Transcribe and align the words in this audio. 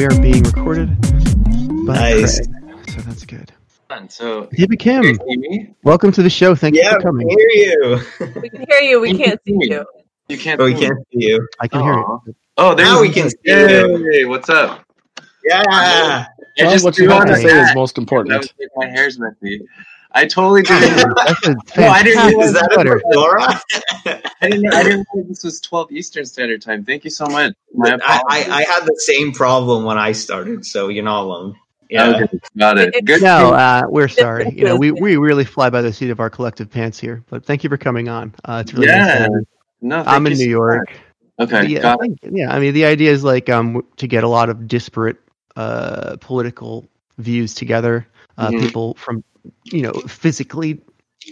we 0.00 0.06
are 0.06 0.20
being 0.22 0.42
recorded. 0.44 0.88
By 1.86 1.92
Nice. 2.14 2.38
Craig, 2.38 2.88
so 2.88 3.00
that's 3.02 3.26
good. 3.26 3.52
So, 4.08 4.44
Hippie 4.46 4.78
Kim, 4.78 5.02
you 5.02 5.14
see 5.14 5.36
me? 5.36 5.74
welcome 5.82 6.10
to 6.12 6.22
the 6.22 6.30
show. 6.30 6.54
Thank 6.54 6.74
you 6.74 6.80
Yeah, 6.82 6.92
for 6.92 6.96
we 6.98 7.02
coming. 7.04 7.28
can 7.28 7.38
hear 7.38 7.50
you. 7.50 8.00
We 8.40 8.48
can 8.48 8.66
hear 8.66 8.80
you. 8.80 9.00
We 9.02 9.18
can't 9.18 9.38
see 9.46 9.58
you. 9.60 9.84
You 10.28 10.38
can't. 10.38 10.56
But 10.56 10.64
we 10.64 10.74
can't 10.74 10.96
see 11.12 11.26
you. 11.28 11.46
I 11.60 11.68
can 11.68 11.82
hear 11.82 11.92
Aw. 11.92 12.18
you. 12.24 12.34
Oh, 12.56 12.74
there 12.74 12.86
Now 12.86 13.02
we 13.02 13.10
can 13.10 13.28
see 13.28 13.36
you. 13.44 14.08
Hey, 14.10 14.24
what's 14.24 14.48
up? 14.48 14.82
Yeah. 15.44 15.64
I 15.70 16.26
Tell 16.56 16.72
just 16.72 16.82
what 16.82 16.96
you 16.96 17.04
threw 17.04 17.12
have 17.12 17.26
to 17.26 17.36
say 17.36 17.60
is 17.60 17.74
most 17.74 17.98
important. 17.98 18.50
my 18.76 18.86
hair's 18.86 19.18
messy. 19.18 19.60
I 20.12 20.26
totally 20.26 20.62
didn't. 20.64 20.96
No, 20.96 21.14
I 21.16 22.02
didn't. 22.02 22.18
fantastic 22.20 22.40
Is 22.40 22.52
that 22.54 22.70
sweater. 22.72 22.96
a? 22.96 24.22
I 24.42 24.48
didn't. 24.48 24.62
know- 24.62 24.76
I 24.76 24.82
didn't 24.82 25.06
know 25.14 25.22
this 25.28 25.44
was 25.44 25.60
12 25.60 25.92
Eastern 25.92 26.24
Standard 26.26 26.62
Time. 26.62 26.84
Thank 26.84 27.04
you 27.04 27.10
so 27.10 27.26
much. 27.26 27.54
My 27.74 27.98
I. 28.04 28.22
I, 28.28 28.38
I 28.50 28.62
had 28.64 28.84
the 28.86 28.96
same 28.98 29.32
problem 29.32 29.84
when 29.84 29.98
I 29.98 30.12
started, 30.12 30.66
so 30.66 30.88
you're 30.88 31.04
not 31.04 31.22
alone. 31.22 31.54
Yeah. 31.88 32.08
Okay, 32.22 32.38
got 32.56 32.78
it. 32.78 33.04
Good. 33.04 33.20
No, 33.22 33.52
uh, 33.52 33.82
we're 33.88 34.06
sorry. 34.08 34.50
You 34.54 34.64
know, 34.64 34.76
we, 34.76 34.92
we 34.92 35.16
really 35.16 35.44
fly 35.44 35.70
by 35.70 35.82
the 35.82 35.92
seat 35.92 36.10
of 36.10 36.20
our 36.20 36.30
collective 36.30 36.70
pants 36.70 37.00
here. 37.00 37.24
But 37.28 37.44
thank 37.44 37.64
you 37.64 37.70
for 37.70 37.76
coming 37.78 38.08
on. 38.08 38.32
Uh, 38.44 38.62
it's 38.64 38.72
really 38.72 38.86
nice 38.86 38.96
Yeah. 38.96 39.18
have 39.18 39.30
you. 39.32 39.46
No, 39.82 39.96
thank 39.96 40.08
I'm 40.08 40.26
in 40.26 40.32
you 40.34 40.38
New 40.38 40.50
York. 40.50 40.88
much. 40.88 40.98
Okay, 41.52 41.68
yeah, 41.68 41.94
I 41.94 41.96
got 41.96 42.08
yeah, 42.30 42.54
I 42.54 42.60
mean, 42.60 42.74
the 42.74 42.84
idea 42.84 43.10
is 43.10 43.24
like 43.24 43.48
um 43.48 43.82
to 43.96 44.06
get 44.06 44.24
a 44.24 44.28
lot 44.28 44.50
of 44.50 44.68
disparate 44.68 45.16
uh 45.56 46.16
political 46.20 46.86
views 47.18 47.54
together. 47.54 48.06
Uh, 48.36 48.50
Mhm. 48.50 48.60
People 48.60 48.94
from 48.94 49.24
you 49.64 49.82
know 49.82 50.02
physically 50.06 50.80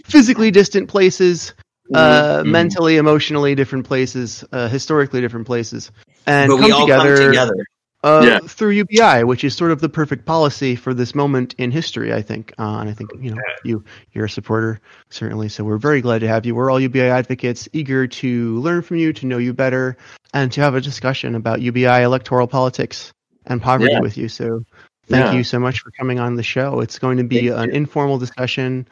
physically 0.05 0.51
distant 0.51 0.87
places, 0.87 1.53
uh, 1.93 2.41
Mhm. 2.43 2.45
mentally, 2.45 2.97
emotionally 2.97 3.55
different 3.55 3.85
places, 3.85 4.43
uh, 4.51 4.67
historically 4.67 5.21
different 5.21 5.45
places, 5.47 5.91
and 6.27 6.49
but 6.49 6.57
come 6.57 6.65
we 6.65 6.71
all 6.71 6.81
together, 6.81 7.17
come 7.17 7.27
together. 7.27 7.65
Uh, 8.01 8.21
Yeah. 8.25 8.39
through 8.47 8.69
UBI, 8.69 9.23
which 9.25 9.43
is 9.43 9.53
sort 9.53 9.71
of 9.71 9.81
the 9.81 9.89
perfect 9.89 10.25
policy 10.25 10.77
for 10.77 10.93
this 10.93 11.13
moment 11.13 11.53
in 11.57 11.69
history, 11.69 12.13
I 12.13 12.21
think. 12.21 12.53
Uh, 12.57 12.77
and 12.79 12.89
I 12.89 12.93
think 12.93 13.11
you 13.19 13.31
know 13.31 13.41
you 13.63 13.83
you're 14.13 14.25
a 14.25 14.29
supporter 14.29 14.79
certainly. 15.09 15.49
So 15.49 15.65
we're 15.65 15.77
very 15.77 15.99
glad 15.99 16.19
to 16.19 16.27
have 16.29 16.45
you. 16.45 16.55
We're 16.55 16.71
all 16.71 16.79
UBI 16.79 17.09
advocates, 17.09 17.67
eager 17.73 18.07
to 18.07 18.57
learn 18.59 18.83
from 18.83 18.97
you, 18.97 19.11
to 19.13 19.25
know 19.25 19.37
you 19.37 19.53
better, 19.53 19.97
and 20.33 20.49
to 20.53 20.61
have 20.61 20.75
a 20.75 20.81
discussion 20.81 21.35
about 21.35 21.59
UBI 21.61 22.03
electoral 22.03 22.47
politics 22.47 23.11
and 23.45 23.61
poverty 23.61 23.91
Yeah. 23.91 23.99
with 23.99 24.17
you. 24.17 24.29
So 24.29 24.63
thank 25.09 25.25
Yeah. 25.25 25.33
you 25.33 25.43
so 25.43 25.59
much 25.59 25.79
for 25.81 25.91
coming 25.91 26.19
on 26.19 26.35
the 26.35 26.43
show. 26.43 26.79
It's 26.81 26.97
going 26.99 27.17
to 27.17 27.23
be 27.23 27.49
Thank 27.49 27.69
an 27.69 27.75
informal 27.75 28.17
discussion. 28.17 28.87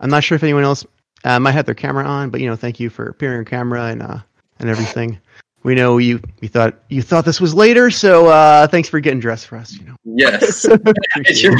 I'm 0.00 0.10
not 0.10 0.24
sure 0.24 0.36
if 0.36 0.42
anyone 0.42 0.64
else 0.64 0.84
uh, 1.24 1.38
might 1.38 1.52
have 1.52 1.66
their 1.66 1.74
camera 1.74 2.04
on, 2.04 2.30
but 2.30 2.40
you 2.40 2.48
know, 2.48 2.56
thank 2.56 2.80
you 2.80 2.90
for 2.90 3.06
appearing 3.06 3.38
on 3.40 3.44
camera 3.44 3.84
and 3.86 4.02
uh, 4.02 4.18
and 4.58 4.68
everything. 4.70 5.18
We 5.64 5.76
know 5.76 5.98
you 5.98 6.20
you 6.40 6.48
thought 6.48 6.74
you 6.88 7.02
thought 7.02 7.24
this 7.24 7.40
was 7.40 7.54
later, 7.54 7.88
so 7.88 8.26
uh, 8.26 8.66
thanks 8.66 8.88
for 8.88 8.98
getting 8.98 9.20
dressed 9.20 9.46
for 9.46 9.56
us. 9.56 9.72
You 9.78 9.86
know, 9.86 9.94
Yes. 10.04 10.64
Appreciate 11.16 11.54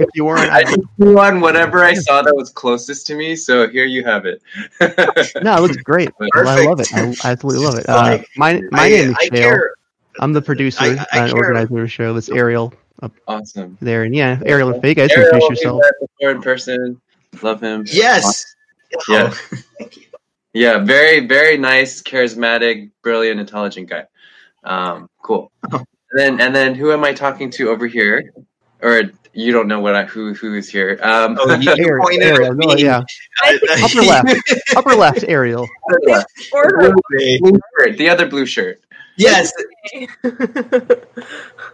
if 0.00 0.08
you 0.16 0.24
weren't, 0.24 0.50
I 0.50 0.58
I, 0.58 0.64
just 0.64 0.80
threw 0.96 1.20
on 1.20 1.40
whatever 1.40 1.84
I 1.84 1.94
saw 1.94 2.20
that 2.22 2.34
was 2.34 2.50
closest 2.50 3.06
to 3.06 3.14
me, 3.14 3.36
so 3.36 3.68
here 3.68 3.84
you 3.84 4.02
have 4.04 4.26
it. 4.26 4.42
no, 5.44 5.56
it 5.56 5.60
looks 5.60 5.76
great. 5.76 6.10
I 6.34 6.64
love 6.64 6.80
it. 6.80 6.88
I, 6.92 7.14
I 7.22 7.30
absolutely 7.30 7.64
love 7.64 7.78
it. 7.78 7.88
Uh, 7.88 8.18
my 8.36 8.60
my 8.72 8.86
I, 8.86 8.88
name 8.88 9.10
is 9.10 9.16
I 9.20 9.24
Shale. 9.26 9.30
care. 9.32 9.74
I'm 10.18 10.32
the 10.32 10.42
producer 10.42 10.82
I- 10.82 11.06
I 11.12 11.18
and 11.20 11.30
care. 11.32 11.36
organizer 11.36 11.76
of 11.76 11.82
the 11.82 11.88
show. 11.88 12.12
That's 12.12 12.28
Ariel 12.30 12.74
awesome. 13.26 13.76
there, 13.80 14.02
and 14.04 14.14
yeah, 14.14 14.40
Ariel 14.46 14.70
and 14.72 14.80
Faye, 14.82 14.94
guys, 14.94 15.10
Ariel, 15.10 15.26
introduce 15.34 15.50
yourself. 15.62 15.80
met 15.82 15.92
before 16.18 16.30
in 16.32 16.42
person. 16.42 17.00
Love 17.42 17.60
him. 17.60 17.84
Yes. 17.88 18.44
Yeah. 19.08 19.30
Oh, 19.32 19.56
thank 19.78 19.96
you. 19.96 20.04
Yeah, 20.52 20.78
very, 20.78 21.26
very 21.26 21.56
nice, 21.58 22.00
charismatic, 22.02 22.90
brilliant, 23.02 23.40
intelligent 23.40 23.90
guy. 23.90 24.04
Um, 24.62 25.10
cool. 25.22 25.50
And 25.72 25.84
then, 26.12 26.40
and 26.40 26.54
then, 26.54 26.74
who 26.76 26.92
am 26.92 27.02
I 27.02 27.12
talking 27.12 27.50
to 27.52 27.70
over 27.70 27.86
here? 27.88 28.32
Or 28.80 29.02
you 29.32 29.50
don't 29.52 29.66
know 29.66 29.80
what 29.80 29.96
I 29.96 30.04
who 30.04 30.32
who 30.34 30.54
is 30.54 30.68
here? 30.68 30.98
Um, 31.02 31.36
Oh, 31.40 31.52
you 31.54 31.70
Ariel, 31.78 32.04
pointed 32.04 32.22
Ariel, 32.28 32.50
at 32.52 32.56
no, 32.56 32.74
yeah, 32.76 33.02
upper 33.82 34.02
left, 34.02 34.54
upper 34.76 34.94
left, 34.94 35.24
Ariel. 35.26 35.66
Or 36.52 36.62
her. 36.78 36.94
blue 37.10 37.58
shirt, 37.78 37.98
the 37.98 38.08
other 38.08 38.28
blue 38.28 38.46
shirt. 38.46 38.80
yes. 39.16 39.50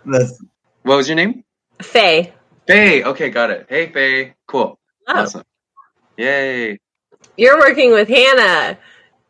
That's, 0.06 0.42
What 0.90 0.96
was 0.96 1.08
your 1.08 1.14
name? 1.14 1.44
Faye. 1.80 2.32
Faye. 2.66 3.04
Okay, 3.04 3.30
got 3.30 3.50
it. 3.50 3.64
Hey, 3.68 3.92
Faye. 3.92 4.34
Cool. 4.48 4.76
Oh, 5.06 5.20
Awesome. 5.20 5.44
Yay. 6.16 6.80
you're 7.36 7.60
working 7.60 7.92
with 7.92 8.08
Hannah. 8.08 8.76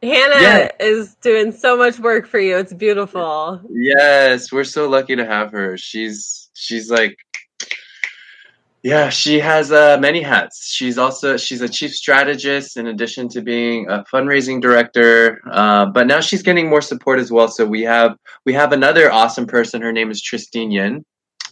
Hannah 0.02 0.40
Yeah. 0.42 0.70
is 0.80 1.16
doing 1.16 1.52
so 1.52 1.76
much 1.76 1.98
work 1.98 2.26
for 2.26 2.38
you. 2.40 2.56
It's 2.56 2.72
beautiful. 2.72 3.60
Yes, 3.68 4.50
we're 4.50 4.64
so 4.64 4.88
lucky 4.88 5.16
to 5.16 5.26
have 5.26 5.52
her. 5.52 5.76
She's 5.76 6.48
she's 6.54 6.90
like 6.90 7.18
yeah, 8.82 9.10
she 9.10 9.38
has 9.40 9.70
uh, 9.70 9.98
many 10.00 10.22
hats. 10.22 10.72
She's 10.72 10.96
also 10.96 11.36
she's 11.36 11.60
a 11.60 11.68
chief 11.68 11.94
strategist 11.94 12.78
in 12.78 12.86
addition 12.86 13.28
to 13.28 13.42
being 13.42 13.86
a 13.90 14.02
fundraising 14.10 14.62
director. 14.62 15.42
Uh, 15.52 15.84
but 15.84 16.06
now 16.06 16.20
she's 16.20 16.40
getting 16.42 16.70
more 16.70 16.80
support 16.80 17.18
as 17.20 17.30
well. 17.30 17.48
So 17.48 17.66
we 17.66 17.82
have 17.82 18.16
we 18.46 18.54
have 18.54 18.72
another 18.72 19.12
awesome 19.12 19.46
person. 19.46 19.82
Her 19.82 19.92
name 19.92 20.10
is 20.10 20.22
Tristine 20.22 20.70
Yin. 20.70 21.04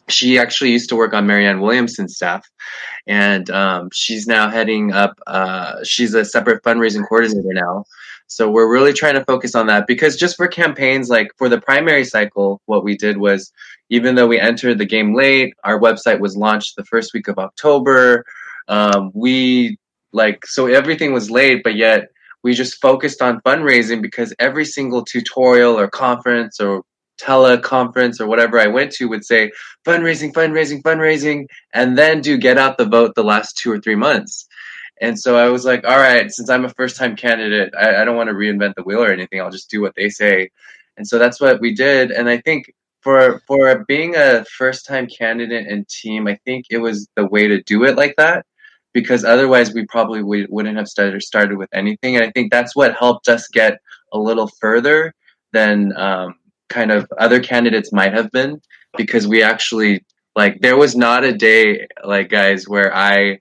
She 0.08 0.38
actually 0.38 0.70
used 0.70 0.88
to 0.90 0.96
work 0.96 1.12
on 1.14 1.26
Marianne 1.26 1.60
Williamson's 1.60 2.16
staff, 2.16 2.48
and 3.06 3.48
um, 3.50 3.90
she's 3.92 4.26
now 4.26 4.48
heading 4.48 4.92
up. 4.92 5.18
Uh, 5.26 5.84
she's 5.84 6.14
a 6.14 6.24
separate 6.24 6.62
fundraising 6.62 7.06
coordinator 7.08 7.52
now. 7.52 7.84
So 8.30 8.50
we're 8.50 8.70
really 8.70 8.92
trying 8.92 9.14
to 9.14 9.24
focus 9.24 9.54
on 9.54 9.66
that 9.68 9.86
because 9.86 10.16
just 10.16 10.36
for 10.36 10.48
campaigns, 10.48 11.08
like 11.08 11.28
for 11.38 11.48
the 11.48 11.60
primary 11.60 12.04
cycle, 12.04 12.60
what 12.66 12.84
we 12.84 12.94
did 12.96 13.16
was 13.16 13.50
even 13.88 14.14
though 14.14 14.26
we 14.26 14.38
entered 14.38 14.76
the 14.76 14.84
game 14.84 15.14
late, 15.14 15.54
our 15.64 15.80
website 15.80 16.20
was 16.20 16.36
launched 16.36 16.76
the 16.76 16.84
first 16.84 17.14
week 17.14 17.28
of 17.28 17.38
October. 17.38 18.24
Um, 18.68 19.10
we 19.14 19.78
like, 20.12 20.44
so 20.44 20.66
everything 20.66 21.14
was 21.14 21.30
late, 21.30 21.62
but 21.64 21.74
yet 21.74 22.08
we 22.42 22.52
just 22.52 22.80
focused 22.80 23.22
on 23.22 23.40
fundraising 23.40 24.02
because 24.02 24.34
every 24.38 24.66
single 24.66 25.04
tutorial 25.04 25.78
or 25.78 25.88
conference 25.88 26.60
or 26.60 26.82
teleconference 27.20 28.20
or 28.20 28.26
whatever 28.26 28.58
I 28.58 28.66
went 28.66 28.92
to 28.92 29.08
would 29.08 29.24
say 29.24 29.50
fundraising, 29.84 30.32
fundraising, 30.32 30.82
fundraising, 30.82 31.46
and 31.74 31.98
then 31.98 32.20
do 32.20 32.36
get 32.36 32.58
out 32.58 32.78
the 32.78 32.84
vote 32.84 33.14
the 33.14 33.24
last 33.24 33.56
two 33.56 33.70
or 33.70 33.80
three 33.80 33.96
months. 33.96 34.46
And 35.00 35.18
so 35.18 35.36
I 35.36 35.48
was 35.48 35.64
like, 35.64 35.84
all 35.86 35.98
right, 35.98 36.30
since 36.30 36.50
I'm 36.50 36.64
a 36.64 36.70
first 36.70 36.96
time 36.96 37.16
candidate, 37.16 37.72
I, 37.78 38.02
I 38.02 38.04
don't 38.04 38.16
want 38.16 38.28
to 38.28 38.34
reinvent 38.34 38.74
the 38.74 38.82
wheel 38.82 39.02
or 39.02 39.12
anything. 39.12 39.40
I'll 39.40 39.50
just 39.50 39.70
do 39.70 39.80
what 39.80 39.94
they 39.94 40.08
say. 40.08 40.50
And 40.96 41.06
so 41.06 41.18
that's 41.18 41.40
what 41.40 41.60
we 41.60 41.72
did. 41.74 42.10
And 42.10 42.28
I 42.28 42.38
think 42.38 42.72
for 43.00 43.40
for 43.46 43.84
being 43.86 44.16
a 44.16 44.44
first 44.44 44.86
time 44.86 45.06
candidate 45.06 45.66
and 45.68 45.88
team, 45.88 46.26
I 46.26 46.38
think 46.44 46.66
it 46.70 46.78
was 46.78 47.06
the 47.14 47.26
way 47.26 47.46
to 47.46 47.62
do 47.62 47.84
it 47.84 47.96
like 47.96 48.16
that. 48.16 48.44
Because 48.94 49.24
otherwise 49.24 49.72
we 49.72 49.86
probably 49.86 50.22
would, 50.22 50.48
wouldn't 50.50 50.76
have 50.76 50.88
started 50.88 51.22
started 51.22 51.58
with 51.58 51.68
anything. 51.72 52.16
And 52.16 52.24
I 52.24 52.30
think 52.32 52.50
that's 52.50 52.74
what 52.74 52.96
helped 52.96 53.28
us 53.28 53.46
get 53.46 53.78
a 54.12 54.18
little 54.18 54.50
further 54.60 55.14
than 55.52 55.96
um, 55.96 56.34
kind 56.68 56.90
of 56.90 57.06
other 57.18 57.40
candidates 57.40 57.92
might 57.92 58.12
have 58.12 58.30
been. 58.30 58.60
Because 58.96 59.28
we 59.28 59.42
actually 59.42 60.04
like 60.34 60.60
there 60.60 60.76
was 60.76 60.96
not 60.96 61.24
a 61.24 61.32
day 61.32 61.86
like 62.04 62.30
guys 62.30 62.68
where 62.68 62.94
I 62.94 63.40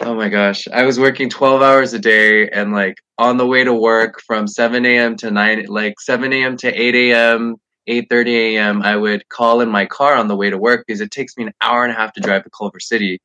Oh 0.00 0.14
my 0.14 0.28
gosh. 0.28 0.68
I 0.68 0.84
was 0.84 1.00
working 1.00 1.30
12 1.30 1.62
hours 1.62 1.94
a 1.94 1.98
day 1.98 2.50
and 2.50 2.72
like 2.72 2.96
on 3.16 3.38
the 3.38 3.46
way 3.46 3.64
to 3.64 3.72
work 3.72 4.20
from 4.20 4.46
7 4.46 4.84
a.m. 4.84 5.16
to 5.16 5.30
9, 5.30 5.64
like 5.68 5.98
7 6.00 6.32
a.m. 6.32 6.56
to 6.58 6.68
8 6.68 6.94
a.m., 6.94 7.56
8.30 7.88 8.28
a.m. 8.28 8.82
I 8.82 8.96
would 8.96 9.26
call 9.28 9.60
in 9.60 9.70
my 9.70 9.86
car 9.86 10.14
on 10.14 10.28
the 10.28 10.36
way 10.36 10.50
to 10.50 10.58
work 10.58 10.84
because 10.86 11.00
it 11.00 11.12
takes 11.12 11.36
me 11.36 11.44
an 11.44 11.52
hour 11.62 11.84
and 11.84 11.92
a 11.92 11.96
half 11.96 12.12
to 12.14 12.20
drive 12.20 12.44
to 12.44 12.50
Culver 12.50 12.80
City. 12.80 13.20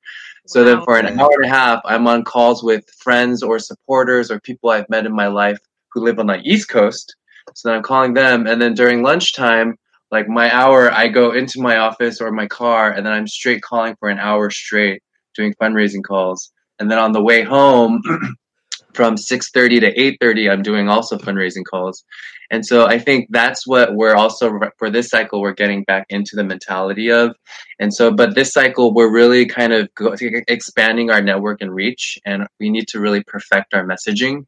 So 0.48 0.64
then 0.64 0.82
for 0.84 0.98
an 0.98 1.20
hour 1.20 1.32
and 1.34 1.46
a 1.46 1.50
half, 1.50 1.82
I'm 1.84 2.08
on 2.08 2.24
calls 2.24 2.64
with 2.64 2.88
friends 3.00 3.44
or 3.44 3.60
supporters 3.60 4.32
or 4.32 4.40
people 4.40 4.70
I've 4.70 4.90
met 4.90 5.06
in 5.06 5.14
my 5.14 5.28
life 5.28 5.60
who 5.92 6.02
live 6.02 6.20
on 6.20 6.28
the 6.28 6.40
East 6.44 6.70
Coast. 6.70 7.16
So 7.54 7.70
then 7.70 7.78
I'm 7.78 7.84
calling 7.84 8.14
them. 8.14 8.48
And 8.48 8.62
then 8.62 8.74
during 8.74 9.04
lunchtime, 9.04 9.76
like 10.12 10.28
my 10.28 10.54
hour, 10.54 10.92
I 10.92 11.08
go 11.08 11.32
into 11.32 11.62
my 11.62 11.78
office 11.78 12.20
or 12.22 12.32
my 12.32 12.48
car 12.48 12.92
and 12.92 13.06
then 13.06 13.14
I'm 13.14 13.28
straight 13.28 13.62
calling 13.62 13.96
for 14.00 14.10
an 14.10 14.20
hour 14.20 14.50
straight 14.50 15.02
doing 15.36 15.54
fundraising 15.62 16.04
calls. 16.04 16.52
And 16.80 16.92
then 16.92 17.00
on 17.00 17.14
the 17.14 17.24
way 17.24 17.44
home 17.44 18.02
from 18.94 19.16
6.30 19.16 19.80
to 19.80 19.94
8.30 20.22 20.52
i'm 20.52 20.62
doing 20.62 20.90
also 20.90 21.18
fundraising 21.18 21.64
calls. 21.64 22.04
And 22.50 22.66
so 22.66 22.88
i 22.88 23.00
think 23.00 23.28
that's 23.30 23.66
what 23.66 23.96
we're 23.96 24.16
also 24.16 24.52
for 24.78 24.90
this 24.90 25.08
cycle 25.08 25.40
we're 25.40 25.54
getting 25.54 25.84
back 25.84 26.06
into 26.10 26.32
the 26.36 26.44
mentality 26.44 27.10
of. 27.10 27.34
And 27.80 27.94
so 27.94 28.12
but 28.12 28.36
this 28.36 28.52
cycle 28.52 28.94
we're 28.94 29.14
really 29.14 29.46
kind 29.46 29.72
of 29.72 29.88
expanding 30.50 31.10
our 31.10 31.22
network 31.22 31.62
and 31.62 31.74
reach 31.74 32.18
and 32.26 32.48
we 32.60 32.70
need 32.70 32.90
to 32.90 33.00
really 33.00 33.24
perfect 33.24 33.74
our 33.74 33.86
messaging. 33.86 34.46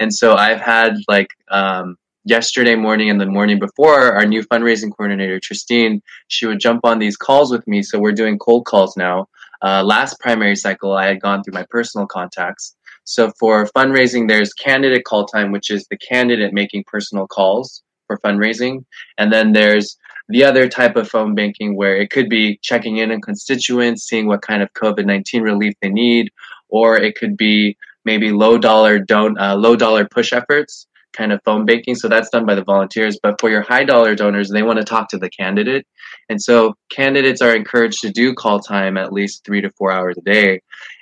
And 0.00 0.12
so 0.12 0.34
i've 0.34 0.60
had 0.60 0.96
like 1.06 1.28
um, 1.48 1.94
yesterday 2.26 2.74
morning 2.74 3.08
and 3.08 3.20
the 3.20 3.26
morning 3.26 3.58
before 3.58 4.12
our 4.12 4.26
new 4.26 4.42
fundraising 4.42 4.90
coordinator 4.94 5.40
Tristine 5.40 6.02
she 6.28 6.46
would 6.46 6.60
jump 6.60 6.84
on 6.84 6.98
these 6.98 7.16
calls 7.16 7.50
with 7.50 7.66
me 7.66 7.82
so 7.82 7.98
we're 7.98 8.12
doing 8.12 8.38
cold 8.38 8.66
calls 8.66 8.96
now 8.96 9.26
uh, 9.62 9.82
last 9.82 10.18
primary 10.20 10.56
cycle, 10.56 10.92
I 10.92 11.06
had 11.06 11.20
gone 11.20 11.42
through 11.42 11.54
my 11.54 11.66
personal 11.70 12.06
contacts. 12.06 12.76
So 13.04 13.32
for 13.38 13.66
fundraising, 13.66 14.28
there's 14.28 14.52
candidate 14.52 15.04
call 15.04 15.26
time, 15.26 15.52
which 15.52 15.70
is 15.70 15.86
the 15.86 15.96
candidate 15.96 16.52
making 16.52 16.84
personal 16.86 17.26
calls 17.26 17.82
for 18.06 18.18
fundraising. 18.18 18.84
And 19.18 19.32
then 19.32 19.52
there's 19.52 19.96
the 20.28 20.44
other 20.44 20.68
type 20.68 20.96
of 20.96 21.08
phone 21.08 21.34
banking 21.34 21.76
where 21.76 21.96
it 21.96 22.10
could 22.10 22.28
be 22.28 22.58
checking 22.62 22.96
in 22.96 23.12
on 23.12 23.20
constituents, 23.20 24.04
seeing 24.04 24.26
what 24.26 24.42
kind 24.42 24.62
of 24.62 24.72
COVID 24.74 25.06
19 25.06 25.42
relief 25.42 25.74
they 25.80 25.88
need, 25.88 26.30
or 26.68 26.96
it 26.96 27.16
could 27.16 27.36
be 27.36 27.76
maybe 28.04 28.30
low 28.30 28.58
dollar 28.58 28.98
don't 28.98 29.38
uh, 29.38 29.56
low 29.56 29.76
dollar 29.76 30.06
push 30.06 30.32
efforts 30.32 30.86
kind 31.16 31.32
of 31.32 31.40
phone 31.44 31.64
banking. 31.64 31.94
So 31.94 32.08
that's 32.08 32.30
done 32.30 32.46
by 32.46 32.54
the 32.54 32.64
volunteers. 32.64 33.18
But 33.22 33.40
for 33.40 33.50
your 33.50 33.62
high 33.62 33.84
dollar 33.84 34.14
donors 34.14 34.50
they 34.50 34.62
want 34.62 34.78
to 34.78 34.84
talk 34.84 35.08
to 35.10 35.18
the 35.18 35.30
candidate. 35.30 35.86
And 36.28 36.40
so 36.40 36.74
candidates 36.90 37.40
are 37.40 37.54
encouraged 37.54 38.00
to 38.00 38.10
do 38.10 38.34
call 38.34 38.60
time 38.60 38.96
at 38.96 39.12
least 39.12 39.44
three 39.44 39.60
to 39.60 39.70
four 39.78 39.92
hours 39.92 40.16
a 40.18 40.22
day. 40.22 40.60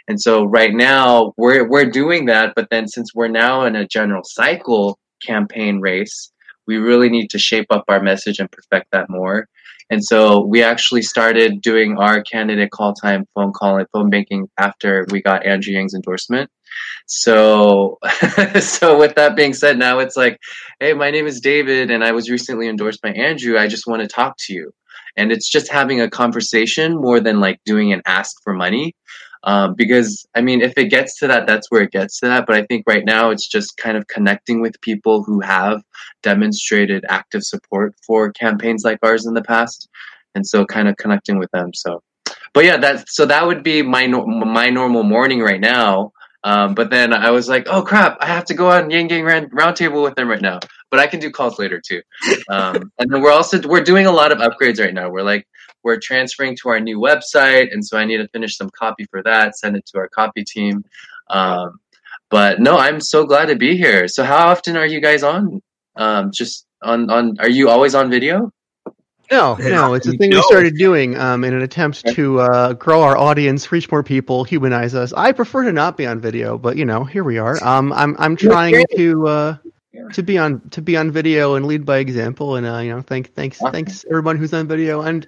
And 0.09 0.21
so 0.21 0.45
right 0.45 0.75
now 0.75 1.33
we're 1.37 1.69
we're 1.69 1.91
doing 1.91 2.27
that. 2.27 2.53
But 2.55 2.69
then 2.71 2.87
since 2.89 3.15
we're 3.15 3.29
now 3.29 3.65
in 3.65 3.77
a 3.77 3.87
general 3.87 4.23
cycle 4.25 4.99
campaign 5.23 5.81
race 5.81 6.31
we 6.67 6.77
really 6.77 7.09
need 7.09 7.29
to 7.31 7.39
shape 7.39 7.67
up 7.71 7.85
our 7.89 8.01
message 8.01 8.39
and 8.39 8.51
perfect 8.51 8.91
that 8.93 9.11
more. 9.11 9.49
And 9.91 10.03
so 10.03 10.45
we 10.45 10.63
actually 10.63 11.03
started 11.03 11.61
doing 11.61 11.99
our 11.99 12.23
candidate 12.23 12.71
call 12.71 12.95
time 12.95 13.27
phone 13.35 13.53
calling 13.53 13.87
phone 13.93 14.11
banking 14.11 14.49
after 14.59 15.07
we 15.11 15.21
got 15.21 15.45
andrew 15.45 15.75
yang's 15.75 15.95
endorsement 15.95 16.51
so, 17.07 17.99
so 18.61 18.99
with 18.99 19.15
that 19.17 19.37
being 19.37 19.53
said, 19.53 19.79
now 19.79 19.99
it's 19.99 20.17
like, 20.17 20.39
hey, 20.81 20.95
my 20.95 21.11
name 21.11 21.27
is 21.27 21.41
David, 21.41 21.91
and 21.91 22.03
I 22.03 22.13
was 22.13 22.31
recently 22.31 22.69
endorsed 22.69 23.03
by 23.03 23.11
Andrew. 23.11 23.59
I 23.59 23.69
just 23.69 23.87
want 23.87 24.03
to 24.03 24.09
talk 24.09 24.37
to 24.47 24.55
you, 24.55 24.73
and 25.17 25.31
it's 25.31 25.49
just 25.49 25.71
having 25.71 26.01
a 26.01 26.09
conversation 26.09 26.97
more 26.97 27.21
than 27.21 27.41
like 27.41 27.61
doing 27.65 27.93
an 27.93 28.03
ask 28.07 28.37
for 28.43 28.55
money. 28.55 28.95
Um, 29.47 29.75
because 29.75 30.27
I 30.35 30.41
mean, 30.41 30.63
if 30.63 30.73
it 30.79 30.87
gets 30.87 31.19
to 31.19 31.27
that, 31.27 31.47
that's 31.47 31.71
where 31.71 31.83
it 31.83 31.91
gets 31.91 32.19
to 32.21 32.27
that. 32.27 32.47
But 32.47 32.57
I 32.57 32.63
think 32.65 32.85
right 32.87 33.05
now 33.05 33.29
it's 33.29 33.47
just 33.47 33.77
kind 33.77 33.99
of 33.99 34.09
connecting 34.09 34.63
with 34.63 34.81
people 34.81 35.23
who 35.23 35.41
have 35.41 35.83
demonstrated 36.23 37.05
active 37.11 37.43
support 37.43 37.95
for 38.07 38.33
campaigns 38.33 38.85
like 38.85 38.99
ours 39.03 39.27
in 39.27 39.35
the 39.35 39.43
past, 39.43 39.89
and 40.35 40.47
so 40.47 40.65
kind 40.65 40.89
of 40.89 40.97
connecting 40.97 41.39
with 41.39 41.51
them. 41.51 41.75
So, 41.75 42.03
but 42.55 42.65
yeah, 42.65 42.79
that 42.79 43.11
so 43.11 43.27
that 43.27 43.47
would 43.47 43.63
be 43.63 43.83
my 43.83 44.07
my 44.07 44.71
normal 44.71 45.03
morning 45.03 45.41
right 45.41 45.61
now. 45.61 46.14
Um, 46.45 46.75
but 46.75 46.91
then 46.91 47.13
I 47.15 47.31
was 47.31 47.49
like, 47.49 47.67
oh 47.69 47.83
crap, 47.83 48.19
I 48.21 48.27
have 48.27 48.45
to 48.47 48.55
go 48.55 48.71
on 48.71 48.91
Yang 48.91 49.09
Gang 49.09 49.25
round, 49.25 49.51
roundtable 49.51 50.03
with 50.03 50.15
them 50.15 50.29
right 50.29 50.43
now. 50.43 50.61
But 50.91 51.01
I 51.01 51.07
can 51.07 51.19
do 51.19 51.31
calls 51.31 51.59
later 51.59 51.81
too. 51.81 52.03
Um, 52.51 52.93
and 52.99 53.11
then 53.11 53.23
we're 53.23 53.33
also 53.33 53.61
we're 53.67 53.83
doing 53.83 54.07
a 54.07 54.13
lot 54.13 54.31
of 54.31 54.39
upgrades 54.39 54.79
right 54.79 54.95
now. 54.95 55.11
We're 55.11 55.23
like 55.23 55.47
we're 55.83 55.99
transferring 55.99 56.57
to 56.63 56.69
our 56.69 56.81
new 56.81 56.99
website, 57.01 57.73
and 57.73 57.85
so 57.85 57.99
I 57.99 58.05
need 58.05 58.19
to 58.19 58.29
finish 58.29 58.57
some 58.57 58.71
copy 58.79 59.07
for 59.11 59.23
that, 59.23 59.57
send 59.57 59.77
it 59.77 59.87
to 59.87 59.99
our 59.99 60.09
copy 60.09 60.45
team. 60.45 60.85
Um, 61.31 61.79
but 62.31 62.61
no, 62.61 62.77
I'm 62.77 63.01
so 63.01 63.25
glad 63.25 63.47
to 63.47 63.57
be 63.57 63.77
here. 63.77 64.07
So 64.07 64.23
how 64.23 64.49
often 64.49 64.77
are 64.77 64.87
you 64.87 65.01
guys 65.01 65.23
on? 65.23 65.63
Um, 65.97 66.31
just 66.33 66.67
on 66.83 67.11
on 67.11 67.37
are 67.41 67.49
you 67.49 67.71
always 67.71 67.95
on 67.95 68.11
video? 68.11 68.51
No, 69.31 69.55
no, 69.61 69.95
it's 69.95 70.07
a 70.07 70.13
thing 70.13 70.31
no. 70.31 70.39
we 70.39 70.43
started 70.43 70.77
doing 70.77 71.17
um, 71.19 71.45
in 71.45 71.55
an 71.55 71.63
attempt 71.63 72.05
to 72.15 72.41
uh, 72.41 72.73
grow 72.75 73.03
our 73.03 73.17
audience, 73.17 73.71
reach 73.73 73.91
more 73.91 74.03
people, 74.03 74.45
humanize 74.45 74.95
us. 74.95 75.13
I 75.13 75.33
prefer 75.33 75.65
to 75.65 75.73
not 75.73 75.97
be 75.97 76.07
on 76.07 76.21
video, 76.21 76.59
but 76.59 76.77
you 76.77 76.85
know, 76.85 77.05
here 77.05 77.25
we 77.25 77.39
are. 77.39 77.63
Um, 77.65 77.93
I'm 77.93 78.17
I'm 78.19 78.37
trying 78.37 78.85
to 78.97 79.27
uh, 79.27 79.57
to 80.13 80.23
be 80.23 80.39
on 80.39 80.61
to 80.71 80.83
be 80.83 80.97
on 80.97 81.11
video 81.11 81.55
and 81.55 81.67
lead 81.67 81.85
by 81.85 81.99
example, 81.99 82.57
and 82.57 82.67
uh, 82.67 82.79
you 82.79 82.91
know, 82.91 83.03
thank 83.03 83.33
thanks 83.35 83.59
thanks 83.59 84.05
everyone 84.09 84.37
who's 84.37 84.53
on 84.53 84.69
video. 84.69 85.03
And 85.03 85.27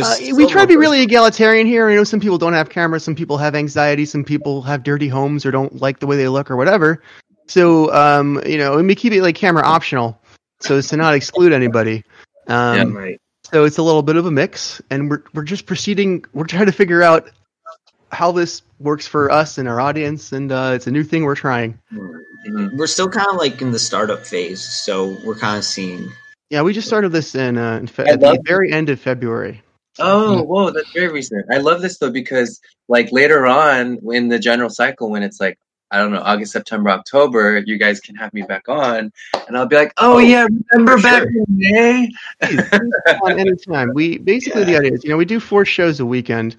uh, 0.00 0.16
we 0.34 0.46
try 0.46 0.62
to 0.62 0.66
be 0.68 0.76
really 0.76 1.02
egalitarian 1.02 1.66
here. 1.66 1.88
I 1.88 1.94
know 1.94 2.04
some 2.04 2.20
people 2.20 2.38
don't 2.38 2.54
have 2.54 2.70
cameras, 2.70 3.04
some 3.04 3.14
people 3.14 3.36
have 3.36 3.54
anxiety, 3.54 4.06
some 4.06 4.24
people 4.24 4.62
have 4.62 4.82
dirty 4.82 5.08
homes 5.08 5.44
or 5.44 5.50
don't 5.50 5.80
like 5.80 5.98
the 5.98 6.06
way 6.06 6.16
they 6.16 6.28
look 6.28 6.50
or 6.50 6.56
whatever. 6.56 7.02
So 7.48 7.92
um, 7.92 8.40
you 8.46 8.56
know, 8.56 8.78
and 8.78 8.88
we 8.88 8.94
keep 8.94 9.12
it 9.12 9.22
like 9.22 9.36
camera 9.36 9.64
optional, 9.64 10.18
so 10.60 10.76
as 10.76 10.88
to 10.88 10.96
not 10.96 11.14
exclude 11.14 11.52
anybody. 11.52 12.02
Um, 12.46 12.76
yeah, 12.76 12.98
right. 12.98 13.20
So 13.50 13.64
it's 13.64 13.78
a 13.78 13.82
little 13.82 14.02
bit 14.02 14.16
of 14.16 14.26
a 14.26 14.30
mix, 14.30 14.80
and 14.90 15.10
we're 15.10 15.22
we're 15.34 15.44
just 15.44 15.66
proceeding. 15.66 16.24
We're 16.32 16.46
trying 16.46 16.66
to 16.66 16.72
figure 16.72 17.02
out 17.02 17.30
how 18.10 18.32
this 18.32 18.62
works 18.78 19.06
for 19.06 19.30
us 19.30 19.58
and 19.58 19.68
our 19.68 19.80
audience, 19.80 20.32
and 20.32 20.50
uh, 20.50 20.72
it's 20.74 20.86
a 20.86 20.90
new 20.90 21.04
thing 21.04 21.24
we're 21.24 21.34
trying. 21.34 21.78
Mm-hmm. 21.92 22.76
We're 22.76 22.86
still 22.86 23.08
kind 23.08 23.28
of 23.28 23.36
like 23.36 23.60
in 23.60 23.70
the 23.70 23.78
startup 23.78 24.24
phase, 24.24 24.62
so 24.62 25.16
we're 25.24 25.34
kind 25.36 25.58
of 25.58 25.64
seeing. 25.64 26.10
Yeah, 26.50 26.62
we 26.62 26.72
just 26.72 26.86
started 26.86 27.10
this 27.10 27.34
in, 27.34 27.58
uh, 27.58 27.78
in 27.78 27.86
fe- 27.86 28.04
at 28.04 28.20
the 28.20 28.40
very 28.44 28.70
end 28.72 28.88
of 28.90 29.00
February. 29.00 29.62
Oh, 29.98 30.42
whoa, 30.42 30.70
that's 30.70 30.90
very 30.92 31.12
recent. 31.12 31.46
I 31.52 31.58
love 31.58 31.80
this 31.80 31.98
though 31.98 32.10
because 32.10 32.60
like 32.88 33.10
later 33.12 33.46
on 33.46 33.98
in 34.12 34.28
the 34.28 34.38
general 34.38 34.70
cycle, 34.70 35.10
when 35.10 35.22
it's 35.22 35.40
like, 35.40 35.58
I 35.90 35.98
don't 35.98 36.12
know, 36.12 36.20
August, 36.20 36.52
September, 36.52 36.90
October, 36.90 37.62
you 37.66 37.78
guys 37.78 38.00
can 38.00 38.16
have 38.16 38.32
me 38.34 38.42
back 38.42 38.68
on, 38.68 39.12
and 39.46 39.56
I'll 39.56 39.66
be 39.66 39.76
like, 39.76 39.92
"Oh, 39.98 40.14
oh 40.14 40.18
yeah, 40.18 40.46
remember 40.72 41.00
back 41.00 41.22
sure. 41.22 41.30
in 41.30 41.44
May?" 41.48 42.10
on 43.22 43.38
anytime. 43.38 43.92
We 43.94 44.18
basically 44.18 44.62
yeah. 44.62 44.66
the 44.66 44.76
idea 44.78 44.92
is, 44.92 45.04
you 45.04 45.10
know, 45.10 45.16
we 45.16 45.24
do 45.24 45.38
four 45.38 45.64
shows 45.64 46.00
a 46.00 46.06
weekend, 46.06 46.56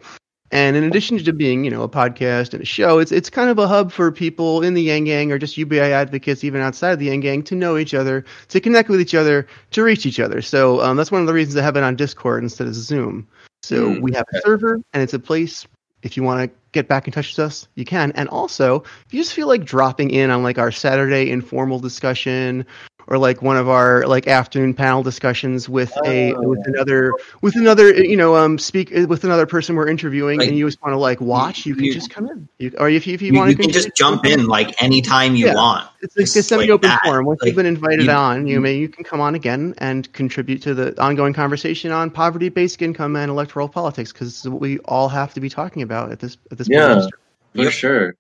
and 0.52 0.78
in 0.78 0.84
addition 0.84 1.18
to 1.18 1.34
being, 1.34 1.66
you 1.66 1.72
know, 1.72 1.82
a 1.82 1.90
podcast 1.90 2.54
and 2.54 2.62
a 2.62 2.66
show, 2.66 3.00
it's 3.00 3.12
it's 3.12 3.30
kind 3.30 3.50
of 3.50 3.58
a 3.58 3.68
hub 3.68 3.92
for 3.92 4.12
people 4.12 4.62
in 4.62 4.74
the 4.74 4.82
Yang 4.82 5.04
Gang 5.06 5.32
or 5.32 5.40
just 5.40 5.58
UBI 5.58 5.80
advocates, 5.80 6.44
even 6.44 6.62
outside 6.62 6.92
of 6.92 7.00
the 7.00 7.08
Yang 7.08 7.20
Gang, 7.20 7.44
to 7.44 7.56
know 7.56 7.78
each 7.78 7.94
other, 7.94 8.24
to 8.50 8.62
connect 8.62 8.90
with 8.90 9.02
each 9.02 9.16
other, 9.16 9.48
to 9.72 9.84
reach 9.84 10.06
each 10.06 10.20
other. 10.20 10.42
So 10.42 10.82
um, 10.82 10.98
that's 10.98 11.12
one 11.12 11.22
of 11.22 11.28
the 11.28 11.34
reasons 11.34 11.58
I 11.58 11.64
have 11.64 11.76
it 11.78 11.84
on 11.84 11.96
Discord 11.96 12.44
instead 12.44 12.68
of 12.68 12.76
Zoom. 12.76 13.28
So 13.64 13.90
mm, 13.90 14.02
we 14.02 14.14
have 14.14 14.26
a 14.34 14.42
server, 14.42 14.80
and 14.94 15.02
it's 15.02 15.16
a 15.16 15.20
place 15.20 15.66
if 16.06 16.16
you 16.16 16.24
want 16.24 16.50
to 16.50 16.58
get 16.72 16.88
back 16.88 17.08
in 17.08 17.14
touch 17.14 17.36
with 17.36 17.46
us, 17.46 17.68
you 17.74 17.84
can. 17.84 18.12
And 18.14 18.30
also, 18.30 18.84
if 19.06 19.14
you 19.14 19.20
just 19.20 19.34
feel 19.34 19.48
like 19.48 19.66
dropping 19.66 20.12
in 20.12 20.30
on 20.30 20.44
like 20.44 20.60
our 20.60 20.72
Saturday 20.72 21.30
informal 21.30 21.80
discussion 21.80 22.66
or 23.08 23.18
like 23.18 23.42
one 23.42 23.58
of 23.58 23.70
our 23.70 24.06
like 24.08 24.28
afternoon 24.28 24.74
panel 24.74 25.04
discussions 25.04 25.70
with 25.70 25.92
a 26.06 26.34
oh, 26.34 26.50
with 26.50 26.66
another 26.68 27.14
with 27.42 27.56
another 27.56 27.94
you 27.94 28.18
know 28.18 28.36
um 28.36 28.58
speak 28.58 28.92
with 28.92 29.24
another 29.24 29.46
person 29.46 29.76
we're 29.76 29.88
interviewing 29.88 30.40
like, 30.40 30.50
and 30.50 30.58
you 30.58 30.66
just 30.68 30.82
want 30.82 30.94
to 30.94 30.98
like 30.98 31.22
watch 31.22 31.66
you 31.66 31.76
can 31.76 31.86
you, 31.86 31.94
just 31.94 32.10
come 32.10 32.28
in. 32.28 32.48
You, 32.58 32.74
or 32.78 32.90
if 32.90 33.06
you, 33.08 33.14
if 33.14 33.22
you, 33.22 33.32
you 33.32 33.38
want 33.38 33.52
you 33.52 33.58
can 33.58 33.72
just 33.72 33.96
jump 33.96 34.26
in 34.26 34.48
like 34.48 34.82
anytime 34.82 35.36
you 35.36 35.48
yeah. 35.48 35.56
want. 35.56 35.90
It's 36.02 36.18
like 36.18 36.26
a 36.26 36.44
semi-open 36.44 36.90
like 36.90 37.00
forum. 37.04 37.26
Once 37.26 37.42
like, 37.42 37.48
you've 37.48 37.56
been 37.56 37.66
invited 37.66 38.10
on 38.10 38.48
you 38.48 38.60
may 38.60 38.76
you 38.76 38.90
can 38.90 39.04
come 39.04 39.22
on 39.22 39.36
again 39.36 39.74
and 39.78 40.12
contribute 40.14 40.62
to 40.64 40.74
the 40.74 41.02
ongoing 41.02 41.34
conversation 41.34 41.92
on 41.92 42.12
poverty 42.12 42.50
basic 42.50 42.82
income 42.82 43.16
and 43.16 43.30
electoral 43.30 43.70
politics 43.70 44.12
because 44.12 44.30
it's 44.30 44.48
what 44.48 44.62
we 44.62 44.80
all 44.80 45.10
have 45.10 45.34
to 45.34 45.40
be 45.40 45.50
talking 45.50 45.82
about 45.82 46.12
at 46.12 46.20
this 46.20 46.38
at 46.52 46.58
this 46.58 46.68
yeah 46.70 46.96
point 46.96 47.12
for 47.56 47.72
sure. 47.72 48.16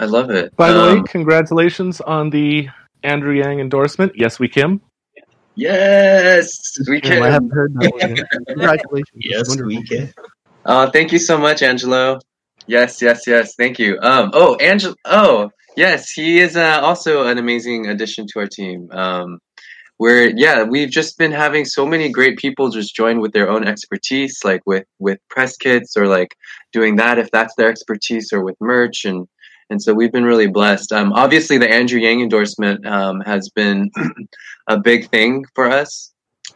I 0.00 0.04
love 0.04 0.30
it. 0.30 0.54
By 0.56 0.72
the 0.72 0.80
um, 0.80 0.98
way, 0.98 1.04
congratulations 1.08 2.00
on 2.00 2.30
the 2.30 2.68
Andrew 3.02 3.34
Yang 3.34 3.60
endorsement. 3.60 4.12
Yes, 4.16 4.38
we 4.38 4.48
Kim. 4.48 4.80
Yes, 5.54 6.78
we 6.88 7.00
can. 7.00 7.22
I 7.22 7.30
haven't 7.30 7.50
heard 7.50 7.74
that 7.74 7.92
one. 7.92 8.46
Congratulations. 8.46 9.10
yes, 9.16 9.60
we 9.60 9.82
can. 9.82 10.12
Uh, 10.64 10.88
thank 10.90 11.10
you 11.10 11.18
so 11.18 11.36
much, 11.36 11.62
Angelo. 11.62 12.20
Yes, 12.68 13.02
yes, 13.02 13.26
yes. 13.26 13.54
Thank 13.56 13.78
you. 13.78 13.98
Um, 14.00 14.30
oh, 14.34 14.54
Angelo. 14.56 14.94
Oh, 15.04 15.50
yes, 15.76 16.12
he 16.12 16.38
is 16.38 16.56
uh, 16.56 16.80
also 16.82 17.26
an 17.26 17.38
amazing 17.38 17.88
addition 17.88 18.26
to 18.32 18.40
our 18.40 18.46
team. 18.46 18.88
Um, 18.92 19.40
where 19.96 20.30
yeah, 20.30 20.62
we've 20.62 20.90
just 20.90 21.18
been 21.18 21.32
having 21.32 21.64
so 21.64 21.84
many 21.84 22.08
great 22.08 22.38
people 22.38 22.70
just 22.70 22.94
join 22.94 23.20
with 23.20 23.32
their 23.32 23.50
own 23.50 23.66
expertise, 23.66 24.38
like 24.44 24.62
with 24.64 24.84
with 25.00 25.18
press 25.28 25.56
kits 25.56 25.96
or 25.96 26.06
like 26.06 26.36
doing 26.72 26.96
that 26.96 27.18
if 27.18 27.30
that's 27.32 27.54
their 27.56 27.68
expertise, 27.68 28.32
or 28.32 28.44
with 28.44 28.54
merch 28.60 29.04
and 29.04 29.26
and 29.70 29.82
so 29.82 29.92
we've 29.92 30.12
been 30.12 30.24
really 30.24 30.46
blessed. 30.46 30.92
Um, 30.92 31.12
obviously, 31.12 31.58
the 31.58 31.70
Andrew 31.70 32.00
Yang 32.00 32.22
endorsement 32.22 32.86
um, 32.86 33.20
has 33.20 33.48
been 33.50 33.90
a 34.68 34.78
big 34.78 35.08
thing 35.10 35.44
for 35.54 35.70
us 35.70 36.12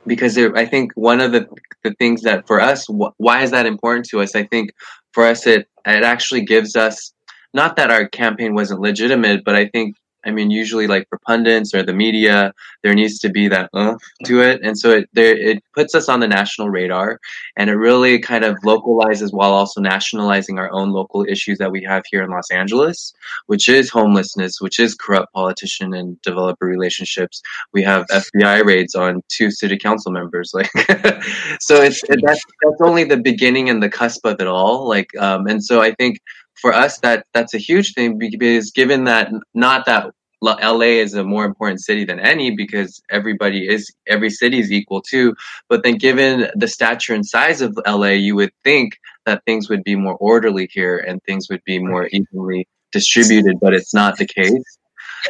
because 0.07 0.37
it, 0.37 0.52
I 0.57 0.66
think 0.66 0.92
one 0.95 1.21
of 1.21 1.33
the 1.33 1.47
the 1.85 1.95
things 1.95 2.23
that 2.23 2.47
for 2.47 2.61
us, 2.61 2.87
wh- 2.87 3.19
why 3.19 3.42
is 3.42 3.50
that 3.50 3.66
important 3.66 4.07
to 4.11 4.21
us? 4.21 4.35
I 4.35 4.45
think 4.45 4.71
for 5.12 5.25
us, 5.26 5.47
it 5.47 5.69
it 5.87 6.04
actually 6.04 6.45
gives 6.45 6.76
us 6.76 7.12
not 7.54 7.76
that 7.76 7.90
our 7.90 8.09
campaign 8.09 8.54
wasn't 8.54 8.81
legitimate, 8.81 9.45
but 9.45 9.54
I 9.54 9.69
think 9.69 9.97
I 10.24 10.30
mean, 10.30 10.50
usually 10.50 10.86
like 10.86 11.08
for 11.08 11.18
pundits 11.26 11.74
or 11.74 11.82
the 11.82 11.92
media, 11.92 12.52
there 12.82 12.94
needs 12.94 13.18
to 13.20 13.28
be 13.28 13.48
that 13.48 13.70
uh, 13.74 13.96
to 14.24 14.40
it, 14.40 14.60
and 14.62 14.78
so 14.78 14.90
it 14.90 15.08
there 15.12 15.36
it 15.36 15.62
puts 15.74 15.94
us 15.94 16.08
on 16.08 16.20
the 16.20 16.28
national 16.28 16.70
radar, 16.70 17.18
and 17.56 17.70
it 17.70 17.74
really 17.74 18.18
kind 18.18 18.44
of 18.44 18.56
localizes 18.64 19.32
while 19.32 19.52
also 19.52 19.80
nationalizing 19.80 20.58
our 20.58 20.70
own 20.72 20.90
local 20.90 21.24
issues 21.28 21.58
that 21.58 21.72
we 21.72 21.82
have 21.82 22.02
here 22.10 22.22
in 22.22 22.30
Los 22.30 22.50
Angeles, 22.50 23.12
which 23.46 23.68
is 23.68 23.90
homelessness, 23.90 24.60
which 24.60 24.78
is 24.78 24.94
corrupt 24.94 25.32
politician 25.32 25.94
and 25.94 26.20
developer 26.22 26.66
relationships. 26.66 27.42
We 27.72 27.82
have 27.82 28.06
FBI 28.08 28.64
raids 28.64 28.94
on 28.94 29.22
two 29.28 29.50
city 29.50 29.78
council 29.78 30.12
members, 30.12 30.52
like 30.54 30.70
so 31.60 31.82
it's 31.82 32.02
it, 32.04 32.20
that's 32.22 32.44
that's 32.62 32.80
only 32.80 33.04
the 33.04 33.16
beginning 33.16 33.68
and 33.68 33.82
the 33.82 33.88
cusp 33.90 34.24
of 34.24 34.40
it 34.40 34.46
all, 34.46 34.88
like 34.88 35.10
um, 35.18 35.46
and 35.46 35.64
so 35.64 35.80
I 35.80 35.92
think 35.92 36.20
for 36.61 36.73
us 36.73 36.99
that 36.99 37.26
that's 37.32 37.54
a 37.54 37.59
huge 37.59 37.94
thing 37.94 38.18
because 38.18 38.71
given 38.71 39.04
that 39.04 39.30
not 39.54 39.87
that 39.87 40.12
LA 40.42 41.00
is 41.00 41.14
a 41.14 41.23
more 41.23 41.44
important 41.44 41.80
city 41.80 42.04
than 42.04 42.18
any 42.18 42.50
because 42.50 43.00
everybody 43.09 43.68
is 43.68 43.92
every 44.09 44.30
city 44.30 44.59
is 44.59 44.73
equal 44.73 45.00
too. 45.00 45.35
But 45.68 45.85
then, 45.85 45.97
given 45.97 46.49
the 46.54 46.68
stature 46.68 47.14
and 47.14 47.25
size 47.25 47.61
of 47.61 47.78
LA, 47.87 48.09
you 48.09 48.35
would 48.37 48.52
think 48.64 48.99
that 49.25 49.44
things 49.44 49.68
would 49.68 49.85
be 49.85 49.94
more 49.94 50.16
orderly 50.16 50.68
here 50.73 50.99
and 50.99 51.23
things 51.23 51.49
would 51.49 51.62
be 51.64 51.78
more 51.78 52.09
evenly 52.09 52.66
distributed. 52.90 53.61
But 53.61 53.73
it's 53.73 53.94
not 53.94 54.18
the 54.18 54.26
case. 54.26 54.78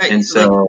Yeah, 0.00 0.14
and 0.14 0.25
so, 0.25 0.69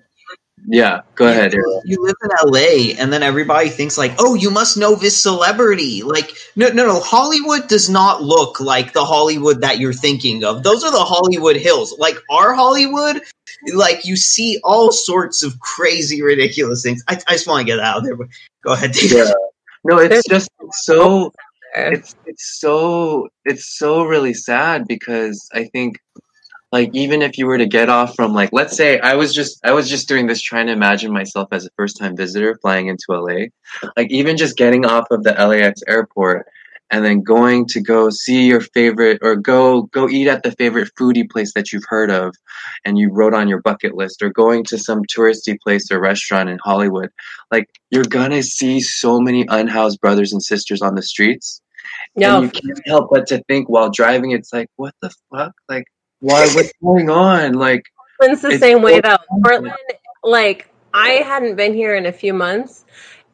Yeah, 0.66 1.02
go 1.16 1.28
ahead. 1.28 1.54
Ariel. 1.54 1.82
You 1.84 1.98
live 2.02 2.16
in 2.24 2.30
LA, 2.50 2.94
and 3.02 3.12
then 3.12 3.22
everybody 3.22 3.70
thinks 3.70 3.98
like, 3.98 4.14
"Oh, 4.20 4.34
you 4.36 4.50
must 4.50 4.78
know 4.78 4.96
this 4.96 5.18
celebrity." 5.18 6.04
Like, 6.04 6.32
no, 6.56 6.70
no, 6.70 6.86
no. 6.88 7.00
Hollywood 7.02 7.68
does 7.68 7.90
not 7.90 8.24
look 8.24 8.60
like 8.62 8.94
the 8.94 9.04
Hollywood 9.04 9.62
that 9.62 9.80
you're 9.80 9.94
thinking 9.94 10.44
of. 10.44 10.64
Those 10.64 10.84
are 10.84 10.92
the 10.92 11.04
Hollywood 11.04 11.58
Hills. 11.58 11.96
Like 11.98 12.16
our 12.30 12.54
Hollywood, 12.54 13.22
like 13.74 14.06
you 14.06 14.16
see 14.16 14.60
all 14.64 14.92
sorts 14.92 15.44
of 15.44 15.60
crazy, 15.60 16.22
ridiculous 16.22 16.82
things. 16.84 17.04
I, 17.10 17.20
I 17.28 17.34
just 17.34 17.48
want 17.48 17.60
to 17.62 17.66
get 17.66 17.78
that 17.78 17.96
out 17.98 18.04
there. 18.04 18.16
But 18.16 18.28
go 18.64 18.74
ahead, 18.74 18.94
David. 18.94 19.18
Yeah. 19.18 19.34
No, 19.84 19.98
it's 19.98 20.28
just 20.30 20.50
so 20.72 21.26
oh, 21.26 21.32
it's 21.76 22.16
it's 22.26 22.60
so 22.60 23.28
it's 23.44 23.78
so 23.78 24.04
really 24.04 24.34
sad 24.34 24.88
because 24.88 25.50
I 25.54 25.66
think 25.66 26.00
like 26.74 26.90
even 26.94 27.22
if 27.22 27.38
you 27.38 27.46
were 27.46 27.60
to 27.60 27.68
get 27.68 27.88
off 27.88 28.16
from 28.16 28.34
like 28.34 28.50
let's 28.52 28.76
say 28.76 29.00
I 29.00 29.14
was 29.14 29.34
just 29.34 29.64
I 29.64 29.72
was 29.72 29.88
just 29.88 30.10
doing 30.10 30.28
this 30.28 30.42
trying 30.42 30.66
to 30.66 30.74
imagine 30.74 31.14
myself 31.14 31.48
as 31.52 31.66
a 31.66 31.70
first 31.78 31.98
time 31.98 32.18
visitor 32.18 32.58
flying 32.62 32.88
into 32.88 33.06
LA 33.10 33.46
like 33.96 34.12
even 34.12 34.36
just 34.36 34.58
getting 34.58 34.84
off 34.86 35.06
of 35.12 35.24
the 35.24 35.34
LAX 35.34 35.82
airport 35.88 36.48
and 36.90 37.06
then 37.06 37.22
going 37.22 37.66
to 37.68 37.82
go 37.82 38.10
see 38.10 38.48
your 38.48 38.60
favorite 38.60 39.20
or 39.22 39.36
go 39.36 39.84
go 39.84 40.10
eat 40.10 40.28
at 40.28 40.42
the 40.42 40.52
favorite 40.54 40.90
foodie 41.00 41.30
place 41.30 41.54
that 41.54 41.72
you've 41.72 41.86
heard 41.88 42.10
of 42.10 42.36
and 42.84 42.98
you 42.98 43.10
wrote 43.12 43.36
on 43.36 43.48
your 43.48 43.62
bucket 43.62 43.94
list 43.94 44.24
or 44.24 44.30
going 44.30 44.64
to 44.66 44.78
some 44.78 45.04
touristy 45.06 45.58
place 45.62 45.92
or 45.92 46.02
restaurant 46.02 46.50
in 46.50 46.58
Hollywood 46.64 47.12
like 47.52 47.70
you're 47.92 48.04
gonna 48.04 48.42
see 48.42 48.82
so 48.82 49.20
many 49.20 49.46
unhoused 49.48 50.02
brothers 50.02 50.34
and 50.34 50.42
sisters 50.42 50.82
on 50.82 50.96
the 50.96 51.04
streets. 51.04 51.62
No, 52.16 52.42
and 52.42 52.46
you 52.46 52.62
can't 52.62 52.88
help 52.88 53.10
but 53.12 53.28
to 53.28 53.44
think 53.48 53.70
while 53.70 53.90
driving, 53.90 54.32
it's 54.32 54.54
like, 54.54 54.68
what 54.78 54.94
the 55.02 55.12
fuck? 55.32 55.54
Like, 55.68 55.86
why? 56.24 56.48
What's 56.48 56.72
going 56.82 57.10
on? 57.10 57.54
Like, 57.54 57.84
Portland's 58.18 58.42
the 58.42 58.58
same 58.58 58.82
way 58.82 59.02
though. 59.02 59.18
Portland, 59.44 59.74
like 60.24 60.70
I 60.94 61.10
hadn't 61.16 61.58
been 61.58 61.74
here 61.74 61.96
in 61.96 62.06
a 62.06 62.14
few 62.14 62.34
months, 62.34 62.86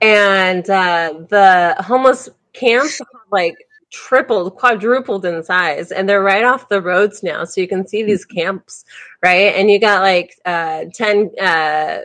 and 0.01 0.67
uh, 0.67 1.13
the 1.29 1.75
homeless 1.79 2.29
camps 2.53 2.99
like 3.31 3.55
tripled, 3.91 4.55
quadrupled 4.55 5.23
in 5.25 5.43
size, 5.43 5.91
and 5.91 6.09
they're 6.09 6.23
right 6.23 6.43
off 6.43 6.67
the 6.67 6.81
roads 6.81 7.21
now, 7.21 7.45
so 7.45 7.61
you 7.61 7.67
can 7.67 7.87
see 7.87 8.01
these 8.01 8.25
camps, 8.25 8.85
right? 9.21 9.53
And 9.53 9.69
you 9.69 9.79
got 9.79 10.01
like 10.01 10.35
uh, 10.45 10.85
ten. 10.93 11.29
Uh, 11.39 11.99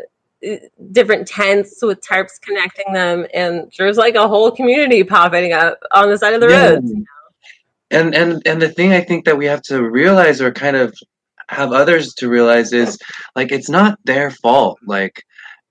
different 0.93 1.27
tents 1.27 1.79
with 1.81 2.03
tarps 2.03 2.39
connecting 2.39 2.93
them 2.93 3.25
and 3.33 3.73
there's 3.79 3.97
like 3.97 4.15
a 4.15 4.29
whole 4.29 4.51
community 4.51 5.03
popping 5.03 5.55
up 5.55 5.79
on 5.93 6.11
the 6.11 6.19
side 6.19 6.35
of 6.35 6.43
the 6.43 6.49
Yeah. 6.51 6.73
roads 6.73 6.93
and 7.91 8.15
and 8.15 8.43
and 8.47 8.61
the 8.61 8.69
thing 8.69 8.93
I 8.93 9.01
think 9.01 9.25
that 9.25 9.39
we 9.39 9.47
have 9.47 9.63
to 9.63 9.83
realize, 9.83 10.41
or 10.41 10.53
kind 10.53 10.77
of 10.77 10.95
have 11.49 11.73
others 11.73 12.15
to 12.15 12.29
realize, 12.29 12.73
is 12.73 12.99
like 13.37 13.53
it's 13.53 13.69
not 13.69 13.99
their 14.05 14.31
fault. 14.31 14.79
Like, 14.87 15.23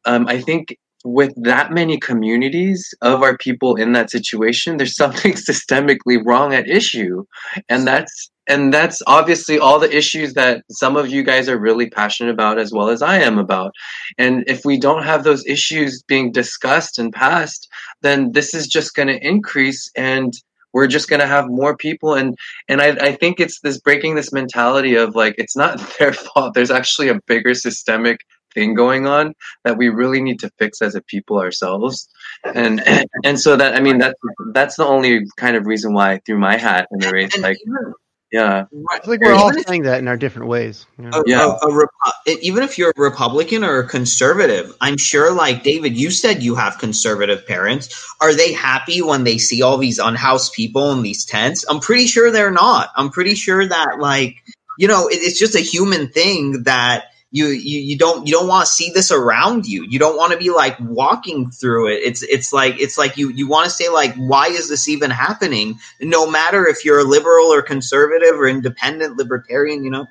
um, 0.06 0.28
I 0.28 0.40
think 0.40 0.78
with 1.04 1.34
that 1.44 1.74
many 1.74 2.00
communities 2.00 2.94
of 3.02 3.24
our 3.24 3.38
people 3.38 3.76
in 3.76 3.92
that 3.94 4.10
situation, 4.10 4.78
there's 4.78 4.96
something 5.04 5.34
systemically 5.34 6.24
wrong 6.24 6.54
at 6.54 6.70
issue, 6.70 7.26
and 7.70 7.88
that's 7.88 8.32
and 8.48 8.74
that's 8.74 9.02
obviously 9.08 9.58
all 9.58 9.80
the 9.80 9.96
issues 9.96 10.34
that 10.34 10.64
some 10.70 10.98
of 10.98 11.10
you 11.10 11.24
guys 11.24 11.48
are 11.48 11.58
really 11.58 11.90
passionate 11.90 12.32
about 12.32 12.60
as 12.60 12.74
well 12.74 12.90
as 12.90 13.02
I 13.02 13.20
am 13.20 13.38
about. 13.38 13.74
And 14.18 14.44
if 14.48 14.66
we 14.66 14.78
don't 14.78 15.04
have 15.04 15.24
those 15.24 15.46
issues 15.46 16.04
being 16.04 16.32
discussed 16.32 17.00
and 17.00 17.14
passed, 17.14 17.70
then 18.02 18.34
this 18.34 18.54
is 18.54 18.68
just 18.68 18.96
going 18.96 19.08
to 19.08 19.26
increase 19.26 19.90
and 19.96 20.34
we're 20.74 20.88
just 20.88 21.10
going 21.10 21.20
to 21.20 21.28
have 21.28 21.48
more 21.48 21.78
people 21.78 22.14
and 22.14 22.38
and 22.68 22.82
I, 22.82 22.90
I 22.90 23.12
think 23.14 23.40
it's 23.40 23.60
this 23.62 23.80
breaking 23.80 24.16
this 24.16 24.32
mentality 24.34 24.96
of 24.96 25.16
like 25.16 25.36
it's 25.38 25.56
not 25.56 25.80
their 26.00 26.14
fault 26.14 26.54
there's 26.54 26.72
actually 26.72 27.10
a 27.10 27.20
bigger 27.28 27.54
systemic 27.54 28.20
thing 28.54 28.74
going 28.74 29.08
on 29.08 29.34
that 29.64 29.78
we 29.78 29.90
really 29.90 30.22
need 30.22 30.40
to 30.40 30.50
fix 30.58 30.82
as 30.82 30.96
a 30.96 31.02
people 31.02 31.40
ourselves. 31.40 32.08
And 32.44 32.84
and 33.24 33.40
so 33.40 33.56
that 33.56 33.76
i 33.76 33.80
mean 33.80 34.00
that's 34.00 34.20
that's 34.54 34.76
the 34.76 34.86
only 34.86 35.22
kind 35.38 35.56
of 35.56 35.66
reason 35.66 35.94
why 35.94 36.14
i 36.14 36.20
threw 36.26 36.38
my 36.38 36.58
hat 36.58 36.88
in 36.92 37.00
the 37.00 37.10
race 37.10 37.34
And 37.34 37.44
like 37.44 37.58
even, 37.66 37.94
yeah 38.34 38.66
I 38.92 39.00
think 39.00 39.22
we're 39.22 39.32
all 39.34 39.50
if- 39.56 39.66
saying 39.66 39.84
that 39.84 40.00
in 40.00 40.08
our 40.10 40.18
different 40.18 40.50
ways. 40.50 40.86
you 41.00 41.06
know? 41.06 41.20
a, 41.20 41.24
Yeah. 41.26 41.46
a, 41.46 41.50
a 41.68 41.70
Repu- 41.72 42.40
even 42.42 42.64
if 42.64 42.78
you're 42.78 42.90
a 42.90 43.02
Republican 43.02 43.64
or 43.64 43.80
a 43.80 43.88
conservative, 43.88 44.76
I'm 44.82 44.98
sure, 44.98 45.32
like 45.34 45.64
David, 45.64 45.96
you 45.98 46.10
said 46.12 46.42
you 46.44 46.56
have 46.56 46.78
conservative 46.80 47.46
parents. 47.48 47.88
Are 48.20 48.34
they 48.34 48.52
happy 48.52 49.02
when 49.02 49.24
they 49.24 49.38
see 49.38 49.62
all 49.62 49.78
these 49.78 50.00
unhoused 50.00 50.54
people 50.54 50.92
in 50.92 51.04
these 51.04 51.24
tents? 51.26 51.64
I'm 51.70 51.80
pretty 51.80 52.08
sure 52.08 52.32
they're 52.32 52.52
not. 52.52 52.90
I'm 52.96 53.10
pretty 53.12 53.36
sure 53.36 53.66
that, 53.66 54.00
like, 54.00 54.38
you 54.78 54.88
know, 54.88 55.08
it, 55.08 55.16
it's 55.22 55.38
just 55.40 55.56
a 55.56 55.60
human 55.60 56.08
thing 56.10 56.64
that 56.64 57.06
you 57.34 57.48
you, 57.48 57.80
you 57.82 57.98
don't 57.98 58.28
you 58.28 58.34
don't 58.34 58.48
want 58.48 58.68
to 58.68 58.72
see 58.72 58.92
this 58.92 59.12
around 59.12 59.66
you. 59.66 59.86
You 59.90 60.00
don't 60.00 60.16
want 60.18 60.34
to 60.34 60.38
be 60.38 60.52
like 60.52 60.78
walking 60.80 61.50
through 61.52 61.90
it. 61.90 62.02
It's 62.04 62.22
it's 62.24 62.54
like 62.54 62.80
it's 62.80 62.98
like 62.98 63.18
you 63.18 63.30
you 63.32 63.50
want 63.50 63.66
to 63.66 63.72
say 63.72 63.90
like, 63.90 64.16
why 64.16 64.48
is 64.48 64.70
this 64.70 64.88
even 64.88 65.10
happening? 65.10 65.80
No 66.00 66.30
matter 66.30 66.68
if 66.68 66.86
you're 66.86 67.00
a 67.00 67.04
liberal 67.04 67.48
or 67.48 67.64
conservative 67.64 68.40
or 68.40 68.48
independent 68.48 69.18
libertarian, 69.18 69.84
you 69.84 69.90
know. 69.90 70.06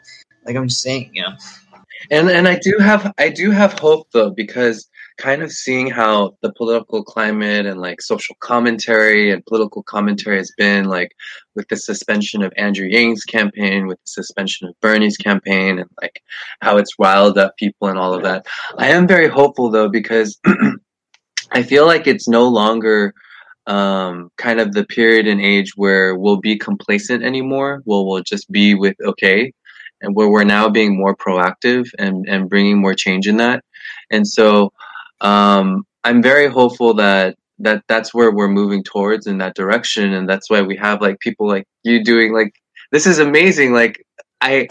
Like 0.44 0.56
I'm 0.56 0.66
just 0.68 0.82
saying, 0.82 1.12
you 1.14 1.22
know. 1.22 1.36
and 2.10 2.28
and 2.28 2.48
i 2.48 2.58
do 2.58 2.78
have 2.80 3.12
i 3.18 3.28
do 3.28 3.52
have 3.52 3.78
hope 3.78 4.08
though 4.12 4.30
because 4.30 4.88
kind 5.18 5.42
of 5.42 5.52
seeing 5.52 5.88
how 5.88 6.36
the 6.42 6.52
political 6.52 7.04
climate 7.04 7.66
and 7.66 7.80
like 7.80 8.00
social 8.00 8.36
commentary 8.40 9.30
and 9.30 9.44
political 9.46 9.82
commentary 9.82 10.36
has 10.36 10.52
been 10.56 10.86
like 10.86 11.12
with 11.54 11.68
the 11.68 11.76
suspension 11.76 12.42
of 12.42 12.52
andrew 12.56 12.86
yang's 12.86 13.24
campaign 13.24 13.86
with 13.86 13.98
the 13.98 14.08
suspension 14.08 14.68
of 14.68 14.80
bernie's 14.80 15.16
campaign 15.16 15.78
and 15.78 15.90
like 16.00 16.22
how 16.60 16.76
it's 16.76 16.98
riled 16.98 17.38
up 17.38 17.56
people 17.56 17.88
and 17.88 17.98
all 17.98 18.14
of 18.14 18.22
that 18.22 18.46
i 18.78 18.88
am 18.88 19.06
very 19.06 19.28
hopeful 19.28 19.70
though 19.70 19.88
because 19.88 20.38
i 21.52 21.62
feel 21.62 21.86
like 21.86 22.06
it's 22.06 22.28
no 22.28 22.48
longer 22.48 23.14
um, 23.66 24.30
kind 24.38 24.60
of 24.60 24.72
the 24.72 24.84
period 24.84 25.26
and 25.28 25.40
age 25.40 25.72
where 25.76 26.16
we'll 26.16 26.40
be 26.40 26.58
complacent 26.58 27.22
anymore. 27.22 27.80
We'll, 27.84 28.06
we'll 28.08 28.24
just 28.24 28.50
be 28.50 28.74
with 28.74 28.96
okay, 29.00 29.52
and 30.00 30.14
where 30.14 30.28
we're 30.28 30.44
now 30.44 30.68
being 30.68 30.96
more 30.96 31.16
proactive 31.16 31.88
and, 31.98 32.28
and 32.28 32.50
bringing 32.50 32.78
more 32.78 32.94
change 32.94 33.28
in 33.28 33.36
that. 33.38 33.64
And 34.10 34.26
so 34.26 34.72
um, 35.22 35.84
I'm 36.04 36.22
very 36.22 36.48
hopeful 36.48 36.94
that 36.94 37.36
that 37.60 37.84
that's 37.88 38.12
where 38.12 38.30
we're 38.32 38.48
moving 38.48 38.82
towards 38.82 39.26
in 39.26 39.38
that 39.38 39.54
direction, 39.54 40.12
and 40.12 40.28
that's 40.28 40.50
why 40.50 40.62
we 40.62 40.76
have 40.76 41.00
like 41.00 41.20
people 41.20 41.46
like 41.48 41.66
you 41.84 42.04
doing 42.04 42.32
like 42.32 42.52
this 42.90 43.06
is 43.06 43.18
amazing. 43.18 43.72
Like 43.72 44.04
I. 44.40 44.68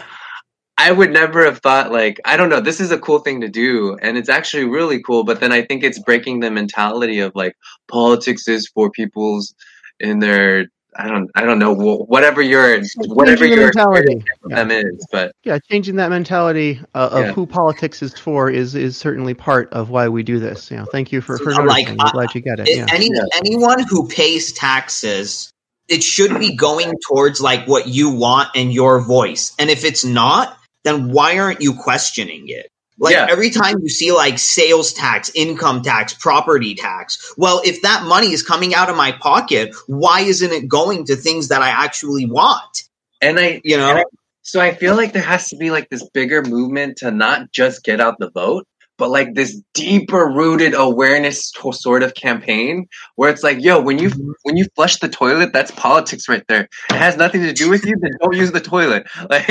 I 0.78 0.90
would 0.90 1.12
never 1.12 1.44
have 1.44 1.58
thought 1.58 1.92
like 1.92 2.18
I 2.24 2.36
don't 2.36 2.48
know 2.48 2.60
this 2.60 2.80
is 2.80 2.90
a 2.90 2.98
cool 2.98 3.20
thing 3.20 3.42
to 3.42 3.48
do 3.48 3.96
and 4.02 4.16
it's 4.16 4.30
actually 4.30 4.64
really 4.64 5.00
cool 5.02 5.22
but 5.22 5.38
then 5.38 5.52
I 5.52 5.62
think 5.62 5.84
it's 5.84 5.98
breaking 6.00 6.40
the 6.40 6.50
mentality 6.50 7.20
of 7.20 7.30
like 7.36 7.54
politics 7.88 8.48
is 8.48 8.68
for 8.74 8.90
people's 8.90 9.54
in 10.00 10.18
their 10.18 10.66
I 10.96 11.08
don't 11.08 11.30
I 11.34 11.42
don't 11.42 11.58
know 11.58 11.72
whatever 11.74 12.42
your 12.42 12.82
whatever 13.06 13.46
your 13.46 13.64
mentality. 13.64 14.22
Yeah. 14.48 14.56
them 14.56 14.70
is 14.70 15.06
but 15.10 15.32
yeah, 15.42 15.58
changing 15.70 15.96
that 15.96 16.10
mentality 16.10 16.80
uh, 16.94 17.08
of 17.12 17.24
Yeah. 17.26 17.32
who 17.32 17.46
politics 17.46 18.02
is 18.02 18.12
for 18.18 18.50
is 18.50 18.74
is 18.74 18.96
certainly 18.96 19.32
part 19.32 19.72
of 19.72 19.88
why 19.90 20.08
we 20.08 20.22
do 20.22 20.38
this. 20.38 20.70
You 20.70 20.76
know, 20.78 20.84
thank 20.92 21.10
you 21.10 21.20
for 21.20 21.38
for 21.38 21.54
So, 21.54 21.62
like, 21.62 21.86
noticing. 21.86 22.00
I'm 22.00 22.12
glad 22.12 22.34
you 22.34 22.40
get 22.42 22.60
it. 22.60 22.68
Yeah. 22.68 22.86
any 22.92 23.08
Yeah. 23.12 23.22
anyone 23.34 23.84
who 23.88 24.06
pays 24.08 24.52
taxes, 24.52 25.50
it 25.88 26.02
should 26.02 26.38
be 26.38 26.54
going 26.54 26.92
towards 27.08 27.40
like 27.40 27.66
what 27.66 27.88
you 27.88 28.10
want 28.10 28.50
and 28.54 28.72
your 28.72 29.00
voice. 29.00 29.52
And 29.58 29.70
if 29.70 29.84
it's 29.84 30.04
not, 30.04 30.58
then 30.84 31.10
why 31.10 31.38
aren't 31.38 31.62
you 31.62 31.74
questioning 31.74 32.44
it? 32.48 32.68
Like 33.02 33.14
Yeah. 33.16 33.26
every 33.28 33.50
time 33.50 33.80
you 33.82 33.88
see 33.88 34.12
like 34.12 34.38
sales 34.38 34.92
tax, 34.92 35.28
income 35.34 35.82
tax, 35.82 36.14
property 36.14 36.76
tax. 36.76 37.34
Well, 37.36 37.60
if 37.64 37.82
that 37.82 38.04
money 38.04 38.32
is 38.32 38.44
coming 38.44 38.74
out 38.76 38.88
of 38.88 38.96
my 38.96 39.10
pocket, 39.10 39.74
why 39.88 40.20
isn't 40.20 40.52
it 40.52 40.68
going 40.68 41.04
to 41.06 41.16
things 41.16 41.48
that 41.48 41.60
I 41.62 41.68
actually 41.68 42.26
want? 42.26 42.84
and 43.20 43.38
I 43.38 43.60
You 43.64 43.76
know? 43.76 43.96
I- 43.98 44.04
so 44.42 44.60
I 44.60 44.74
feel 44.74 44.96
like 44.96 45.12
there 45.12 45.22
has 45.22 45.48
to 45.48 45.56
be 45.56 45.70
like 45.70 45.88
this 45.90 46.08
bigger 46.10 46.42
movement 46.42 46.96
to 46.98 47.10
not 47.10 47.50
just 47.52 47.84
get 47.84 48.00
out 48.00 48.18
the 48.18 48.30
vote 48.30 48.66
but 49.02 49.10
like 49.10 49.34
this 49.34 49.60
deeper 49.74 50.28
rooted 50.28 50.74
awareness 50.74 51.50
to- 51.50 51.72
sort 51.72 52.04
of 52.04 52.14
campaign 52.14 52.86
where 53.16 53.28
it's 53.32 53.42
like 53.42 53.58
yo 53.60 53.80
when 53.80 53.98
you 53.98 54.08
when 54.44 54.56
you 54.56 54.64
flush 54.76 54.98
the 55.00 55.08
toilet 55.08 55.52
that's 55.52 55.72
politics 55.72 56.28
right 56.28 56.44
there 56.46 56.68
it 56.90 56.96
has 57.06 57.16
nothing 57.16 57.42
to 57.42 57.52
do 57.52 57.68
with 57.68 57.84
you 57.84 57.96
then 58.00 58.12
don't 58.20 58.36
use 58.36 58.52
the 58.52 58.60
toilet 58.60 59.04
like 59.28 59.44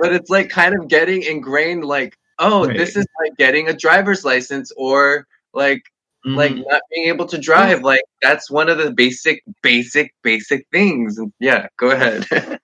but 0.00 0.10
it's 0.16 0.30
like 0.30 0.48
kind 0.48 0.74
of 0.74 0.88
getting 0.88 1.22
ingrained 1.22 1.84
like 1.84 2.16
oh 2.38 2.66
Right. 2.66 2.78
this 2.78 2.96
is 2.96 3.06
like 3.22 3.36
getting 3.36 3.68
a 3.68 3.74
driver's 3.74 4.24
license 4.24 4.72
or 4.78 5.26
like 5.52 5.82
like 6.24 6.52
Mhm. 6.52 6.64
not 6.66 6.80
being 6.94 7.08
able 7.08 7.26
to 7.26 7.36
drive 7.38 7.82
like 7.82 8.02
that's 8.22 8.50
one 8.50 8.68
of 8.70 8.78
the 8.78 8.90
basic 8.90 9.42
basic 9.62 10.14
basic 10.22 10.66
things 10.72 11.20
yeah 11.40 11.66
go 11.76 11.90
ahead 11.90 12.26
I, 12.32 12.58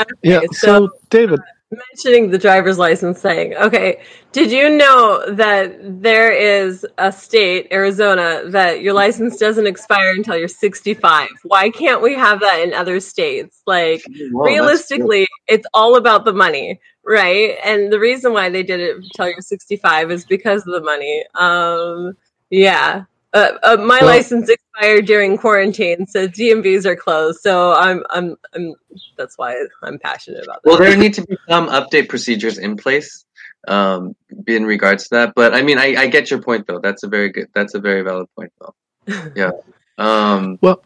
I, 0.00 0.04
Yeah. 0.22 0.36
okay, 0.38 0.46
So, 0.52 0.90
David, 1.08 1.40
mentioning 1.70 2.30
the 2.30 2.38
driver's 2.38 2.78
license 2.78 3.20
thing. 3.20 3.54
Okay, 3.56 4.00
did 4.32 4.50
you 4.50 4.76
know 4.76 5.22
that 5.34 6.02
there 6.02 6.32
is 6.32 6.86
a 6.98 7.12
state, 7.12 7.68
Arizona, 7.72 8.42
that 8.48 8.82
your 8.82 8.94
license 8.94 9.36
doesn't 9.36 9.66
expire 9.66 10.12
until 10.12 10.36
you're 10.36 10.48
65? 10.48 11.28
Why 11.44 11.70
can't 11.70 12.02
we 12.02 12.14
have 12.14 12.40
that 12.40 12.60
in 12.60 12.74
other 12.74 13.00
states? 13.00 13.62
Like 13.66 14.02
Whoa, 14.32 14.44
realistically, 14.44 15.28
it's 15.48 15.66
all 15.72 15.96
about 15.96 16.24
the 16.24 16.32
money, 16.32 16.80
right? 17.04 17.56
And 17.64 17.92
the 17.92 18.00
reason 18.00 18.32
why 18.32 18.48
they 18.50 18.62
did 18.62 18.80
it 18.80 18.96
until 18.96 19.28
you're 19.28 19.40
65 19.40 20.10
is 20.10 20.24
because 20.24 20.66
of 20.66 20.72
the 20.72 20.82
money. 20.82 21.24
Um, 21.34 22.16
yeah. 22.50 23.04
Uh, 23.32 23.52
uh, 23.62 23.76
my 23.76 23.98
Well- 24.00 24.06
license 24.06 24.48
expired 24.48 25.06
during 25.06 25.38
quarantine, 25.38 26.06
so 26.06 26.26
DMVs 26.26 26.84
are 26.84 26.96
closed. 26.96 27.40
So 27.40 27.72
I'm, 27.74 28.02
I'm, 28.10 28.36
I'm. 28.54 28.74
That's 29.16 29.38
why 29.38 29.54
I'm 29.82 29.98
passionate 29.98 30.44
about 30.44 30.62
that. 30.62 30.68
Well, 30.68 30.78
there 30.78 30.96
need 30.96 31.14
to 31.14 31.22
be 31.22 31.36
some 31.48 31.68
update 31.68 32.08
procedures 32.08 32.58
in 32.58 32.76
place 32.76 33.24
um, 33.68 34.16
in 34.46 34.66
regards 34.66 35.04
to 35.04 35.10
that. 35.16 35.32
But 35.36 35.54
I 35.54 35.62
mean, 35.62 35.78
I, 35.78 35.94
I 35.96 36.06
get 36.08 36.30
your 36.30 36.42
point 36.42 36.66
though. 36.66 36.80
That's 36.80 37.02
a 37.04 37.08
very 37.08 37.28
good. 37.30 37.48
That's 37.54 37.74
a 37.74 37.80
very 37.80 38.02
valid 38.02 38.26
point 38.36 38.52
though. 38.60 38.74
Yeah. 39.36 39.52
Um, 39.98 40.58
Well- 40.60 40.82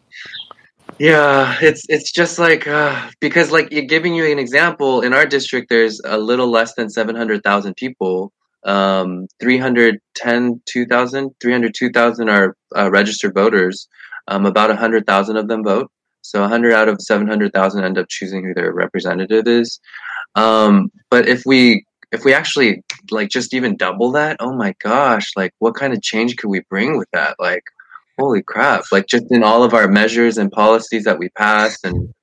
yeah, 0.99 1.57
it's 1.61 1.83
it's 1.89 2.13
just 2.13 2.39
like 2.39 2.69
uh, 2.69 3.11
because 3.19 3.51
like 3.51 3.71
giving 3.71 4.15
you 4.15 4.31
an 4.31 4.39
example 4.39 5.01
in 5.01 5.13
our 5.13 5.27
district, 5.27 5.69
there's 5.69 6.01
a 6.05 6.17
little 6.19 6.49
less 6.49 6.75
than 6.75 6.89
seven 6.89 7.17
hundred 7.17 7.43
thousand 7.43 7.75
people. 7.77 8.33
Um, 8.65 9.27
310, 9.41 10.63
2,000, 10.67 11.31
302,000 11.41 12.29
are 12.29 12.57
uh, 12.77 12.91
registered 12.91 13.35
voters. 13.35 13.89
Um, 14.29 14.47
about 14.47 14.71
100,000 14.71 15.37
of 15.37 15.49
them 15.49 15.63
vote. 15.63 15.91
So 16.23 16.41
100 16.41 16.73
out 16.73 16.89
of 16.89 17.03
700,000 17.03 17.85
end 17.85 17.99
up 17.99 18.09
choosing 18.09 18.45
who 18.45 18.55
their 18.55 18.73
representative 18.73 19.47
is. 19.47 19.79
Um, 20.35 20.91
but 21.11 21.29
if 21.29 21.45
we 21.45 21.85
if 22.13 22.25
we 22.25 22.33
actually 22.33 22.83
like 23.11 23.29
just 23.29 23.53
even 23.53 23.77
double 23.77 24.13
that, 24.13 24.37
oh 24.41 24.55
my 24.55 24.75
gosh, 24.83 25.31
like 25.37 25.53
what 25.59 25.75
kind 25.75 25.93
of 25.93 26.01
change 26.01 26.37
could 26.37 26.49
we 26.49 26.63
bring 26.71 26.97
with 26.97 27.09
that? 27.13 27.37
Like, 27.39 27.65
holy 28.19 28.43
crap! 28.43 28.85
Like 28.93 29.07
just 29.07 29.25
in 29.31 29.43
all 29.43 29.63
of 29.63 29.75
our 29.75 29.89
measures 29.89 30.39
and 30.39 30.51
policies 30.51 31.05
that 31.05 31.19
we 31.19 31.29
pass 31.31 31.79
and 31.85 32.15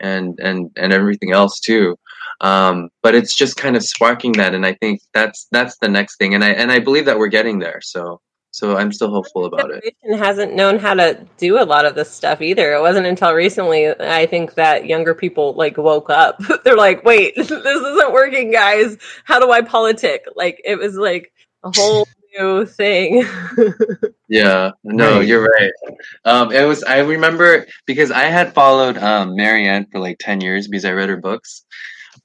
and 0.00 0.38
and 0.40 0.70
and 0.76 0.92
everything 0.92 1.32
else 1.32 1.60
too. 1.60 1.96
Um, 2.40 2.88
but 3.02 3.14
it's 3.14 3.34
just 3.36 3.56
kind 3.56 3.76
of 3.76 3.82
sparking 3.82 4.32
that, 4.32 4.54
and 4.54 4.64
I 4.66 4.74
think 4.74 5.00
that's 5.14 5.46
that's 5.52 5.76
the 5.78 5.88
next 5.88 6.16
thing, 6.16 6.34
and 6.34 6.42
I 6.44 6.50
and 6.50 6.72
I 6.72 6.78
believe 6.78 7.04
that 7.06 7.18
we're 7.18 7.28
getting 7.28 7.58
there. 7.58 7.80
So 7.82 8.20
so 8.54 8.76
I'm 8.76 8.92
still 8.92 9.08
hopeful 9.10 9.46
about 9.46 9.70
it. 9.70 9.82
generation 10.02 10.18
hasn't 10.18 10.54
known 10.54 10.78
how 10.78 10.92
to 10.94 11.26
do 11.38 11.58
a 11.58 11.64
lot 11.64 11.86
of 11.86 11.94
this 11.94 12.10
stuff 12.10 12.42
either. 12.42 12.74
It 12.74 12.80
wasn't 12.82 13.06
until 13.06 13.32
recently 13.32 13.88
I 13.98 14.26
think 14.26 14.54
that 14.54 14.86
younger 14.86 15.14
people 15.14 15.54
like 15.54 15.78
woke 15.78 16.10
up. 16.10 16.38
They're 16.64 16.76
like, 16.76 17.02
"Wait, 17.04 17.34
this 17.36 17.50
isn't 17.50 18.12
working, 18.12 18.50
guys. 18.52 18.98
How 19.24 19.38
do 19.40 19.50
I 19.50 19.62
politic?" 19.62 20.24
Like 20.36 20.60
it 20.64 20.76
was 20.76 20.96
like 20.96 21.32
a 21.64 21.70
whole 21.70 22.06
new 22.38 22.66
thing. 22.66 23.24
Yeah, 24.28 24.70
no, 24.82 25.18
Right. 25.18 25.28
you're 25.28 25.44
right. 25.44 25.72
Um, 26.24 26.52
it 26.52 26.64
was. 26.64 26.82
I 26.84 27.00
remember 27.00 27.66
because 27.84 28.10
I 28.10 28.22
had 28.22 28.54
followed 28.54 28.96
um, 28.96 29.36
Marianne 29.36 29.86
for 29.92 29.98
like 30.00 30.16
ten 30.20 30.40
years 30.40 30.68
because 30.68 30.86
I 30.86 30.92
read 30.92 31.10
her 31.10 31.18
books. 31.18 31.66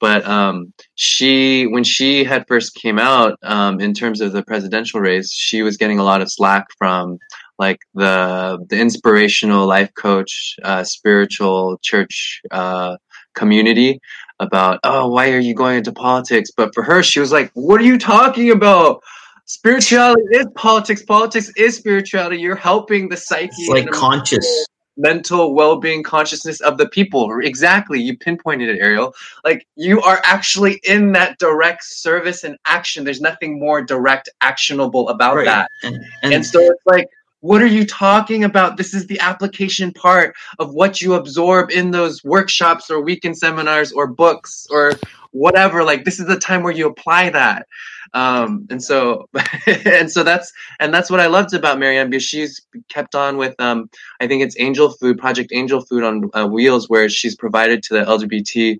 But 0.00 0.26
um, 0.26 0.72
she, 0.94 1.66
when 1.66 1.84
she 1.84 2.24
had 2.24 2.46
first 2.46 2.74
came 2.74 2.98
out, 2.98 3.38
um, 3.42 3.80
in 3.80 3.94
terms 3.94 4.20
of 4.20 4.32
the 4.32 4.42
presidential 4.44 5.00
race, 5.00 5.32
she 5.32 5.62
was 5.62 5.76
getting 5.76 5.98
a 5.98 6.04
lot 6.04 6.22
of 6.22 6.30
slack 6.30 6.66
from 6.78 7.18
like 7.58 7.80
the 7.94 8.64
the 8.68 8.78
inspirational 8.78 9.66
life 9.66 9.92
coach, 9.94 10.54
uh, 10.62 10.84
spiritual 10.84 11.78
church 11.82 12.40
uh, 12.52 12.96
community 13.34 14.00
about, 14.40 14.80
oh, 14.84 15.08
why 15.08 15.32
are 15.32 15.38
you 15.38 15.54
going 15.54 15.78
into 15.78 15.92
politics? 15.92 16.50
But 16.56 16.74
for 16.74 16.82
her, 16.82 17.02
she 17.02 17.20
was 17.20 17.32
like, 17.32 17.50
what 17.54 17.80
are 17.80 17.84
you 17.84 17.98
talking 17.98 18.50
about? 18.50 19.02
Spirituality 19.46 20.22
is 20.32 20.46
politics. 20.54 21.02
Politics 21.02 21.50
is 21.56 21.76
spirituality. 21.76 22.36
You're 22.38 22.54
helping 22.54 23.08
the 23.08 23.16
psyche, 23.16 23.50
It's 23.56 23.70
like 23.70 23.90
conscious. 23.90 24.67
Mental 24.98 25.54
well-being 25.54 26.02
consciousness 26.02 26.60
of 26.60 26.76
the 26.76 26.88
people. 26.88 27.38
Exactly 27.40 28.00
you 28.00 28.16
pinpointed 28.16 28.68
it 28.68 28.80
ariel. 28.80 29.14
Like 29.44 29.66
you 29.76 30.02
are 30.02 30.20
actually 30.24 30.80
in 30.84 31.12
that 31.12 31.38
direct 31.38 31.84
service 31.84 32.44
and 32.44 32.58
action. 32.66 33.04
There's 33.04 33.20
nothing 33.20 33.58
more 33.58 33.80
direct 33.82 34.28
actionable 34.40 35.08
about 35.08 35.36
Right. 35.36 35.44
that. 35.46 35.70
And, 35.82 35.96
and, 36.22 36.34
and 36.34 36.46
so 36.46 36.60
it's 36.60 36.86
like 36.86 37.08
what 37.40 37.62
are 37.62 37.66
you 37.66 37.86
talking 37.86 38.42
about? 38.42 38.76
This 38.76 38.92
is 38.92 39.06
the 39.06 39.20
application 39.20 39.92
part 39.92 40.34
of 40.58 40.74
what 40.74 41.00
you 41.00 41.14
absorb 41.14 41.70
in 41.70 41.92
those 41.92 42.24
workshops 42.24 42.90
or 42.90 43.00
weekend 43.00 43.38
seminars 43.38 43.92
or 43.92 44.08
books 44.08 44.66
or 44.70 44.94
whatever 45.30 45.84
like 45.84 46.04
this 46.04 46.18
is 46.18 46.26
the 46.26 46.38
time 46.38 46.62
where 46.62 46.72
you 46.72 46.86
apply 46.86 47.30
that. 47.30 47.66
Um 48.14 48.66
and 48.70 48.82
so 48.82 49.28
and 49.66 50.10
so 50.10 50.22
that's 50.22 50.50
and 50.80 50.94
that's 50.94 51.10
what 51.10 51.20
i 51.20 51.26
loved 51.26 51.52
about 51.52 51.78
marianne 51.78 52.08
because 52.08 52.22
she's 52.22 52.58
kept 52.88 53.14
on 53.14 53.36
with 53.36 53.54
um 53.60 53.90
I 54.20 54.26
think 54.26 54.42
it's 54.42 54.56
Angel 54.58 54.90
Food, 54.90 55.18
Project 55.18 55.50
Angel 55.52 55.80
Food 55.80 56.04
on 56.04 56.30
uh, 56.34 56.46
Wheels, 56.46 56.88
where 56.88 57.08
she's 57.08 57.36
provided 57.36 57.82
to 57.84 57.94
the 57.94 58.04
LGBT 58.04 58.78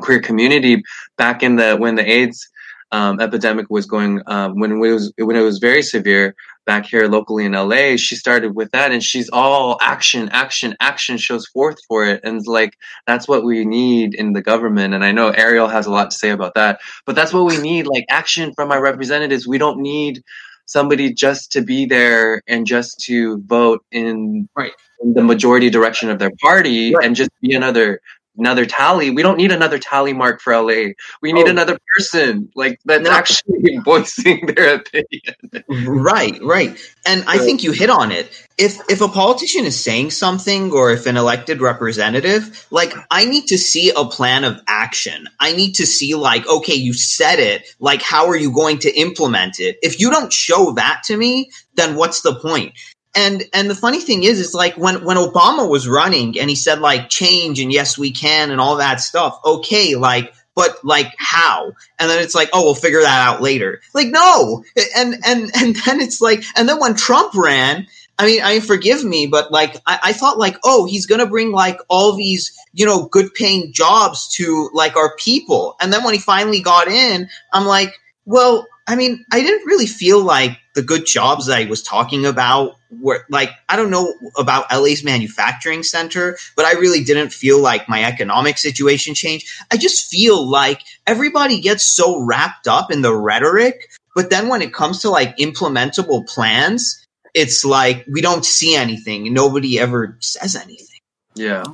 queer 0.00 0.20
community 0.20 0.82
back 1.16 1.42
in 1.42 1.56
the 1.56 1.76
when 1.76 1.94
the 1.96 2.10
AIDS 2.10 2.48
um, 2.92 3.20
epidemic 3.20 3.66
was 3.70 3.86
going 3.86 4.20
um, 4.26 4.58
when 4.58 4.72
it 4.72 4.76
was 4.76 5.12
when 5.18 5.36
it 5.36 5.40
was 5.40 5.58
very 5.58 5.82
severe 5.82 6.34
back 6.64 6.86
here 6.86 7.06
locally 7.08 7.44
in 7.44 7.52
LA. 7.52 7.96
She 7.96 8.16
started 8.16 8.54
with 8.54 8.70
that, 8.72 8.92
and 8.92 9.02
she's 9.02 9.28
all 9.32 9.78
action, 9.80 10.28
action, 10.32 10.74
action 10.80 11.16
shows 11.16 11.46
forth 11.46 11.78
for 11.88 12.04
it, 12.04 12.20
and 12.24 12.46
like 12.46 12.76
that's 13.06 13.28
what 13.28 13.44
we 13.44 13.64
need 13.64 14.14
in 14.14 14.32
the 14.32 14.42
government. 14.42 14.94
And 14.94 15.04
I 15.04 15.12
know 15.12 15.30
Ariel 15.30 15.68
has 15.68 15.86
a 15.86 15.90
lot 15.90 16.10
to 16.10 16.16
say 16.16 16.30
about 16.30 16.54
that, 16.54 16.80
but 17.06 17.16
that's 17.16 17.32
what 17.32 17.44
we 17.46 17.58
need, 17.58 17.86
like 17.86 18.04
action 18.08 18.52
from 18.54 18.70
our 18.70 18.82
representatives. 18.82 19.46
We 19.46 19.58
don't 19.58 19.80
need 19.80 20.22
somebody 20.66 21.12
just 21.12 21.52
to 21.52 21.60
be 21.62 21.84
there 21.84 22.40
and 22.46 22.66
just 22.66 23.00
to 23.00 23.42
vote 23.46 23.84
in, 23.90 24.48
Right. 24.56 24.72
in 25.02 25.12
the 25.14 25.22
majority 25.22 25.68
direction 25.70 26.08
of 26.08 26.18
their 26.18 26.30
party 26.40 26.94
Right. 26.94 27.04
and 27.06 27.16
just 27.16 27.30
be 27.40 27.54
another 27.54 28.00
another 28.38 28.66
tally. 28.66 29.10
We 29.10 29.22
don't 29.22 29.36
need 29.36 29.52
another 29.52 29.78
tally 29.78 30.12
mark 30.12 30.40
for 30.40 30.52
LA. 30.54 30.92
We 31.20 31.32
need 31.32 31.46
Oh. 31.46 31.50
another 31.50 31.78
person 31.96 32.50
like 32.54 32.80
that's 32.84 33.04
No. 33.04 33.10
actually 33.10 33.78
voicing 33.84 34.46
their 34.46 34.76
opinion. 34.76 35.34
Right, 35.68 36.38
right. 36.42 36.76
And 37.06 37.24
I 37.26 37.38
think 37.38 37.62
you 37.62 37.72
hit 37.72 37.90
on 37.90 38.12
it. 38.12 38.30
If 38.58 38.78
if 38.88 39.00
a 39.00 39.08
politician 39.08 39.64
is 39.64 39.78
saying 39.82 40.12
something 40.12 40.72
or 40.72 40.92
if 40.92 41.06
an 41.06 41.16
elected 41.16 41.60
representative, 41.60 42.66
like 42.70 42.94
I 43.10 43.24
need 43.24 43.46
to 43.48 43.58
see 43.58 43.90
a 43.90 44.04
plan 44.04 44.44
of 44.44 44.60
action. 44.68 45.28
I 45.40 45.52
need 45.52 45.74
to 45.76 45.86
see 45.86 46.14
like, 46.14 46.46
okay, 46.48 46.74
you 46.74 46.92
said 46.94 47.38
it, 47.38 47.66
like 47.80 48.02
how 48.02 48.28
are 48.28 48.36
you 48.36 48.52
going 48.52 48.78
to 48.80 48.90
implement 48.98 49.60
it? 49.60 49.76
If 49.82 50.00
you 50.00 50.10
don't 50.10 50.32
show 50.32 50.72
that 50.72 51.02
to 51.06 51.16
me, 51.16 51.50
then 51.74 51.96
what's 51.96 52.20
the 52.22 52.34
point? 52.34 52.72
And 53.14 53.44
and 53.52 53.68
the 53.68 53.74
funny 53.74 54.00
thing 54.00 54.22
is, 54.22 54.40
is 54.40 54.54
like 54.54 54.76
when 54.76 55.04
when 55.04 55.16
Obama 55.16 55.68
was 55.68 55.86
running 55.86 56.38
and 56.38 56.48
he 56.48 56.56
said 56.56 56.80
like 56.80 57.10
change 57.10 57.60
and 57.60 57.70
yes 57.70 57.98
we 57.98 58.10
can 58.10 58.50
and 58.50 58.60
all 58.60 58.76
that 58.76 59.00
stuff. 59.00 59.38
Okay, 59.44 59.96
like 59.96 60.32
but 60.54 60.84
like 60.84 61.14
how? 61.18 61.72
And 61.98 62.10
then 62.10 62.22
it's 62.22 62.34
like, 62.34 62.50
oh, 62.52 62.64
we'll 62.64 62.74
figure 62.74 63.00
that 63.00 63.28
out 63.28 63.42
later. 63.42 63.80
Like 63.94 64.08
no, 64.08 64.64
and 64.96 65.16
and 65.24 65.50
and 65.54 65.76
then 65.86 66.00
it's 66.00 66.20
like, 66.20 66.42
and 66.56 66.68
then 66.68 66.80
when 66.80 66.94
Trump 66.94 67.34
ran. 67.34 67.86
I 68.18 68.26
mean, 68.26 68.42
I 68.42 68.60
forgive 68.60 69.02
me, 69.02 69.26
but 69.26 69.50
like 69.50 69.74
I, 69.86 69.98
I 70.02 70.12
thought, 70.12 70.38
like, 70.38 70.56
oh, 70.64 70.84
he's 70.84 71.06
gonna 71.06 71.26
bring 71.26 71.50
like 71.50 71.78
all 71.88 72.12
these, 72.14 72.56
you 72.72 72.84
know, 72.84 73.06
good 73.06 73.32
paying 73.34 73.72
jobs 73.72 74.28
to 74.36 74.70
like 74.74 74.96
our 74.96 75.16
people. 75.16 75.74
And 75.80 75.92
then 75.92 76.04
when 76.04 76.12
he 76.12 76.20
finally 76.20 76.60
got 76.60 76.88
in, 76.88 77.28
I'm 77.52 77.64
like, 77.64 77.98
well, 78.26 78.68
I 78.86 78.96
mean, 78.96 79.24
I 79.32 79.40
didn't 79.40 79.66
really 79.66 79.86
feel 79.86 80.22
like 80.22 80.58
the 80.74 80.82
good 80.82 81.06
jobs 81.06 81.46
that 81.46 81.58
I 81.58 81.64
was 81.66 81.82
talking 81.82 82.24
about 82.24 82.76
were 82.90 83.24
like 83.28 83.50
I 83.68 83.76
don't 83.76 83.90
know 83.90 84.12
about 84.36 84.72
LA's 84.72 85.04
manufacturing 85.04 85.82
center, 85.82 86.36
but 86.56 86.64
I 86.64 86.72
really 86.72 87.04
didn't 87.04 87.32
feel 87.32 87.60
like 87.60 87.88
my 87.88 88.04
economic 88.04 88.58
situation 88.58 89.14
changed. 89.14 89.48
I 89.70 89.76
just 89.76 90.08
feel 90.08 90.46
like 90.48 90.82
everybody 91.06 91.60
gets 91.60 91.84
so 91.84 92.24
wrapped 92.24 92.68
up 92.68 92.90
in 92.90 93.02
the 93.02 93.14
rhetoric, 93.14 93.90
but 94.14 94.30
then 94.30 94.48
when 94.48 94.62
it 94.62 94.72
comes 94.74 95.00
to 95.00 95.10
like 95.10 95.36
implementable 95.38 96.26
plans, 96.26 97.04
it's 97.34 97.64
like 97.64 98.04
we 98.10 98.20
don't 98.20 98.44
see 98.44 98.74
anything. 98.74 99.32
Nobody 99.32 99.78
ever 99.78 100.16
says 100.20 100.56
anything. 100.56 101.00
Yeah. 101.34 101.64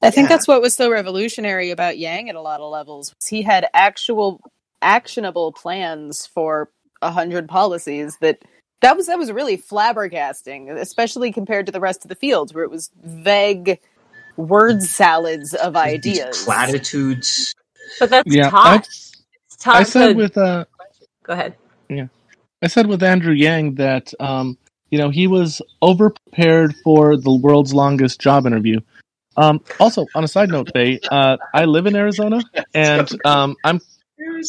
I 0.00 0.10
think 0.10 0.28
Yeah. 0.28 0.36
that's 0.36 0.46
what 0.46 0.62
was 0.62 0.74
so 0.74 0.90
revolutionary 0.90 1.70
about 1.70 1.98
Yang 1.98 2.30
at 2.30 2.36
a 2.36 2.40
lot 2.40 2.60
of 2.60 2.70
levels. 2.70 3.12
He 3.26 3.42
had 3.42 3.66
actual 3.74 4.40
actionable 4.80 5.52
plans 5.52 6.26
for 6.26 6.70
a 7.02 7.10
hundred 7.12 7.48
policies 7.48 8.18
that 8.18 8.40
that 8.82 8.96
was 8.96 9.06
that 9.08 9.18
was 9.18 9.32
really 9.32 9.58
flabbergasting, 9.58 10.70
especially 10.78 11.32
compared 11.32 11.66
to 11.66 11.72
the 11.72 11.80
rest 11.80 12.04
of 12.04 12.08
the 12.08 12.14
fields 12.16 12.54
where 12.54 12.64
it 12.64 12.70
was 12.70 12.90
vague 13.02 13.80
word 14.36 14.82
salads 14.82 15.54
of 15.54 15.74
These 16.02 16.22
ideas. 16.22 16.44
platitudes. 16.44 17.54
but 18.00 18.10
that's 18.10 18.34
Yeah, 18.34 18.50
I, 18.62 18.82
taught. 19.60 19.80
I 19.80 19.82
said 19.84 20.08
to- 20.10 20.14
with 20.14 20.36
uh, 20.38 20.64
Go 21.24 21.32
ahead. 21.34 21.56
Yeah, 21.88 22.08
I 22.62 22.68
said 22.68 22.86
with 22.86 23.02
Andrew 23.02 23.34
Yang 23.34 23.76
that 23.76 24.12
um, 24.20 24.58
you 24.90 24.98
know 24.98 25.10
he 25.10 25.26
was 25.26 25.62
over 25.82 26.10
prepared 26.10 26.74
for 26.84 27.16
the 27.16 27.34
world's 27.34 27.74
longest 27.74 28.20
job 28.20 28.46
interview. 28.46 28.80
Um, 29.36 29.60
also, 29.80 30.06
on 30.14 30.24
a 30.24 30.28
side 30.28 30.50
note, 30.50 30.70
Faye, 30.74 31.00
uh, 31.10 31.38
I 31.54 31.64
live 31.66 31.86
in 31.86 31.96
Arizona, 31.96 32.40
and 32.74 33.08
um, 33.24 33.56
I'm 33.64 33.80
Arizona. 33.80 33.97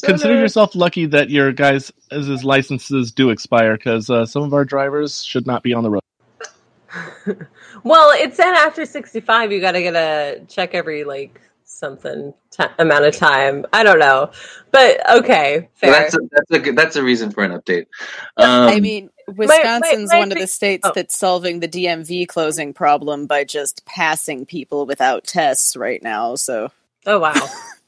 Consider 0.04 0.36
yourself 0.36 0.76
lucky 0.76 1.06
that 1.08 1.30
your 1.30 1.52
guys' 1.52 1.92
his 2.12 2.44
licenses 2.44 3.12
do 3.12 3.30
expire 3.30 3.78
because 3.78 4.10
uh, 4.10 4.26
some 4.26 4.44
of 4.44 4.54
our 4.54 4.66
drivers 4.66 5.24
should 5.24 5.48
not 5.48 5.64
be 5.64 5.74
on 5.74 5.84
the 5.84 5.90
road. 5.90 6.02
well, 7.84 8.10
it 8.12 8.36
said 8.36 8.54
after 8.54 8.86
65, 8.86 9.52
you 9.52 9.62
got 9.62 9.74
to 9.74 9.82
get 9.82 9.96
a 9.96 10.42
check 10.48 10.74
every 10.74 11.04
like 11.04 11.40
something 11.66 12.34
ti 12.52 12.64
amount 12.78 13.06
of 13.06 13.16
time. 13.16 13.66
I 13.72 13.84
don't 13.84 14.00
know, 14.00 14.32
but 14.72 15.10
okay, 15.18 15.70
So 15.76 15.88
fair. 15.88 15.92
that's 15.92 16.16
a, 16.16 16.20
that's 16.32 16.52
a 16.52 16.60
good, 16.60 16.76
that's 16.76 16.96
a 16.96 17.04
reason 17.04 17.32
for 17.32 17.44
an 17.44 17.52
update. 17.52 17.86
Um, 18.38 18.68
I 18.68 18.80
mean, 18.80 19.10
Wisconsin's 19.28 20.12
my 20.12 20.20
one 20.20 20.32
of 20.32 20.38
the 20.38 20.48
states 20.48 20.88
oh. 20.88 20.92
that's 20.94 21.18
solving 21.18 21.60
the 21.60 21.68
DMV 21.68 22.28
closing 22.28 22.74
problem 22.74 23.28
by 23.28 23.44
just 23.44 23.86
passing 23.86 24.46
people 24.46 24.86
without 24.86 25.26
tests 25.26 25.76
right 25.76 26.02
now. 26.02 26.36
So 26.36 26.72
oh 27.06 27.20
wow. 27.20 27.34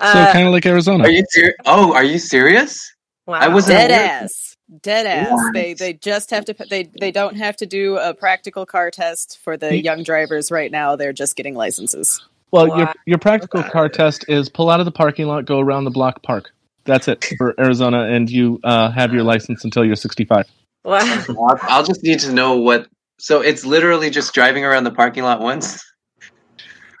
So 0.00 0.06
Uh, 0.06 0.32
kind 0.32 0.46
of 0.46 0.52
like 0.52 0.66
Arizona. 0.66 1.04
are 1.04 1.10
you 1.10 1.24
serious? 1.30 1.54
Oh, 1.64 1.94
are 1.94 2.04
you 2.04 2.18
serious? 2.18 2.92
wow. 3.26 3.38
I 3.40 3.48
wasn't 3.48 3.78
dead 3.78 3.90
aware. 3.90 4.22
ass, 4.24 4.56
dead 4.82 5.06
ass. 5.06 5.30
What? 5.32 5.54
They 5.54 5.74
they 5.74 5.92
just 5.94 6.30
have 6.30 6.44
to 6.46 6.54
they 6.68 6.90
they 7.00 7.10
don't 7.10 7.36
have 7.36 7.56
to 7.58 7.66
do 7.66 7.96
a 7.96 8.12
practical 8.14 8.66
car 8.66 8.90
test 8.90 9.38
for 9.42 9.56
the 9.56 9.76
young 9.82 10.02
drivers 10.02 10.50
right 10.50 10.70
now. 10.70 10.96
They're 10.96 11.12
just 11.14 11.34
getting 11.36 11.54
licenses. 11.54 12.20
Well, 12.52 12.68
your 12.68 12.86
Wow. 12.86 12.94
your 13.06 13.18
practical 13.18 13.62
car 13.62 13.88
test 13.88 14.24
is 14.28 14.48
pull 14.48 14.70
out 14.70 14.80
of 14.80 14.86
the 14.86 14.92
parking 14.92 15.26
lot, 15.26 15.44
go 15.46 15.60
around 15.60 15.84
the 15.84 15.90
block, 15.90 16.22
park. 16.22 16.50
That's 16.84 17.08
it 17.08 17.24
for 17.38 17.54
Arizona, 17.60 18.04
and 18.04 18.30
you 18.30 18.60
uh, 18.64 18.90
have 18.92 19.12
your 19.12 19.24
license 19.24 19.64
until 19.64 19.84
you're 19.84 19.96
65. 19.96 20.44
Wow. 20.84 21.00
I'll, 21.28 21.58
I'll 21.62 21.84
just 21.84 22.02
need 22.04 22.20
to 22.20 22.32
know 22.32 22.56
what. 22.58 22.86
So 23.18 23.40
it's 23.40 23.64
literally 23.64 24.10
just 24.10 24.32
driving 24.34 24.64
around 24.64 24.84
the 24.84 24.92
parking 24.92 25.24
lot 25.24 25.40
once. 25.40 25.82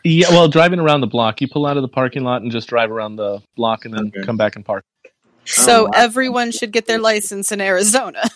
Yeah, 0.08 0.30
well, 0.30 0.46
driving 0.46 0.78
around 0.78 1.00
the 1.00 1.08
block, 1.08 1.40
you 1.40 1.48
pull 1.48 1.66
out 1.66 1.76
of 1.76 1.82
the 1.82 1.88
parking 1.88 2.22
lot 2.22 2.42
and 2.42 2.52
just 2.52 2.68
drive 2.68 2.92
around 2.92 3.16
the 3.16 3.42
block, 3.56 3.84
and 3.84 3.92
then 3.92 4.12
Okay. 4.14 4.22
come 4.24 4.36
back 4.36 4.54
and 4.54 4.64
park. 4.64 4.84
So 5.44 5.84
wow. 5.84 5.90
everyone 5.94 6.52
should 6.52 6.70
get 6.72 6.86
their 6.86 6.98
license 6.98 7.50
in 7.52 7.60
Arizona. 7.60 8.22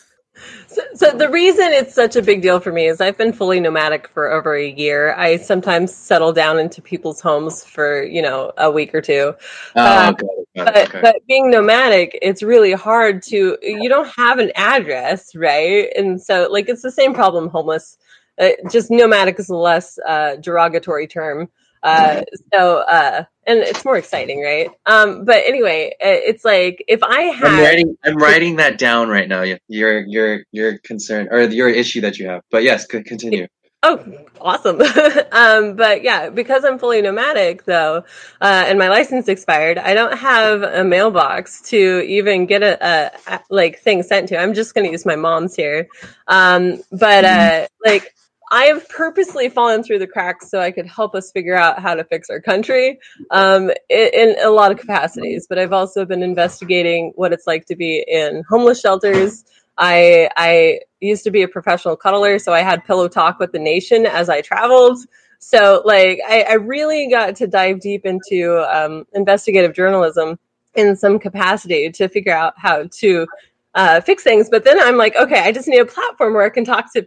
So, 0.68 0.82
so 0.94 1.10
the 1.10 1.28
reason 1.28 1.64
it's 1.64 1.94
such 1.94 2.16
a 2.16 2.22
big 2.22 2.40
deal 2.40 2.60
for 2.60 2.72
me 2.72 2.86
is 2.86 3.00
I've 3.00 3.18
been 3.18 3.32
fully 3.32 3.60
nomadic 3.60 4.08
for 4.08 4.30
over 4.30 4.54
a 4.54 4.70
year. 4.70 5.12
I 5.14 5.36
sometimes 5.36 5.92
settle 5.92 6.32
down 6.32 6.58
into 6.58 6.80
people's 6.80 7.20
homes 7.20 7.62
for 7.64 8.02
you 8.04 8.22
know 8.22 8.52
a 8.56 8.70
week 8.70 8.94
or 8.94 9.02
two. 9.02 9.34
Oh, 9.76 9.82
Uh, 9.84 10.12
got 10.12 10.30
it, 10.30 10.48
got 10.56 10.74
But 10.74 10.88
okay. 10.88 11.00
but 11.02 11.16
being 11.26 11.50
nomadic, 11.50 12.18
it's 12.22 12.42
really 12.42 12.72
hard 12.72 13.22
to. 13.24 13.58
You 13.60 13.88
don't 13.88 14.08
have 14.16 14.38
an 14.38 14.52
address, 14.54 15.34
right? 15.34 15.92
And 15.96 16.22
so 16.22 16.48
like 16.50 16.68
it's 16.68 16.82
the 16.82 16.92
same 16.92 17.12
problem. 17.12 17.48
Homeless, 17.48 17.98
uh, 18.38 18.50
just 18.70 18.90
nomadic 18.90 19.38
is 19.38 19.50
a 19.50 19.56
less 19.56 19.98
uh, 20.06 20.36
derogatory 20.36 21.06
term. 21.06 21.50
Uh, 21.82 22.22
so 22.52 22.78
uh, 22.78 23.24
and 23.46 23.58
it's 23.60 23.84
more 23.84 23.96
exciting, 23.96 24.42
right? 24.42 24.70
Um, 24.86 25.24
but 25.24 25.42
anyway, 25.46 25.94
it's 26.00 26.44
like 26.44 26.84
if 26.88 27.02
I 27.02 27.22
have 27.22 27.52
I'm 27.52 27.60
writing. 27.60 27.98
I'm 28.04 28.16
writing 28.16 28.56
that 28.56 28.78
down 28.78 29.08
right 29.08 29.28
now. 29.28 29.42
Your 29.68 30.00
your 30.00 30.44
your 30.52 30.78
concern 30.78 31.28
or 31.30 31.42
your 31.42 31.68
issue 31.68 32.02
that 32.02 32.18
you 32.18 32.28
have. 32.28 32.42
But 32.50 32.62
yes, 32.62 32.86
continue. 32.86 33.46
Oh, 33.82 34.04
awesome. 34.42 34.80
um, 35.32 35.74
but 35.74 36.02
yeah, 36.02 36.28
because 36.28 36.64
I'm 36.66 36.78
fully 36.78 37.00
nomadic 37.00 37.64
though, 37.64 38.04
uh, 38.40 38.64
and 38.66 38.78
my 38.78 38.90
license 38.90 39.26
expired, 39.26 39.78
I 39.78 39.94
don't 39.94 40.18
have 40.18 40.62
a 40.62 40.84
mailbox 40.84 41.62
to 41.70 42.02
even 42.06 42.44
get 42.44 42.62
a, 42.62 42.78
a, 42.86 43.10
a 43.26 43.40
like 43.48 43.78
thing 43.78 44.02
sent 44.02 44.28
to. 44.28 44.38
I'm 44.38 44.52
just 44.52 44.74
going 44.74 44.84
to 44.84 44.90
use 44.90 45.06
my 45.06 45.16
mom's 45.16 45.56
here. 45.56 45.88
Um, 46.28 46.82
but, 46.92 47.24
uh, 47.24 47.68
like, 47.84 48.14
I 48.50 48.64
have 48.64 48.88
purposely 48.88 49.48
fallen 49.48 49.82
through 49.82 50.00
the 50.00 50.06
cracks 50.06 50.50
so 50.50 50.58
I 50.58 50.72
could 50.72 50.86
help 50.86 51.14
us 51.14 51.30
figure 51.30 51.54
out 51.54 51.80
how 51.80 51.94
to 51.94 52.02
fix 52.04 52.28
our 52.30 52.40
country 52.40 52.98
um, 53.30 53.70
in, 53.88 54.10
in 54.12 54.36
a 54.42 54.50
lot 54.50 54.72
of 54.72 54.78
capacities. 54.78 55.46
But 55.48 55.58
I've 55.58 55.72
also 55.72 56.04
been 56.04 56.22
investigating 56.22 57.12
what 57.14 57.32
it's 57.32 57.46
like 57.46 57.66
to 57.66 57.76
be 57.76 58.04
in 58.06 58.42
homeless 58.48 58.80
shelters. 58.80 59.44
I 59.78 60.28
I 60.36 60.80
used 61.00 61.24
to 61.24 61.30
be 61.30 61.42
a 61.42 61.48
professional 61.48 61.96
cuddler, 61.96 62.38
so 62.38 62.52
I 62.52 62.60
had 62.60 62.84
pillow 62.84 63.08
talk 63.08 63.38
with 63.38 63.52
the 63.52 63.58
nation 63.58 64.04
as 64.04 64.28
I 64.28 64.40
traveled. 64.40 64.98
So 65.38 65.82
like 65.84 66.20
I, 66.28 66.42
I 66.42 66.52
really 66.54 67.08
got 67.08 67.36
to 67.36 67.46
dive 67.46 67.80
deep 67.80 68.04
into 68.04 68.58
um, 68.70 69.06
investigative 69.14 69.74
journalism 69.74 70.38
in 70.74 70.96
some 70.96 71.18
capacity 71.18 71.90
to 71.90 72.08
figure 72.08 72.34
out 72.34 72.54
how 72.56 72.84
to 72.98 73.26
uh, 73.74 74.00
fix 74.00 74.22
things. 74.22 74.48
But 74.50 74.64
then 74.64 74.78
I'm 74.80 74.96
like, 74.96 75.16
okay, 75.16 75.40
I 75.40 75.52
just 75.52 75.68
need 75.68 75.78
a 75.78 75.86
platform 75.86 76.34
where 76.34 76.44
I 76.44 76.50
can 76.50 76.64
talk 76.64 76.92
to 76.92 77.06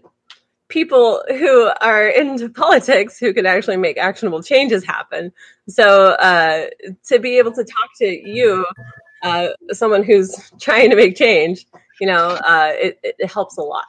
people 0.74 1.24
who 1.30 1.72
are 1.82 2.08
into 2.08 2.50
politics 2.64 3.20
who 3.20 3.34
can 3.34 3.46
actually 3.46 3.78
make 3.78 3.98
actionable 3.98 4.42
changes 4.42 4.84
happen. 4.84 5.32
So 5.70 6.14
uh, 6.14 6.66
to 7.06 7.20
be 7.20 7.38
able 7.38 7.54
to 7.54 7.64
talk 7.64 7.90
to 8.00 8.06
you, 8.06 8.66
uh, 9.22 9.50
someone 9.72 10.04
who's 10.04 10.52
trying 10.60 10.90
to 10.90 10.96
make 10.96 11.16
change, 11.16 11.66
you 12.02 12.08
know, 12.08 12.30
uh, 12.30 12.72
it, 12.74 13.00
it 13.04 13.32
helps 13.32 13.58
a 13.58 13.62
lot. 13.62 13.86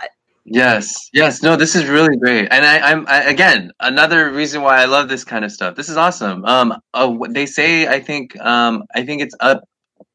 Yes, 0.47 1.09
yes. 1.15 1.43
No, 1.43 1.57
this 1.57 1.75
is 1.75 1.87
really 1.87 2.19
great, 2.19 2.49
and 2.51 2.67
I, 2.67 2.91
I'm 2.91 3.09
I, 3.09 3.23
again 3.23 3.73
another 3.81 4.31
reason 4.31 4.61
why 4.61 4.77
I 4.77 4.85
love 4.85 5.09
this 5.09 5.25
kind 5.25 5.43
of 5.43 5.51
stuff. 5.51 5.75
This 5.75 5.89
is 5.89 5.97
awesome. 5.97 6.45
Um, 6.45 6.79
uh, 6.93 7.17
they 7.31 7.47
say 7.47 7.89
I 7.89 8.01
think 8.01 8.39
um 8.41 8.85
I 8.95 9.07
think 9.07 9.23
it's 9.23 9.35
up 9.41 9.65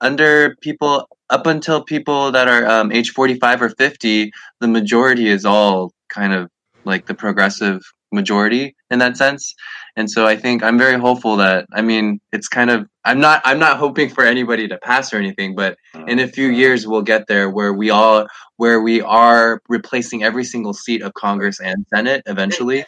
under 0.01 0.55
people 0.61 1.09
up 1.31 1.47
until 1.47 1.83
people 1.83 2.31
that 2.33 2.47
are 2.47 2.63
um 2.67 2.91
age 2.91 3.09
45 3.09 3.63
or 3.63 3.69
50. 3.69 4.31
The 4.59 4.67
majority 4.67 5.27
is 5.27 5.45
all 5.45 5.93
kind 6.09 6.31
of 6.31 6.51
like 6.85 7.05
the 7.05 7.13
progressive 7.13 7.81
majority 8.11 8.75
in 8.89 8.99
that 8.99 9.17
sense, 9.17 9.53
and 9.95 10.09
so 10.09 10.25
I 10.25 10.35
think 10.35 10.63
I'm 10.63 10.77
very 10.77 10.99
hopeful 10.99 11.35
that 11.37 11.67
I 11.73 11.81
mean 11.81 12.19
it's 12.31 12.47
kind 12.47 12.69
of 12.69 12.87
I'm 13.05 13.19
not 13.19 13.41
I'm 13.45 13.59
not 13.59 13.77
hoping 13.77 14.09
for 14.09 14.23
anybody 14.23 14.67
to 14.67 14.77
pass 14.79 15.13
or 15.13 15.17
anything, 15.17 15.55
but 15.55 15.77
in 16.07 16.19
a 16.19 16.27
few 16.27 16.47
years 16.47 16.87
we'll 16.87 17.01
get 17.03 17.27
there 17.27 17.49
where 17.49 17.73
we 17.73 17.89
all 17.89 18.27
where 18.57 18.81
we 18.81 19.01
are 19.01 19.61
replacing 19.69 20.23
every 20.23 20.43
single 20.43 20.73
seat 20.73 21.01
of 21.01 21.13
Congress 21.13 21.59
and 21.59 21.85
Senate 21.93 22.23
eventually. 22.25 22.83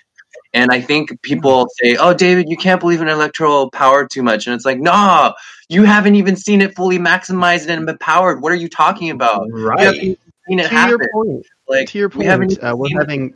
And 0.54 0.72
I 0.72 0.82
think 0.82 1.22
people 1.22 1.68
say, 1.82 1.96
"Oh, 1.96 2.14
David, 2.14 2.50
you 2.50 2.58
can't 2.58 2.80
believe 2.80 3.02
in 3.02 3.08
electoral 3.08 3.70
power 3.72 4.08
too 4.08 4.24
much," 4.24 4.48
and 4.48 4.56
it's 4.56 4.66
like, 4.66 4.80
"No, 4.80 5.34
you 5.70 5.84
haven't 5.84 6.16
even 6.16 6.36
seen 6.36 6.62
it 6.62 6.76
fully 6.76 7.00
maximized 7.00 7.70
and 7.70 7.88
empowered. 7.90 8.42
What 8.42 8.52
are 8.52 8.56
you 8.56 8.68
talking 8.68 9.10
about? 9.12 9.46
You 9.48 9.68
haven't 9.70 9.86
Right. 9.86 10.04
even 10.04 10.18
seen 10.48 10.60
it 10.60 10.64
to 10.64 10.70
happen. 10.70 10.98
your 11.00 11.10
point, 11.14 11.46
Like 11.70 11.88
to 11.90 12.00
your 12.00 12.10
we 12.10 12.26
haven't 12.26 12.60
point, 12.60 12.64
uh, 12.64 12.76
we're 12.76 12.90
having 13.00 13.28
it. 13.30 13.36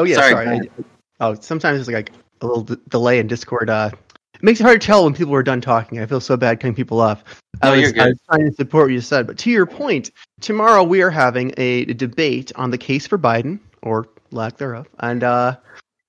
Oh 0.00 0.04
yeah, 0.04 0.16
Sorry, 0.16 0.32
sorry. 0.32 0.46
I- 0.46 0.84
oh, 1.20 1.34
sometimes 1.34 1.78
it's 1.78 1.90
like 1.90 2.10
a 2.40 2.46
little 2.46 2.62
d- 2.62 2.76
delay 2.88 3.18
in 3.18 3.26
Discord. 3.26 3.68
Uh, 3.68 3.90
it 4.32 4.42
makes 4.42 4.58
it 4.58 4.62
hard 4.62 4.80
to 4.80 4.86
tell 4.86 5.04
when 5.04 5.12
people 5.12 5.34
are 5.34 5.42
done 5.42 5.60
talking. 5.60 6.00
I 6.00 6.06
feel 6.06 6.22
so 6.22 6.38
bad 6.38 6.58
cutting 6.58 6.74
people 6.74 7.02
off. 7.02 7.22
I 7.60 7.66
No, 7.66 7.72
was, 7.72 7.82
you're 7.82 7.92
good. 7.92 8.02
I 8.02 8.06
was 8.08 8.18
trying 8.26 8.48
to 8.48 8.52
support 8.54 8.86
what 8.86 8.94
you 8.94 9.02
said, 9.02 9.26
but 9.26 9.36
to 9.36 9.50
your 9.50 9.66
point, 9.66 10.10
tomorrow 10.40 10.82
we 10.82 11.02
are 11.02 11.10
having 11.10 11.52
a, 11.58 11.84
debate 11.84 12.50
on 12.56 12.70
the 12.70 12.78
case 12.78 13.06
for 13.06 13.18
Biden 13.18 13.58
or 13.82 14.08
lack 14.30 14.56
thereof, 14.56 14.88
and 15.00 15.22
uh, 15.22 15.56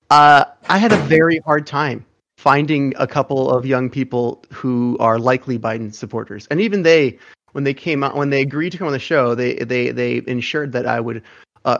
uh, 0.08 0.44
I 0.70 0.78
had 0.78 0.92
a 0.92 0.96
very 0.96 1.40
hard 1.40 1.66
time 1.66 2.06
finding 2.38 2.94
a 2.96 3.06
couple 3.06 3.50
of 3.50 3.66
young 3.66 3.90
people 3.90 4.42
who 4.50 4.96
are 5.00 5.18
likely 5.18 5.58
Biden 5.58 5.92
supporters, 5.92 6.46
and 6.50 6.62
even 6.62 6.82
they, 6.82 7.18
when 7.52 7.64
they 7.64 7.74
came 7.74 8.02
out, 8.02 8.16
when 8.16 8.30
they 8.30 8.40
agreed 8.40 8.70
to 8.70 8.78
come 8.78 8.86
on 8.86 8.94
the 8.94 8.98
show, 8.98 9.34
they 9.34 9.56
they 9.56 9.90
they 9.90 10.22
ensured 10.26 10.72
that 10.72 10.86
I 10.86 10.98
would 10.98 11.22
uh, 11.64 11.78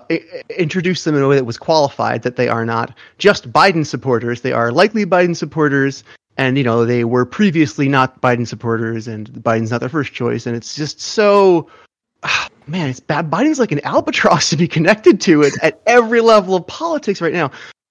introduce 0.56 1.04
them 1.04 1.16
in 1.16 1.22
a 1.22 1.28
way 1.28 1.36
that 1.36 1.44
was 1.44 1.58
qualified, 1.58 2.22
that 2.22 2.36
they 2.36 2.48
are 2.48 2.64
not 2.64 2.96
just 3.18 3.52
Biden 3.52 3.86
supporters, 3.86 4.40
they 4.40 4.52
are 4.52 4.70
likely 4.70 5.04
Biden 5.04 5.36
supporters, 5.36 6.04
and 6.36 6.56
you 6.56 6.64
know 6.64 6.84
they 6.84 7.04
were 7.04 7.26
previously 7.26 7.88
not 7.88 8.20
Biden 8.20 8.46
supporters, 8.46 9.08
and 9.08 9.28
Biden's 9.32 9.70
not 9.70 9.80
their 9.80 9.88
first 9.88 10.12
choice, 10.12 10.46
and 10.46 10.56
it's 10.56 10.74
just 10.74 11.00
so. 11.00 11.68
ah, 12.22 12.48
Man, 12.68 12.88
it's 12.90 13.00
bad. 13.00 13.28
Biden's 13.28 13.58
like 13.58 13.72
an 13.72 13.84
albatross 13.84 14.50
to 14.50 14.56
be 14.56 14.68
connected 14.68 15.20
to 15.22 15.42
it 15.42 15.52
at 15.62 15.82
every 15.84 16.20
level 16.20 16.54
of 16.54 16.64
politics 16.68 17.20
right 17.20 17.32
now. 17.32 17.50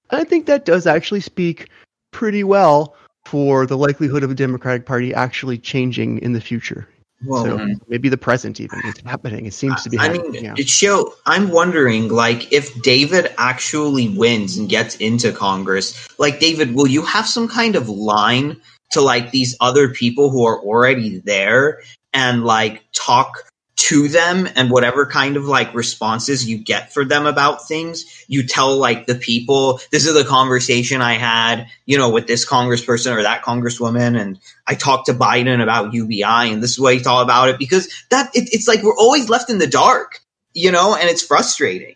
And 0.10 0.22
I 0.22 0.24
think 0.24 0.46
that 0.46 0.64
does 0.64 0.88
actually 0.88 1.20
speak 1.20 1.70
pretty 2.12 2.46
well 2.46 2.96
for 3.26 3.66
the 3.66 3.78
likelihood 3.78 4.24
of 4.24 4.30
the 4.30 4.36
Democratic 4.36 4.86
Party 4.86 5.14
actually 5.14 5.58
changing 5.58 6.20
in 6.20 6.32
the 6.32 6.42
future. 6.42 6.88
Well, 7.26 7.46
so 7.46 7.68
maybe 7.88 8.10
the 8.10 8.18
present 8.18 8.60
even. 8.60 8.82
It's 8.86 9.02
happening. 9.02 9.46
It 9.46 9.54
seems 9.54 9.84
to 9.84 9.90
be 9.90 9.98
happening. 9.98 10.22
I 10.22 10.24
happening. 10.24 10.42
mean, 10.42 10.56
yeah. 10.58 10.62
it 10.62 10.70
show. 10.70 11.14
I'm 11.26 11.50
wondering, 11.50 12.10
like, 12.10 12.52
if 12.52 12.82
David 12.82 13.32
actually 13.38 14.10
wins 14.10 14.58
and 14.58 14.68
gets 14.68 14.96
into 14.96 15.32
Congress, 15.32 16.08
like, 16.18 16.40
David, 16.40 16.74
will 16.74 16.88
you 16.88 17.04
have 17.04 17.28
some 17.28 17.48
kind 17.48 17.76
of 17.76 17.90
line 17.90 18.58
to 18.92 19.02
like 19.02 19.32
these 19.32 19.56
other 19.60 19.90
people 19.90 20.30
who 20.30 20.46
are 20.46 20.60
already 20.60 21.20
there 21.20 21.82
and 22.14 22.44
like 22.44 22.84
talk 22.94 23.34
to 23.92 24.08
them 24.08 24.48
and 24.56 24.72
whatever 24.72 25.06
kind 25.06 25.36
of 25.36 25.44
like 25.44 25.74
responses 25.74 26.50
you 26.50 26.58
get 26.58 26.94
for 26.94 27.04
them 27.04 27.26
about 27.26 27.68
things, 27.68 28.24
you 28.30 28.48
tell 28.48 28.78
like 28.78 29.06
the 29.06 29.16
people, 29.16 29.82
this 29.92 30.06
is 30.06 30.14
the 30.14 30.24
conversation 30.24 31.02
I 31.02 31.16
had, 31.16 31.68
you 31.86 31.98
know, 31.98 32.10
with 32.10 32.26
this 32.26 32.48
congressperson 32.48 33.18
or 33.18 33.24
that 33.24 33.44
congresswoman, 33.44 34.18
and 34.18 34.40
I 34.66 34.76
talked 34.76 35.08
to 35.08 35.14
Biden 35.14 35.62
about 35.62 35.94
UBI, 35.94 36.24
and 36.24 36.64
this 36.64 36.72
is 36.72 36.80
what 36.80 36.94
he 36.94 37.02
thought 37.02 37.24
about 37.24 37.50
it 37.50 37.60
because 37.60 37.90
that 38.12 38.34
it, 38.34 38.48
it's 38.54 38.66
like 38.66 38.82
we're 38.82 38.96
always 38.96 39.28
left 39.28 39.50
in 39.50 39.58
the 39.58 39.68
dark, 39.68 40.22
you 40.54 40.72
know, 40.72 40.96
and 40.96 41.10
it's 41.10 41.22
frustrating. 41.22 41.96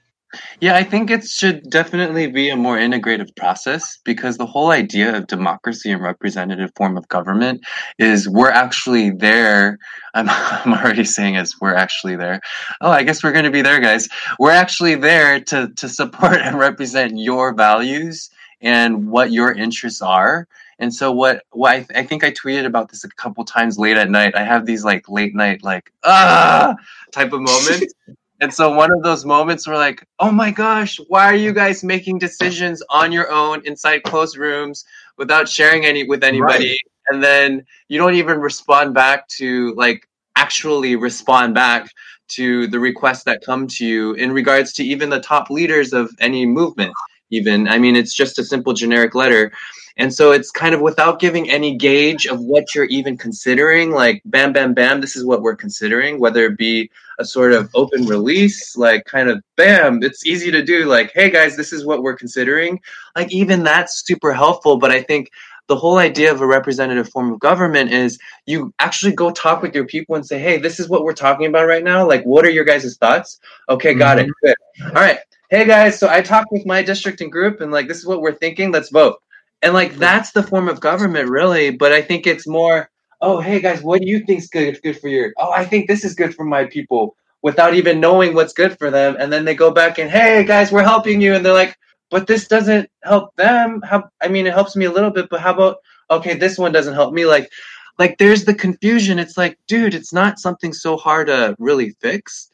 Yeah, 0.62 0.76
I 0.76 0.84
think 0.84 1.10
it 1.10 1.26
should 1.26 1.69
definitely 1.69 2.28
be 2.28 2.50
a 2.50 2.56
more 2.56 2.78
integrative 2.78 3.36
process 3.36 4.00
because 4.04 4.38
the 4.38 4.45
whole 4.45 4.71
idea 4.71 5.15
of 5.15 5.28
democracy 5.28 5.91
and 5.91 6.02
representative 6.02 6.71
form 6.76 6.98
of 6.98 7.08
government 7.08 7.65
is 8.00 8.28
we're 8.28 8.52
actually 8.52 9.12
there. 9.12 9.78
I'm, 10.13 10.28
I'm 10.30 10.74
already 10.74 11.04
saying 11.04 11.36
as 11.36 11.56
we're 11.60 11.76
actually 11.76 12.15
there. 12.15 12.41
Oh, 12.82 12.91
I 12.91 13.04
guess 13.04 13.24
we're 13.24 13.32
going 13.32 13.45
to 13.45 13.52
be 13.52 13.62
there, 13.62 13.80
guys. 13.80 14.08
We're 14.39 14.52
actually 14.52 14.95
there 14.95 15.39
to, 15.41 15.69
to 15.76 15.89
support 15.89 16.36
and 16.41 16.58
represent 16.58 17.17
your 17.17 17.54
values 17.54 18.30
and 18.62 19.10
what 19.10 19.32
your 19.32 19.52
interests 19.52 20.02
are. 20.02 20.48
And 20.80 20.93
so 20.93 21.12
what, 21.12 21.43
what 21.52 21.71
I, 21.71 21.86
I 21.95 22.04
think 22.04 22.24
I 22.24 22.32
tweeted 22.32 22.65
about 22.65 22.89
this 22.89 23.04
a 23.04 23.10
couple 23.10 23.45
times 23.45 23.80
late 23.80 23.98
at 23.98 24.10
night. 24.10 24.36
I 24.36 24.43
have 24.43 24.65
these 24.65 24.84
like 24.84 25.08
late 25.08 25.34
night, 25.36 25.63
like, 25.63 25.91
ah, 26.04 26.76
type 27.12 27.32
of 27.32 27.41
moments. 27.41 27.93
And 28.41 28.54
so 28.54 28.74
one 28.74 28.91
of 28.91 29.02
those 29.02 29.26
moments 29.26 29.67
were 29.67 29.76
like, 29.76 30.06
oh 30.19 30.32
my 30.32 30.52
gosh, 30.52 31.00
why 31.08 31.26
are 31.26 31.36
you 31.36 31.54
guys 31.54 31.84
making 31.84 32.19
decisions 32.19 32.84
on 32.89 33.12
your 33.12 33.32
own 33.32 33.65
inside 33.65 34.04
closed 34.04 34.38
rooms 34.38 34.84
without 35.17 35.48
sharing 35.48 35.86
any 35.86 36.04
with 36.04 36.24
anybody? 36.24 36.69
Right. 36.69 36.80
And 37.08 37.24
then 37.24 37.65
you 37.88 37.98
don't 37.98 38.15
even 38.15 38.39
respond 38.39 38.93
back 38.93 39.28
to 39.30 39.74
like 39.76 40.08
actually 40.36 40.95
respond 40.95 41.56
back 41.56 41.89
to 42.28 42.67
the 42.67 42.80
requests 42.80 43.24
that 43.24 43.43
come 43.45 43.67
to 43.67 43.86
you 43.86 44.13
in 44.13 44.32
regards 44.32 44.74
to 44.74 44.84
even 44.84 45.10
the 45.10 45.19
top 45.21 45.50
leaders 45.50 45.93
of 45.93 46.10
any 46.19 46.43
movement 46.45 46.91
even 47.30 47.67
i 47.67 47.78
mean 47.78 47.95
it's 47.95 48.15
just 48.15 48.39
a 48.39 48.43
simple 48.43 48.74
generic 48.74 49.13
letter 49.13 49.52
and 49.98 50.13
so 50.13 50.32
it's 50.32 50.52
kind 50.52 50.76
of 50.76 50.82
without 50.82 51.19
giving 51.19 51.50
any 51.50 51.76
gauge 51.76 52.26
of 52.26 52.41
what 52.41 52.76
you're 52.76 52.86
even 52.86 53.17
considering, 53.17 53.91
like 53.91 54.21
bam, 54.26 54.52
bam, 54.52 54.74
bam, 54.74 55.00
this 55.00 55.15
is 55.15 55.24
what 55.24 55.41
we're 55.41 55.56
considering, 55.56 56.19
whether 56.19 56.45
it 56.45 56.58
be 56.58 56.91
a 57.19 57.25
sort 57.25 57.54
of 57.54 57.69
open 57.73 58.06
release, 58.06 58.75
like 58.78 59.06
kind 59.06 59.30
of 59.30 59.41
bam, 59.56 60.04
it's 60.04 60.25
easy 60.25 60.51
to 60.51 60.63
do, 60.63 60.86
like, 60.86 61.12
hey 61.13 61.30
guys, 61.30 61.56
this 61.56 61.73
is 61.73 61.86
what 61.86 62.04
we're 62.04 62.15
considering. 62.15 62.80
Like 63.15 63.32
even 63.32 63.63
that's 63.63 64.06
super 64.06 64.34
helpful. 64.34 64.78
But 64.78 64.91
I 64.91 65.01
think 65.01 65.32
the 65.67 65.75
whole 65.75 65.97
idea 65.97 66.32
of 66.32 66.41
a 66.41 66.47
representative 66.47 67.10
form 67.10 67.34
of 67.34 67.39
government 67.39 67.91
is 67.91 68.19
you 68.45 68.73
actually 68.80 69.13
go 69.13 69.32
talk 69.32 69.62
with 69.62 69.73
your 69.73 69.86
people 69.86 70.15
and 70.15 70.25
say, 70.25 70.38
hey, 70.39 70.58
this 70.58 70.80
is 70.80 70.89
what 70.89 71.04
we're 71.04 71.13
talking 71.13 71.47
about 71.47 71.67
right 71.67 71.84
now. 71.84 72.08
Like, 72.08 72.23
what 72.23 72.45
are 72.45 72.51
your 72.51 72.65
guys' 72.65 72.97
thoughts? 72.97 73.39
Okay, 73.69 73.93
got 73.93 74.17
mm-hmm. 74.17 74.30
it. 74.43 74.56
Good. 74.80 74.88
All 74.88 75.01
right. 75.01 75.19
Hey 75.49 75.65
guys, 75.65 75.99
so 75.99 76.10
I 76.10 76.21
talked 76.21 76.51
with 76.51 76.65
my 76.65 76.82
district 76.82 77.21
and 77.21 77.32
group, 77.32 77.62
and 77.62 77.71
like, 77.71 77.88
this 77.88 77.99
is 77.99 78.08
what 78.08 78.21
we're 78.21 78.34
thinking. 78.34 78.71
Let's 78.71 78.89
vote 78.89 79.19
and 79.62 79.73
like 79.73 79.95
that's 79.95 80.32
the 80.32 80.43
form 80.43 80.69
of 80.69 80.80
government 80.80 81.30
really 81.30 81.71
but 81.71 81.91
i 81.91 82.01
think 82.01 82.28
it's 82.28 82.47
more 82.47 82.89
oh 83.26 83.40
hey 83.40 83.60
guys 83.60 83.82
what 83.82 84.02
do 84.02 84.08
you 84.08 84.20
think's 84.26 84.48
good 84.48 84.80
good 84.84 85.00
for 85.00 85.10
your 85.10 85.34
oh 85.38 85.52
i 85.52 85.66
think 85.66 85.88
this 85.88 86.04
is 86.04 86.14
good 86.16 86.34
for 86.34 86.46
my 86.46 86.64
people 86.66 87.16
without 87.46 87.76
even 87.76 88.00
knowing 88.00 88.34
what's 88.34 88.54
good 88.54 88.76
for 88.80 88.90
them. 88.90 89.16
And 89.20 89.32
then 89.32 89.46
they 89.46 89.54
go 89.54 89.70
back 89.70 90.00
and 90.00 90.10
hey 90.10 90.44
guys 90.44 90.72
we're 90.72 90.82
helping 90.82 91.22
you. 91.22 91.36
And 91.36 91.46
they're 91.46 91.54
like 91.54 91.78
but 92.10 92.26
this 92.26 92.48
doesn't 92.48 92.90
help 93.04 93.36
them. 93.36 93.84
How 93.84 94.10
i 94.20 94.28
mean 94.28 94.48
it 94.48 94.54
helps 94.54 94.76
me 94.76 94.86
a 94.86 94.92
little 94.92 95.12
bit 95.12 95.28
but 95.30 95.42
how 95.42 95.54
about 95.54 95.78
okay 96.10 96.34
this 96.34 96.58
one 96.58 96.72
doesn't 96.72 96.96
help 96.96 97.14
me. 97.14 97.28
Like 97.28 97.52
like 98.00 98.18
there's 98.18 98.46
the 98.46 98.56
confusion. 98.56 99.20
It's 99.20 99.38
like 99.38 99.60
dude 99.68 99.94
it's 99.94 100.12
not 100.12 100.40
something 100.40 100.74
so 100.74 100.98
hard 100.98 101.28
to 101.28 101.56
really 101.60 101.92
fix. 102.02 102.50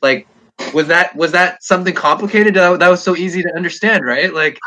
Like 0.00 0.28
was 0.72 0.86
that 0.86 1.16
was 1.16 1.32
that 1.32 1.64
something 1.64 1.92
complicated? 1.92 2.54
That, 2.54 2.78
that 2.78 2.88
was 2.88 3.02
so 3.02 3.16
easy 3.16 3.42
to 3.42 3.52
understand 3.56 4.04
right? 4.04 4.32
Like 4.32 4.60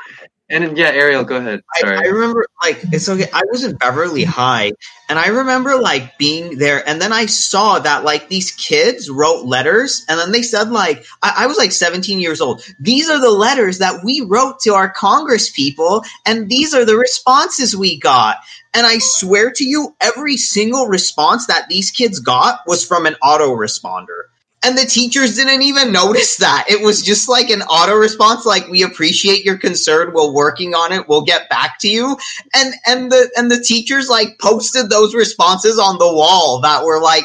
and 0.49 0.77
yeah, 0.77 0.89
Ariel, 0.89 1.23
go 1.23 1.37
ahead. 1.37 1.61
Sorry. 1.77 1.97
I, 1.97 2.01
I, 2.01 2.07
remember 2.07 2.45
like 2.61 2.79
it's 2.91 3.07
okay. 3.07 3.29
I 3.31 3.43
was 3.51 3.63
in 3.63 3.75
Beverly 3.75 4.23
High, 4.23 4.71
and 5.07 5.19
I 5.19 5.27
remember 5.27 5.79
like 5.79 6.17
being 6.17 6.57
there, 6.57 6.87
and 6.87 6.99
then 6.99 7.13
I 7.13 7.27
saw 7.27 7.77
that 7.79 8.03
like 8.03 8.29
these 8.29 8.51
kids 8.51 9.09
wrote 9.09 9.45
letters, 9.45 10.05
and 10.09 10.19
then 10.19 10.31
they 10.31 10.41
said 10.41 10.71
like 10.71 11.05
I, 11.21 11.43
I 11.43 11.47
was 11.47 11.57
like 11.57 11.71
17 11.71 12.19
years 12.19 12.41
old. 12.41 12.63
These 12.79 13.09
are 13.09 13.21
the 13.21 13.29
letters 13.29 13.77
that 13.77 14.03
we 14.03 14.21
wrote 14.21 14.61
to 14.61 14.73
our 14.73 14.89
Congress 14.89 15.51
people, 15.51 16.03
and 16.25 16.49
these 16.49 16.73
are 16.73 16.85
the 16.85 16.97
responses 16.97 17.75
we 17.75 17.99
got. 17.99 18.37
And 18.73 18.85
I 18.85 18.97
swear 18.99 19.51
to 19.51 19.63
you, 19.63 19.95
every 20.01 20.37
single 20.37 20.87
response 20.87 21.47
that 21.47 21.67
these 21.69 21.91
kids 21.91 22.19
got 22.19 22.61
was 22.65 22.85
from 22.85 23.05
an 23.05 23.15
autoresponder. 23.23 24.23
And 24.61 24.77
the 24.77 24.85
teachers 24.85 25.35
didn't 25.35 25.61
even 25.61 25.93
notice 25.93 26.37
that. 26.37 26.65
It 26.69 26.81
was 26.81 27.01
just 27.01 27.29
like 27.29 27.49
an 27.49 27.61
auto 27.63 27.95
response, 27.95 28.45
like 28.45 28.67
we 28.67 28.83
appreciate 28.83 29.45
your 29.45 29.57
concern. 29.57 30.11
We're 30.13 30.31
working 30.31 30.73
on 30.73 30.91
it. 30.91 31.07
We'll 31.07 31.21
get 31.21 31.49
back 31.49 31.79
to 31.79 31.89
you. 31.89 32.17
And 32.53 32.73
and 32.85 33.11
the 33.11 33.31
and 33.37 33.49
the 33.49 33.61
teachers 33.61 34.09
like 34.09 34.37
posted 34.39 34.89
those 34.89 35.15
responses 35.15 35.79
on 35.79 35.97
the 35.97 36.11
wall 36.13 36.59
that 36.61 36.83
were 36.83 36.99
like, 37.01 37.23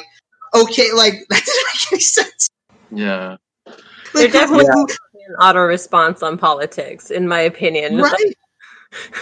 okay, 0.55 0.93
like 0.93 1.27
that 1.29 1.45
didn't 1.45 1.67
make 1.67 1.93
any 1.93 2.01
sense. 2.01 2.51
Yeah. 2.93 3.37
Like, 4.15 4.31
definitely 4.31 4.67
yeah. 4.67 4.85
an 5.29 5.35
auto 5.41 5.61
response 5.61 6.23
on 6.23 6.39
politics, 6.39 7.11
in 7.11 7.27
my 7.27 7.41
opinion. 7.41 7.99
Right. 7.99 8.35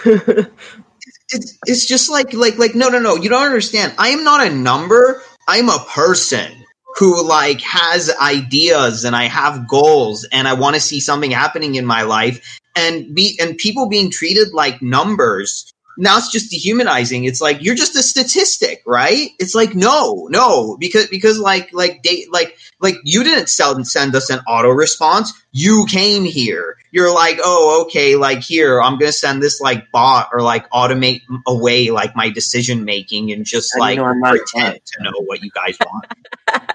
it's 0.05 1.57
it's 1.65 1.85
just 1.87 2.11
like 2.11 2.31
like 2.33 2.59
like 2.59 2.75
no 2.75 2.89
no 2.89 2.99
no 2.99 3.15
you 3.15 3.27
don't 3.27 3.43
understand. 3.43 3.95
I 3.97 4.09
am 4.09 4.23
not 4.23 4.45
a 4.45 4.53
number. 4.53 5.23
I'm 5.47 5.69
a 5.69 5.79
person 5.89 6.62
who 6.95 7.27
like 7.27 7.61
has 7.61 8.13
ideas 8.15 9.03
and 9.03 9.15
I 9.15 9.25
have 9.25 9.67
goals 9.67 10.25
and 10.31 10.47
I 10.47 10.53
want 10.53 10.75
to 10.75 10.81
see 10.81 10.99
something 10.99 11.31
happening 11.31 11.75
in 11.75 11.85
my 11.85 12.03
life 12.03 12.59
and 12.75 13.13
be 13.13 13.37
and 13.41 13.57
people 13.57 13.87
being 13.89 14.09
treated 14.09 14.53
like 14.53 14.81
numbers 14.81 15.73
now 15.97 16.17
it's 16.17 16.31
just 16.31 16.49
dehumanizing. 16.49 17.25
It's 17.25 17.41
like 17.41 17.63
you're 17.63 17.75
just 17.75 17.95
a 17.95 18.03
statistic 18.03 18.81
right? 18.85 19.29
It's 19.39 19.55
like 19.55 19.75
no 19.75 20.27
no 20.29 20.77
because 20.77 21.07
because 21.07 21.39
like 21.39 21.71
like 21.73 22.03
they 22.03 22.25
like 22.31 22.57
like 22.79 22.95
you 23.03 23.23
didn't 23.23 23.49
send 23.49 23.87
send 23.87 24.15
us 24.15 24.29
an 24.29 24.39
auto 24.47 24.69
response. 24.69 25.31
You 25.51 25.85
came 25.87 26.23
here. 26.23 26.77
You're 26.91 27.13
like 27.13 27.39
oh 27.43 27.85
okay 27.85 28.15
like 28.15 28.41
here 28.41 28.79
i'm 28.79 28.99
gonna 28.99 29.11
send 29.11 29.41
this 29.41 29.59
like 29.59 29.89
bot 29.91 30.29
or 30.31 30.43
like 30.43 30.69
automate 30.69 31.21
away 31.47 31.89
like 31.89 32.15
my 32.15 32.29
decision 32.29 32.85
making 32.85 33.31
and 33.31 33.45
just 33.45 33.75
like 33.79 33.97
pretend 33.97 34.79
to 34.85 35.01
know 35.03 35.13
what 35.25 35.41
you 35.41 35.49
guys 35.49 35.75
want 35.83 36.05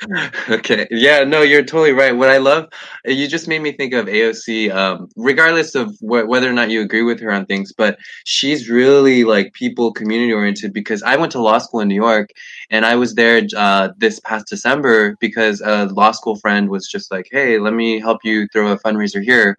okay. 0.48 0.86
Yeah, 0.90 1.24
no, 1.24 1.42
you're 1.42 1.62
totally 1.62 1.92
right. 1.92 2.16
What 2.16 2.30
I 2.30 2.38
love, 2.38 2.68
you 3.04 3.28
just 3.28 3.46
made 3.48 3.60
me 3.60 3.72
think 3.72 3.92
of 3.92 4.08
AOC, 4.08 4.70
um, 4.70 5.08
regardless 5.16 5.74
of 5.74 5.94
wh- 5.98 6.26
whether 6.26 6.48
or 6.48 6.52
not 6.54 6.70
you 6.70 6.80
agree 6.80 7.02
with 7.02 7.20
her 7.20 7.30
on 7.30 7.44
things, 7.44 7.72
but 7.72 7.98
she's 8.24 8.70
really 8.70 9.24
like 9.24 9.52
people 9.52 9.92
community 9.92 10.32
oriented 10.32 10.72
because 10.72 11.02
I 11.02 11.16
went 11.16 11.32
to 11.32 11.42
law 11.42 11.58
school 11.58 11.80
in 11.80 11.88
New 11.88 11.94
York 11.96 12.30
and 12.70 12.86
I 12.86 12.96
was 12.96 13.14
there 13.14 13.42
uh, 13.56 13.90
this 13.98 14.20
past 14.20 14.46
December 14.48 15.16
because 15.20 15.60
a 15.60 15.84
law 15.86 16.12
school 16.12 16.36
friend 16.36 16.70
was 16.70 16.88
just 16.88 17.10
like, 17.10 17.26
hey, 17.30 17.58
let 17.58 17.74
me 17.74 18.00
help 18.00 18.20
you 18.24 18.48
throw 18.48 18.72
a 18.72 18.78
fundraiser 18.78 19.22
here. 19.22 19.56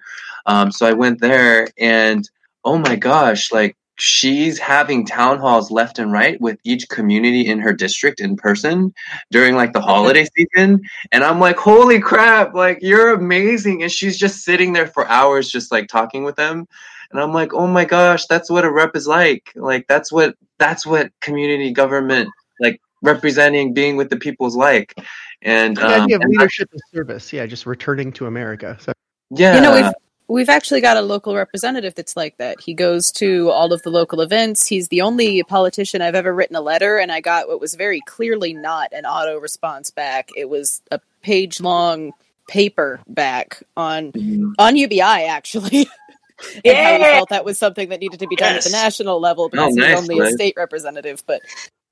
Um, 0.48 0.72
so 0.72 0.88
I 0.88 0.94
went 0.94 1.22
there 1.22 1.68
and 1.78 2.28
oh 2.64 2.78
my 2.78 2.96
gosh, 2.96 3.52
like 3.52 3.76
she's 4.02 4.58
having 4.58 5.06
town 5.06 5.38
halls 5.38 5.70
left 5.70 6.00
and 6.00 6.12
right 6.12 6.42
with 6.42 6.58
each 6.64 6.90
community 6.90 7.46
in 7.46 7.60
her 7.60 7.72
district 7.72 8.20
in 8.20 8.36
person 8.36 8.92
during 9.30 9.56
like 9.56 9.74
the 9.74 9.82
holiday 9.82 10.26
season. 10.36 10.82
And 11.12 11.24
i'm 11.24 11.40
like 11.40 11.58
holy 11.58 12.00
crap 12.00 12.56
like 12.56 12.80
you're 12.82 13.14
amazing. 13.14 13.84
And 13.84 13.92
she's 13.92 14.18
just 14.18 14.44
sitting 14.44 14.74
there 14.74 14.88
for 14.88 15.08
hours 15.08 15.52
just 15.52 15.72
like 15.72 15.88
talking 15.88 16.24
with 16.24 16.36
them. 16.36 16.68
And 17.12 17.20
i'm 17.22 17.32
like 17.32 17.54
oh 17.54 17.68
my 17.68 17.86
gosh 17.86 18.26
that's 18.26 18.50
what 18.50 18.66
a 18.66 18.72
rep 18.72 18.96
is 18.96 19.06
like. 19.06 19.52
Like 19.56 19.86
that's 19.88 20.12
what 20.12 20.36
that's 20.58 20.84
what 20.84 21.12
community 21.22 21.72
government 21.72 22.28
like 22.60 22.82
representing 23.04 23.72
being 23.72 23.98
with 23.98 24.10
the 24.10 24.18
people's 24.18 24.56
like. 24.56 24.96
And 25.44 25.78
the 25.78 25.86
um, 25.86 26.02
idea 26.04 26.16
of 26.16 26.24
leadership 26.26 26.70
and 26.72 26.82
service. 26.92 27.32
Yeah 27.32 27.46
just 27.46 27.68
returning 27.68 28.12
to 28.14 28.26
america. 28.26 28.78
So 28.80 28.94
yeah. 29.30 29.56
You 29.56 29.62
know 29.62 29.76
we've 29.76 29.94
We've 30.32 30.48
actually 30.48 30.80
got 30.80 30.96
a 30.96 31.02
local 31.02 31.36
representative 31.36 31.94
that's 31.94 32.16
like 32.16 32.38
that. 32.38 32.62
He 32.62 32.74
goes 32.74 33.12
to 33.14 33.50
all 33.50 33.74
of 33.74 33.82
the 33.82 33.90
local 33.90 34.22
events. 34.22 34.66
He's 34.66 34.88
the 34.88 35.02
only 35.02 35.44
politician 35.44 36.02
I've 36.02 36.16
ever 36.16 36.34
written 36.34 36.56
a 36.56 36.62
letter, 36.62 36.98
and 36.98 37.12
I 37.12 37.20
got 37.20 37.50
what 37.50 37.60
was 37.60 37.76
very 37.76 38.00
clearly 38.08 38.54
not 38.54 38.94
an 38.94 39.06
auto 39.06 39.38
response 39.38 39.92
back. 39.92 40.30
It 40.38 40.48
was 40.48 40.82
a 40.90 41.02
page 41.22 41.60
long 41.60 42.14
paper 42.48 43.02
back 43.08 43.62
on 43.76 44.14
mm-hmm. 44.14 44.52
on 44.58 44.78
UBI 44.78 45.02
actually. 45.02 45.90
and 46.56 46.62
yeah. 46.64 46.92
how 46.92 46.98
he 46.98 47.04
felt 47.04 47.30
that 47.30 47.44
was 47.44 47.60
something 47.60 47.90
that 47.90 48.00
needed 48.00 48.22
to 48.22 48.28
be 48.28 48.38
done 48.38 48.56
yes. 48.56 48.66
at 48.66 48.72
the 48.72 48.78
national 48.78 49.20
level 49.20 49.50
because 49.50 49.74
oh, 49.74 49.76
nice, 49.76 49.90
he's 49.90 50.10
only 50.10 50.20
nice. 50.20 50.32
a 50.32 50.36
state 50.36 50.54
representative. 50.56 51.24
But 51.28 51.42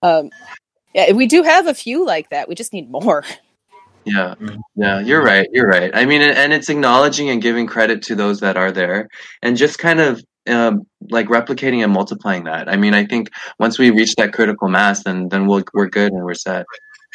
um, 0.02 0.30
yeah, 0.96 1.12
we 1.12 1.28
do 1.28 1.44
have 1.44 1.68
a 1.68 1.74
few 1.74 2.06
like 2.06 2.30
that. 2.30 2.48
We 2.48 2.56
just 2.56 2.72
need 2.72 2.90
more. 2.90 3.26
Yeah, 4.10 4.36
mm-hmm. 4.40 4.60
yeah, 4.76 5.00
you're 5.00 5.24
right. 5.24 5.48
You're 5.52 5.68
right. 5.68 5.92
I 5.94 6.06
mean, 6.06 6.22
and 6.22 6.52
it's 6.54 6.70
acknowledging 6.70 7.30
and 7.30 7.42
giving 7.42 7.68
credit 7.68 8.02
to 8.04 8.16
those 8.16 8.40
that 8.40 8.58
are 8.58 8.72
there, 8.72 9.08
and 9.42 9.56
just 9.56 9.78
kind 9.78 10.00
of 10.00 10.24
um, 10.48 10.88
like 11.10 11.28
replicating 11.28 11.84
and 11.84 11.92
multiplying 11.92 12.44
that. 12.46 12.68
I 12.68 12.76
mean, 12.76 12.94
I 12.94 13.06
think 13.06 13.30
once 13.60 13.78
we 13.78 13.92
reach 13.92 14.16
that 14.16 14.34
critical 14.34 14.68
mass, 14.68 15.04
then 15.04 15.30
then 15.30 15.48
we'll, 15.48 15.64
we're 15.74 15.88
good 15.88 16.12
and 16.12 16.24
we're 16.24 16.34
set. 16.34 16.66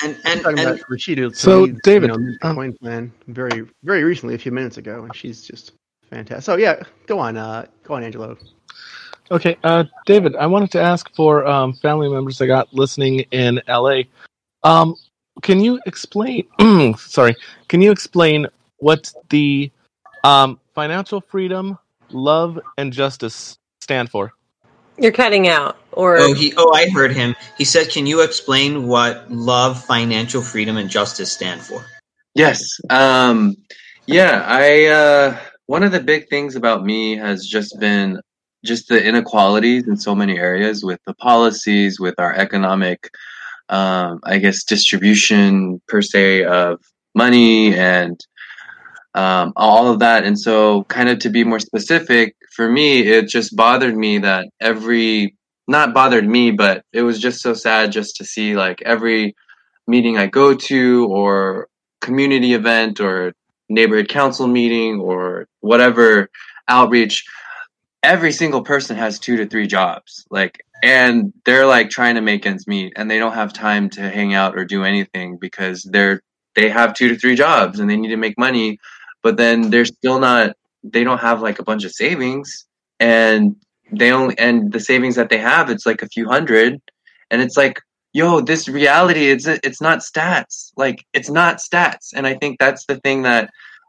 And 0.02 0.16
and, 0.24 0.44
and 0.46 0.80
Rashida, 0.90 1.34
so 1.36 1.66
David, 1.84 2.10
you 2.10 2.36
know, 2.42 2.48
um, 2.48 2.72
plan 2.80 3.12
very 3.28 3.66
very 3.82 4.02
recently, 4.04 4.34
a 4.34 4.38
few 4.38 4.52
minutes 4.52 4.76
ago, 4.76 5.04
and 5.04 5.14
she's 5.14 5.42
just 5.42 5.72
fantastic. 6.10 6.44
So 6.44 6.56
yeah, 6.56 6.82
go 7.06 7.18
on, 7.18 7.36
uh, 7.36 7.66
go 7.84 7.94
on, 7.94 8.02
Angelo. 8.02 8.36
Okay, 9.30 9.56
uh, 9.64 9.84
David, 10.04 10.36
I 10.36 10.46
wanted 10.46 10.70
to 10.72 10.80
ask 10.80 11.12
for 11.14 11.46
um, 11.46 11.72
family 11.72 12.08
members 12.08 12.40
I 12.42 12.46
got 12.46 12.72
listening 12.74 13.20
in 13.30 13.60
LA. 13.68 14.02
Um, 14.64 14.96
can 15.42 15.60
you 15.60 15.80
explain? 15.86 16.46
sorry, 16.98 17.36
can 17.68 17.80
you 17.80 17.90
explain 17.90 18.46
what 18.78 19.12
the 19.30 19.70
um, 20.24 20.58
financial 20.74 21.20
freedom, 21.20 21.78
love, 22.10 22.58
and 22.76 22.92
justice 22.92 23.58
stand 23.80 24.10
for. 24.10 24.32
You're 24.98 25.12
cutting 25.12 25.48
out, 25.48 25.76
or 25.92 26.18
Oh, 26.18 26.34
he. 26.34 26.54
Oh, 26.56 26.72
I 26.72 26.88
heard 26.88 27.12
him. 27.12 27.34
He 27.58 27.64
said, 27.64 27.90
"Can 27.90 28.06
you 28.06 28.22
explain 28.22 28.86
what 28.86 29.30
love, 29.30 29.84
financial 29.84 30.40
freedom, 30.40 30.76
and 30.76 30.88
justice 30.88 31.32
stand 31.32 31.60
for?" 31.60 31.84
Yes. 32.34 32.80
Um, 32.90 33.56
yeah, 34.06 34.44
I 34.46 34.86
uh, 34.86 35.38
one 35.66 35.82
of 35.82 35.92
the 35.92 36.00
big 36.00 36.28
things 36.28 36.56
about 36.56 36.84
me 36.84 37.16
has 37.16 37.46
just 37.46 37.78
been 37.80 38.20
just 38.64 38.88
the 38.88 39.04
inequalities 39.04 39.88
in 39.88 39.96
so 39.96 40.14
many 40.14 40.38
areas 40.38 40.84
with 40.84 41.00
the 41.06 41.14
policies, 41.14 41.98
with 41.98 42.14
our 42.18 42.34
economic, 42.34 43.10
um, 43.68 44.20
I 44.24 44.38
guess, 44.38 44.64
distribution 44.64 45.80
per 45.88 46.02
se 46.02 46.44
of 46.44 46.80
money 47.14 47.74
and 47.74 48.20
um, 49.14 49.52
all 49.56 49.90
of 49.90 50.00
that. 50.00 50.24
And 50.24 50.38
so, 50.38 50.84
kind 50.84 51.08
of 51.08 51.20
to 51.20 51.30
be 51.30 51.44
more 51.44 51.60
specific, 51.60 52.36
for 52.54 52.70
me, 52.70 53.00
it 53.00 53.28
just 53.28 53.56
bothered 53.56 53.96
me 53.96 54.18
that 54.18 54.48
every 54.60 55.36
not 55.66 55.94
bothered 55.94 56.28
me, 56.28 56.50
but 56.50 56.84
it 56.92 57.02
was 57.02 57.18
just 57.18 57.40
so 57.40 57.54
sad 57.54 57.92
just 57.92 58.16
to 58.16 58.24
see 58.24 58.54
like 58.54 58.82
every 58.82 59.34
meeting 59.86 60.18
I 60.18 60.26
go 60.26 60.54
to 60.54 61.08
or 61.10 61.68
community 62.00 62.52
event 62.54 63.00
or 63.00 63.32
neighborhood 63.68 64.08
council 64.08 64.46
meeting 64.46 65.00
or 65.00 65.46
whatever 65.60 66.28
outreach 66.68 67.24
every 68.02 68.30
single 68.30 68.62
person 68.62 68.96
has 68.96 69.18
two 69.18 69.38
to 69.38 69.46
three 69.46 69.66
jobs 69.66 70.26
like 70.30 70.62
and 70.84 71.32
they're 71.46 71.64
like 71.64 71.88
trying 71.88 72.14
to 72.14 72.20
make 72.20 72.44
ends 72.44 72.66
meet 72.66 72.92
and 72.94 73.10
they 73.10 73.18
don't 73.18 73.32
have 73.32 73.54
time 73.54 73.88
to 73.88 74.02
hang 74.02 74.34
out 74.34 74.56
or 74.56 74.66
do 74.66 74.84
anything 74.84 75.38
because 75.40 75.82
they're 75.82 76.20
they 76.54 76.68
have 76.68 76.92
two 76.92 77.08
to 77.08 77.16
three 77.16 77.34
jobs 77.34 77.80
and 77.80 77.88
they 77.88 77.96
need 77.96 78.08
to 78.08 78.18
make 78.18 78.38
money 78.38 78.78
but 79.22 79.38
then 79.38 79.70
they're 79.70 79.86
still 79.86 80.20
not 80.20 80.54
they 80.84 81.02
don't 81.02 81.22
have 81.22 81.40
like 81.40 81.58
a 81.58 81.64
bunch 81.64 81.84
of 81.84 81.90
savings 81.90 82.66
and 83.00 83.56
they 83.92 84.12
only 84.12 84.38
and 84.38 84.72
the 84.72 84.78
savings 84.78 85.16
that 85.16 85.30
they 85.30 85.38
have 85.38 85.70
it's 85.70 85.86
like 85.86 86.02
a 86.02 86.08
few 86.08 86.28
hundred 86.28 86.78
and 87.30 87.40
it's 87.40 87.56
like 87.56 87.80
yo 88.12 88.40
this 88.42 88.68
reality 88.68 89.30
it's 89.30 89.46
it's 89.46 89.80
not 89.80 90.00
stats 90.00 90.70
like 90.76 91.06
it's 91.14 91.30
not 91.30 91.56
stats 91.56 92.12
and 92.14 92.26
i 92.26 92.34
think 92.34 92.58
that's 92.60 92.84
the 92.84 92.96
thing 92.96 93.22
that 93.22 93.48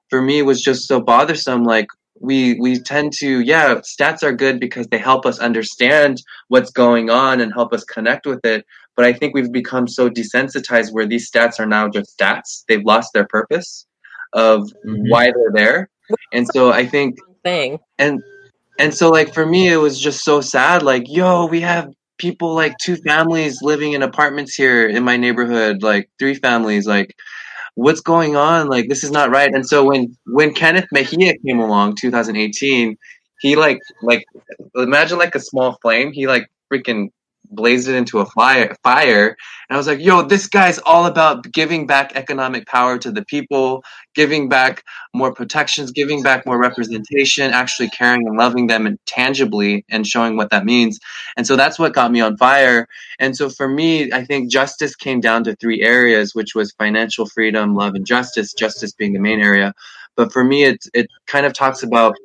for 0.10 0.22
me 0.22 0.42
was 0.42 0.62
just 0.62 0.88
so 0.88 1.02
bothersome 1.02 1.66
like 1.66 1.88
we 2.20 2.58
we 2.60 2.80
tend 2.80 3.12
to 3.14 3.42
yeah 3.42 3.76
stats 3.76 4.24
are 4.24 4.32
good 4.32 4.60
because 4.60 4.88
they 4.88 4.98
help 4.98 5.26
us 5.26 5.40
understand 5.40 6.22
what's 6.48 6.72
going 6.72 7.10
on 7.10 7.42
and 7.42 7.54
help 7.54 7.74
us 7.74 7.84
connect 7.84 8.26
with 8.26 8.44
it 8.46 8.66
but 8.96 9.06
i 9.06 9.12
think 9.12 9.34
we've 9.34 9.52
become 9.52 9.88
so 9.88 10.10
desensitized 10.10 10.94
where 10.94 11.06
these 11.06 11.30
stats 11.30 11.60
are 11.60 11.66
now 11.66 11.88
just 11.90 12.18
stats 12.18 12.64
they've 12.68 12.86
lost 12.86 13.12
their 13.14 13.28
purpose 13.28 13.86
of 14.34 14.62
Mhm. 14.86 15.10
why 15.10 15.26
they're 15.26 15.52
there 15.54 15.90
and 16.32 16.48
so 16.48 16.72
i 16.72 16.86
think 16.86 17.18
thing. 17.44 17.80
and 18.00 18.22
and 18.80 18.94
so 18.94 19.10
like 19.10 19.34
for 19.34 19.46
me 19.46 19.68
it 19.68 19.78
was 19.78 20.00
just 20.00 20.24
so 20.24 20.42
sad 20.42 20.84
like 20.84 21.04
yo 21.08 21.46
we 21.48 21.62
have 21.62 21.90
people 22.18 22.54
like 22.56 22.78
two 22.78 22.96
families 22.98 23.62
living 23.62 23.92
in 23.94 24.02
apartments 24.02 24.56
here 24.56 24.88
in 24.88 25.04
my 25.04 25.18
neighborhood 25.18 25.84
like 25.84 26.10
three 26.18 26.34
families 26.34 26.88
like 26.88 27.14
what's 27.76 28.02
going 28.02 28.36
on? 28.36 28.68
Like 28.68 28.90
this 28.90 29.04
is 29.04 29.12
not 29.12 29.30
right. 29.30 29.54
And 29.54 29.66
so 29.68 29.86
when 29.86 30.18
when 30.26 30.54
kenneth 30.54 30.88
mejia 30.92 31.38
came 31.46 31.60
along 31.60 31.96
2018 31.96 32.98
he 33.40 33.56
like 33.56 33.80
like 34.02 34.26
imagine 34.76 35.18
like 35.18 35.36
a 35.36 35.40
small 35.40 35.78
flame. 35.82 36.12
He 36.12 36.28
like 36.28 36.50
freaking 36.72 37.10
blazed 37.52 37.88
it 37.88 37.96
into 37.96 38.20
a 38.20 38.26
fire 38.28 38.76
fire 38.84 39.28
and 39.70 39.76
i 39.76 39.78
was 39.78 39.88
like 39.88 40.00
yo 40.00 40.22
this 40.22 40.48
guy's 40.48 40.80
all 40.80 41.06
about 41.06 41.52
giving 41.52 41.88
back 41.88 42.16
economic 42.16 42.66
power 42.68 42.98
to 42.98 43.12
the 43.12 43.26
people 43.26 43.84
giving 44.16 44.50
back 44.50 44.84
more 45.14 45.34
protections, 45.34 45.92
giving 45.92 46.24
back 46.24 46.46
more 46.46 46.58
representation, 46.58 47.52
actually 47.52 47.90
caring 47.90 48.26
and 48.26 48.38
loving 48.38 48.68
them 48.68 48.88
and 48.88 48.98
tangibly 49.06 49.86
and 49.90 50.08
showing 50.08 50.38
what 50.38 50.50
that 50.50 50.66
means. 50.66 51.00
And 51.38 51.46
so 51.46 51.56
that's 51.56 51.78
what 51.78 51.94
got 51.94 52.12
me 52.12 52.22
on 52.22 52.38
fire. 52.38 52.88
And 53.20 53.36
so 53.36 53.50
for 53.50 53.68
me, 53.68 54.12
I 54.12 54.26
think 54.26 54.50
justice 54.50 54.96
came 54.96 55.20
down 55.20 55.44
to 55.44 55.56
three 55.56 55.82
areas, 55.84 56.34
which 56.34 56.56
was 56.56 56.72
financial 56.72 57.28
freedom, 57.28 57.76
love, 57.76 57.94
and 57.94 58.06
justice, 58.06 58.54
justice 58.54 58.94
being 58.94 59.14
the 59.14 59.20
main 59.20 59.42
area. 59.42 59.74
But 60.16 60.32
for 60.32 60.44
me, 60.44 60.64
it, 60.64 60.86
it 60.94 61.08
kind 61.28 61.46
of 61.46 61.54
talks 61.54 61.84
about 61.84 62.16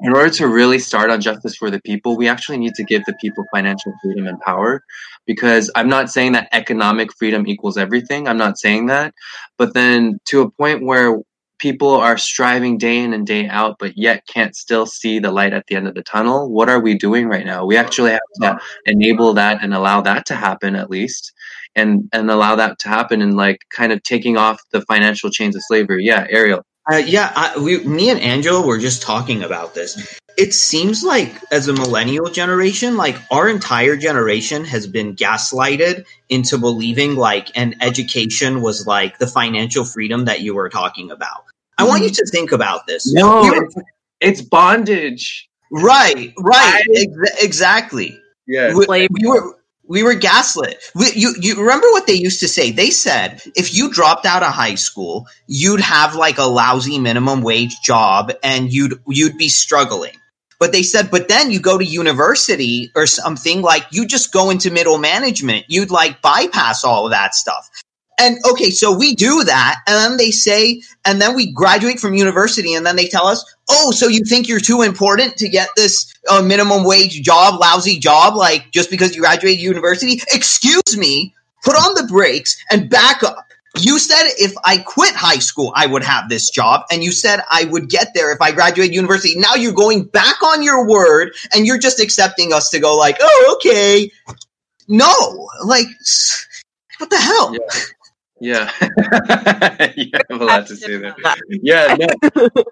in 0.00 0.14
order 0.14 0.30
to 0.30 0.48
really 0.48 0.78
start 0.78 1.10
on 1.10 1.20
justice 1.20 1.56
for 1.56 1.70
the 1.70 1.80
people, 1.80 2.16
we 2.16 2.28
actually 2.28 2.58
need 2.58 2.74
to 2.74 2.84
give 2.84 3.04
the 3.04 3.14
people 3.20 3.44
financial 3.52 3.92
freedom 4.02 4.26
and 4.26 4.40
power. 4.40 4.82
Because 5.26 5.70
I'm 5.74 5.88
not 5.88 6.10
saying 6.10 6.32
that 6.32 6.48
economic 6.52 7.12
freedom 7.18 7.46
equals 7.46 7.76
everything. 7.76 8.28
I'm 8.28 8.38
not 8.38 8.58
saying 8.58 8.86
that. 8.86 9.12
But 9.56 9.74
then 9.74 10.18
to 10.26 10.42
a 10.42 10.50
point 10.50 10.84
where 10.84 11.18
people 11.58 11.90
are 11.94 12.16
striving 12.16 12.78
day 12.78 12.98
in 12.98 13.12
and 13.12 13.26
day 13.26 13.48
out, 13.48 13.76
but 13.78 13.96
yet 13.98 14.26
can't 14.26 14.54
still 14.54 14.86
see 14.86 15.18
the 15.18 15.32
light 15.32 15.52
at 15.52 15.66
the 15.66 15.74
end 15.74 15.88
of 15.88 15.94
the 15.94 16.02
tunnel. 16.02 16.50
What 16.50 16.68
are 16.68 16.80
we 16.80 16.94
doing 16.94 17.26
right 17.28 17.44
now? 17.44 17.66
We 17.66 17.76
actually 17.76 18.12
have 18.12 18.20
to 18.42 18.58
enable 18.86 19.34
that 19.34 19.62
and 19.62 19.74
allow 19.74 20.00
that 20.02 20.26
to 20.26 20.34
happen 20.34 20.76
at 20.76 20.90
least, 20.90 21.32
and 21.74 22.08
and 22.12 22.30
allow 22.30 22.54
that 22.56 22.78
to 22.80 22.88
happen 22.88 23.20
and 23.20 23.36
like 23.36 23.64
kind 23.74 23.92
of 23.92 24.02
taking 24.02 24.36
off 24.36 24.60
the 24.72 24.82
financial 24.82 25.30
chains 25.30 25.56
of 25.56 25.62
slavery. 25.66 26.04
Yeah, 26.04 26.26
Ariel. 26.30 26.64
Uh, 26.90 26.96
yeah, 26.96 27.32
I, 27.34 27.58
we, 27.58 27.84
me 27.84 28.08
and 28.10 28.18
Angela 28.20 28.66
were 28.66 28.78
just 28.78 29.02
talking 29.02 29.42
about 29.42 29.74
this. 29.74 30.18
It 30.38 30.54
seems 30.54 31.02
like, 31.02 31.34
as 31.52 31.68
a 31.68 31.72
millennial 31.72 32.30
generation, 32.30 32.96
like 32.96 33.16
our 33.30 33.48
entire 33.48 33.96
generation 33.96 34.64
has 34.64 34.86
been 34.86 35.16
gaslighted 35.16 36.06
into 36.28 36.56
believing 36.56 37.16
like 37.16 37.50
an 37.56 37.74
education 37.80 38.62
was 38.62 38.86
like 38.86 39.18
the 39.18 39.26
financial 39.26 39.84
freedom 39.84 40.24
that 40.26 40.40
you 40.40 40.54
were 40.54 40.68
talking 40.68 41.10
about. 41.10 41.44
I 41.76 41.84
want 41.84 42.04
you 42.04 42.10
to 42.10 42.26
think 42.26 42.52
about 42.52 42.86
this. 42.86 43.12
No, 43.12 43.42
were- 43.42 43.64
it's, 43.64 43.74
it's 44.20 44.42
bondage. 44.42 45.48
right, 45.70 46.32
right, 46.38 46.84
I- 46.88 47.00
ex- 47.00 47.44
exactly. 47.44 48.18
Yeah. 48.46 48.72
we, 48.74 48.86
we 49.10 49.28
were 49.28 49.57
we 49.88 50.02
were 50.02 50.14
gaslit. 50.14 50.82
We, 50.94 51.10
you 51.14 51.34
you 51.40 51.56
remember 51.56 51.88
what 51.90 52.06
they 52.06 52.14
used 52.14 52.40
to 52.40 52.48
say? 52.48 52.70
They 52.70 52.90
said 52.90 53.42
if 53.56 53.74
you 53.74 53.90
dropped 53.90 54.26
out 54.26 54.42
of 54.42 54.52
high 54.52 54.76
school, 54.76 55.26
you'd 55.46 55.80
have 55.80 56.14
like 56.14 56.38
a 56.38 56.44
lousy 56.44 56.98
minimum 56.98 57.42
wage 57.42 57.80
job 57.82 58.32
and 58.42 58.72
you'd 58.72 59.00
you'd 59.08 59.38
be 59.38 59.48
struggling. 59.48 60.14
But 60.60 60.72
they 60.72 60.82
said, 60.82 61.10
but 61.10 61.28
then 61.28 61.52
you 61.52 61.60
go 61.60 61.78
to 61.78 61.84
university 61.84 62.90
or 62.96 63.06
something 63.06 63.62
like 63.62 63.86
you 63.92 64.06
just 64.06 64.32
go 64.32 64.50
into 64.50 64.72
middle 64.72 64.98
management. 64.98 65.66
You'd 65.68 65.90
like 65.90 66.20
bypass 66.20 66.82
all 66.82 67.06
of 67.06 67.12
that 67.12 67.34
stuff. 67.34 67.70
And 68.20 68.38
okay, 68.50 68.70
so 68.70 68.96
we 68.96 69.14
do 69.14 69.44
that, 69.44 69.76
and 69.86 69.96
then 69.96 70.16
they 70.16 70.32
say, 70.32 70.82
and 71.04 71.20
then 71.20 71.36
we 71.36 71.52
graduate 71.52 72.00
from 72.00 72.14
university, 72.14 72.74
and 72.74 72.84
then 72.84 72.96
they 72.96 73.06
tell 73.06 73.26
us, 73.26 73.44
oh, 73.70 73.92
so 73.92 74.08
you 74.08 74.24
think 74.24 74.48
you're 74.48 74.58
too 74.58 74.82
important 74.82 75.36
to 75.36 75.48
get 75.48 75.68
this 75.76 76.12
uh, 76.28 76.42
minimum 76.42 76.82
wage 76.82 77.22
job, 77.22 77.60
lousy 77.60 77.98
job, 77.98 78.34
like 78.34 78.72
just 78.72 78.90
because 78.90 79.14
you 79.14 79.22
graduated 79.22 79.60
university? 79.60 80.20
Excuse 80.32 80.96
me, 80.96 81.32
put 81.62 81.76
on 81.76 81.94
the 81.94 82.08
brakes 82.10 82.60
and 82.72 82.90
back 82.90 83.22
up. 83.22 83.44
You 83.76 84.00
said 84.00 84.24
if 84.38 84.52
I 84.64 84.78
quit 84.78 85.14
high 85.14 85.38
school, 85.38 85.72
I 85.76 85.86
would 85.86 86.02
have 86.02 86.28
this 86.28 86.50
job, 86.50 86.82
and 86.90 87.04
you 87.04 87.12
said 87.12 87.40
I 87.48 87.66
would 87.66 87.88
get 87.88 88.14
there 88.14 88.32
if 88.32 88.42
I 88.42 88.50
graduated 88.50 88.94
university. 88.94 89.38
Now 89.38 89.54
you're 89.54 89.72
going 89.72 90.04
back 90.04 90.42
on 90.42 90.64
your 90.64 90.88
word, 90.88 91.36
and 91.54 91.66
you're 91.66 91.78
just 91.78 92.00
accepting 92.00 92.52
us 92.52 92.70
to 92.70 92.80
go 92.80 92.96
like, 92.96 93.18
oh, 93.20 93.56
okay. 93.56 94.10
No, 94.88 95.48
like, 95.64 95.86
what 96.98 97.10
the 97.10 97.18
hell? 97.18 97.52
Yeah. 97.52 97.80
Yeah. 98.40 98.70
you 99.96 100.10
have 100.14 100.40
a 100.40 100.44
lot 100.44 100.66
to 100.68 100.76
say 100.76 100.96
there. 100.96 101.14
Yeah, 101.62 101.96
no. 101.98 102.48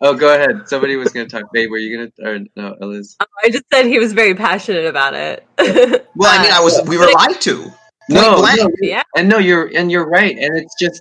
Oh, 0.00 0.14
go 0.14 0.32
ahead. 0.32 0.68
Somebody 0.68 0.94
was 0.96 1.12
going 1.12 1.26
to 1.28 1.40
talk. 1.40 1.52
Babe, 1.52 1.70
were 1.70 1.76
you 1.76 1.96
going 1.96 2.12
to? 2.12 2.24
Or 2.24 2.38
no, 2.54 2.76
Eliz? 2.80 3.16
I 3.42 3.50
just 3.50 3.64
said 3.72 3.86
he 3.86 3.98
was 3.98 4.12
very 4.12 4.34
passionate 4.34 4.86
about 4.86 5.14
it. 5.14 5.46
Well, 6.14 6.36
I 6.36 6.42
mean, 6.42 6.52
I 6.52 6.60
was, 6.60 6.80
we 6.88 6.98
were 6.98 7.08
lied 7.12 7.40
to. 7.42 7.72
No, 8.08 8.40
no, 8.40 8.68
yeah. 8.80 9.02
and 9.14 9.28
no, 9.28 9.38
you're 9.38 9.70
and 9.72 9.92
you're 9.92 10.08
right, 10.08 10.36
and 10.36 10.56
it's 10.56 10.74
just, 10.80 11.00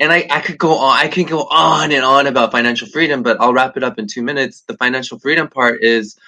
and 0.00 0.10
I 0.10 0.26
I 0.30 0.40
could 0.40 0.58
go 0.58 0.74
on, 0.76 0.96
I 0.96 1.06
can 1.06 1.24
go 1.24 1.44
on 1.44 1.92
and 1.92 2.02
on 2.02 2.26
about 2.26 2.50
financial 2.50 2.88
freedom, 2.88 3.22
but 3.22 3.40
I'll 3.40 3.52
wrap 3.52 3.76
it 3.76 3.84
up 3.84 3.98
in 3.98 4.06
two 4.08 4.22
minutes. 4.22 4.62
The 4.62 4.76
financial 4.76 5.18
freedom 5.20 5.48
part 5.48 5.84
is, 5.84 6.18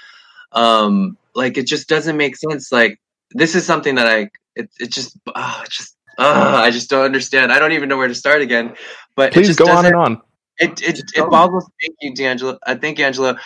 um, 0.52 1.16
like 1.34 1.56
it 1.56 1.66
just 1.66 1.88
doesn't 1.88 2.16
make 2.16 2.36
sense. 2.36 2.70
Like 2.70 3.00
this 3.32 3.54
is 3.54 3.64
something 3.64 3.96
that 3.96 4.06
I, 4.06 4.30
it 4.54 4.70
it 4.78 4.92
just, 4.92 5.18
ah, 5.34 5.62
it 5.64 5.70
just, 5.70 5.96
ah, 6.18 6.62
I 6.62 6.70
just 6.70 6.90
don't 6.90 7.04
understand. 7.04 7.52
I 7.52 7.58
don't 7.58 7.72
even 7.72 7.88
know 7.88 7.96
where 7.96 8.08
to 8.08 8.14
start 8.14 8.42
again. 8.42 8.74
But 9.16 9.30
it 9.30 9.34
Please 9.34 9.46
just 9.48 9.58
go 9.58 9.66
on 9.66 9.84
doesn't- 9.84 9.86
and 9.86 9.96
on. 9.96 10.22
it 10.58 10.82
it, 10.82 10.98
it 11.16 11.30
boggles 11.30 11.68
thank 11.80 11.94
you 12.00 12.14
d'angelo 12.14 12.58
uh, 12.66 12.74
thank 12.76 12.98
you 12.98 13.04
angelo 13.04 13.36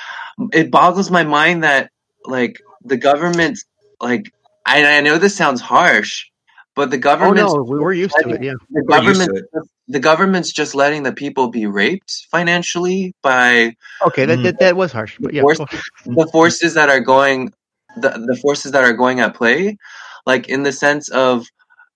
it 0.53 0.71
boggles 0.71 1.11
my 1.11 1.25
mind 1.25 1.63
that 1.65 1.91
like 2.25 2.59
the 2.85 2.97
government 2.97 3.59
like 4.01 4.33
I, 4.67 4.97
I 4.99 5.01
know 5.01 5.19
this 5.19 5.35
sounds 5.37 5.61
harsh 5.61 6.27
but 6.75 6.91
the 6.91 6.97
government. 6.97 7.47
Oh 7.51 7.57
no, 7.57 7.63
we 7.65 7.79
were 7.79 7.93
used 7.93 8.15
to 8.23 8.31
it. 8.31 8.43
Yeah. 8.43 8.55
the 8.71 8.83
We're 8.89 9.03
used 9.03 9.21
to 9.21 9.27
government 9.27 9.69
the 9.89 10.01
government's 10.01 10.51
just 10.53 10.75
letting 10.75 11.03
the 11.03 11.13
people 11.13 11.49
be 11.49 11.67
raped 11.67 12.27
financially 12.31 13.15
by 13.23 13.77
Okay, 14.07 14.25
that, 14.25 14.37
that 14.45 14.59
that 14.61 14.77
was 14.77 14.91
harsh, 14.93 15.19
but 15.21 15.35
yeah. 15.35 15.43
Force- 15.43 15.59
go- 15.59 15.67
the 16.07 16.27
forces 16.33 16.73
that 16.75 16.89
are 16.89 17.01
going 17.01 17.53
the, 17.97 18.09
the 18.27 18.37
forces 18.41 18.73
that 18.73 18.85
are 18.85 18.95
going 18.95 19.21
at 19.21 19.35
play 19.35 19.77
like 20.25 20.49
in 20.49 20.63
the 20.63 20.73
sense 20.73 21.11
of 21.11 21.47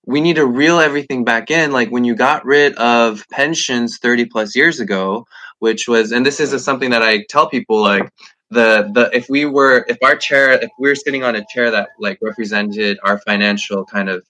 we 0.06 0.20
need 0.20 0.36
to 0.36 0.46
reel 0.46 0.78
everything 0.78 1.24
back 1.24 1.50
in 1.50 1.72
like 1.72 1.90
when 1.90 2.04
you 2.04 2.14
got 2.14 2.44
rid 2.44 2.74
of 2.76 3.24
pensions 3.30 3.98
30 3.98 4.26
plus 4.26 4.54
years 4.54 4.80
ago 4.80 5.26
which 5.58 5.88
was, 5.88 6.12
and 6.12 6.24
this 6.24 6.40
is 6.40 6.62
something 6.64 6.90
that 6.90 7.02
I 7.02 7.24
tell 7.28 7.48
people 7.48 7.80
like 7.80 8.10
the 8.50 8.88
the 8.94 9.10
if 9.12 9.28
we 9.28 9.44
were 9.44 9.84
if 9.88 9.98
our 10.04 10.14
chair 10.14 10.52
if 10.52 10.70
we 10.78 10.88
were 10.88 10.94
sitting 10.94 11.24
on 11.24 11.34
a 11.34 11.44
chair 11.52 11.70
that 11.72 11.88
like 11.98 12.18
represented 12.22 12.96
our 13.02 13.18
financial 13.26 13.84
kind 13.84 14.08
of 14.08 14.24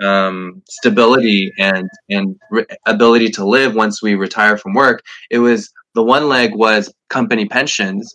um, 0.00 0.62
stability 0.68 1.52
and 1.58 1.88
and 2.08 2.38
re- 2.50 2.66
ability 2.86 3.30
to 3.30 3.44
live 3.44 3.74
once 3.74 4.02
we 4.02 4.14
retire 4.14 4.56
from 4.56 4.74
work, 4.74 5.02
it 5.30 5.38
was 5.38 5.72
the 5.94 6.02
one 6.02 6.28
leg 6.28 6.54
was 6.54 6.92
company 7.08 7.46
pensions, 7.46 8.14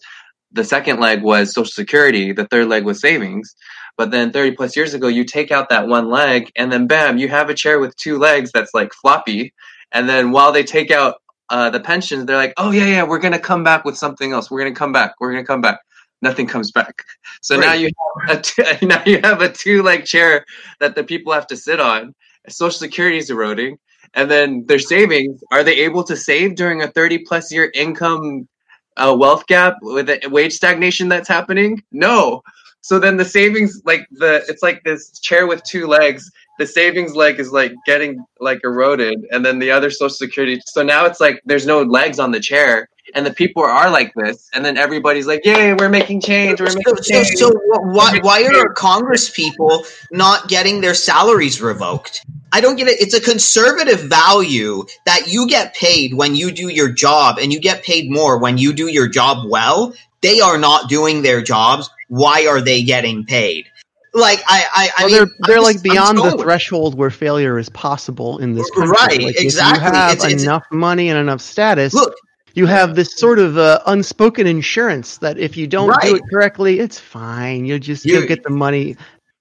the 0.51 0.63
second 0.63 0.99
leg 0.99 1.23
was 1.23 1.53
social 1.53 1.71
security, 1.71 2.31
the 2.31 2.47
third 2.47 2.67
leg 2.67 2.85
was 2.85 3.01
savings. 3.01 3.55
But 3.97 4.11
then 4.11 4.31
30 4.31 4.55
plus 4.55 4.75
years 4.75 4.93
ago, 4.93 5.07
you 5.07 5.23
take 5.23 5.51
out 5.51 5.69
that 5.69 5.87
one 5.87 6.09
leg, 6.09 6.51
and 6.55 6.71
then 6.71 6.87
bam, 6.87 7.17
you 7.17 7.27
have 7.29 7.49
a 7.49 7.53
chair 7.53 7.79
with 7.79 7.95
two 7.95 8.17
legs 8.17 8.51
that's 8.51 8.73
like 8.73 8.93
floppy. 8.93 9.53
And 9.91 10.07
then 10.07 10.31
while 10.31 10.51
they 10.51 10.63
take 10.63 10.91
out 10.91 11.15
uh, 11.49 11.69
the 11.69 11.79
pensions, 11.79 12.25
they're 12.25 12.37
like, 12.37 12.53
oh, 12.57 12.71
yeah, 12.71 12.85
yeah, 12.85 13.03
we're 13.03 13.19
going 13.19 13.33
to 13.33 13.39
come 13.39 13.63
back 13.63 13.83
with 13.83 13.97
something 13.97 14.31
else. 14.31 14.49
We're 14.49 14.61
going 14.61 14.73
to 14.73 14.77
come 14.77 14.93
back. 14.93 15.15
We're 15.19 15.31
going 15.31 15.43
to 15.43 15.47
come 15.47 15.61
back. 15.61 15.79
Nothing 16.21 16.47
comes 16.47 16.71
back. 16.71 17.03
So 17.43 17.57
now 17.59 17.73
you 17.73 17.89
have 18.27 18.37
a 18.37 18.41
t- 18.41 18.85
now 18.85 19.01
you 19.03 19.19
have 19.23 19.41
a 19.41 19.51
two 19.51 19.81
leg 19.81 20.05
chair 20.05 20.45
that 20.79 20.93
the 20.93 21.03
people 21.03 21.33
have 21.33 21.47
to 21.47 21.57
sit 21.57 21.79
on. 21.79 22.13
Social 22.47 22.77
Security 22.77 23.17
is 23.17 23.31
eroding, 23.31 23.77
and 24.13 24.29
then 24.29 24.65
their 24.67 24.77
savings. 24.77 25.41
Are 25.51 25.63
they 25.63 25.77
able 25.77 26.03
to 26.03 26.15
save 26.15 26.55
during 26.55 26.83
a 26.83 26.87
thirty 26.87 27.17
plus 27.17 27.51
year 27.51 27.71
income 27.73 28.47
uh, 28.95 29.15
wealth 29.17 29.47
gap 29.47 29.77
with 29.81 30.05
the 30.05 30.19
wage 30.29 30.53
stagnation 30.53 31.09
that's 31.09 31.27
happening? 31.27 31.81
No. 31.91 32.43
So 32.81 32.99
then 32.99 33.17
the 33.17 33.25
savings, 33.25 33.81
like 33.85 34.07
the, 34.11 34.43
it's 34.47 34.63
like 34.63 34.83
this 34.83 35.19
chair 35.19 35.47
with 35.47 35.63
two 35.63 35.87
legs. 35.87 36.29
The 36.59 36.67
savings 36.67 37.15
leg 37.15 37.39
is 37.39 37.51
like 37.51 37.73
getting 37.85 38.23
like 38.39 38.59
eroded, 38.63 39.25
and 39.31 39.45
then 39.45 39.59
the 39.59 39.71
other 39.71 39.89
social 39.89 40.09
security. 40.09 40.61
So 40.67 40.83
now 40.83 41.05
it's 41.05 41.19
like 41.19 41.41
there's 41.45 41.65
no 41.65 41.81
legs 41.83 42.19
on 42.19 42.31
the 42.31 42.39
chair, 42.39 42.87
and 43.15 43.25
the 43.25 43.33
people 43.33 43.63
are 43.63 43.89
like 43.89 44.13
this, 44.15 44.49
and 44.53 44.63
then 44.63 44.77
everybody's 44.77 45.25
like, 45.25 45.43
"Yay, 45.43 45.73
we're 45.73 45.89
making 45.89 46.21
change! 46.21 46.59
We're 46.59 46.67
making 46.67 46.97
So, 46.97 47.01
change." 47.01 47.27
so 47.35 47.51
why, 47.67 48.19
why 48.21 48.43
are 48.43 48.73
Congress 48.73 49.29
people 49.29 49.85
not 50.11 50.49
getting 50.49 50.81
their 50.81 50.93
salaries 50.93 51.61
revoked? 51.61 52.23
I 52.51 52.61
don't 52.61 52.75
get 52.75 52.87
it. 52.87 52.99
It's 52.99 53.13
a 53.13 53.21
conservative 53.21 54.01
value 54.01 54.83
that 55.05 55.27
you 55.27 55.47
get 55.47 55.73
paid 55.73 56.13
when 56.13 56.35
you 56.35 56.51
do 56.51 56.67
your 56.67 56.91
job 56.91 57.37
and 57.39 57.51
you 57.51 57.59
get 57.59 57.83
paid 57.83 58.11
more 58.11 58.37
when 58.37 58.57
you 58.57 58.73
do 58.73 58.87
your 58.87 59.07
job 59.07 59.49
well. 59.49 59.93
They 60.21 60.41
are 60.41 60.57
not 60.57 60.89
doing 60.89 61.21
their 61.23 61.41
jobs. 61.41 61.89
Why 62.11 62.45
are 62.45 62.59
they 62.59 62.83
getting 62.83 63.23
paid? 63.25 63.67
Like 64.13 64.43
I, 64.45 64.65
I, 64.75 64.89
I 64.97 65.05
well, 65.05 65.07
mean, 65.07 65.15
they're 65.15 65.27
they're 65.47 65.57
I'm 65.59 65.63
like 65.63 65.75
just- 65.75 65.83
beyond 65.85 66.17
the 66.17 66.37
threshold 66.43 66.97
where 66.97 67.09
failure 67.09 67.57
is 67.57 67.69
possible 67.69 68.37
in 68.39 68.53
this 68.53 68.69
country. 68.71 68.91
Right, 68.91 69.21
Like, 69.21 69.35
exactly. 69.39 69.77
If 69.87 69.93
you 69.93 69.97
have 69.97 70.11
It's- 70.11 70.25
it's- 70.25 70.43
enough 70.43 70.63
money 70.71 71.07
and 71.07 71.17
enough 71.17 71.39
status, 71.39 71.93
Look, 71.93 72.13
you 72.53 72.65
have 72.65 72.95
this 72.95 73.15
sort 73.15 73.39
of 73.39 73.57
uh, 73.57 73.79
unspoken 73.85 74.45
insurance 74.45 75.19
that 75.19 75.37
if 75.37 75.55
you 75.55 75.67
don't 75.67 75.95
do 76.01 76.15
it 76.17 76.23
correctly, 76.29 76.81
it's 76.81 76.99
fine. 76.99 77.63
You'll 77.63 77.79
just 77.79 78.03
You- 78.05 78.15
you'll 78.19 78.27
get 78.27 78.43
the 78.43 78.49
money 78.49 78.97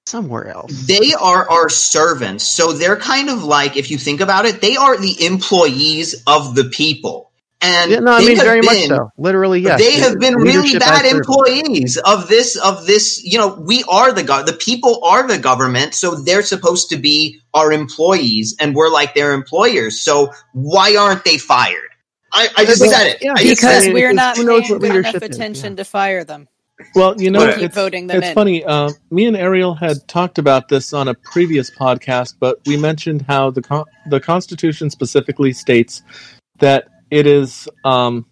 somewhere 0.06 0.46
else. 0.46 0.86
they 0.86 1.12
are 1.20 1.50
our 1.50 1.68
servants. 1.68 2.44
So 2.44 2.72
they're 2.72 2.96
kind 2.96 3.30
of 3.30 3.42
like, 3.42 3.76
if 3.76 3.90
you 3.90 3.98
think 3.98 4.20
about 4.20 4.44
it, 4.46 4.60
they 4.60 4.76
are 4.76 4.96
the 4.96 5.24
employees 5.26 6.22
of 6.28 6.54
the 6.54 6.64
people. 6.64 7.29
And 7.62 7.90
Yeah, 7.90 7.98
no, 7.98 8.12
I 8.12 8.20
they 8.22 8.28
mean 8.28 8.36
have 8.36 8.46
very 8.46 8.62
much 8.62 8.74
been- 8.76 8.88
so. 8.88 9.10
Literally, 9.18 9.60
yes. 9.60 9.78
they 9.80 10.00
have 10.00 10.18
been 10.18 10.36
really 10.36 10.78
bad 10.78 11.04
employees 11.04 11.98
of 11.98 12.26
this 12.28 12.56
of 12.56 12.86
this 12.86 13.22
you 13.22 13.36
know 13.38 13.54
we 13.66 13.84
are 13.88 14.12
the 14.12 14.22
gov- 14.22 14.46
the 14.46 14.54
people 14.54 15.04
are 15.04 15.26
the 15.28 15.36
government 15.38 15.94
so 15.94 16.14
they're 16.14 16.40
supposed 16.42 16.88
to 16.88 16.96
be 16.96 17.38
our 17.52 17.70
employees 17.72 18.56
and 18.60 18.74
we're 18.74 18.88
like 18.90 19.14
their 19.14 19.34
employers 19.34 20.00
so 20.00 20.30
why 20.54 20.96
aren't 20.96 21.22
they 21.24 21.36
fired 21.36 21.90
i, 22.32 22.48
I 22.56 22.64
just 22.64 22.80
Well, 22.80 22.90
said 22.90 23.06
it 23.08 23.18
yeah, 23.20 23.34
because 23.34 23.58
said 23.60 23.82
it. 23.88 23.92
we're 23.94 24.12
not 24.14 24.36
paying 24.36 24.48
enough 24.48 24.70
leadership 24.70 25.16
is, 25.22 25.36
attention 25.36 25.72
yeah. 25.72 25.76
to 25.76 25.84
fire 25.84 26.24
them. 26.24 26.48
Well, 26.94 27.20
you 27.20 27.30
know, 27.30 27.40
But- 27.40 27.56
Keep 27.56 27.64
it's, 27.64 27.74
voting 27.74 28.06
them 28.06 28.18
it's 28.18 28.28
in. 28.28 28.34
funny. 28.34 28.64
Uh, 28.64 28.88
me 29.10 29.26
and 29.26 29.36
Ariel 29.36 29.74
had 29.74 30.08
talked 30.08 30.38
about 30.38 30.68
this 30.68 30.94
on 30.94 31.08
a 31.08 31.14
previous 31.14 31.70
podcast, 31.70 32.36
but 32.40 32.56
we 32.64 32.78
mentioned 32.78 33.20
how 33.28 33.50
the 33.50 33.60
con- 33.60 33.84
the 34.08 34.18
Constitution 34.18 34.88
specifically 34.88 35.52
states 35.52 36.00
that 36.60 36.88
it 37.10 37.26
is 37.26 37.68
um, 37.84 38.26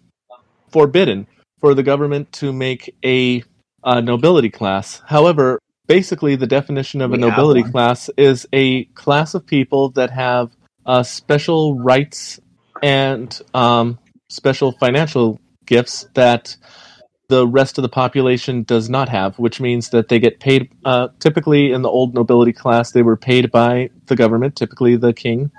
forbidden 0.71 1.27
for 1.59 1.73
the 1.73 1.83
government 1.83 2.31
to 2.33 2.53
make 2.53 2.95
a, 3.03 3.43
uh 3.83 4.01
nobility 4.01 4.49
class. 4.49 5.01
However, 5.05 5.59
basically, 5.87 6.35
the 6.35 6.47
definition 6.47 7.01
of 7.01 7.11
a 7.11 7.17
We 7.17 7.21
have 7.23 7.31
nobility 7.31 7.63
class 7.63 8.09
is 8.17 8.47
a 8.53 8.85
class 8.85 9.33
of 9.33 9.45
people 9.45 9.89
that 9.91 10.11
have 10.11 10.51
uh, 10.85 11.03
special 11.03 11.77
rights 11.79 12.39
and 12.81 13.39
um, 13.53 13.99
special 14.29 14.71
financial 14.71 15.39
gifts 15.65 16.07
that 16.15 16.55
the 17.29 17.47
rest 17.47 17.77
of 17.77 17.83
the 17.83 17.89
population 17.89 18.63
does 18.63 18.89
not 18.89 19.07
have, 19.09 19.37
which 19.37 19.61
means 19.61 19.89
that 19.89 20.09
they 20.09 20.19
get 20.19 20.39
paid. 20.39 20.71
Uh, 20.83 21.09
typically, 21.19 21.71
in 21.71 21.83
the 21.83 21.89
old 21.89 22.13
nobility 22.13 22.53
class, 22.53 22.91
they 22.91 23.03
were 23.03 23.17
paid 23.17 23.51
by 23.51 23.89
the 24.07 24.15
government, 24.15 24.55
typically 24.55 24.95
the 24.95 25.13
king, 25.13 25.51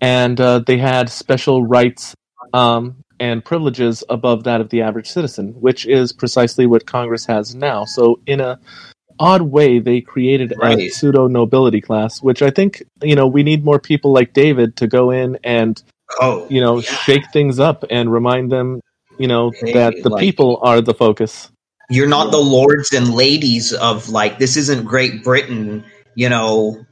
and 0.00 0.40
uh, 0.40 0.58
they 0.58 0.76
had 0.76 1.08
special 1.08 1.64
rights 1.64 2.14
um, 2.54 2.96
and 3.20 3.44
privileges 3.44 4.02
above 4.08 4.44
that 4.44 4.60
of 4.60 4.70
the 4.70 4.82
average 4.82 5.10
citizen, 5.10 5.48
which 5.60 5.86
is 5.86 6.12
precisely 6.12 6.66
what 6.66 6.86
Congress 6.86 7.26
has 7.26 7.54
now. 7.54 7.84
So, 7.84 8.20
in 8.26 8.40
a 8.40 8.58
odd 9.18 9.42
way, 9.42 9.78
they 9.78 10.00
created 10.00 10.54
a 10.62 10.88
pseudo 10.88 11.28
nobility 11.28 11.80
class, 11.80 12.22
which 12.22 12.42
I 12.42 12.50
think 12.50 12.82
you 13.02 13.14
know 13.14 13.26
we 13.26 13.42
need 13.42 13.64
more 13.64 13.78
people 13.78 14.12
like 14.12 14.32
David 14.32 14.76
to 14.76 14.86
go 14.86 15.10
in 15.10 15.38
and 15.44 15.82
oh 16.20 16.46
you 16.48 16.60
know 16.60 16.78
yeah. 16.78 16.90
shake 16.90 17.30
things 17.32 17.58
up 17.58 17.84
and 17.90 18.10
remind 18.12 18.50
them 18.50 18.80
you 19.18 19.28
know 19.28 19.52
Hey, 19.60 19.72
that 19.72 19.94
the 20.02 20.10
like- 20.10 20.20
people 20.20 20.58
are 20.62 20.80
the 20.80 20.94
focus 20.94 21.50
you're 21.90 22.08
not 22.08 22.30
the 22.30 22.38
lords 22.38 22.92
and 22.92 23.12
ladies 23.14 23.72
of 23.72 24.08
like 24.08 24.38
this 24.38 24.56
isn't 24.56 24.84
great 24.84 25.22
britain 25.22 25.84
you 26.14 26.28
know 26.28 26.84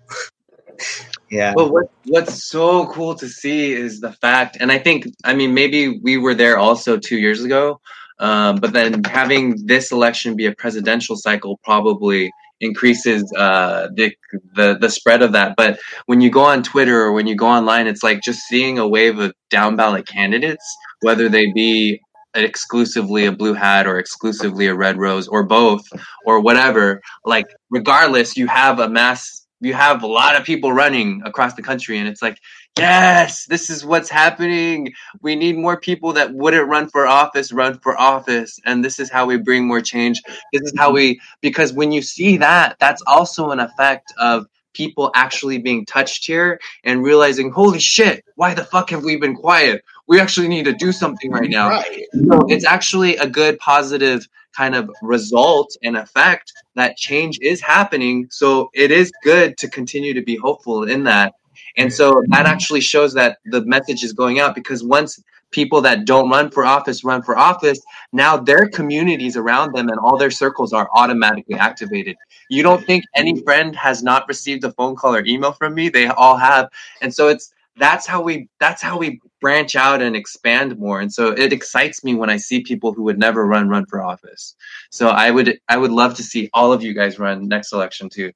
yeah 1.32 1.54
But 1.56 1.72
what 1.72 1.86
what's 2.04 2.44
so 2.44 2.86
cool 2.86 3.14
to 3.16 3.28
see 3.28 3.72
is 3.72 4.00
the 4.00 4.12
fact, 4.12 4.58
and 4.60 4.70
I 4.70 4.78
think, 4.78 5.06
I 5.24 5.34
mean, 5.34 5.54
maybe 5.54 5.98
we 5.98 6.18
were 6.18 6.34
there 6.34 6.58
also 6.58 6.98
two 6.98 7.16
years 7.16 7.42
ago, 7.42 7.80
um, 8.20 8.56
but 8.56 8.74
then 8.74 9.02
having 9.04 9.66
this 9.66 9.90
election 9.92 10.36
be 10.36 10.46
a 10.46 10.54
presidential 10.54 11.16
cycle 11.16 11.58
probably 11.64 12.30
increases 12.60 13.24
uh, 13.36 13.88
the, 13.94 14.14
the 14.54 14.76
the 14.78 14.90
spread 14.90 15.22
of 15.22 15.32
that. 15.32 15.54
But 15.56 15.80
when 16.06 16.20
you 16.20 16.30
go 16.30 16.44
on 16.44 16.62
Twitter 16.62 17.00
or 17.00 17.12
when 17.12 17.26
you 17.26 17.34
go 17.34 17.46
online, 17.46 17.86
it's 17.86 18.02
like 18.02 18.20
just 18.22 18.40
seeing 18.42 18.78
a 18.78 18.86
wave 18.86 19.18
of 19.18 19.32
down 19.50 19.74
ballot 19.74 20.06
candidates, 20.06 20.64
whether 21.00 21.30
they 21.30 21.50
be 21.52 22.00
exclusively 22.34 23.26
a 23.26 23.32
blue 23.32 23.54
hat 23.54 23.86
or 23.86 23.98
exclusively 23.98 24.66
a 24.66 24.74
red 24.74 24.98
rose 24.98 25.28
or 25.28 25.42
both 25.44 25.82
or 26.26 26.40
whatever. 26.40 27.00
Like 27.24 27.46
regardless, 27.70 28.36
you 28.36 28.46
have 28.48 28.78
a 28.78 28.88
mass 28.88 29.41
you 29.62 29.74
have 29.74 30.02
a 30.02 30.06
lot 30.06 30.36
of 30.36 30.44
people 30.44 30.72
running 30.72 31.22
across 31.24 31.54
the 31.54 31.62
country 31.62 31.98
and 31.98 32.08
it's 32.08 32.20
like 32.20 32.38
yes 32.78 33.46
this 33.46 33.70
is 33.70 33.84
what's 33.84 34.10
happening. 34.10 34.92
We 35.20 35.36
need 35.36 35.56
more 35.56 35.78
people 35.78 36.14
that 36.14 36.34
wouldn't 36.34 36.68
run 36.68 36.88
for 36.88 37.06
office 37.06 37.52
run 37.52 37.78
for 37.78 37.98
office 37.98 38.58
and 38.64 38.84
this 38.84 38.98
is 38.98 39.10
how 39.10 39.26
we 39.26 39.38
bring 39.38 39.66
more 39.66 39.80
change. 39.80 40.20
This 40.52 40.62
is 40.62 40.74
how 40.76 40.92
we 40.92 41.20
because 41.40 41.72
when 41.72 41.92
you 41.92 42.02
see 42.02 42.38
that 42.38 42.76
that's 42.80 43.02
also 43.06 43.50
an 43.50 43.60
effect 43.60 44.12
of 44.18 44.46
people 44.74 45.10
actually 45.14 45.58
being 45.58 45.84
touched 45.84 46.26
here 46.26 46.58
and 46.82 47.02
realizing 47.02 47.50
holy 47.50 47.78
shit 47.78 48.24
why 48.36 48.54
the 48.54 48.64
fuck 48.64 48.90
have 48.90 49.04
we 49.04 49.16
been 49.16 49.36
quiet 49.36 49.84
we 50.12 50.20
actually 50.20 50.46
need 50.46 50.66
to 50.66 50.74
do 50.74 50.92
something 50.92 51.30
right 51.30 51.48
now. 51.48 51.70
Right. 51.70 52.04
So 52.12 52.40
it's 52.50 52.66
actually 52.66 53.16
a 53.16 53.26
good 53.26 53.58
positive 53.58 54.28
kind 54.54 54.74
of 54.74 54.90
result 55.00 55.74
and 55.82 55.96
effect 55.96 56.52
that 56.74 56.98
change 56.98 57.38
is 57.40 57.62
happening. 57.62 58.26
So 58.30 58.68
it 58.74 58.90
is 58.90 59.10
good 59.24 59.56
to 59.56 59.70
continue 59.70 60.12
to 60.12 60.20
be 60.20 60.36
hopeful 60.36 60.84
in 60.84 61.04
that. 61.04 61.32
And 61.78 61.90
so 61.90 62.22
that 62.26 62.44
actually 62.44 62.82
shows 62.82 63.14
that 63.14 63.38
the 63.46 63.64
message 63.64 64.04
is 64.04 64.12
going 64.12 64.38
out 64.38 64.54
because 64.54 64.84
once 64.84 65.18
people 65.50 65.80
that 65.80 66.04
don't 66.04 66.28
run 66.28 66.50
for 66.50 66.66
office 66.66 67.04
run 67.04 67.22
for 67.22 67.36
office 67.36 67.78
now 68.12 68.36
their 68.36 68.68
communities 68.68 69.36
around 69.36 69.74
them 69.74 69.88
and 69.88 69.98
all 69.98 70.16
their 70.18 70.30
circles 70.30 70.72
are 70.74 70.88
automatically 70.94 71.56
activated. 71.56 72.16
You 72.50 72.62
don't 72.62 72.84
think 72.84 73.04
any 73.14 73.40
friend 73.42 73.74
has 73.76 74.02
not 74.02 74.28
received 74.28 74.62
a 74.64 74.72
phone 74.72 74.94
call 74.94 75.14
or 75.14 75.24
email 75.24 75.52
from 75.52 75.74
me? 75.74 75.88
They 75.88 76.06
all 76.06 76.36
have. 76.36 76.68
And 77.00 77.14
so 77.14 77.28
it's 77.28 77.54
that's 77.78 78.06
how 78.06 78.20
we 78.20 78.48
that's 78.60 78.82
how 78.82 78.98
we 78.98 79.20
branch 79.42 79.76
out 79.76 80.00
and 80.00 80.16
expand 80.16 80.78
more 80.78 81.00
and 81.00 81.12
so 81.12 81.32
it 81.32 81.52
excites 81.52 82.02
me 82.02 82.14
when 82.14 82.30
i 82.30 82.38
see 82.38 82.62
people 82.62 82.94
who 82.94 83.02
would 83.02 83.18
never 83.18 83.46
run 83.46 83.68
run 83.68 83.84
for 83.86 84.02
office 84.02 84.54
so 84.90 85.08
i 85.08 85.30
would 85.30 85.58
i 85.68 85.76
would 85.76 85.92
love 85.92 86.14
to 86.14 86.22
see 86.22 86.48
all 86.54 86.72
of 86.72 86.82
you 86.82 86.94
guys 86.94 87.18
run 87.18 87.48
next 87.48 87.72
election 87.72 88.08
too 88.08 88.32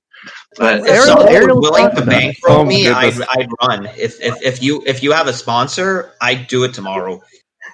but 0.56 0.80
if 0.80 0.86
Ariel- 0.88 1.04
someone 1.06 1.28
Ariel 1.28 1.60
willing 1.60 1.94
to 1.94 2.04
bankroll 2.04 2.58
Oh, 2.60 2.64
me, 2.64 2.88
I'd, 2.88 3.10
goodness. 3.10 3.28
I'd 3.36 3.48
run. 3.62 3.86
If, 3.96 4.20
if 4.20 4.42
if 4.42 4.62
you 4.62 4.82
if 4.86 5.02
you 5.02 5.12
have 5.12 5.26
a 5.28 5.32
sponsor, 5.32 6.14
I'd 6.20 6.46
do 6.46 6.64
it 6.64 6.72
tomorrow. 6.74 7.22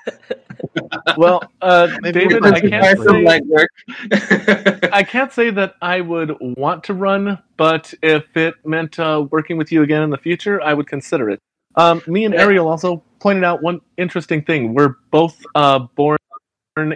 well 1.16 1.42
uh, 1.60 1.88
Maybe 2.00 2.20
david 2.20 2.44
i 2.44 2.60
can't 2.60 2.98
say. 3.00 4.88
I 4.92 5.02
can't 5.04 5.32
say 5.32 5.50
that 5.50 5.74
I 5.80 6.00
would 6.00 6.32
want 6.40 6.84
to 6.84 6.94
run, 6.94 7.38
but 7.56 7.94
if 8.02 8.36
it 8.36 8.54
meant 8.64 8.98
uh, 8.98 9.26
working 9.30 9.56
with 9.56 9.70
you 9.70 9.82
again 9.82 10.02
in 10.02 10.10
the 10.10 10.18
future, 10.18 10.60
I 10.60 10.74
would 10.74 10.88
consider 10.88 11.30
it. 11.30 11.38
Um, 11.76 12.02
me 12.06 12.24
and 12.24 12.34
Ariel 12.34 12.68
also 12.68 13.02
pointed 13.22 13.44
out 13.44 13.62
one 13.62 13.80
interesting 13.96 14.42
thing. 14.42 14.74
We're 14.74 14.96
both 15.10 15.40
uh, 15.54 15.78
born 15.94 16.18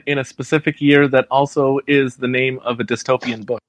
in 0.06 0.18
a 0.18 0.24
specific 0.24 0.80
year 0.80 1.06
that 1.08 1.26
also 1.30 1.78
is 1.86 2.16
the 2.16 2.26
name 2.28 2.58
of 2.64 2.80
a 2.80 2.84
dystopian 2.84 3.46
book. 3.46 3.60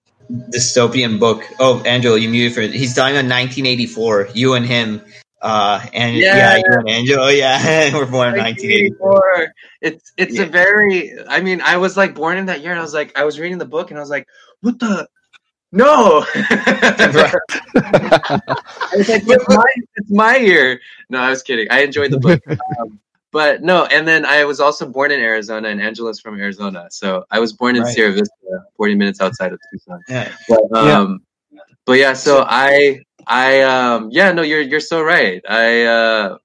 Dystopian 0.53 1.19
book. 1.19 1.43
Oh, 1.59 1.81
Angelo, 1.83 2.15
you 2.15 2.29
muted 2.29 2.53
for 2.55 2.61
it. 2.61 2.73
He's 2.73 2.93
dying 2.95 3.15
on 3.15 3.29
1984. 3.29 4.29
You 4.33 4.55
and 4.55 4.65
him. 4.65 5.01
Uh, 5.41 5.85
and 5.93 6.15
yeah, 6.17 6.35
Yeah. 6.35 6.57
you 6.57 6.63
and 6.79 6.89
Angelo. 6.89 7.27
Yeah, 7.43 7.93
we're 7.93 8.05
born 8.07 8.33
in 8.33 8.39
1984. 8.39 9.53
It's 9.81 10.11
it's 10.17 10.35
Yeah. 10.35 10.43
a 10.43 10.45
very. 10.47 11.13
I 11.29 11.41
mean, 11.41 11.61
I 11.61 11.77
was 11.77 11.95
like 11.95 12.15
born 12.15 12.37
in 12.37 12.47
that 12.47 12.61
year, 12.61 12.71
and 12.71 12.79
I 12.79 12.83
was 12.83 12.93
like, 12.93 13.17
I 13.17 13.23
was 13.23 13.39
reading 13.39 13.59
the 13.59 13.65
book, 13.65 13.91
and 13.91 13.99
I 13.99 14.01
was 14.01 14.09
like, 14.09 14.25
what 14.61 14.79
the. 14.79 15.07
No, 15.77 16.25
Right. 16.35 16.35
I 17.75 18.95
was 18.95 19.09
like, 19.09 19.23
it's 19.25 19.47
my, 19.49 19.63
it's 19.95 20.11
my 20.11 20.35
year. 20.37 20.79
No, 21.09 21.19
I 21.19 21.29
was 21.29 21.43
kidding. 21.43 21.67
I 21.69 21.81
enjoyed 21.81 22.11
the 22.11 22.19
book, 22.19 22.41
um, 22.79 22.99
but 23.31 23.61
no. 23.61 23.85
And 23.85 24.07
then 24.07 24.25
I 24.25 24.43
was 24.45 24.59
also 24.59 24.87
born 24.89 25.11
in 25.11 25.19
Arizona, 25.19 25.69
and 25.69 25.81
Angela's 25.81 26.19
from 26.19 26.39
Arizona, 26.39 26.87
so 26.89 27.25
I 27.29 27.39
was 27.39 27.53
born 27.53 27.75
in 27.75 27.83
Right. 27.83 27.93
Sierra 27.93 28.11
Vista, 28.13 28.65
forty 28.75 28.95
minutes 28.95 29.21
outside 29.21 29.53
of 29.53 29.59
Tucson. 29.71 30.01
Yeah. 30.09 30.31
But 30.49 30.61
Yeah. 30.73 30.99
um, 30.99 31.21
but 31.85 31.99
yeah, 31.99 32.13
so 32.13 32.43
I 32.47 33.01
I 33.27 33.61
um 33.61 34.09
yeah 34.11 34.31
no 34.31 34.41
you're 34.41 34.61
you're 34.61 34.79
so 34.79 35.01
right. 35.03 35.41
I 35.47 35.83
uh 35.83 36.37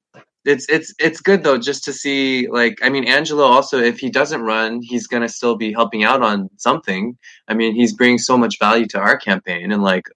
it's 0.45 0.67
it's 0.69 0.93
it's 0.99 1.21
good 1.21 1.45
though 1.45 1.59
just 1.59 1.85
to 1.85 1.93
see 1.93 2.49
like 2.49 2.79
I 2.83 2.89
mean 2.89 3.05
Angelo 3.05 3.45
also 3.45 3.79
if 3.79 3.99
he 4.01 4.11
doesn't 4.11 4.43
run 4.43 4.81
he's 4.83 5.07
gonna 5.07 5.29
still 5.29 5.57
be 5.57 5.73
helping 5.73 6.05
out 6.05 6.23
on 6.23 6.51
something. 6.57 7.17
I 7.49 7.55
mean 7.55 7.75
he's 7.75 7.95
bringing 7.95 8.19
so 8.19 8.37
much 8.37 8.59
value 8.59 8.87
to 8.89 8.99
our 8.99 9.17
campaign 9.17 9.73
and 9.73 9.83
like 9.83 10.07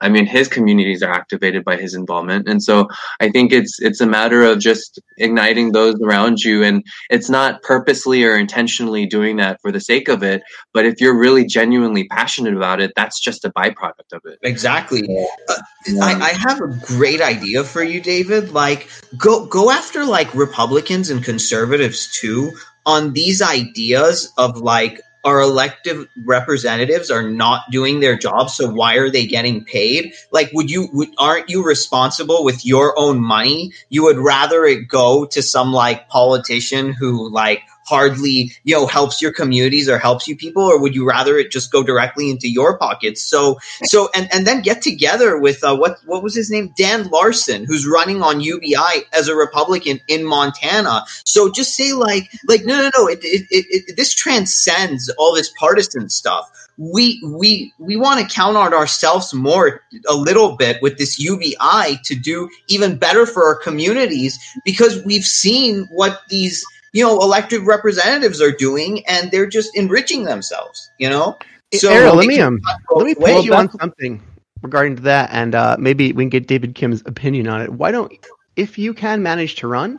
I 0.00 0.08
mean 0.08 0.26
his 0.26 0.48
communities 0.48 1.02
are 1.02 1.10
activated 1.10 1.64
by 1.64 1.76
his 1.76 1.94
involvement. 1.94 2.48
And 2.48 2.62
so 2.62 2.88
I 3.20 3.30
think 3.30 3.52
it's 3.52 3.80
it's 3.80 4.00
a 4.00 4.06
matter 4.06 4.42
of 4.42 4.58
just 4.58 4.98
igniting 5.18 5.72
those 5.72 6.00
around 6.00 6.42
you. 6.42 6.62
And 6.62 6.84
it's 7.10 7.28
not 7.28 7.62
purposely 7.62 8.24
or 8.24 8.36
intentionally 8.36 9.06
doing 9.06 9.36
that 9.36 9.60
for 9.60 9.72
the 9.72 9.80
sake 9.80 10.08
of 10.08 10.22
it. 10.22 10.42
But 10.72 10.86
if 10.86 11.00
you're 11.00 11.18
really 11.18 11.44
genuinely 11.44 12.08
passionate 12.08 12.54
about 12.54 12.80
it 12.80 12.92
that's 12.96 13.20
just 13.20 13.44
a 13.44 13.50
byproduct 13.50 14.12
of 14.12 14.22
it. 14.24 14.38
Exactly. 14.42 15.08
Uh, 15.48 15.54
I, 16.02 16.14
I 16.14 16.32
have 16.48 16.60
a 16.60 16.68
great 16.86 17.20
idea 17.20 17.64
for 17.64 17.82
you, 17.82 18.00
David. 18.00 18.52
Like, 18.52 18.88
go 19.16 19.46
go 19.46 19.70
after 19.70 20.04
like 20.04 20.34
Republicans 20.34 21.10
and 21.10 21.24
conservatives 21.24 22.10
too 22.20 22.52
on 22.86 23.12
these 23.12 23.42
ideas 23.42 24.32
of 24.38 24.58
like 24.58 25.00
our 25.24 25.40
elective 25.40 26.08
representatives 26.24 27.10
are 27.10 27.28
not 27.28 27.70
doing 27.70 28.00
their 28.00 28.16
job, 28.16 28.50
so 28.50 28.70
why 28.70 28.96
are 28.96 29.10
they 29.10 29.26
getting 29.26 29.64
paid? 29.64 30.14
Like, 30.30 30.50
would 30.52 30.70
you 30.70 30.88
would, 30.92 31.08
aren't 31.18 31.50
you 31.50 31.64
responsible 31.64 32.44
with 32.44 32.64
your 32.64 32.98
own 32.98 33.20
money? 33.20 33.72
You 33.88 34.04
would 34.04 34.18
rather 34.18 34.64
it 34.64 34.88
go 34.88 35.26
to 35.26 35.42
some 35.42 35.72
like 35.72 36.08
politician 36.08 36.92
who 36.92 37.28
like 37.30 37.62
hardly 37.90 38.52
you 38.64 38.74
know 38.74 38.86
helps 38.86 39.20
your 39.20 39.32
communities 39.32 39.88
or 39.88 39.98
helps 39.98 40.28
you 40.28 40.36
people, 40.36 40.62
or 40.62 40.80
would 40.80 40.94
you 40.94 41.06
rather 41.06 41.36
it 41.36 41.50
just 41.50 41.72
go 41.72 41.82
directly 41.82 42.30
into 42.30 42.48
your 42.48 42.78
pockets? 42.78 43.20
So 43.20 43.58
so 43.84 44.08
and 44.14 44.28
and 44.32 44.46
then 44.46 44.62
get 44.62 44.80
together 44.80 45.38
with 45.38 45.62
uh, 45.64 45.76
what 45.76 45.98
what 46.06 46.22
was 46.22 46.34
his 46.34 46.50
name? 46.50 46.72
Dan 46.76 47.08
Larson 47.08 47.64
who's 47.64 47.86
running 47.86 48.22
on 48.22 48.40
UBI 48.40 49.04
as 49.12 49.28
a 49.28 49.34
Republican 49.34 50.00
in 50.08 50.24
Montana. 50.24 51.04
So 51.24 51.50
just 51.50 51.74
say 51.74 51.92
like 51.92 52.30
like 52.48 52.64
no 52.64 52.76
no 52.76 52.90
no 52.96 53.08
it, 53.08 53.18
it, 53.22 53.46
it, 53.50 53.66
it 53.88 53.96
this 53.96 54.14
transcends 54.14 55.10
all 55.18 55.34
this 55.34 55.52
partisan 55.58 56.08
stuff. 56.08 56.48
We 56.78 57.20
we 57.24 57.74
we 57.78 57.96
want 57.96 58.20
to 58.20 58.34
count 58.34 58.56
on 58.56 58.72
ourselves 58.72 59.34
more 59.34 59.82
a 60.08 60.14
little 60.14 60.56
bit 60.56 60.80
with 60.80 60.96
this 60.96 61.18
UBI 61.18 61.98
to 62.04 62.14
do 62.14 62.48
even 62.68 62.96
better 62.96 63.26
for 63.26 63.44
our 63.44 63.56
communities 63.56 64.38
because 64.64 65.04
we've 65.04 65.24
seen 65.24 65.86
what 65.90 66.22
these 66.28 66.64
you 66.92 67.04
know 67.04 67.18
elected 67.20 67.62
representatives 67.62 68.40
are 68.40 68.52
doing 68.52 69.04
and 69.06 69.30
they're 69.30 69.46
just 69.48 69.76
enriching 69.76 70.24
themselves 70.24 70.90
you 70.98 71.08
know 71.08 71.36
So 71.74 71.90
Ariel, 71.92 72.16
let 72.16 72.24
it 72.24 72.28
me 72.28 72.36
can 72.36 72.46
um, 72.46 72.60
let 72.90 73.06
me 73.06 73.14
pull 73.14 73.42
you 73.44 73.54
on 73.54 73.70
something 73.78 74.20
regarding 74.62 74.96
to 74.96 75.02
that, 75.02 75.30
and 75.32 75.54
uh, 75.54 75.76
maybe 75.78 76.12
we 76.12 76.24
can 76.24 76.28
get 76.28 76.46
David 76.46 76.74
Kim's 76.74 77.00
opinion 77.06 77.48
on 77.48 77.62
it. 77.62 77.72
Why 77.72 77.90
don't, 77.90 78.12
if 78.56 78.76
you 78.76 78.92
can 78.92 79.22
manage 79.22 79.54
to 79.56 79.68
run, 79.68 79.98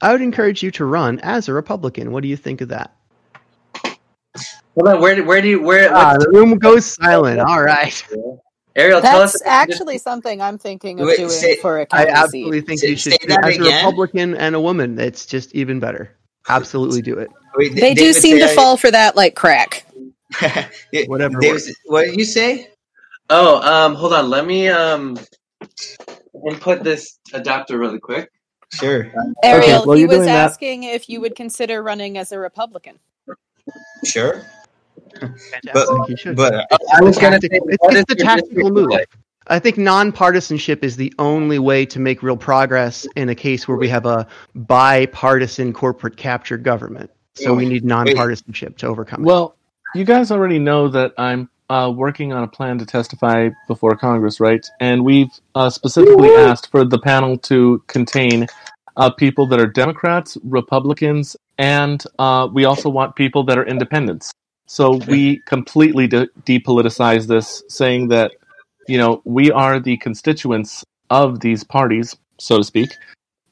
I 0.00 0.12
would 0.12 0.22
encourage 0.22 0.62
you 0.62 0.70
to 0.72 0.84
run 0.86 1.18
as 1.20 1.48
a 1.48 1.52
Republican. 1.52 2.10
What 2.12 2.22
do 2.22 2.28
you 2.28 2.36
think 2.36 2.60
of 2.62 2.68
that? 2.68 2.94
hold 4.74 4.88
on 4.88 5.00
where 5.00 5.16
do- 5.16 5.24
where 5.24 5.42
do 5.42 5.48
you 5.48 5.60
where 5.62 5.92
Ah, 5.92 6.12
what's- 6.12 6.24
the 6.24 6.30
room 6.30 6.58
goes 6.58 6.84
silent. 6.86 7.40
All 7.40 7.60
right. 7.62 8.02
Ariel 8.76 9.00
tell 9.00 9.20
us 9.22 9.32
That's 9.32 9.42
actually 9.46 9.98
something 9.98 10.40
I'm 10.40 10.56
thinking 10.56 11.00
of 11.00 11.08
Wait, 11.08 11.16
doing 11.16 11.30
say- 11.30 11.56
for 11.56 11.78
a 11.78 11.82
I 11.90 12.04
county 12.06 12.10
absolutely 12.10 12.60
think 12.60 12.80
Say- 12.80 12.88
you 12.90 12.96
should 12.96 13.12
say 13.12 13.26
that 13.26 13.44
as 13.44 13.56
a? 13.58 13.60
Republican 13.62 14.36
and 14.36 14.54
a 14.54 14.60
woman. 14.60 14.98
It's 15.00 15.26
just 15.26 15.52
even 15.54 15.80
better. 15.80 16.14
Absolutely 16.48 17.02
do 17.02 17.18
it. 17.18 17.28
Wait, 17.56 17.74
They 17.74 17.94
do 17.94 18.12
seem 18.12 18.38
say 18.38 18.48
to 18.48 18.54
fall 18.54 18.76
for 18.76 18.90
that 18.90 19.16
like 19.16 19.34
crack. 19.34 19.84
Whatever 21.06 21.40
David, 21.40 21.62
what 21.86 22.04
did 22.06 22.16
you 22.16 22.24
say? 22.24 22.70
oh 23.30 23.60
um 23.60 23.94
hold 23.94 24.14
on 24.14 24.30
let 24.30 24.46
me 24.46 24.68
um 24.68 25.18
input 26.48 26.82
this 26.82 27.18
adapter 27.34 27.76
really 27.78 27.98
quick 27.98 28.30
Sure, 28.72 29.10
Ariel, 29.42 29.84
while 29.86 29.96
he 29.96 30.04
was 30.06 30.16
doing 30.18 30.26
that- 30.26 30.50
asking 30.50 30.82
if 30.84 31.08
you 31.08 31.20
would 31.22 31.34
consider 31.34 31.82
running 31.82 32.18
as 32.18 32.32
a 32.32 32.38
Republican. 32.38 32.98
sure. 34.04 34.42
Fantastic. 35.18 35.72
But- 35.72 36.08
you 36.10 36.16
should. 36.18 36.36
But 36.36 36.66
I 36.94 37.02
was 37.02 37.18
gonna 37.18 37.40
say, 37.40 37.48
it's, 37.50 37.76
what 37.80 37.96
it's 37.96 38.10
is 38.10 38.16
the 38.16 38.22
tactical 38.22 38.70
move. 38.70 38.90
like? 38.90 39.08
I 39.50 39.58
think 39.58 39.76
nonpartisanship 39.76 40.82
is 40.82 40.96
the 40.96 41.12
only 41.18 41.58
way 41.58 41.86
to 41.86 41.98
make 41.98 42.22
real 42.22 42.36
progress 42.36 43.06
in 43.16 43.28
a 43.28 43.34
case 43.34 43.66
where 43.66 43.76
we 43.76 43.88
have 43.88 44.06
a 44.06 44.26
bipartisan 44.54 45.72
corporate 45.72 46.16
capture 46.16 46.58
government. 46.58 47.10
So 47.34 47.54
we 47.54 47.68
need 47.68 47.84
nonpartisanship 47.84 48.76
to 48.78 48.88
overcome 48.88 49.22
it. 49.22 49.26
Well, 49.26 49.56
you 49.94 50.04
guys 50.04 50.30
already 50.30 50.58
know 50.58 50.88
that 50.88 51.12
I'm 51.16 51.48
uh, 51.70 51.92
working 51.94 52.32
on 52.32 52.42
a 52.42 52.48
plan 52.48 52.78
to 52.78 52.86
testify 52.86 53.50
before 53.66 53.96
Congress, 53.96 54.40
right? 54.40 54.66
And 54.80 55.04
we've 55.04 55.30
uh, 55.54 55.70
specifically 55.70 56.30
asked 56.30 56.70
for 56.70 56.84
the 56.84 56.98
panel 56.98 57.38
to 57.38 57.82
contain 57.86 58.46
uh, 58.96 59.10
people 59.10 59.46
that 59.46 59.60
are 59.60 59.66
Democrats, 59.66 60.36
Republicans, 60.42 61.36
and 61.58 62.02
uh, 62.18 62.48
we 62.52 62.64
also 62.64 62.88
want 62.88 63.16
people 63.16 63.44
that 63.44 63.58
are 63.58 63.66
independents. 63.66 64.32
So 64.66 64.96
we 65.08 65.40
completely 65.46 66.06
de- 66.06 66.28
depoliticize 66.44 67.26
this, 67.26 67.62
saying 67.68 68.08
that 68.08 68.32
you 68.88 68.98
know 68.98 69.22
we 69.24 69.50
are 69.52 69.78
the 69.78 69.96
constituents 69.98 70.84
of 71.10 71.40
these 71.40 71.64
parties, 71.64 72.16
so 72.38 72.58
to 72.58 72.64
speak, 72.64 72.90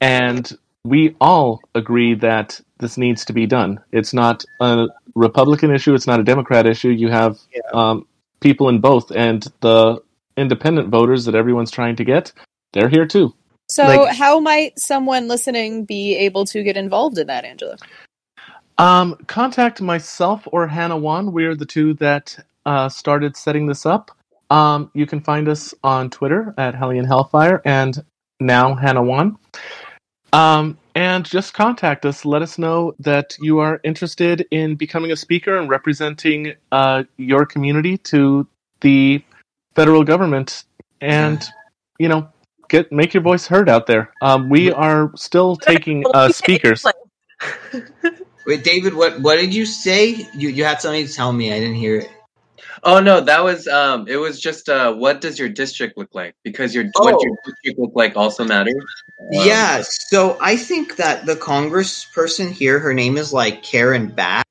and 0.01 0.57
we 0.83 1.15
all 1.19 1.61
agree 1.75 2.15
that 2.15 2.59
this 2.79 2.97
needs 2.97 3.25
to 3.25 3.33
be 3.33 3.45
done. 3.45 3.79
It's 3.91 4.13
not 4.13 4.43
a 4.61 4.87
Republican 5.15 5.71
issue. 5.73 5.93
It's 5.93 6.07
not 6.07 6.19
a 6.19 6.23
Democrat 6.23 6.65
issue. 6.65 6.89
You 6.89 7.09
have 7.09 7.39
um, 7.73 8.07
people 8.39 8.69
in 8.69 8.79
both, 8.79 9.11
and 9.11 9.45
the 9.61 10.01
independent 10.37 10.89
voters 10.89 11.25
that 11.25 11.35
everyone's 11.35 11.71
trying 11.71 11.95
to 11.95 12.03
get, 12.03 12.31
they're 12.73 12.89
here 12.89 13.05
too. 13.05 13.33
So, 13.69 13.83
Like- 13.83 14.15
how 14.15 14.39
might 14.39 14.79
someone 14.79 15.27
listening 15.27 15.83
be 15.83 16.15
able 16.15 16.45
to 16.45 16.63
get 16.63 16.77
involved 16.77 17.17
in 17.17 17.27
that, 17.27 17.43
Angela? 17.43 17.77
Um, 18.77 19.15
contact 19.27 19.81
myself 19.81 20.47
or 20.51 20.67
Hannah 20.67 20.97
Wan. 20.97 21.31
We're 21.31 21.55
the 21.55 21.65
two 21.65 21.95
that 21.95 22.37
uh, 22.65 22.89
started 22.89 23.35
setting 23.35 23.65
this 23.65 23.85
up. 23.85 24.11
Um, 24.49 24.91
you 24.93 25.05
can 25.05 25.21
find 25.21 25.49
us 25.49 25.73
on 25.83 26.09
Twitter 26.09 26.53
at 26.57 26.75
Hellion 26.75 27.05
Hellfire 27.05 27.61
and 27.65 28.03
now 28.39 28.75
Hannah 28.75 29.03
Wan. 29.03 29.37
Um, 30.33 30.77
and 30.95 31.25
just 31.25 31.53
contact 31.53 32.05
us. 32.05 32.25
Let 32.25 32.41
us 32.41 32.57
know 32.57 32.95
that 32.99 33.37
you 33.39 33.59
are 33.59 33.79
interested 33.83 34.45
in 34.51 34.75
becoming 34.75 35.11
a 35.11 35.15
speaker 35.15 35.57
and 35.57 35.69
representing 35.69 36.53
uh, 36.71 37.03
your 37.17 37.45
community 37.45 37.97
to 37.99 38.47
the 38.81 39.23
federal 39.75 40.03
government, 40.03 40.63
and 41.01 41.43
you 41.99 42.09
know, 42.09 42.27
get 42.67 42.91
make 42.91 43.13
your 43.13 43.23
voice 43.23 43.47
heard 43.47 43.69
out 43.69 43.87
there. 43.87 44.11
Um, 44.21 44.49
we 44.49 44.71
are 44.71 45.11
still 45.15 45.55
taking 45.71 46.03
uh, 46.13 46.29
speakers. 46.29 46.83
wait, 48.45 48.63
David, 48.63 48.93
what 48.93 49.19
what 49.21 49.35
did 49.37 49.53
you 49.53 49.65
say? 49.65 50.27
You 50.33 50.49
you 50.49 50.63
had 50.63 50.81
something 50.81 51.05
to 51.05 51.13
tell 51.13 51.31
me. 51.31 51.53
I 51.53 51.59
didn't 51.59 51.75
hear 51.75 51.97
it. 51.97 52.11
Oh 52.83 52.99
no, 52.99 53.21
that 53.21 53.43
was 53.43 53.67
um. 53.67 54.07
It 54.07 54.17
was 54.17 54.39
just 54.39 54.69
uh. 54.69 54.93
What 54.93 55.21
does 55.21 55.39
your 55.39 55.49
district 55.49 55.97
look 55.97 56.13
like? 56.13 56.35
Because 56.43 56.73
your 56.75 56.85
Oh. 56.95 57.03
what 57.03 57.21
your 57.23 57.35
district 57.45 57.79
look 57.79 57.91
like 57.95 58.15
also 58.15 58.43
matters. 58.43 58.75
Um, 59.19 59.27
yeah, 59.31 59.83
so 59.83 60.37
I 60.39 60.55
think 60.57 60.97
that 60.97 61.25
the 61.25 61.35
congressperson 61.35 62.51
here, 62.51 62.79
her 62.79 62.93
name 62.93 63.17
is 63.17 63.33
like 63.33 63.63
Karen 63.63 64.07
Bass. 64.09 64.43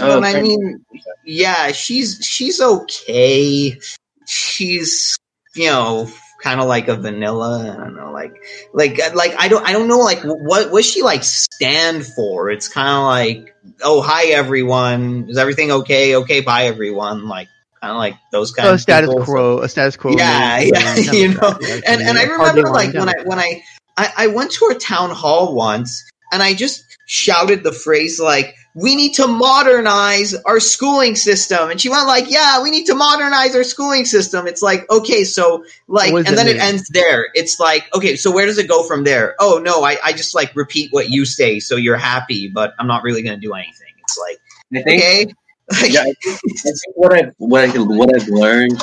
Oh, 0.00 0.16
and 0.16 0.26
I 0.26 0.42
mean, 0.42 0.84
yeah, 1.24 1.72
she's 1.72 2.18
she's 2.22 2.60
okay. 2.60 3.78
She's 4.26 5.16
you 5.54 5.66
know 5.70 6.08
kind 6.42 6.60
of 6.60 6.66
like 6.66 6.88
a 6.88 6.96
vanilla. 6.96 7.72
I 7.72 7.76
don't 7.76 7.96
know, 7.96 8.12
like 8.12 8.34
like 8.72 8.98
like 9.14 9.34
I 9.38 9.48
don't 9.48 9.64
I 9.66 9.72
don't 9.72 9.88
know 9.88 10.00
like 10.00 10.20
what 10.22 10.70
what 10.70 10.84
she 10.84 11.02
like 11.02 11.24
stand 11.24 12.04
for. 12.04 12.50
It's 12.50 12.68
kind 12.68 12.88
of 12.88 13.04
like 13.04 13.54
oh 13.82 14.02
hi 14.02 14.26
everyone, 14.26 15.26
is 15.30 15.38
everything 15.38 15.70
okay? 15.70 16.16
Okay, 16.16 16.40
bye 16.40 16.64
everyone. 16.64 17.28
Like 17.28 17.48
kind 17.84 17.92
of 17.92 17.98
like 17.98 18.16
those 18.30 18.52
kind 18.52 18.66
So 18.66 18.74
of 18.74 18.80
status 18.80 19.10
people. 19.10 19.24
quo, 19.24 19.58
a 19.58 19.68
status 19.68 19.96
quo. 19.96 20.12
Yeah, 20.16 20.60
move, 20.60 20.70
yeah, 20.74 20.90
um, 20.90 20.96
you 21.14 21.28
know, 21.28 21.34
Democrat, 21.34 21.62
yeah, 21.62 21.80
and 21.86 22.02
and 22.02 22.18
I 22.18 22.24
remember 22.24 22.70
like 22.70 22.94
when 22.94 23.08
I 23.08 23.14
when 23.24 23.38
I, 23.38 23.62
I 23.96 24.12
I 24.16 24.26
went 24.28 24.52
to 24.52 24.66
a 24.66 24.74
town 24.74 25.10
hall 25.10 25.54
once 25.54 26.02
and 26.32 26.42
I 26.42 26.54
just 26.54 26.84
shouted 27.06 27.62
the 27.62 27.72
phrase 27.72 28.18
like, 28.18 28.54
"We 28.74 28.96
need 28.96 29.12
to 29.14 29.26
modernize 29.26 30.34
our 30.46 30.60
schooling 30.60 31.14
system," 31.14 31.70
and 31.70 31.78
she 31.78 31.90
went 31.90 32.06
like, 32.06 32.30
"Yeah, 32.30 32.62
we 32.62 32.70
need 32.70 32.86
to 32.86 32.94
modernize 32.94 33.54
our 33.54 33.64
schooling 33.64 34.06
system." 34.06 34.46
It's 34.46 34.62
like, 34.62 34.90
okay, 34.90 35.24
so 35.24 35.64
like, 35.86 36.12
and 36.14 36.26
then 36.26 36.36
that 36.36 36.48
it 36.48 36.56
ends 36.56 36.88
there. 36.88 37.26
It's 37.34 37.60
like, 37.60 37.84
okay, 37.94 38.16
so 38.16 38.32
where 38.32 38.46
does 38.46 38.56
it 38.56 38.66
go 38.66 38.82
from 38.82 39.04
there? 39.04 39.34
Oh 39.38 39.60
no, 39.62 39.84
I, 39.84 39.98
I 40.02 40.12
just 40.12 40.34
like 40.34 40.56
repeat 40.56 40.90
what 40.90 41.10
you 41.10 41.26
say, 41.26 41.60
so 41.60 41.76
you're 41.76 41.98
happy, 41.98 42.48
but 42.48 42.74
I'm 42.78 42.86
not 42.86 43.02
really 43.02 43.22
going 43.22 43.38
to 43.38 43.46
do 43.46 43.52
anything. 43.52 43.92
It's 43.98 44.18
like, 44.18 44.40
I 44.80 44.82
think 44.82 45.02
okay, 45.02 45.34
yeah, 45.82 46.02
I 46.02 46.12
think, 46.22 46.40
I 46.44 46.62
think 46.62 46.78
what 46.94 47.12
I've 47.14 47.34
what 47.38 47.64
I 47.64 47.78
what 47.78 48.14
I've 48.14 48.28
learned, 48.28 48.82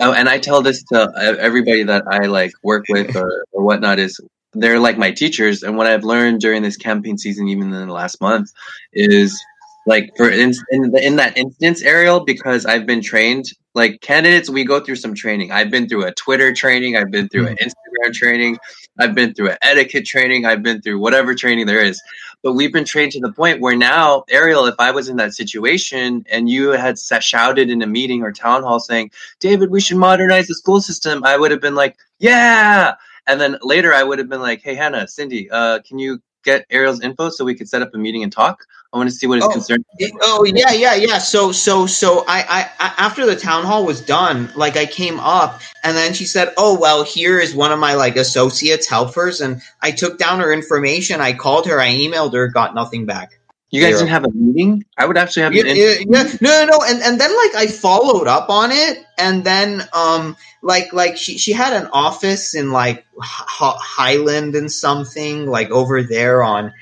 oh, 0.00 0.12
and 0.12 0.28
I 0.28 0.38
tell 0.38 0.62
this 0.62 0.82
to 0.92 1.12
everybody 1.40 1.82
that 1.84 2.04
I 2.06 2.26
like 2.26 2.52
work 2.62 2.84
with 2.88 3.16
or, 3.16 3.44
or 3.52 3.64
whatnot 3.64 3.98
is 3.98 4.20
they're 4.52 4.80
like 4.80 4.98
my 4.98 5.10
teachers, 5.10 5.62
and 5.62 5.76
what 5.76 5.86
I've 5.86 6.04
learned 6.04 6.40
during 6.40 6.62
this 6.62 6.76
campaign 6.76 7.16
season, 7.16 7.48
even 7.48 7.72
in 7.72 7.86
the 7.86 7.92
last 7.92 8.20
month, 8.20 8.50
is 8.92 9.40
like 9.86 10.10
for 10.16 10.28
in 10.28 10.52
in, 10.70 10.96
in 10.98 11.16
that 11.16 11.36
instance, 11.36 11.82
Ariel, 11.82 12.20
because 12.20 12.66
I've 12.66 12.86
been 12.86 13.02
trained. 13.02 13.46
Like 13.72 14.00
candidates, 14.00 14.50
we 14.50 14.64
go 14.64 14.80
through 14.80 14.96
some 14.96 15.14
training. 15.14 15.52
I've 15.52 15.70
been 15.70 15.88
through 15.88 16.04
a 16.04 16.12
Twitter 16.12 16.52
training. 16.52 16.96
I've 16.96 17.12
been 17.12 17.28
through 17.28 17.46
an 17.46 17.56
hmm. 17.60 17.68
Instagram 17.68 18.12
training. 18.12 18.58
I've 18.98 19.14
been 19.14 19.34
through 19.34 19.52
etiquette 19.62 20.04
training. 20.04 20.44
I've 20.44 20.62
been 20.62 20.82
through 20.82 20.98
whatever 20.98 21.34
training 21.34 21.66
there 21.66 21.82
is. 21.82 22.00
But 22.42 22.54
we've 22.54 22.72
been 22.72 22.84
trained 22.84 23.12
to 23.12 23.20
the 23.20 23.32
point 23.32 23.60
where 23.60 23.76
now 23.76 24.24
ariel 24.30 24.66
if 24.66 24.74
i 24.78 24.90
was 24.90 25.08
in 25.08 25.16
that 25.16 25.34
situation 25.34 26.24
and 26.30 26.48
you 26.48 26.70
had 26.70 26.98
shouted 26.98 27.68
in 27.70 27.82
a 27.82 27.86
meeting 27.86 28.22
or 28.22 28.32
town 28.32 28.62
hall 28.62 28.80
saying 28.80 29.10
david 29.40 29.70
we 29.70 29.80
should 29.80 29.98
modernize 29.98 30.46
the 30.46 30.54
school 30.54 30.80
system 30.80 31.22
i 31.24 31.36
would 31.36 31.50
have 31.50 31.60
been 31.60 31.74
like 31.74 31.96
yeah! 32.18 32.94
And 33.26 33.40
then 33.40 33.56
later 33.62 33.92
i 33.92 34.02
would 34.02 34.18
have 34.18 34.28
been 34.28 34.40
like 34.40 34.62
hey 34.62 34.74
hannah 34.74 35.06
cindy 35.06 35.50
uh, 35.50 35.80
can 35.80 35.98
you 35.98 36.22
get 36.44 36.64
ariel's 36.70 37.02
info 37.02 37.28
so 37.28 37.44
we 37.44 37.54
could 37.54 37.68
set 37.68 37.82
up 37.82 37.94
a 37.94 37.98
meeting 37.98 38.22
and 38.22 38.32
talk 38.32 38.64
i 38.92 38.96
want 38.98 39.08
to 39.08 39.14
see 39.14 39.26
what 39.26 39.36
his 39.36 39.44
Oh. 39.44 39.50
concern 39.50 39.84
Oh 40.22 40.44
yeah, 40.44 40.72
yeah, 40.72 40.94
yeah. 40.94 41.18
So 41.18 41.52
so 41.52 41.86
so 41.86 42.24
I, 42.26 42.40
I 42.48 42.70
I 42.80 42.94
after 42.98 43.26
the 43.26 43.36
town 43.36 43.64
hall 43.64 43.84
was 43.84 44.00
done, 44.00 44.50
like 44.56 44.76
I 44.76 44.86
came 44.86 45.20
up 45.20 45.60
and 45.84 45.96
then 45.96 46.14
she 46.14 46.24
said, 46.24 46.52
"Oh 46.56 46.78
well, 46.78 47.04
here 47.04 47.38
is 47.38 47.54
one 47.54 47.72
of 47.72 47.78
my 47.78 47.94
like 47.94 48.16
associates 48.16 48.88
helpers," 48.88 49.40
and 49.40 49.62
I 49.82 49.90
took 49.92 50.18
down 50.18 50.40
her 50.40 50.52
information. 50.52 51.20
I 51.20 51.32
called 51.34 51.66
her, 51.66 51.80
I 51.80 51.88
emailed 51.90 52.34
her, 52.34 52.48
got 52.48 52.74
nothing 52.74 53.06
back. 53.06 53.38
you 53.70 53.80
guys 53.82 53.90
Zero. 53.90 54.00
didn't 54.00 54.10
have 54.10 54.24
a 54.24 54.30
meeting 54.34 54.84
i 54.98 55.06
would 55.06 55.16
actually 55.18 55.42
have 55.44 55.54
Yeah, 55.54 55.64
an 55.66 55.76
yeah, 55.76 55.94
yeah. 56.00 56.22
no, 56.40 56.50
no, 56.66 56.66
no, 56.72 56.78
and 56.84 57.02
and 57.02 57.20
then 57.20 57.30
like 57.36 57.54
I 57.54 57.66
followed 57.68 58.26
up 58.28 58.50
on 58.50 58.70
it, 58.72 58.98
and 59.18 59.44
then 59.44 59.82
um 59.92 60.36
like 60.62 60.92
like 60.92 61.16
she 61.16 61.38
she 61.38 61.52
had 61.52 61.72
an 61.74 61.88
office 61.92 62.54
in 62.54 62.72
like 62.72 62.98
H- 63.22 63.80
Highland 63.98 64.56
and 64.56 64.70
something 64.72 65.46
like 65.46 65.70
over 65.70 66.02
there 66.02 66.42
on 66.42 66.72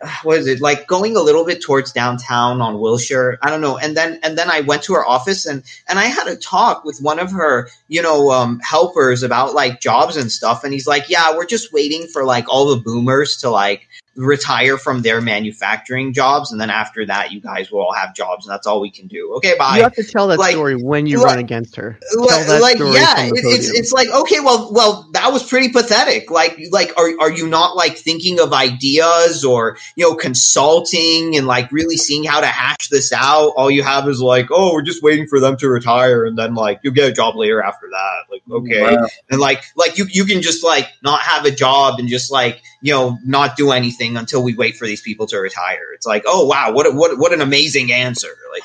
what 0.22 0.38
is 0.38 0.46
it 0.46 0.60
like 0.60 0.86
going 0.86 1.16
a 1.16 1.20
little 1.20 1.44
bit 1.44 1.62
towards 1.62 1.92
downtown 1.92 2.60
on 2.60 2.78
Wilshire 2.78 3.38
I 3.42 3.50
don't 3.50 3.60
know 3.60 3.78
and 3.78 3.96
then 3.96 4.18
and 4.22 4.36
then 4.36 4.50
I 4.50 4.60
went 4.60 4.82
to 4.84 4.94
her 4.94 5.06
office 5.06 5.46
and 5.46 5.62
and 5.88 5.98
I 5.98 6.06
had 6.06 6.26
a 6.26 6.36
talk 6.36 6.84
with 6.84 7.00
one 7.00 7.18
of 7.18 7.30
her 7.32 7.68
you 7.88 8.02
know 8.02 8.30
um 8.30 8.60
helpers 8.60 9.22
about 9.22 9.54
like 9.54 9.80
jobs 9.80 10.16
and 10.16 10.30
stuff 10.30 10.64
and 10.64 10.72
he's 10.72 10.86
like 10.86 11.08
yeah 11.08 11.34
we're 11.36 11.46
just 11.46 11.72
waiting 11.72 12.06
for 12.06 12.24
like 12.24 12.48
all 12.48 12.74
the 12.74 12.82
boomers 12.82 13.38
to 13.38 13.50
like 13.50 13.88
retire 14.16 14.78
from 14.78 15.02
their 15.02 15.20
manufacturing 15.20 16.12
jobs 16.12 16.50
and 16.52 16.60
then 16.60 16.70
after 16.70 17.04
that 17.06 17.32
you 17.32 17.40
guys 17.40 17.70
will 17.70 17.80
all 17.80 17.92
have 17.92 18.14
jobs 18.14 18.46
and 18.46 18.52
that's 18.52 18.66
all 18.66 18.80
we 18.80 18.90
can 18.90 19.06
do 19.06 19.34
okay 19.36 19.54
bye 19.58 19.76
You 19.76 19.82
have 19.82 19.94
to 19.94 20.04
tell 20.04 20.28
that 20.28 20.38
Like- 20.38 20.52
story 20.52 20.74
when 20.74 21.06
you 21.06 21.18
like- 21.18 21.26
run 21.26 21.38
against 21.38 21.76
her. 21.76 21.98
Tell 22.12 22.20
like, 22.26 22.46
that 22.46 22.60
like, 22.62 22.76
story 22.76 22.94
yeah, 22.94 23.14
from 23.16 23.28
the 23.30 23.36
it, 23.36 23.44
it's 23.44 23.68
it's 23.70 23.92
like 23.92 24.08
okay, 24.08 24.40
well, 24.40 24.72
well, 24.72 25.08
that 25.12 25.32
was 25.32 25.42
pretty 25.42 25.68
pathetic. 25.70 26.30
Like, 26.30 26.58
like, 26.70 26.92
are 26.98 27.10
are 27.20 27.30
you 27.30 27.46
not 27.48 27.76
like 27.76 27.96
thinking 27.96 28.40
of 28.40 28.52
ideas 28.52 29.44
or 29.44 29.76
you 29.96 30.08
know 30.08 30.14
consulting 30.16 31.36
and 31.36 31.46
like 31.46 31.70
really 31.72 31.96
seeing 31.96 32.24
how 32.24 32.40
to 32.40 32.46
hash 32.46 32.88
this 32.90 33.12
out? 33.12 33.50
All 33.56 33.70
you 33.70 33.82
have 33.82 34.08
is 34.08 34.20
like, 34.20 34.46
oh, 34.50 34.72
we're 34.72 34.82
just 34.82 35.02
waiting 35.02 35.26
for 35.26 35.40
them 35.40 35.56
to 35.58 35.68
retire, 35.68 36.24
and 36.24 36.36
then 36.38 36.54
like 36.54 36.80
you'll 36.82 36.94
get 36.94 37.08
a 37.08 37.12
job 37.12 37.36
later 37.36 37.62
after 37.62 37.88
that. 37.90 38.16
Like, 38.30 38.42
okay, 38.50 38.96
Wow. 38.96 39.06
and 39.30 39.40
like 39.40 39.62
like 39.76 39.98
you 39.98 40.06
you 40.10 40.24
can 40.24 40.42
just 40.42 40.64
like 40.64 40.88
not 41.02 41.20
have 41.20 41.44
a 41.44 41.50
job 41.50 41.98
and 41.98 42.08
just 42.08 42.30
like 42.32 42.62
you 42.80 42.92
know 42.92 43.18
not 43.24 43.56
do 43.56 43.72
anything 43.72 44.16
until 44.16 44.42
we 44.42 44.54
wait 44.54 44.76
for 44.76 44.86
these 44.86 45.00
people 45.00 45.26
to 45.28 45.38
retire. 45.38 45.92
It's 45.94 46.06
like, 46.06 46.24
oh 46.26 46.46
wow, 46.46 46.72
what 46.72 46.92
what 46.94 47.18
what 47.18 47.32
an 47.32 47.40
amazing 47.40 47.92
answer. 47.92 48.28
Like, 48.52 48.62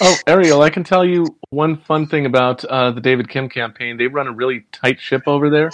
Oh, 0.00 0.16
Ariel, 0.26 0.60
I 0.60 0.70
can 0.70 0.82
tell 0.82 1.04
you 1.04 1.38
one 1.50 1.76
fun 1.76 2.06
thing 2.06 2.26
about 2.26 2.64
uh, 2.64 2.90
the 2.90 3.00
David 3.00 3.28
Kim 3.28 3.48
campaign. 3.48 3.96
They 3.96 4.08
run 4.08 4.26
a 4.26 4.32
really 4.32 4.66
tight 4.72 5.00
ship 5.00 5.22
over 5.26 5.50
there. 5.50 5.70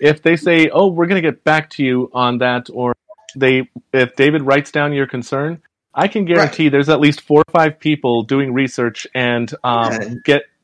If 0.00 0.22
they 0.22 0.36
say, 0.36 0.68
"Oh, 0.72 0.88
we're 0.88 1.06
going 1.06 1.20
to 1.20 1.28
get 1.28 1.42
back 1.44 1.70
to 1.70 1.84
you 1.84 2.10
on 2.12 2.38
that," 2.38 2.68
or 2.72 2.94
they, 3.34 3.68
if 3.92 4.14
David 4.14 4.42
writes 4.42 4.70
down 4.70 4.92
your 4.92 5.08
concern, 5.08 5.60
I 5.92 6.06
can 6.08 6.24
guarantee 6.24 6.68
there's 6.68 6.88
at 6.88 7.00
least 7.00 7.20
four 7.22 7.40
or 7.40 7.50
five 7.50 7.80
people 7.80 8.22
doing 8.22 8.52
research 8.52 9.06
and 9.14 9.52
um, 9.64 9.92
Yeah. 9.92 10.14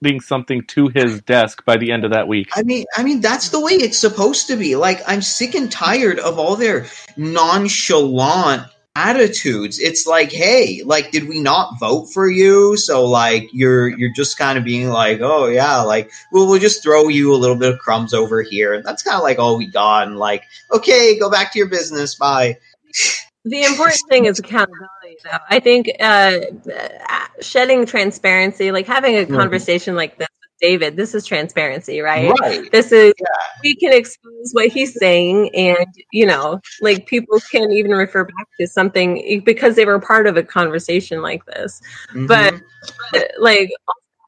Getting 0.02 0.20
something 0.20 0.62
to 0.62 0.88
his 0.88 1.20
desk 1.22 1.64
by 1.64 1.76
the 1.76 1.92
end 1.92 2.04
of 2.04 2.12
that 2.12 2.28
week. 2.28 2.48
I 2.54 2.62
mean, 2.62 2.86
I 2.96 3.02
mean 3.02 3.20
that's 3.20 3.50
the 3.50 3.60
way 3.60 3.72
it's 3.72 3.98
supposed 3.98 4.48
to 4.48 4.56
be. 4.56 4.76
Like 4.76 5.00
I'm 5.06 5.22
sick 5.22 5.54
and 5.54 5.70
tired 5.70 6.18
of 6.18 6.38
all 6.38 6.56
their 6.56 6.86
nonchalant 7.16 8.62
attitudes. 8.96 9.78
It's 9.78 10.06
like, 10.06 10.32
hey, 10.32 10.82
like 10.84 11.10
did 11.10 11.28
we 11.28 11.40
not 11.40 11.78
vote 11.78 12.06
for 12.06 12.28
you? 12.28 12.76
So 12.76 13.06
like 13.06 13.48
you're 13.52 13.88
you're 13.88 14.12
just 14.12 14.38
kind 14.38 14.58
of 14.58 14.64
being 14.64 14.88
like, 14.88 15.20
oh 15.20 15.46
yeah, 15.46 15.80
like 15.82 16.10
well 16.32 16.48
we'll 16.48 16.60
just 16.60 16.82
throw 16.82 17.08
you 17.08 17.34
a 17.34 17.36
little 17.36 17.56
bit 17.56 17.72
of 17.72 17.78
crumbs 17.78 18.14
over 18.14 18.42
here. 18.42 18.74
And 18.74 18.84
that's 18.84 19.02
kind 19.02 19.16
of 19.16 19.22
like 19.22 19.38
all 19.38 19.58
we 19.58 19.66
got. 19.66 20.08
And 20.08 20.18
like, 20.18 20.44
okay, 20.72 21.18
go 21.18 21.30
back 21.30 21.52
to 21.52 21.58
your 21.58 21.68
business. 21.68 22.14
Bye. 22.14 22.58
The 23.44 23.64
important 23.64 24.02
thing 24.08 24.26
is 24.26 24.38
accountability, 24.38 25.16
though. 25.24 25.38
I 25.48 25.60
think 25.60 25.90
uh, 25.98 26.40
shedding 27.40 27.86
transparency, 27.86 28.70
like 28.70 28.86
having 28.86 29.16
a 29.16 29.24
conversation 29.24 29.94
like 29.94 30.18
this 30.18 30.28
with 30.28 30.50
David, 30.60 30.96
this 30.96 31.14
is 31.14 31.24
transparency, 31.24 32.00
right? 32.00 32.30
Right. 32.40 32.70
This 32.70 32.92
is 32.92 33.14
we 33.62 33.76
can 33.76 33.94
expose 33.94 34.50
what 34.52 34.68
he's 34.68 34.94
saying, 34.98 35.54
and 35.54 35.86
you 36.12 36.26
know, 36.26 36.60
like 36.82 37.06
people 37.06 37.40
can 37.50 37.72
even 37.72 37.92
refer 37.92 38.24
back 38.24 38.46
to 38.60 38.66
something 38.66 39.42
because 39.44 39.74
they 39.74 39.86
were 39.86 40.00
part 40.00 40.26
of 40.26 40.36
a 40.36 40.42
conversation 40.42 41.22
like 41.22 41.44
this. 41.46 41.80
But 42.26 42.54
Mhm. 42.54 42.62
like, 43.38 43.70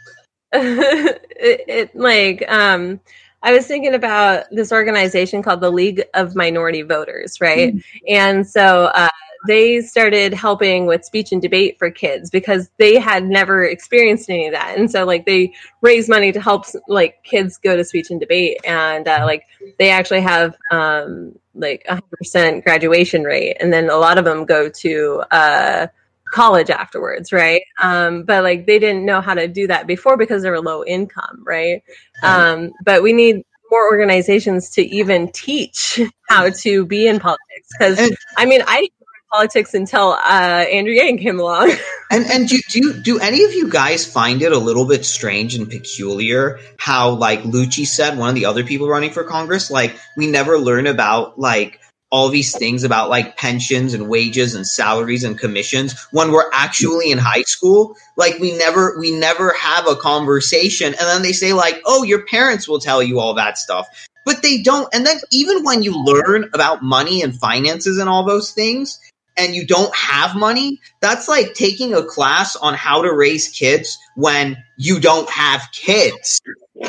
it, 0.52 1.64
it 1.68 1.96
like 1.96 2.50
um. 2.50 3.00
I 3.42 3.52
was 3.52 3.66
thinking 3.66 3.94
about 3.94 4.44
this 4.50 4.72
organization 4.72 5.42
called 5.42 5.60
the 5.60 5.70
League 5.70 6.04
of 6.14 6.34
Minority 6.36 6.82
Voters, 6.82 7.40
right? 7.40 7.74
And 8.08 8.46
so 8.46 8.86
uh, 8.94 9.08
they 9.46 9.80
started 9.80 10.32
helping 10.32 10.86
with 10.86 11.04
speech 11.04 11.32
and 11.32 11.42
debate 11.42 11.78
for 11.78 11.90
kids 11.90 12.30
because 12.30 12.70
they 12.78 12.98
had 12.98 13.24
never 13.24 13.64
experienced 13.64 14.30
any 14.30 14.46
of 14.46 14.52
that. 14.52 14.78
And 14.78 14.90
so, 14.90 15.04
like, 15.04 15.26
they 15.26 15.52
raise 15.80 16.08
money 16.08 16.30
to 16.32 16.40
help 16.40 16.66
like 16.86 17.22
kids 17.24 17.58
go 17.58 17.76
to 17.76 17.84
speech 17.84 18.10
and 18.10 18.20
debate, 18.20 18.58
and 18.64 19.08
uh, 19.08 19.22
like 19.24 19.46
they 19.78 19.90
actually 19.90 20.20
have 20.20 20.56
um, 20.70 21.36
like 21.54 21.84
a 21.88 21.94
hundred 21.94 22.16
percent 22.18 22.64
graduation 22.64 23.24
rate, 23.24 23.56
and 23.58 23.72
then 23.72 23.90
a 23.90 23.96
lot 23.96 24.18
of 24.18 24.24
them 24.24 24.44
go 24.44 24.68
to 24.68 25.22
uh, 25.32 25.86
college 26.32 26.70
afterwards, 26.70 27.32
right? 27.32 27.62
Um, 27.80 28.24
but 28.24 28.42
like 28.42 28.66
they 28.66 28.78
didn't 28.78 29.04
know 29.04 29.20
how 29.20 29.34
to 29.34 29.46
do 29.46 29.68
that 29.68 29.86
before 29.86 30.16
because 30.16 30.42
they 30.42 30.50
were 30.50 30.60
low 30.60 30.84
income, 30.84 31.44
right? 31.46 31.82
Um, 32.22 32.72
but 32.84 33.02
we 33.02 33.12
need 33.12 33.44
more 33.70 33.88
organizations 33.90 34.70
to 34.70 34.82
even 34.82 35.30
teach 35.32 36.00
how 36.28 36.50
to 36.50 36.84
be 36.84 37.06
in 37.06 37.20
politics 37.20 37.68
because 37.78 38.12
I 38.36 38.46
mean 38.46 38.62
I 38.66 38.80
didn't 38.80 38.92
politics 39.32 39.72
until 39.74 40.10
uh, 40.10 40.64
Andrew 40.70 40.92
Yang 40.92 41.18
came 41.18 41.40
along. 41.40 41.72
And 42.12 42.26
and 42.26 42.46
do 42.46 42.60
do 42.68 43.00
do 43.00 43.18
any 43.18 43.42
of 43.44 43.54
you 43.54 43.70
guys 43.70 44.04
find 44.04 44.42
it 44.42 44.52
a 44.52 44.58
little 44.58 44.84
bit 44.84 45.06
strange 45.06 45.54
and 45.54 45.70
peculiar 45.70 46.60
how 46.76 47.12
like 47.12 47.42
Lucci 47.42 47.86
said, 47.86 48.18
one 48.18 48.28
of 48.28 48.34
the 48.34 48.44
other 48.44 48.64
people 48.64 48.86
running 48.86 49.12
for 49.12 49.24
Congress, 49.24 49.70
like 49.70 49.96
we 50.14 50.26
never 50.26 50.58
learn 50.58 50.86
about 50.86 51.38
like 51.38 51.80
all 52.12 52.28
these 52.28 52.56
things 52.56 52.84
about 52.84 53.08
like 53.08 53.36
pensions 53.36 53.94
and 53.94 54.08
wages 54.08 54.54
and 54.54 54.66
salaries 54.66 55.24
and 55.24 55.38
commissions 55.38 55.98
when 56.12 56.30
we're 56.30 56.50
actually 56.52 57.10
in 57.10 57.18
high 57.18 57.42
school? 57.42 57.96
Like 58.16 58.38
we 58.38 58.56
never 58.56 58.96
we 59.00 59.10
never 59.10 59.52
have 59.54 59.88
a 59.88 59.96
conversation. 59.96 60.88
And 60.88 61.08
then 61.08 61.22
they 61.22 61.32
say 61.32 61.54
like 61.54 61.82
oh 61.86 62.04
your 62.04 62.24
parents 62.26 62.68
will 62.68 62.78
tell 62.78 63.02
you 63.02 63.18
all 63.18 63.34
that 63.34 63.58
stuff. 63.58 63.88
But 64.24 64.42
they 64.42 64.62
don't. 64.62 64.88
And 64.94 65.04
then 65.04 65.18
even 65.32 65.64
when 65.64 65.82
you 65.82 66.00
learn 66.00 66.48
about 66.54 66.84
money 66.84 67.22
and 67.22 67.34
finances 67.34 67.98
and 67.98 68.08
all 68.08 68.24
those 68.24 68.52
things 68.52 69.00
and 69.36 69.54
you 69.54 69.66
don't 69.66 69.94
have 69.94 70.36
money 70.36 70.80
that's 71.00 71.28
like 71.28 71.54
taking 71.54 71.94
a 71.94 72.04
class 72.04 72.54
on 72.56 72.74
how 72.74 73.02
to 73.02 73.12
raise 73.12 73.48
kids 73.48 73.98
when 74.14 74.62
you 74.76 75.00
don't 75.00 75.28
have 75.30 75.62
kids. 75.72 76.40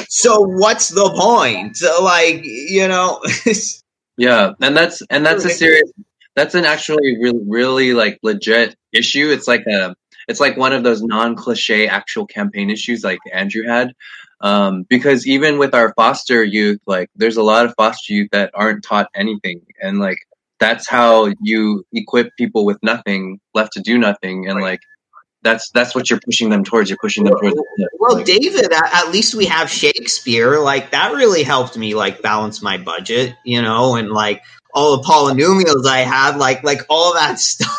So 0.10 0.42
what's 0.42 0.90
the 0.90 1.10
point? 1.10 1.78
Like 2.02 2.42
you 2.44 2.88
know 2.88 3.22
Yeah, 4.18 4.52
and 4.62 4.76
that's 4.76 5.02
and 5.10 5.26
that's 5.26 5.46
a 5.46 5.50
serious. 5.50 5.92
That's 6.36 6.56
an 6.56 6.66
actually 6.66 7.18
really 7.22 7.44
really 7.48 7.94
like 7.94 8.20
legit 8.24 8.76
issue. 8.92 9.30
It's 9.30 9.48
like 9.48 9.66
a 9.68 9.96
it's 10.28 10.40
like 10.40 10.58
one 10.58 10.74
of 10.74 10.84
those 10.84 11.02
non 11.02 11.36
cliche 11.36 11.88
actual 11.88 12.26
campaign 12.26 12.70
issues 12.70 13.04
like 13.04 13.20
Andrew 13.32 13.64
had. 13.68 13.94
Um, 14.42 14.84
because 14.90 15.26
even 15.26 15.58
with 15.58 15.74
our 15.74 15.94
foster 15.96 16.44
youth, 16.44 16.80
like 16.86 17.10
there's 17.16 17.38
a 17.38 17.44
lot 17.44 17.66
of 17.66 17.74
foster 17.78 18.14
youth 18.14 18.30
that 18.34 18.52
aren't 18.54 18.84
taught 18.84 19.10
anything, 19.16 19.62
and 19.82 20.00
like 20.00 20.18
that's 20.60 20.88
how 20.88 21.32
you 21.42 21.84
equip 21.94 22.36
people 22.38 22.66
with 22.66 22.78
nothing 22.84 23.40
left 23.54 23.74
to 23.74 23.82
do 23.82 23.98
nothing 23.98 24.48
and 24.48 24.62
like 24.62 24.80
that's 25.44 25.70
that's 25.72 25.94
what 25.94 26.10
you're 26.10 26.20
pushing 26.24 26.50
them 26.50 26.64
towards 26.64 26.90
you're 26.90 26.98
pushing 27.00 27.26
them 27.26 27.36
towards 27.40 27.56
Well, 28.00 28.16
like, 28.16 28.26
David, 28.26 28.72
at, 28.72 28.94
at 29.06 29.12
least 29.12 29.36
we 29.36 29.46
have 29.46 29.70
Shakespeare. 29.70 30.60
Like 30.60 30.92
that 30.92 31.14
really 31.14 31.44
helped 31.44 31.78
me 31.78 31.94
like 31.96 32.22
balance 32.22 32.62
my 32.62 32.78
budget, 32.78 33.36
you 33.44 33.62
know, 33.62 33.96
and 33.96 34.10
like 34.10 34.42
all 34.74 34.98
the 34.98 35.04
polynomials 35.04 35.86
I 35.86 36.00
had, 36.00 36.38
like 36.38 36.64
like 36.64 36.82
all 36.90 37.14
that 37.14 37.40
stuff. 37.40 37.78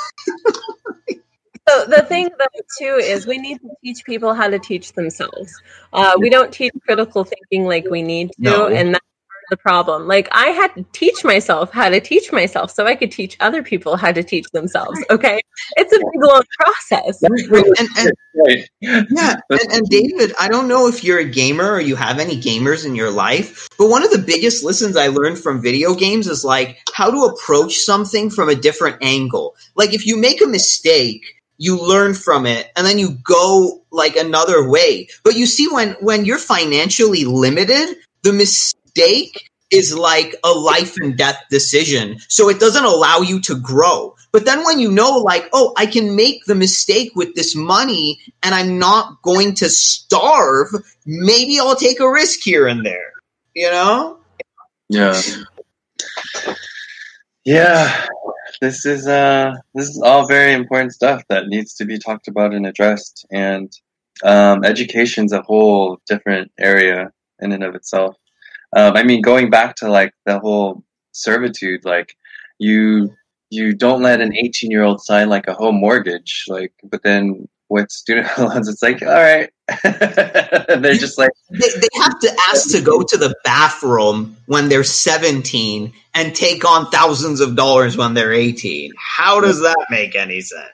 So 1.67 1.87
the 1.87 2.03
thing 2.03 2.29
though 2.39 2.61
too 2.79 2.97
is 3.03 3.27
we 3.27 3.39
need 3.39 3.59
to 3.63 3.71
teach 3.83 4.05
people 4.05 4.35
how 4.35 4.49
to 4.49 4.59
teach 4.59 4.93
themselves. 4.93 5.51
Uh, 5.95 6.13
we 6.19 6.29
don't 6.29 6.53
teach 6.53 6.73
critical 6.87 7.25
thinking 7.25 7.65
like 7.65 7.87
we 7.91 8.03
need 8.03 8.29
to, 8.33 8.35
No. 8.39 8.67
and 8.69 8.95
that's 8.95 9.01
part 9.01 9.03
of 9.03 9.14
the 9.51 9.57
problem. 9.57 10.07
Like 10.07 10.29
I 10.33 10.49
had 10.49 10.75
to 10.75 10.85
teach 10.93 11.25
myself 11.25 11.73
how 11.73 11.89
to 11.89 12.01
teach 12.01 12.33
myself 12.33 12.71
so 12.71 12.87
I 12.87 12.95
could 12.95 13.13
teach 13.13 13.37
other 13.41 13.63
people 13.63 13.97
how 13.97 14.13
to 14.13 14.23
teach 14.23 14.47
themselves. 14.53 14.99
Okay, 15.11 15.41
it's 15.77 15.93
a 15.93 15.99
big 15.99 16.23
long 16.23 16.43
process. 16.59 17.23
And, 17.23 17.89
and 17.99 18.13
right. 18.35 18.69
Yeah, 18.81 19.37
and, 19.51 19.73
and 19.73 19.89
David, 19.89 20.33
I 20.41 20.49
don't 20.49 20.69
know 20.69 20.89
if 20.89 21.05
you're 21.05 21.19
a 21.19 21.25
gamer 21.25 21.73
or 21.73 21.81
you 21.81 21.97
have 21.97 22.19
any 22.19 22.41
gamers 22.41 22.85
in 22.85 22.95
your 22.95 23.11
life, 23.11 23.69
but 23.79 23.89
one 23.89 24.05
of 24.05 24.11
the 24.11 24.19
biggest 24.19 24.65
lessons 24.65 24.97
I 24.97 25.09
learned 25.09 25.39
from 25.39 25.63
video 25.63 25.95
games 25.95 26.27
is 26.27 26.45
like 26.45 26.79
how 26.93 27.11
to 27.11 27.33
approach 27.33 27.77
something 27.79 28.31
from 28.31 28.49
a 28.49 28.55
different 28.55 28.99
angle. 29.03 29.57
Like 29.75 29.95
if 29.95 30.07
you 30.07 30.17
make 30.17 30.43
a 30.43 30.47
mistake, 30.47 31.25
you 31.57 31.81
learn 31.81 32.15
from 32.15 32.47
it 32.47 32.71
and 32.77 32.87
then 32.87 32.99
you 32.99 33.17
go 33.23 33.83
like 33.91 34.17
another 34.17 34.69
way. 34.69 35.09
But 35.23 35.37
you 35.37 35.47
see 35.47 35.69
when 35.69 35.93
when 36.01 36.25
you're 36.25 36.39
financially 36.39 37.25
limited, 37.25 37.97
the 38.23 38.33
mistake 38.33 38.84
is 39.71 39.97
like 39.97 40.37
a 40.45 40.51
life 40.51 40.97
and 40.97 41.17
death 41.17 41.43
decision. 41.51 42.19
So 42.29 42.49
it 42.49 42.61
doesn't 42.61 42.85
allow 42.85 43.19
you 43.19 43.41
to 43.43 43.57
grow. 43.57 44.15
But 44.33 44.45
then 44.45 44.65
when 44.65 44.79
you 44.79 44.91
know, 44.91 45.19
like, 45.19 45.49
oh, 45.53 45.73
I 45.77 45.87
can 45.87 46.15
make 46.15 46.45
the 46.45 46.55
mistake 46.55 47.13
with 47.15 47.35
this 47.35 47.57
money 47.57 48.21
and 48.43 48.55
I'm 48.55 48.79
not 48.79 49.23
going 49.23 49.55
to 49.57 49.69
starve, 49.69 50.69
maybe 51.07 51.59
I'll 51.59 51.77
take 51.77 52.01
a 52.01 52.11
risk 52.11 52.41
here 52.41 52.67
and 52.67 52.85
there. 52.85 53.13
You 53.55 53.71
know? 53.71 54.19
Yeah. 54.89 55.21
Yeah. 57.45 58.07
This 58.61 58.87
is 58.87 59.07
uh 59.09 59.55
this 59.75 59.89
is 59.89 60.01
all 60.01 60.27
very 60.27 60.53
important 60.53 60.93
stuff 60.93 61.23
that 61.29 61.49
needs 61.49 61.75
to 61.75 61.85
be 61.85 61.99
talked 61.99 62.29
about 62.29 62.55
and 62.55 62.67
addressed 62.67 63.27
and 63.33 63.73
um 64.23 64.65
education's 64.65 65.33
a 65.33 65.43
whole 65.43 65.99
different 66.07 66.53
area 66.59 67.11
in 67.41 67.53
and 67.53 67.65
of 67.65 67.75
itself. 67.75 68.17
Um 68.75 68.97
I 68.97 69.03
mean 69.03 69.23
going 69.23 69.51
back 69.51 69.77
to 69.77 69.89
like 69.89 70.13
the 70.27 70.39
whole 70.39 70.83
servitude 71.13 71.85
like 71.85 72.17
you 72.59 73.15
you 73.51 73.75
don't 73.75 74.03
let 74.03 74.21
an 74.21 74.35
18 74.37 74.71
year 74.71 74.83
old 74.83 75.01
sign 75.01 75.29
like 75.29 75.47
a 75.47 75.55
home 75.55 75.77
mortgage 75.77 76.45
like 76.49 76.73
but 76.83 77.03
then 77.03 77.49
with 77.69 77.91
student 77.91 78.27
loans 78.39 78.69
it's 78.69 78.83
like 78.83 79.03
all 79.03 79.09
right 79.09 79.51
they're 79.83 80.95
just 80.95 81.19
like 81.19 81.31
They, 81.51 81.59
they 81.59 81.89
have 82.03 82.19
to 82.21 82.37
ask 82.51 82.71
to 82.73 82.83
go 82.83 83.03
to 83.03 83.17
the 83.17 83.35
bathroom 83.45 84.37
when 84.47 84.69
they're 84.69 84.85
17 84.85 85.93
and 86.15 86.35
take 86.35 86.65
on 86.67 86.91
thousands 86.91 87.41
of 87.41 87.57
dollars 87.57 87.97
when 87.97 88.13
they're 88.13 88.35
18. 88.35 88.93
How 88.99 89.41
does 89.41 89.61
that 89.63 89.87
make 89.89 90.15
any 90.15 90.43
sense? 90.43 90.69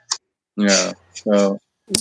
yeah 0.57 0.93
so 1.15 1.59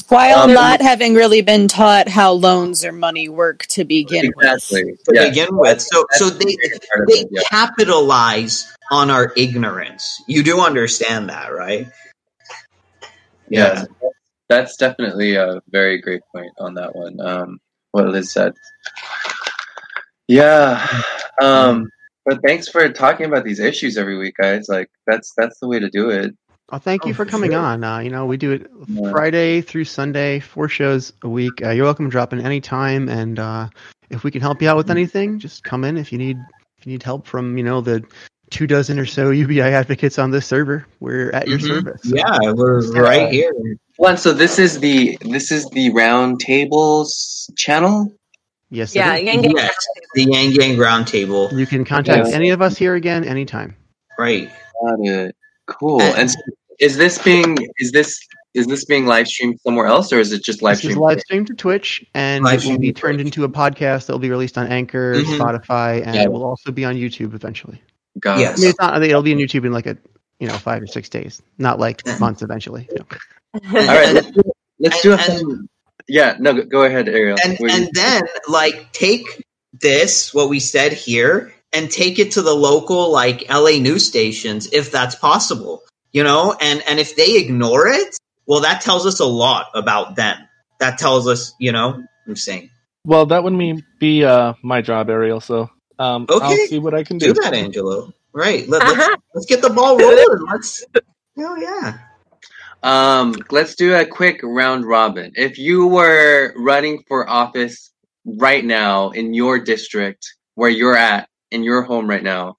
While 0.07 0.43
Um, 0.43 0.53
not 0.53 0.81
having 0.81 1.15
really 1.15 1.41
been 1.41 1.67
taught 1.67 2.07
how 2.07 2.33
loans 2.33 2.85
or 2.85 2.91
money 2.91 3.27
work 3.27 3.65
to 3.67 3.85
begin 3.85 4.25
exactly 4.25 4.85
with. 4.85 5.03
To 5.05 5.15
yeah. 5.15 5.29
begin 5.29 5.47
with. 5.51 5.81
So 5.81 6.05
so 6.11 6.29
they 6.29 6.53
a 6.53 6.57
big 6.57 6.81
part 6.91 7.01
of 7.01 7.07
they 7.07 7.25
yeah. 7.31 7.41
capitalize 7.49 8.71
on 8.91 9.09
our 9.09 9.33
ignorance. 9.35 10.21
You 10.27 10.43
do 10.43 10.61
understand 10.61 11.29
that, 11.29 11.53
right? 11.53 11.87
yeah 13.49 13.85
that's 14.47 14.77
definitely 14.77 15.35
a 15.35 15.61
very 15.69 15.99
great 15.99 16.21
point 16.33 16.51
on 16.57 16.75
that 16.75 16.95
one 16.95 17.19
um 17.19 17.59
what 17.91 18.07
liz 18.07 18.31
said 18.31 18.53
yeah 20.27 20.87
um 21.41 21.89
but 22.25 22.41
thanks 22.43 22.69
for 22.69 22.87
talking 22.89 23.25
about 23.25 23.43
these 23.43 23.59
issues 23.59 23.97
every 23.97 24.17
week 24.17 24.35
guys 24.39 24.69
like 24.69 24.89
that's 25.07 25.33
that's 25.35 25.59
the 25.59 25.67
way 25.67 25.79
to 25.79 25.89
do 25.89 26.09
it 26.09 26.35
Well, 26.71 26.79
thank 26.79 27.05
you 27.05 27.11
Oh, 27.11 27.13
for 27.15 27.25
for 27.25 27.31
coming 27.31 27.51
sure. 27.51 27.59
on. 27.59 27.83
Uh, 27.83 27.99
you 27.99 28.09
know, 28.09 28.25
we 28.25 28.37
do 28.37 28.51
it 28.51 28.69
Yeah. 28.87 29.11
Friday 29.11 29.61
through 29.61 29.85
Sunday, 29.85 30.39
four 30.39 30.69
shows 30.69 31.13
a 31.23 31.29
week. 31.29 31.63
Uh, 31.63 31.71
you're 31.71 31.85
welcome 31.85 32.05
to 32.05 32.11
drop 32.11 32.31
in 32.33 32.41
anytime, 32.41 33.09
and 33.09 33.39
uh, 33.39 33.69
if 34.09 34.23
we 34.23 34.31
can 34.31 34.41
help 34.41 34.61
you 34.61 34.69
out 34.69 34.77
with 34.77 34.91
anything, 34.91 35.39
just 35.39 35.63
come 35.63 35.83
in. 35.83 35.97
If 35.97 36.11
you 36.11 36.17
need 36.17 36.37
if 36.77 36.85
you 36.85 36.91
need 36.91 37.03
help 37.03 37.25
from 37.25 37.57
you 37.57 37.63
know 37.63 37.81
the 37.81 38.03
two 38.51 38.67
dozen 38.67 38.99
or 38.99 39.05
so 39.05 39.31
UBI 39.31 39.61
advocates 39.61 40.19
on 40.19 40.31
this 40.31 40.45
server, 40.45 40.85
we're 40.99 41.31
at 41.31 41.47
your 41.47 41.59
Mhm. 41.59 41.67
service. 41.67 42.01
So, 42.03 42.15
Yeah, 42.15 42.51
we're 42.51 43.01
right 43.01 43.31
here. 43.31 43.51
one 43.97 44.17
so 44.17 44.31
this 44.31 44.59
is 44.59 44.79
the 44.79 45.17
this 45.21 45.51
is 45.51 45.65
the 45.71 45.89
round 45.91 46.39
tables 46.39 47.49
channel 47.57 48.11
Yes. 48.71 48.95
it 48.95 48.99
Yeah, 48.99 49.15
is. 49.15 49.23
Yang 49.23 49.41
Gang 49.41 49.55
Yes, 49.57 49.75
the 50.13 50.23
Yang 50.23 50.51
Gang 50.53 50.77
Roundtable. 50.77 51.51
You 51.57 51.65
can 51.65 51.83
contact 51.83 52.29
Yeah. 52.29 52.35
any 52.35 52.49
of 52.51 52.61
us 52.61 52.77
here 52.77 52.93
again 52.95 53.23
anytime. 53.23 53.75
Right. 54.17 54.49
got 54.81 54.99
it 55.01 55.35
cool 55.79 56.01
And- 56.01 56.17
and 56.17 56.31
so 56.31 56.37
is 56.79 56.95
this 56.97 57.17
being 57.19 57.57
is 57.77 57.91
this 57.91 58.19
is 58.53 58.65
this 58.67 58.85
being 58.85 59.05
live 59.05 59.27
streamed 59.27 59.59
somewhere 59.63 59.85
else 59.85 60.11
or 60.11 60.19
is 60.19 60.31
it 60.31 60.43
just 60.43 60.61
live 60.63 60.77
This 60.81 60.91
is 60.91 60.97
live 60.97 61.19
streamed 61.19 61.47
to 61.47 61.53
Twitch, 61.53 62.03
and 62.15 62.43
Live 62.43 62.63
it 62.65 62.69
will 62.71 62.79
be 62.79 62.91
turned 62.93 63.17
Twitch. 63.19 63.27
into 63.27 63.43
a 63.43 63.49
podcast 63.49 64.07
that 64.07 64.13
will 64.13 64.19
be 64.19 64.29
released 64.31 64.57
on 64.57 64.67
Anchor, 64.67 65.15
Mhm. 65.15 65.37
Spotify, 65.37 66.03
and 66.05 66.15
Yeah. 66.15 66.23
it 66.23 66.31
will 66.31 66.43
also 66.43 66.71
be 66.71 66.83
on 66.85 66.95
YouTube 66.95 67.35
eventually. 67.35 67.81
Got 68.19 68.39
yes. 68.39 68.57
I 68.57 68.61
mean, 68.61 68.69
it's 68.71 68.79
not, 68.79 69.03
it'll 69.03 69.21
be 69.21 69.33
on 69.33 69.39
YouTube 69.39 69.65
in 69.65 69.71
like 69.71 69.85
a 69.85 69.97
you 70.39 70.47
know 70.47 70.53
five 70.57 70.81
or 70.81 70.87
six 70.87 71.09
days, 71.09 71.41
not 71.57 71.79
like 71.79 72.01
months 72.19 72.41
eventually. 72.41 72.87
you 72.91 73.05
all 73.53 73.85
right 73.85 74.13
let's 74.13 74.31
do, 74.31 74.41
let's 74.79 75.01
do 75.01 75.11
a 75.13 75.17
And- 75.17 75.69
yeah 76.07 76.35
no 76.39 76.53
go- 76.53 76.63
go 76.65 76.83
ahead 76.83 77.07
ariel 77.09 77.37
and 77.43 77.57
What 77.59 77.69
do 77.69 77.75
you- 77.75 77.83
and 77.85 77.89
then 77.93 78.21
like 78.47 78.91
take 78.93 79.43
this 79.81 80.33
what 80.33 80.49
we 80.49 80.59
said 80.59 80.93
here 80.93 81.53
and 81.73 81.89
take 81.91 82.19
it 82.19 82.31
to 82.33 82.41
the 82.41 82.53
local 82.53 83.11
like 83.11 83.49
LA 83.49 83.77
news 83.79 84.05
stations 84.05 84.67
if 84.73 84.91
that's 84.91 85.15
possible 85.15 85.83
you 86.11 86.23
know 86.23 86.55
and 86.61 86.81
and 86.87 86.99
if 86.99 87.15
they 87.15 87.37
ignore 87.37 87.87
it 87.87 88.17
well 88.47 88.61
that 88.61 88.81
tells 88.81 89.05
us 89.05 89.19
a 89.19 89.25
lot 89.25 89.67
about 89.75 90.15
them 90.15 90.37
that 90.79 90.97
tells 90.97 91.27
us 91.27 91.53
you 91.59 91.71
know 91.71 92.03
I'm 92.27 92.35
saying 92.35 92.69
Well, 93.05 93.25
that 93.27 93.43
would 93.43 93.53
mean 93.53 93.83
be 93.99 94.23
uh, 94.23 94.53
my 94.61 94.81
job, 94.81 95.09
Ariel. 95.09 95.39
So 95.41 95.69
um, 95.99 96.27
Okay. 96.29 96.45
I'll 96.45 96.67
see 96.67 96.79
what 96.79 96.93
I 96.93 97.03
can 97.03 97.17
do. 97.17 97.33
do 97.33 97.41
that 97.41 97.53
Angelo 97.53 98.13
right 98.33 98.67
Let, 98.69 98.83
Uh-huh. 98.83 98.95
let's 98.95 99.21
let's 99.35 99.45
get 99.47 99.61
the 99.61 99.69
ball 99.69 99.97
rolling 99.97 100.45
let's 100.51 100.85
hell 101.37 101.57
yeah 101.57 101.97
Um, 102.83 103.35
let's 103.51 103.75
do 103.75 103.93
a 103.95 104.05
quick 104.05 104.39
round 104.43 104.85
robin. 104.85 105.31
If 105.35 105.57
you 105.57 105.87
were 105.87 106.53
running 106.55 107.03
for 107.07 107.27
office 107.29 107.91
right 108.25 108.63
now 108.63 109.09
in 109.11 109.33
your 109.33 109.59
district, 109.59 110.33
where 110.55 110.69
you're 110.69 110.95
at, 110.95 111.27
in 111.51 111.63
your 111.63 111.83
home 111.83 112.09
right 112.09 112.23
now, 112.23 112.57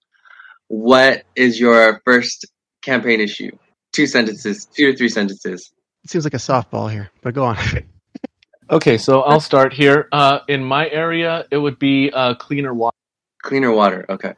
what 0.68 1.24
is 1.36 1.58
your 1.58 2.00
first 2.04 2.46
campaign 2.82 3.20
issue? 3.20 3.50
Two 3.92 4.06
sentences, 4.06 4.66
two 4.66 4.90
or 4.90 4.96
three 4.96 5.08
sentences. 5.08 5.72
It 6.04 6.10
seems 6.10 6.24
like 6.24 6.34
a 6.34 6.38
softball 6.38 6.90
here, 6.90 7.10
but 7.22 7.34
go 7.34 7.44
on. 7.44 7.56
Okay, 8.70 8.98
so 8.98 9.22
I'll 9.22 9.40
start 9.40 9.72
here. 9.72 10.08
Uh, 10.12 10.40
in 10.46 10.62
my 10.62 10.88
area, 10.88 11.44
it 11.50 11.56
would 11.56 11.80
be 11.80 12.12
uh, 12.12 12.34
cleaner 12.34 12.72
water. 12.72 12.96
Cleaner 13.42 13.72
water. 13.72 14.06
Okay. 14.08 14.34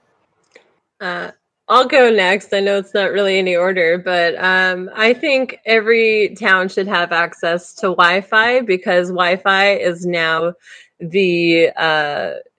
Uh, 1.03 1.33
I'll 1.69 1.87
go 1.87 2.11
next. 2.11 2.55
I 2.55 2.61
know 2.61 2.79
it's 2.79 2.95
not 2.95 3.13
really 3.13 3.39
any 3.39 3.57
order, 3.57 3.99
but 3.99 4.43
um, 4.43 4.89
I 4.95 5.13
think 5.13 5.59
every 5.67 6.35
town 6.35 6.71
should 6.71 6.89
have 6.89 7.13
access 7.13 7.75
to 7.77 7.89
Wi-Fi 7.89 8.63
because 8.63 9.09
Wi-Fi 9.09 9.75
is 9.75 10.07
now 10.07 10.55
the 10.99 11.69
uh, 11.77 12.33
it. 12.37 12.52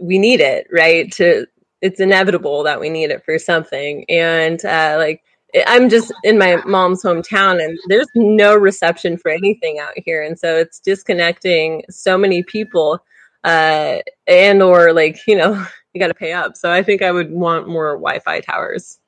We 0.00 0.18
need 0.18 0.40
it, 0.40 0.66
right? 0.72 1.10
To 1.12 1.46
it's 1.82 2.00
inevitable 2.00 2.62
that 2.64 2.80
we 2.80 2.88
need 2.88 3.10
it 3.10 3.24
for 3.24 3.38
something, 3.38 4.04
and 4.08 4.64
uh, 4.64 4.96
like 4.98 5.22
I'm 5.66 5.88
just 5.88 6.12
in 6.24 6.38
my 6.38 6.56
mom's 6.66 7.02
hometown, 7.02 7.64
and 7.64 7.78
there's 7.88 8.08
no 8.14 8.54
reception 8.54 9.16
for 9.16 9.30
anything 9.30 9.78
out 9.78 9.92
here, 9.96 10.22
and 10.22 10.38
so 10.38 10.56
it's 10.56 10.80
disconnecting 10.80 11.84
so 11.88 12.18
many 12.18 12.42
people, 12.42 13.02
uh, 13.44 13.98
and 14.26 14.62
or 14.62 14.92
like 14.92 15.18
you 15.26 15.36
know 15.36 15.66
you 15.94 16.00
got 16.00 16.08
to 16.08 16.14
pay 16.14 16.32
up. 16.32 16.56
So 16.56 16.70
I 16.70 16.82
think 16.82 17.02
I 17.02 17.12
would 17.12 17.30
want 17.30 17.68
more 17.68 17.94
Wi-Fi 17.94 18.40
towers. 18.40 18.98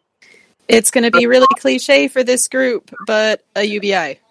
It's 0.68 0.90
going 0.90 1.04
to 1.04 1.10
be 1.10 1.26
really 1.26 1.46
cliche 1.58 2.08
for 2.08 2.22
this 2.22 2.46
group, 2.48 2.90
but 3.06 3.42
a 3.56 3.64
UBI. 3.64 4.20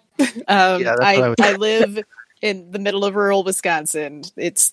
Um, 0.48 0.82
Yeah, 0.82 0.96
I, 1.00 1.22
I 1.22 1.34
I 1.40 1.52
live 1.52 2.02
in 2.42 2.72
the 2.72 2.80
middle 2.80 3.04
of 3.04 3.14
rural 3.14 3.44
Wisconsin. 3.44 4.24
It's 4.36 4.72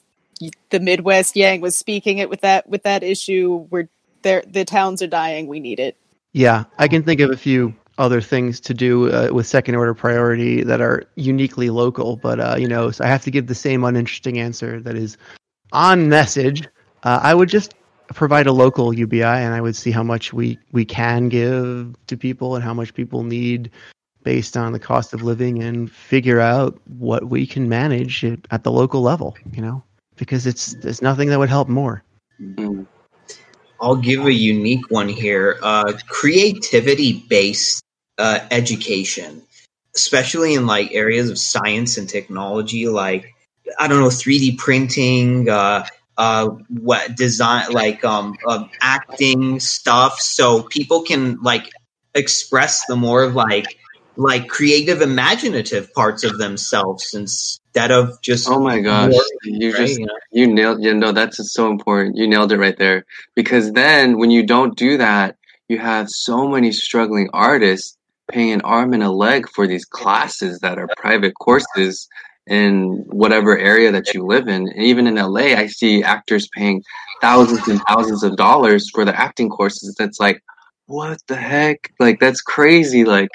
the 0.69 0.79
Midwest. 0.79 1.35
Yang 1.35 1.61
was 1.61 1.77
speaking 1.77 2.17
it 2.17 2.29
with 2.29 2.41
that 2.41 2.67
with 2.69 2.83
that 2.83 3.03
issue. 3.03 3.65
Where 3.69 3.89
there 4.21 4.43
the 4.47 4.65
towns 4.65 5.01
are 5.01 5.07
dying. 5.07 5.47
We 5.47 5.59
need 5.59 5.79
it. 5.79 5.97
Yeah, 6.33 6.65
I 6.77 6.87
can 6.87 7.03
think 7.03 7.21
of 7.21 7.31
a 7.31 7.37
few 7.37 7.73
other 7.97 8.21
things 8.21 8.59
to 8.59 8.73
do 8.73 9.09
uh, 9.11 9.29
with 9.31 9.47
second 9.47 9.75
order 9.75 9.93
priority 9.93 10.63
that 10.63 10.81
are 10.81 11.03
uniquely 11.15 11.69
local, 11.69 12.17
but 12.17 12.39
uh, 12.39 12.55
you 12.57 12.67
know, 12.67 12.91
so 12.91 13.05
I 13.05 13.07
have 13.07 13.23
to 13.23 13.31
give 13.31 13.47
the 13.47 13.55
same 13.55 13.83
uninteresting 13.83 14.39
answer 14.39 14.81
that 14.81 14.95
is 14.95 15.17
on 15.71 16.09
message. 16.09 16.67
Uh, 17.03 17.19
I 17.23 17.33
would 17.33 17.49
just 17.49 17.75
provide 18.13 18.47
a 18.47 18.51
local 18.51 18.93
UBI, 18.93 19.23
and 19.23 19.53
I 19.53 19.61
would 19.61 19.75
see 19.75 19.91
how 19.91 20.03
much 20.03 20.33
we 20.33 20.59
we 20.71 20.85
can 20.85 21.29
give 21.29 21.95
to 22.07 22.17
people 22.17 22.55
and 22.55 22.63
how 22.63 22.73
much 22.73 22.93
people 22.93 23.23
need 23.23 23.71
based 24.23 24.57
on 24.57 24.73
the 24.73 24.79
cost 24.79 25.13
of 25.13 25.21
living, 25.21 25.61
and 25.63 25.91
figure 25.91 26.39
out 26.39 26.79
what 26.97 27.29
we 27.29 27.45
can 27.45 27.69
manage 27.69 28.25
at, 28.25 28.39
at 28.51 28.63
the 28.63 28.71
local 28.71 29.01
level. 29.01 29.37
You 29.53 29.61
know, 29.61 29.83
because 30.15 30.47
it's 30.47 30.73
there's 30.75 31.01
nothing 31.01 31.29
that 31.29 31.39
would 31.39 31.49
help 31.49 31.67
more. 31.67 32.03
Mm. 32.41 32.87
I'll 33.81 33.95
give 33.95 34.25
a 34.25 34.33
unique 34.33 34.89
one 34.89 35.09
here. 35.09 35.59
Uh, 35.61 35.93
creativity 36.07 37.25
based 37.27 37.83
uh, 38.17 38.39
education, 38.51 39.41
especially 39.95 40.53
in 40.53 40.65
like 40.65 40.93
areas 40.93 41.29
of 41.29 41.37
science 41.37 41.97
and 41.97 42.07
technology, 42.07 42.87
like 42.87 43.33
I 43.79 43.87
don't 43.87 43.99
know, 43.99 44.07
3D 44.07 44.57
printing, 44.57 45.49
uh, 45.49 45.85
uh, 46.17 46.47
what 46.69 47.15
design, 47.15 47.71
like 47.71 48.05
um, 48.05 48.35
um, 48.47 48.69
acting 48.81 49.59
stuff, 49.59 50.19
so 50.19 50.63
people 50.63 51.01
can 51.01 51.41
like 51.41 51.69
express 52.13 52.85
the 52.85 52.95
more 52.95 53.23
of 53.23 53.35
like 53.35 53.77
like 54.15 54.47
creative, 54.47 55.01
imaginative 55.01 55.93
parts 55.93 56.23
of 56.23 56.37
themselves 56.37 57.13
instead 57.75 57.91
of 57.91 58.21
just 58.21 58.47
Oh 58.49 58.59
my 58.59 58.79
gosh, 58.79 59.13
work, 59.13 59.25
you 59.43 59.71
right? 59.71 59.79
just 59.79 59.99
You 59.99 60.07
you 60.31 60.47
nailed 60.47 60.83
you 60.83 60.93
know 60.93 61.11
that's 61.11 61.39
so 61.53 61.69
important. 61.69 62.15
You 62.17 62.27
nailed 62.27 62.51
it 62.51 62.57
right 62.57 62.77
there. 62.77 63.05
Because 63.35 63.71
then 63.73 64.17
when 64.17 64.31
you 64.31 64.45
don't 64.45 64.77
do 64.77 64.97
that, 64.97 65.35
you 65.67 65.77
have 65.79 66.09
so 66.09 66.47
many 66.47 66.71
struggling 66.71 67.29
artists 67.33 67.97
paying 68.31 68.53
an 68.53 68.61
arm 68.61 68.93
and 68.93 69.03
a 69.03 69.11
leg 69.11 69.47
for 69.53 69.67
these 69.67 69.85
classes 69.85 70.59
that 70.59 70.79
are 70.79 70.87
private 70.97 71.33
courses 71.39 72.07
in 72.47 73.03
whatever 73.07 73.57
area 73.57 73.91
that 73.91 74.13
you 74.13 74.25
live 74.25 74.47
in. 74.47 74.67
And 74.67 74.83
even 74.83 75.07
in 75.07 75.15
LA, 75.15 75.55
I 75.55 75.67
see 75.67 76.03
actors 76.03 76.47
paying 76.55 76.81
thousands 77.21 77.67
and 77.67 77.81
thousands 77.87 78.23
of 78.23 78.35
dollars 78.35 78.89
for 78.93 79.03
the 79.05 79.19
acting 79.19 79.49
courses. 79.49 79.95
That's 79.97 80.19
like, 80.19 80.41
what 80.87 81.19
the 81.27 81.35
heck? 81.35 81.91
Like 81.99 82.19
that's 82.19 82.41
crazy. 82.41 83.05
Like 83.05 83.29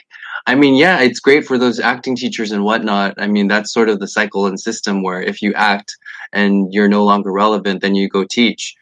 I 0.47 0.55
mean, 0.55 0.75
yeah, 0.75 1.01
it's 1.01 1.21
great 1.21 1.47
for 1.47 1.59
those 1.59 1.81
acting 1.81 2.17
teachers 2.17 2.53
and 2.53 2.65
whatnot. 2.65 3.15
I 3.19 3.27
mean, 3.27 3.49
that's 3.49 3.73
sort 3.73 3.89
of 3.89 4.01
the 4.01 4.09
cycle 4.09 4.47
and 4.47 4.59
system 4.59 5.03
where 5.03 5.23
if 5.23 5.43
you 5.43 5.53
act 5.55 5.97
and 6.33 6.73
you're 6.73 6.89
no 6.89 7.05
longer 7.05 7.33
relevant, 7.33 7.81
then 7.81 7.95
you 7.95 8.09
go 8.09 8.25
teach. 8.25 8.75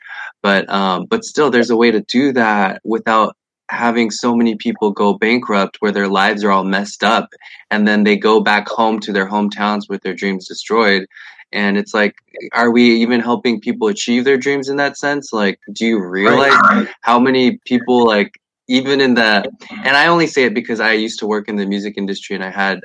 But 0.43 0.69
um, 0.71 1.07
but 1.07 1.25
still, 1.25 1.51
there's 1.51 1.71
a 1.71 1.77
way 1.77 1.91
to 1.91 2.01
do 2.01 2.33
that 2.33 2.81
without 2.85 3.37
having 3.71 4.11
so 4.11 4.35
many 4.35 4.55
people 4.55 4.93
go 4.93 5.15
bankrupt, 5.15 5.77
where 5.81 5.93
their 5.93 6.09
lives 6.09 6.43
are 6.45 6.51
all 6.51 6.65
messed 6.65 7.05
up, 7.05 7.29
and 7.71 7.87
then 7.87 8.05
they 8.05 8.17
go 8.17 8.41
back 8.41 8.69
home 8.69 9.01
to 9.01 9.13
their 9.13 9.29
hometowns 9.29 9.83
with 9.89 10.03
their 10.03 10.15
dreams 10.15 10.47
destroyed. 10.47 11.07
And 11.51 11.79
it's 11.79 11.95
like, 11.95 12.15
are 12.53 12.71
we 12.71 12.97
even 12.97 13.21
helping 13.21 13.61
people 13.61 13.89
achieve 13.89 14.25
their 14.25 14.37
dreams 14.37 14.69
in 14.69 14.77
that 14.77 14.99
sense? 14.99 15.33
Like, 15.33 15.59
do 15.73 15.87
you 15.87 16.05
realize 16.05 16.87
how 17.01 17.19
many 17.19 17.59
people 17.65 18.07
like 18.07 18.33
even 18.69 19.01
in 19.01 19.15
the 19.15 19.51
and 19.71 19.97
I 19.97 20.07
only 20.07 20.27
say 20.27 20.45
it 20.45 20.55
because 20.55 20.79
I 20.79 20.93
used 20.93 21.21
to 21.21 21.27
work 21.27 21.49
in 21.49 21.57
the 21.57 21.67
music 21.67 21.95
industry 21.97 22.37
and 22.37 22.45
I 22.45 22.51
had 22.51 22.81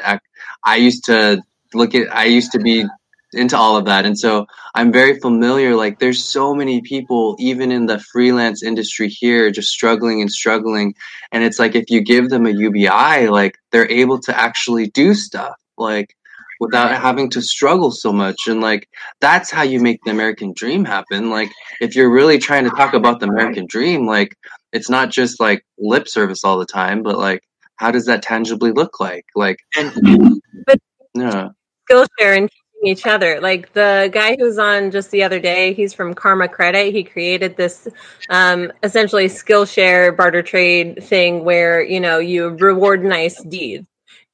I 0.64 0.78
used 0.78 1.06
to 1.06 1.44
look 1.74 1.94
at 1.94 2.14
I 2.16 2.26
used 2.26 2.54
to 2.54 2.60
be 2.60 2.86
into 3.34 3.58
all 3.58 3.78
of 3.78 3.86
that. 3.86 4.06
And 4.06 4.18
so 4.18 4.46
I'm 4.76 4.92
very 4.92 5.20
familiar 5.20 5.76
like 5.76 6.00
there's 6.00 6.24
so 6.24 6.54
many 6.54 6.82
people 6.82 7.36
even 7.40 7.72
in 7.72 7.86
the 7.86 8.00
freelance 8.00 8.64
industry 8.64 9.10
here 9.10 9.52
just 9.52 9.70
struggling 9.70 10.22
and 10.22 10.32
struggling. 10.32 10.96
And 11.32 11.44
it's 11.44 11.60
like 11.60 11.76
if 11.76 11.90
you 11.90 12.02
give 12.02 12.30
them 12.30 12.46
a 12.46 12.52
UBI 12.52 13.28
like 13.28 13.58
they're 13.72 13.90
able 13.90 14.20
to 14.22 14.40
actually 14.40 14.88
do 14.90 15.14
stuff 15.14 15.56
like 15.78 16.16
without 16.60 16.96
having 16.96 17.30
to 17.32 17.42
struggle 17.42 17.92
so 17.92 18.14
much. 18.14 18.48
And 18.48 18.62
like 18.62 18.88
that's 19.20 19.52
how 19.52 19.64
you 19.64 19.82
make 19.82 20.00
the 20.06 20.12
American 20.12 20.54
dream 20.56 20.86
happen. 20.86 21.30
Like 21.30 21.52
if 21.82 21.96
you're 21.96 22.14
really 22.14 22.38
trying 22.38 22.64
to 22.66 22.70
talk 22.70 22.94
about 22.94 23.20
the 23.20 23.28
American 23.28 23.66
dream 23.68 24.06
like 24.06 24.38
it's 24.74 24.90
not 24.90 25.10
just 25.12 25.40
like 25.40 25.64
lip 25.78 26.08
service 26.08 26.44
all 26.44 26.58
the 26.60 26.66
time, 26.66 27.04
but 27.04 27.18
like 27.18 27.42
how 27.78 27.92
does 27.92 28.06
that 28.06 28.22
tangibly 28.22 28.72
look 28.72 29.00
like? 29.00 29.26
Like 29.36 29.58
And 29.78 30.42
But- 30.68 30.80
yeah. 31.16 31.50
Skillshare 31.90 32.38
and 32.38 32.50
teaching 32.50 32.86
each 32.86 33.06
other. 33.06 33.40
Like 33.42 33.74
the 33.74 34.10
guy 34.12 34.36
who's 34.38 34.58
on 34.58 34.90
just 34.92 35.12
the 35.12 35.24
other 35.24 35.40
day, 35.40 35.74
he's 35.74 35.94
from 35.94 36.14
Karma 36.14 36.48
Credit. 36.48 36.94
He 36.94 37.04
created 37.04 37.56
this 37.58 37.88
um, 38.30 38.72
essentially 38.84 39.26
Skillshare 39.28 40.16
barter 40.16 40.42
trade 40.42 41.04
thing 41.04 41.44
where 41.44 41.82
you 41.84 42.00
know 42.00 42.20
you 42.20 42.50
reward 42.50 43.04
nice 43.04 43.42
deeds, 43.44 43.86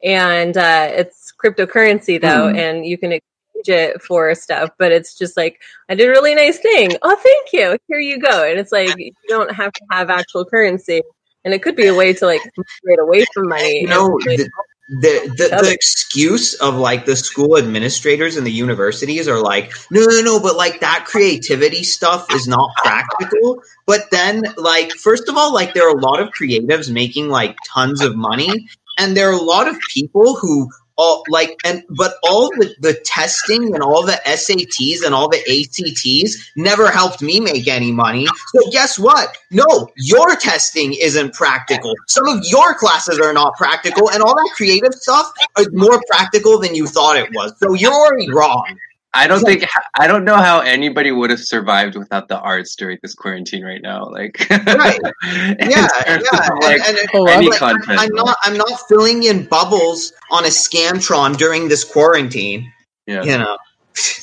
and 0.04 0.56
uh, 0.56 0.90
it's 0.92 1.34
cryptocurrency 1.44 2.22
though, 2.22 2.52
Mhm. 2.54 2.58
and 2.58 2.86
you 2.86 2.98
can 2.98 3.12
exchange 3.14 3.29
it 3.68 4.02
for 4.02 4.34
stuff. 4.36 4.70
But 4.78 4.92
it's 4.92 5.18
just 5.18 5.36
like 5.36 5.62
I 5.90 5.96
did 5.96 6.08
a 6.08 6.12
really 6.12 6.36
nice 6.36 6.60
thing. 6.60 6.92
Oh, 7.02 7.16
thank 7.16 7.54
you. 7.54 7.78
Here 7.88 8.00
you 8.00 8.20
go. 8.20 8.48
And 8.48 8.60
it's 8.60 8.72
like 8.72 8.96
you 8.98 9.12
don't 9.28 9.54
have 9.54 9.74
to 9.74 9.82
have 9.92 10.10
actual 10.10 10.46
currency. 10.46 11.02
And 11.44 11.54
it 11.54 11.64
could 11.64 11.76
be 11.76 11.88
a 11.88 11.96
way 11.96 12.14
to 12.14 12.26
like 12.26 12.42
migrate 12.58 13.00
away 13.00 13.26
from 13.34 13.50
money. 13.50 13.82
you 13.82 13.88
know 13.88 14.18
the, 14.26 14.50
the, 14.90 15.34
the, 15.38 15.62
the 15.62 15.72
excuse 15.72 16.56
of 16.56 16.76
like 16.76 17.06
the 17.06 17.16
school 17.16 17.58
administrators 17.58 18.36
and 18.38 18.46
the 18.46 18.52
universities 18.52 19.28
are 19.28 19.40
like 19.40 19.72
no 19.92 20.02
no 20.02 20.22
no 20.22 20.40
but 20.40 20.56
like 20.56 20.80
that 20.80 21.06
creativity 21.06 21.84
stuff 21.84 22.26
is 22.34 22.48
not 22.48 22.72
practical 22.78 23.62
but 23.86 24.10
then 24.10 24.42
like 24.58 24.92
first 24.94 25.30
of 25.30 25.38
all 25.38 25.54
like 25.54 25.76
there 25.76 25.88
are 25.88 25.96
a 25.96 26.02
lot 26.02 26.20
of 26.20 26.30
creatives 26.30 26.92
making 26.92 27.30
like 27.30 27.56
tons 27.72 28.02
of 28.02 28.16
money 28.16 28.68
and 28.98 29.16
there 29.16 29.30
are 29.30 29.40
a 29.40 29.42
lot 29.42 29.68
of 29.68 29.78
people 29.94 30.36
who 30.36 30.68
all 31.00 31.24
like 31.30 31.58
and 31.66 31.84
but 31.90 32.16
all 32.24 32.50
the, 32.50 32.76
the 32.80 32.94
testing 33.06 33.74
and 33.74 33.82
all 33.82 34.06
the 34.06 34.20
SATs 34.26 35.06
and 35.06 35.16
all 35.16 35.30
the 35.30 35.40
ACTs 35.40 36.52
never 36.56 36.92
helped 36.92 37.22
me 37.22 37.40
make 37.40 37.68
any 37.68 37.92
money. 37.92 38.28
So 38.54 38.70
guess 38.72 39.00
what? 39.00 39.38
No, 39.50 39.90
your 39.96 40.36
testing 40.36 40.94
isn't 40.94 41.34
practical. 41.34 41.94
Some 42.08 42.28
of 42.28 42.44
your 42.46 42.76
classes 42.76 43.20
are 43.20 43.34
not 43.34 43.56
practical, 43.56 44.12
and 44.12 44.22
all 44.22 44.36
that 44.36 44.52
creative 44.56 44.94
stuff 44.94 45.32
is 45.58 45.70
more 45.72 46.02
practical 46.12 46.60
than 46.60 46.76
you 46.76 46.86
thought 46.86 47.18
it 47.18 47.30
was. 47.34 47.54
So 47.60 47.74
you're 47.74 47.94
already 47.94 48.32
wrong. 48.32 48.78
I 49.14 49.28
don't 49.28 49.44
think 49.44 49.66
I 49.98 50.06
don't 50.08 50.24
know 50.24 50.38
how 50.38 50.60
anybody 50.60 51.12
would 51.12 51.32
have 51.32 51.40
survived 51.40 51.96
without 51.96 52.28
the 52.28 52.40
arts 52.40 52.76
during 52.76 53.00
this 53.02 53.16
quarantine 53.16 53.64
right 53.64 53.82
now. 53.82 54.06
Like 54.06 54.46
Right. 54.50 55.00
Yeah, 55.24 55.88
yeah. 56.06 56.50
like, 56.62 56.82
and, 56.88 56.98
and, 56.98 57.30
any 57.30 57.50
like, 57.50 57.62
I'm- 57.62 57.76
content. 57.82 58.00
I'm 58.00 58.14
not. 58.14 58.38
I'm 58.44 58.56
not 58.58 58.88
filling 58.88 59.24
in 59.24 59.46
bubbles 59.48 60.14
on 60.30 60.46
a 60.46 60.50
scantron 60.50 61.38
during 61.38 61.70
this 61.70 61.84
quarantine. 61.84 62.72
yeah. 63.08 63.24
You 63.24 63.38
know. 63.40 63.58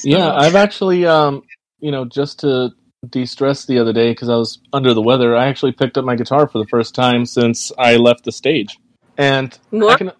Yeah, 0.04 0.32
I've 0.32 0.54
actually, 0.54 1.04
um, 1.04 1.42
you 1.80 1.90
know, 1.90 2.04
just 2.04 2.40
to 2.40 2.70
de-stress 3.10 3.66
the 3.66 3.78
other 3.78 3.92
day 3.92 4.10
because 4.12 4.28
I 4.28 4.36
was 4.36 4.58
under 4.72 4.94
the 4.94 5.02
weather, 5.02 5.36
I 5.36 5.46
actually 5.48 5.72
picked 5.72 5.98
up 5.98 6.04
my 6.04 6.16
guitar 6.16 6.48
for 6.48 6.58
the 6.58 6.66
first 6.68 6.94
time 6.94 7.26
since 7.26 7.72
I 7.76 7.96
left 7.96 8.24
the 8.24 8.32
stage, 8.32 8.78
and 9.18 9.58
I 9.72 9.96
can, 9.96 10.12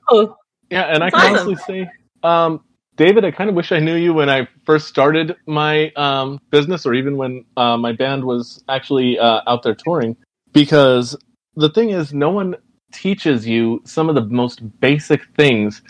yeah, 0.70 0.82
and 0.82 1.02
I 1.02 1.10
can 1.10 1.20
awesome. 1.20 1.48
honestly 1.48 1.56
say, 1.66 1.88
um, 2.22 2.60
David, 2.96 3.24
I 3.24 3.30
kind 3.30 3.50
of 3.50 3.56
wish 3.56 3.72
I 3.72 3.78
knew 3.80 3.94
you 3.96 4.14
when 4.14 4.30
I 4.30 4.48
first 4.64 4.88
started 4.88 5.36
my 5.46 5.90
um, 5.96 6.40
business, 6.50 6.86
or 6.86 6.94
even 6.94 7.16
when 7.16 7.44
uh, 7.56 7.76
my 7.76 7.92
band 7.92 8.24
was 8.24 8.64
actually 8.68 9.18
uh, 9.18 9.42
out 9.46 9.62
there 9.62 9.74
touring, 9.74 10.16
because 10.52 11.16
the 11.56 11.68
thing 11.70 11.90
is, 11.90 12.14
no 12.14 12.30
one 12.30 12.56
teaches 12.92 13.46
you 13.46 13.82
some 13.84 14.08
of 14.08 14.14
the 14.14 14.22
most 14.24 14.80
basic 14.80 15.22
things 15.36 15.82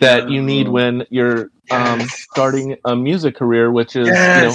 that 0.00 0.28
you 0.30 0.42
need 0.42 0.68
when 0.68 1.04
you're 1.10 1.50
um, 1.70 2.00
Yes. 2.00 2.22
starting 2.30 2.76
a 2.86 2.96
music 2.96 3.36
career, 3.36 3.70
which 3.72 3.96
is 3.96 4.30
you 4.32 4.40
know 4.42 4.54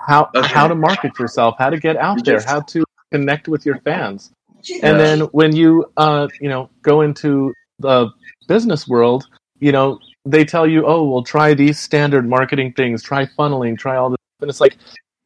how 0.00 0.30
Okay. 0.34 0.48
how 0.54 0.68
to 0.68 0.74
market 0.76 1.18
yourself, 1.18 1.56
how 1.58 1.70
to 1.70 1.78
get 1.78 1.96
out 1.96 2.24
there, 2.24 2.42
Yes. 2.42 2.44
how 2.46 2.60
to 2.60 2.84
connect 3.12 3.48
with 3.48 3.66
your 3.66 3.80
fans. 3.80 4.30
And 4.82 5.00
then 5.00 5.20
when 5.32 5.56
you 5.56 5.86
uh 5.96 6.28
you 6.40 6.48
know 6.48 6.70
go 6.82 7.00
into 7.00 7.54
the 7.80 8.10
business 8.46 8.86
world, 8.88 9.26
you 9.60 9.72
know 9.72 9.98
they 10.24 10.44
tell 10.44 10.66
you, 10.66 10.86
oh, 10.86 11.04
well, 11.04 11.22
try 11.22 11.54
these 11.54 11.78
standard 11.78 12.28
marketing 12.28 12.72
things, 12.72 13.02
try 13.02 13.26
funneling, 13.26 13.78
try 13.78 13.96
all 13.96 14.10
this, 14.10 14.18
and 14.40 14.50
it's 14.50 14.60
like, 14.60 14.76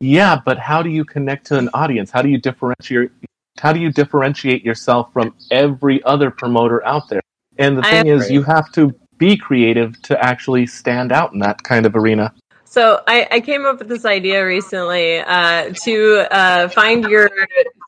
yeah, 0.00 0.40
but 0.44 0.58
how 0.58 0.82
do 0.82 0.90
you 0.90 1.04
connect 1.04 1.46
to 1.46 1.58
an 1.58 1.68
audience? 1.74 2.10
How 2.10 2.22
do 2.22 2.28
you 2.28 2.38
differentiate? 2.38 3.10
How 3.58 3.72
do 3.72 3.80
you 3.80 3.92
differentiate 3.92 4.64
yourself 4.64 5.12
from 5.12 5.34
every 5.50 6.02
other 6.04 6.30
promoter 6.30 6.84
out 6.84 7.08
there? 7.08 7.22
And 7.58 7.78
the 7.78 7.86
I 7.86 7.90
thing 7.90 8.06
is, 8.08 8.30
you 8.30 8.42
have 8.42 8.72
to 8.72 8.92
be 9.18 9.36
creative 9.36 10.00
to 10.02 10.22
actually 10.22 10.66
stand 10.66 11.12
out 11.12 11.32
in 11.32 11.38
that 11.38 11.62
kind 11.62 11.86
of 11.86 11.94
arena. 11.94 12.34
So 12.64 13.02
I, 13.06 13.28
I 13.30 13.40
came 13.40 13.66
up 13.66 13.78
with 13.78 13.88
this 13.88 14.04
idea 14.04 14.44
recently 14.44 15.18
uh, 15.18 15.72
to 15.84 16.26
uh, 16.30 16.68
find 16.68 17.04
your 17.04 17.30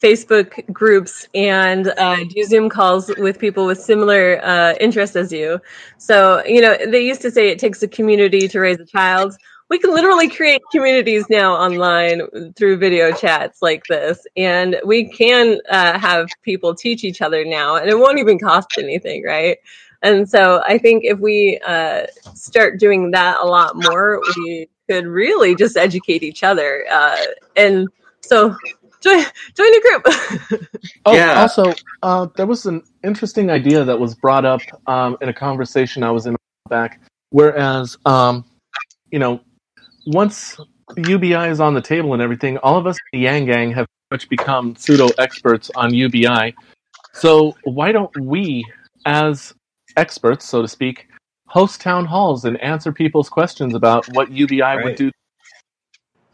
Facebook 0.03 0.71
groups 0.73 1.29
and 1.35 1.89
uh, 1.89 2.23
do 2.25 2.45
Zoom 2.45 2.69
calls 2.69 3.11
with 3.19 3.39
people 3.39 3.67
with 3.67 3.81
similar 3.81 4.41
uh, 4.45 4.75
interests 4.81 5.17
as 5.17 5.33
you. 5.33 5.61
So 5.99 6.45
you 6.45 6.61
know 6.61 6.77
they 6.87 7.05
used 7.05 7.23
to 7.23 7.31
say 7.31 7.49
it 7.49 7.59
takes 7.59 7.83
a 7.83 7.89
community 7.89 8.49
to 8.49 8.61
raise 8.61 8.79
a 8.79 8.87
child. 8.87 9.37
We 9.69 9.81
can 9.81 9.93
literally 9.93 10.29
create 10.29 10.63
communities 10.71 11.25
now 11.29 11.55
online 11.55 12.53
through 12.53 12.77
video 12.77 13.11
chats 13.11 13.63
like 13.63 13.83
this, 13.89 14.25
and 14.37 14.77
we 14.85 15.09
can 15.09 15.59
uh, 15.69 15.99
have 15.99 16.29
people 16.43 16.75
teach 16.77 17.03
each 17.03 17.21
other 17.21 17.45
now, 17.45 17.75
and 17.75 17.91
it 17.91 17.99
won't 17.99 18.21
even 18.21 18.39
cost 18.39 18.69
anything, 18.79 19.25
right? 19.25 19.59
And 20.03 20.29
so 20.29 20.63
I 20.67 20.79
think 20.79 21.05
if 21.05 21.19
we 21.19 21.61
uh, 21.67 22.07
start 22.35 22.79
doing 22.79 23.11
that 23.13 23.39
a 23.41 23.47
lot 23.47 23.75
more, 23.75 24.21
we 24.37 24.69
could 24.89 25.07
really 25.07 25.55
just 25.55 25.77
educate 25.77 26.23
each 26.23 26.43
other. 26.43 26.85
Uh, 26.91 27.17
and 27.57 27.89
so 28.21 28.55
join 29.01 29.25
join 29.55 29.73
the 29.73 29.81
group. 29.83 30.61
Oh, 31.05 31.15
Yeah. 31.15 31.41
also, 31.41 31.73
uh, 32.03 32.27
there 32.37 32.47
was 32.47 32.67
an 32.67 32.83
interesting 33.05 33.49
idea 33.51 33.85
that 33.85 33.99
was 33.99 34.15
brought 34.15 34.45
up 34.45 34.61
um, 34.89 35.17
in 35.21 35.29
a 35.29 35.33
conversation 35.33 36.03
I 36.03 36.11
was 36.11 36.27
in 36.27 36.37
back. 36.69 37.01
Whereas, 37.31 37.97
um, 38.07 38.45
you 39.11 39.19
know, 39.19 39.41
once 40.07 40.57
UBI 40.97 41.49
is 41.49 41.61
on 41.61 41.75
the 41.75 41.81
table 41.81 42.13
and 42.13 42.23
everything, 42.23 42.59
all 42.59 42.77
of 42.77 42.87
us 42.87 42.97
in 43.13 43.21
the 43.21 43.25
Yang 43.25 43.47
Gang 43.47 43.73
have 43.73 43.87
pretty 43.87 44.25
much 44.25 44.29
become 44.29 44.77
pseudo 44.77 45.09
experts 45.19 45.71
on 45.75 45.95
UBI. 45.95 46.55
So 47.13 47.57
why 47.65 47.93
don't 47.93 48.17
we, 48.21 48.65
as 49.05 49.55
experts, 49.97 50.49
so 50.49 50.63
to 50.63 50.69
speak, 50.69 51.09
host 51.47 51.81
town 51.81 52.05
halls 52.05 52.45
and 52.45 52.61
answer 52.61 52.93
people's 52.93 53.29
questions 53.29 53.75
about 53.75 54.07
what 54.15 54.31
UBI 54.31 54.83
would 54.83 54.97
do? 54.97 55.11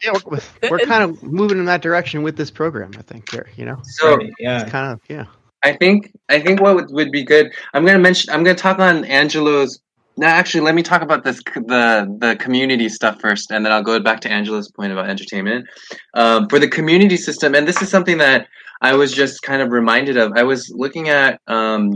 Yeah, 0.02 0.12
we're, 0.26 0.40
we're 0.68 0.78
kind 0.80 1.04
of 1.04 1.22
moving 1.22 1.58
in 1.58 1.64
that 1.66 1.80
direction 1.80 2.22
with 2.22 2.36
this 2.36 2.50
program. 2.50 2.90
I 2.98 3.02
think 3.02 3.30
here, 3.30 3.48
you 3.56 3.64
know, 3.64 3.78
So 3.84 4.16
Right, 4.16 4.32
yeah. 4.38 4.68
kind 4.68 4.92
of 4.92 5.00
yeah. 5.08 5.26
I 5.62 5.74
think 5.74 6.12
I 6.28 6.40
think 6.40 6.60
what 6.60 6.74
would, 6.74 6.90
would 6.90 7.12
be 7.12 7.22
good. 7.22 7.52
I'm 7.72 7.84
gonna 7.86 7.98
mention. 7.98 8.32
I'm 8.32 8.42
gonna 8.42 8.56
talk 8.56 8.78
on 8.78 9.04
Angelo's. 9.04 9.80
No, 10.16 10.26
actually, 10.26 10.60
let 10.62 10.74
me 10.74 10.82
talk 10.82 11.02
about 11.02 11.24
this 11.24 11.40
the 11.54 12.16
the 12.18 12.36
community 12.40 12.88
stuff 12.88 13.20
first, 13.20 13.52
and 13.52 13.64
then 13.64 13.72
I'll 13.72 13.82
go 13.82 13.98
back 14.00 14.20
to 14.22 14.30
Angela's 14.30 14.70
point 14.70 14.92
about 14.92 15.08
entertainment. 15.08 15.68
Um, 16.14 16.48
for 16.48 16.58
the 16.58 16.68
community 16.68 17.16
system, 17.16 17.54
and 17.54 17.66
this 17.66 17.80
is 17.80 17.88
something 17.88 18.18
that 18.18 18.48
I 18.80 18.94
was 18.94 19.12
just 19.12 19.42
kind 19.42 19.62
of 19.62 19.70
reminded 19.70 20.16
of. 20.16 20.32
I 20.34 20.42
was 20.42 20.68
looking 20.74 21.08
at 21.08 21.40
um, 21.46 21.94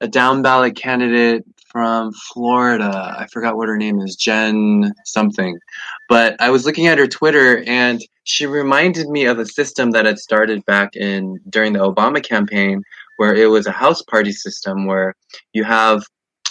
a 0.00 0.08
down 0.08 0.42
ballot 0.42 0.76
candidate 0.76 1.44
from 1.70 2.12
Florida. 2.12 3.16
I 3.18 3.26
forgot 3.32 3.56
what 3.56 3.68
her 3.68 3.76
name 3.76 3.98
is, 4.00 4.16
Jen 4.16 4.92
something. 5.04 5.58
But 6.08 6.40
I 6.40 6.50
was 6.50 6.64
looking 6.64 6.86
at 6.86 6.98
her 6.98 7.08
Twitter, 7.08 7.64
and 7.66 8.00
she 8.22 8.46
reminded 8.46 9.08
me 9.08 9.24
of 9.24 9.38
a 9.38 9.46
system 9.46 9.90
that 9.90 10.06
had 10.06 10.18
started 10.18 10.64
back 10.66 10.94
in 10.94 11.40
during 11.48 11.72
the 11.72 11.80
Obama 11.80 12.22
campaign, 12.22 12.82
where 13.16 13.34
it 13.34 13.46
was 13.46 13.66
a 13.66 13.72
house 13.72 14.02
party 14.02 14.32
system 14.32 14.86
where 14.86 15.14
you 15.52 15.64
have 15.64 16.04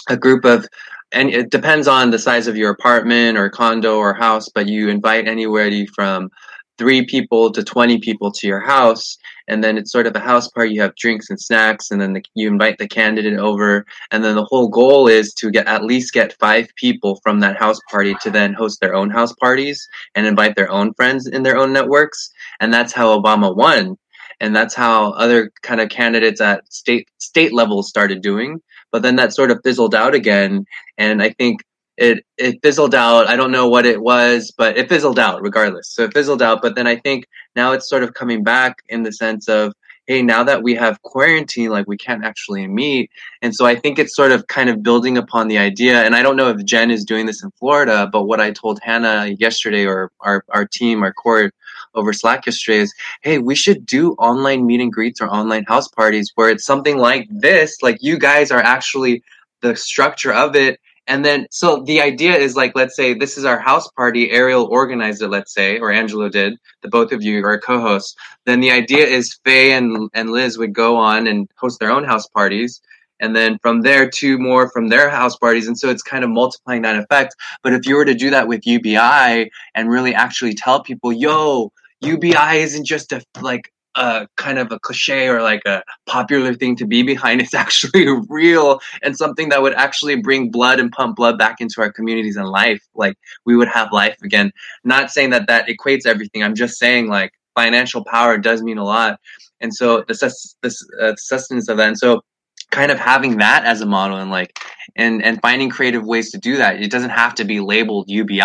a 0.08 0.16
group 0.16 0.44
of 0.44 0.68
and 1.12 1.30
it 1.30 1.50
depends 1.50 1.86
on 1.86 2.10
the 2.10 2.18
size 2.18 2.48
of 2.48 2.56
your 2.56 2.72
apartment 2.72 3.38
or 3.38 3.48
condo 3.48 3.98
or 3.98 4.12
house, 4.14 4.48
but 4.48 4.68
you 4.68 4.88
invite 4.88 5.28
anywhere 5.28 5.70
from 5.94 6.28
three 6.76 7.06
people 7.06 7.52
to 7.52 7.62
20 7.62 7.98
people 8.00 8.32
to 8.32 8.46
your 8.48 8.60
house. 8.60 9.16
And 9.48 9.62
then 9.62 9.76
it's 9.76 9.92
sort 9.92 10.06
of 10.06 10.16
a 10.16 10.20
house 10.20 10.48
party. 10.48 10.74
You 10.74 10.82
have 10.82 10.94
drinks 10.96 11.30
and 11.30 11.40
snacks, 11.40 11.90
and 11.90 12.00
then 12.00 12.14
the, 12.14 12.24
you 12.34 12.48
invite 12.48 12.78
the 12.78 12.88
candidate 12.88 13.38
over. 13.38 13.84
And 14.10 14.24
then 14.24 14.36
the 14.36 14.44
whole 14.44 14.68
goal 14.68 15.06
is 15.06 15.34
to 15.34 15.50
get 15.50 15.66
at 15.66 15.84
least 15.84 16.12
get 16.12 16.38
five 16.38 16.68
people 16.76 17.20
from 17.22 17.40
that 17.40 17.56
house 17.56 17.78
party 17.90 18.14
to 18.22 18.30
then 18.30 18.54
host 18.54 18.80
their 18.80 18.94
own 18.94 19.10
house 19.10 19.32
parties 19.34 19.86
and 20.14 20.26
invite 20.26 20.56
their 20.56 20.70
own 20.70 20.94
friends 20.94 21.26
in 21.26 21.42
their 21.42 21.56
own 21.56 21.72
networks. 21.72 22.30
And 22.60 22.72
that's 22.72 22.92
how 22.92 23.18
Obama 23.18 23.54
won. 23.54 23.96
And 24.40 24.54
that's 24.54 24.74
how 24.74 25.12
other 25.12 25.52
kind 25.62 25.80
of 25.80 25.88
candidates 25.88 26.40
at 26.40 26.70
state 26.72 27.08
state 27.18 27.52
levels 27.52 27.88
started 27.88 28.20
doing. 28.20 28.60
But 28.90 29.02
then 29.02 29.16
that 29.16 29.32
sort 29.32 29.50
of 29.50 29.60
fizzled 29.64 29.94
out 29.94 30.14
again. 30.14 30.66
And 30.98 31.22
I 31.22 31.30
think 31.30 31.62
it 31.96 32.24
it 32.36 32.60
fizzled 32.62 32.94
out. 32.94 33.28
I 33.28 33.36
don't 33.36 33.52
know 33.52 33.68
what 33.68 33.86
it 33.86 34.00
was, 34.00 34.52
but 34.56 34.76
it 34.76 34.88
fizzled 34.88 35.18
out 35.18 35.42
regardless. 35.42 35.88
So 35.88 36.04
it 36.04 36.12
fizzled 36.12 36.42
out. 36.42 36.62
But 36.62 36.74
then 36.74 36.86
I 36.86 36.96
think 36.96 37.26
now 37.54 37.72
it's 37.72 37.88
sort 37.88 38.02
of 38.02 38.14
coming 38.14 38.42
back 38.42 38.82
in 38.88 39.02
the 39.02 39.12
sense 39.12 39.48
of, 39.48 39.74
hey, 40.06 40.20
now 40.22 40.42
that 40.44 40.62
we 40.62 40.74
have 40.74 41.00
quarantine, 41.02 41.70
like 41.70 41.86
we 41.86 41.96
can't 41.96 42.24
actually 42.24 42.66
meet. 42.66 43.10
And 43.42 43.54
so 43.54 43.64
I 43.64 43.76
think 43.76 43.98
it's 43.98 44.14
sort 44.14 44.32
of 44.32 44.46
kind 44.48 44.68
of 44.68 44.82
building 44.82 45.16
upon 45.16 45.48
the 45.48 45.58
idea. 45.58 46.02
And 46.02 46.14
I 46.14 46.22
don't 46.22 46.36
know 46.36 46.50
if 46.50 46.64
Jen 46.64 46.90
is 46.90 47.04
doing 47.04 47.26
this 47.26 47.42
in 47.42 47.50
Florida, 47.52 48.08
but 48.12 48.24
what 48.24 48.40
I 48.40 48.50
told 48.50 48.80
Hannah 48.82 49.34
yesterday 49.38 49.86
or 49.86 50.10
our, 50.20 50.44
our 50.50 50.66
team, 50.66 51.02
our 51.02 51.12
core 51.12 51.52
over 51.94 52.12
Slack 52.12 52.44
yesterday 52.46 52.78
is, 52.78 52.94
hey, 53.22 53.38
we 53.38 53.54
should 53.54 53.86
do 53.86 54.12
online 54.14 54.66
meet 54.66 54.80
and 54.80 54.92
greets 54.92 55.20
or 55.20 55.28
online 55.28 55.64
house 55.64 55.88
parties 55.88 56.32
where 56.34 56.50
it's 56.50 56.66
something 56.66 56.98
like 56.98 57.28
this, 57.30 57.82
like 57.82 57.98
you 58.00 58.18
guys 58.18 58.50
are 58.50 58.60
actually 58.60 59.22
the 59.62 59.76
structure 59.76 60.32
of 60.32 60.56
it. 60.56 60.80
And 61.06 61.24
then, 61.24 61.46
so 61.50 61.82
the 61.84 62.00
idea 62.00 62.34
is 62.34 62.56
like, 62.56 62.72
let's 62.74 62.96
say 62.96 63.12
this 63.12 63.36
is 63.36 63.44
our 63.44 63.58
house 63.58 63.88
party. 63.90 64.30
Ariel 64.30 64.64
organized 64.64 65.20
it, 65.22 65.28
let's 65.28 65.52
say, 65.52 65.78
or 65.78 65.92
Angelo 65.92 66.28
did. 66.28 66.58
The 66.80 66.88
both 66.88 67.12
of 67.12 67.22
you 67.22 67.44
are 67.44 67.60
co-hosts. 67.60 68.16
Then 68.46 68.60
the 68.60 68.70
idea 68.70 69.06
is 69.06 69.38
Faye 69.44 69.72
and 69.72 70.08
and 70.14 70.30
Liz 70.30 70.56
would 70.56 70.72
go 70.72 70.96
on 70.96 71.26
and 71.26 71.48
host 71.56 71.78
their 71.78 71.90
own 71.90 72.04
house 72.04 72.26
parties, 72.26 72.80
and 73.20 73.36
then 73.36 73.58
from 73.60 73.82
there, 73.82 74.08
two 74.08 74.38
more 74.38 74.70
from 74.70 74.88
their 74.88 75.10
house 75.10 75.36
parties. 75.36 75.66
And 75.66 75.78
so 75.78 75.90
it's 75.90 76.02
kind 76.02 76.24
of 76.24 76.30
multiplying 76.30 76.82
that 76.82 76.98
effect. 76.98 77.34
But 77.62 77.74
if 77.74 77.86
you 77.86 77.96
were 77.96 78.04
to 78.04 78.14
do 78.14 78.30
that 78.30 78.48
with 78.48 78.66
UBI 78.66 79.50
and 79.74 79.90
really 79.90 80.14
actually 80.14 80.54
tell 80.54 80.82
people, 80.82 81.12
yo, 81.12 81.70
UBI 82.00 82.58
isn't 82.58 82.84
just 82.86 83.12
a 83.12 83.22
like 83.40 83.72
a 83.96 84.28
kind 84.36 84.58
of 84.58 84.72
a 84.72 84.78
cliche 84.78 85.28
or 85.28 85.42
like 85.42 85.62
a 85.66 85.82
popular 86.06 86.54
thing 86.54 86.76
to 86.76 86.86
be 86.86 87.02
behind. 87.02 87.40
It's 87.44 87.54
actually 87.54 88.06
real 88.28 88.80
and 89.02 89.16
something 89.16 89.50
that 89.50 89.62
would 89.62 89.74
actually 89.74 90.16
bring 90.16 90.50
blood 90.50 90.80
and 90.80 90.90
pump 90.90 91.16
blood 91.16 91.38
back 91.38 91.60
into 91.60 91.80
our 91.80 91.92
communities 91.92 92.36
and 92.36 92.48
life. 92.48 92.82
Like 92.94 93.16
we 93.44 93.56
would 93.56 93.68
have 93.68 93.92
life 93.92 94.16
again. 94.22 94.52
Not 94.84 95.10
saying 95.10 95.30
that 95.30 95.46
that 95.48 95.68
equates 95.68 96.06
everything. 96.06 96.42
I'm 96.42 96.54
just 96.54 96.78
saying 96.78 97.08
like 97.08 97.32
financial 97.54 98.04
power 98.04 98.38
does 98.38 98.62
mean 98.62 98.78
a 98.78 98.84
lot. 98.84 99.20
And 99.60 99.74
so 99.74 100.04
the 100.08 100.14
sus- 100.14 100.56
the 100.62 100.74
uh, 101.00 101.14
sustenance 101.16 101.68
of 101.68 101.76
that. 101.76 101.88
And 101.88 101.98
so 101.98 102.22
kind 102.70 102.90
of 102.90 102.98
having 102.98 103.38
that 103.38 103.64
as 103.64 103.80
a 103.80 103.86
model 103.86 104.18
and 104.18 104.30
like 104.30 104.58
and 104.96 105.22
and 105.24 105.40
finding 105.40 105.70
creative 105.70 106.04
ways 106.04 106.30
to 106.30 106.38
do 106.38 106.56
that. 106.56 106.80
It 106.80 106.90
doesn't 106.90 107.10
have 107.10 107.34
to 107.36 107.44
be 107.44 107.60
labeled 107.60 108.08
ubi 108.08 108.40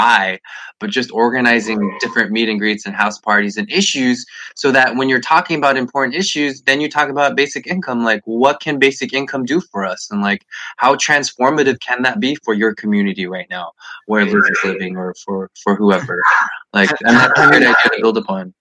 but 0.80 0.90
just 0.90 1.12
organizing 1.12 1.98
different 2.00 2.32
meet 2.32 2.48
and 2.48 2.60
greets 2.60 2.86
and 2.86 2.96
house 2.96 3.18
parties 3.20 3.58
and 3.58 3.70
issues 3.70 4.26
so 4.56 4.72
that 4.72 4.96
when 4.96 5.10
you're 5.10 5.20
talking 5.20 5.58
about 5.58 5.78
important 5.78 6.16
issues 6.16 6.62
then 6.62 6.80
you 6.80 6.90
talk 6.90 7.10
about 7.10 7.36
basic 7.36 7.68
income 7.68 8.04
like 8.04 8.22
what 8.26 8.62
can 8.62 8.80
basic 8.80 9.14
income 9.14 9.46
do 9.46 9.62
for 9.72 9.86
us? 9.86 10.10
And 10.12 10.22
like 10.22 10.46
how 10.78 10.96
transformative 10.96 11.80
can 11.80 12.02
that 12.04 12.20
be 12.20 12.36
for 12.44 12.54
your 12.54 12.74
community 12.76 13.26
right 13.26 13.48
now 13.50 13.72
where 14.06 14.26
liz 14.26 14.34
is 14.34 14.60
living 14.64 14.98
or 14.98 15.14
for 15.26 15.50
for 15.64 15.76
whoever? 15.76 16.22
Like 16.74 16.90
and 17.04 17.18
that's 17.18 17.40
a 17.40 17.48
great 17.48 17.64
idea 17.64 17.76
to 17.84 17.98
build 18.00 18.18
upon 18.18 18.54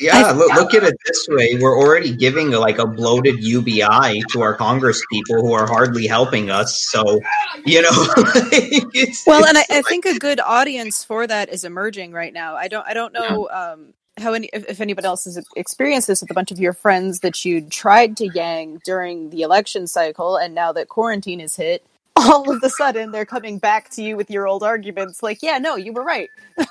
Yeah, 0.00 0.32
look, 0.32 0.52
look 0.54 0.74
at 0.74 0.82
it 0.82 0.96
this 1.06 1.26
way. 1.28 1.56
We're 1.60 1.78
already 1.78 2.14
giving 2.14 2.50
like 2.50 2.78
a 2.78 2.86
bloated 2.86 3.42
UBI 3.42 4.22
to 4.32 4.42
our 4.42 4.54
Congress 4.54 5.02
people 5.10 5.36
who 5.36 5.52
are 5.52 5.66
hardly 5.66 6.06
helping 6.06 6.50
us. 6.50 6.86
So, 6.90 7.20
you 7.64 7.82
know, 7.82 7.90
Well, 9.26 9.44
and 9.46 9.58
I, 9.58 9.64
I 9.70 9.82
think 9.82 10.04
a 10.04 10.18
good 10.18 10.40
audience 10.40 11.04
for 11.04 11.26
that 11.26 11.48
is 11.48 11.64
emerging 11.64 12.12
right 12.12 12.32
now. 12.32 12.56
I 12.56 12.68
don't 12.68 12.86
I 12.86 12.94
don't 12.94 13.12
know 13.12 13.48
um, 13.50 13.94
how 14.18 14.32
any 14.32 14.48
if, 14.52 14.68
if 14.68 14.80
anybody 14.80 15.06
else 15.06 15.24
has 15.24 15.44
experienced 15.56 16.06
this 16.06 16.20
with 16.20 16.30
a 16.30 16.34
bunch 16.34 16.50
of 16.50 16.58
your 16.58 16.72
friends 16.72 17.20
that 17.20 17.44
you 17.44 17.62
tried 17.62 18.16
to 18.18 18.28
yang 18.34 18.80
during 18.84 19.30
the 19.30 19.42
election 19.42 19.86
cycle, 19.86 20.36
and 20.36 20.54
now 20.54 20.72
that 20.72 20.88
quarantine 20.88 21.40
is 21.40 21.56
hit, 21.56 21.84
all 22.16 22.50
of 22.50 22.62
a 22.62 22.70
sudden 22.70 23.10
they're 23.10 23.24
coming 23.24 23.58
back 23.58 23.90
to 23.90 24.02
you 24.02 24.16
with 24.16 24.30
your 24.30 24.46
old 24.46 24.62
arguments, 24.62 25.22
like, 25.22 25.42
"Yeah, 25.42 25.58
no, 25.58 25.76
you 25.76 25.92
were 25.92 26.04
right. 26.04 26.30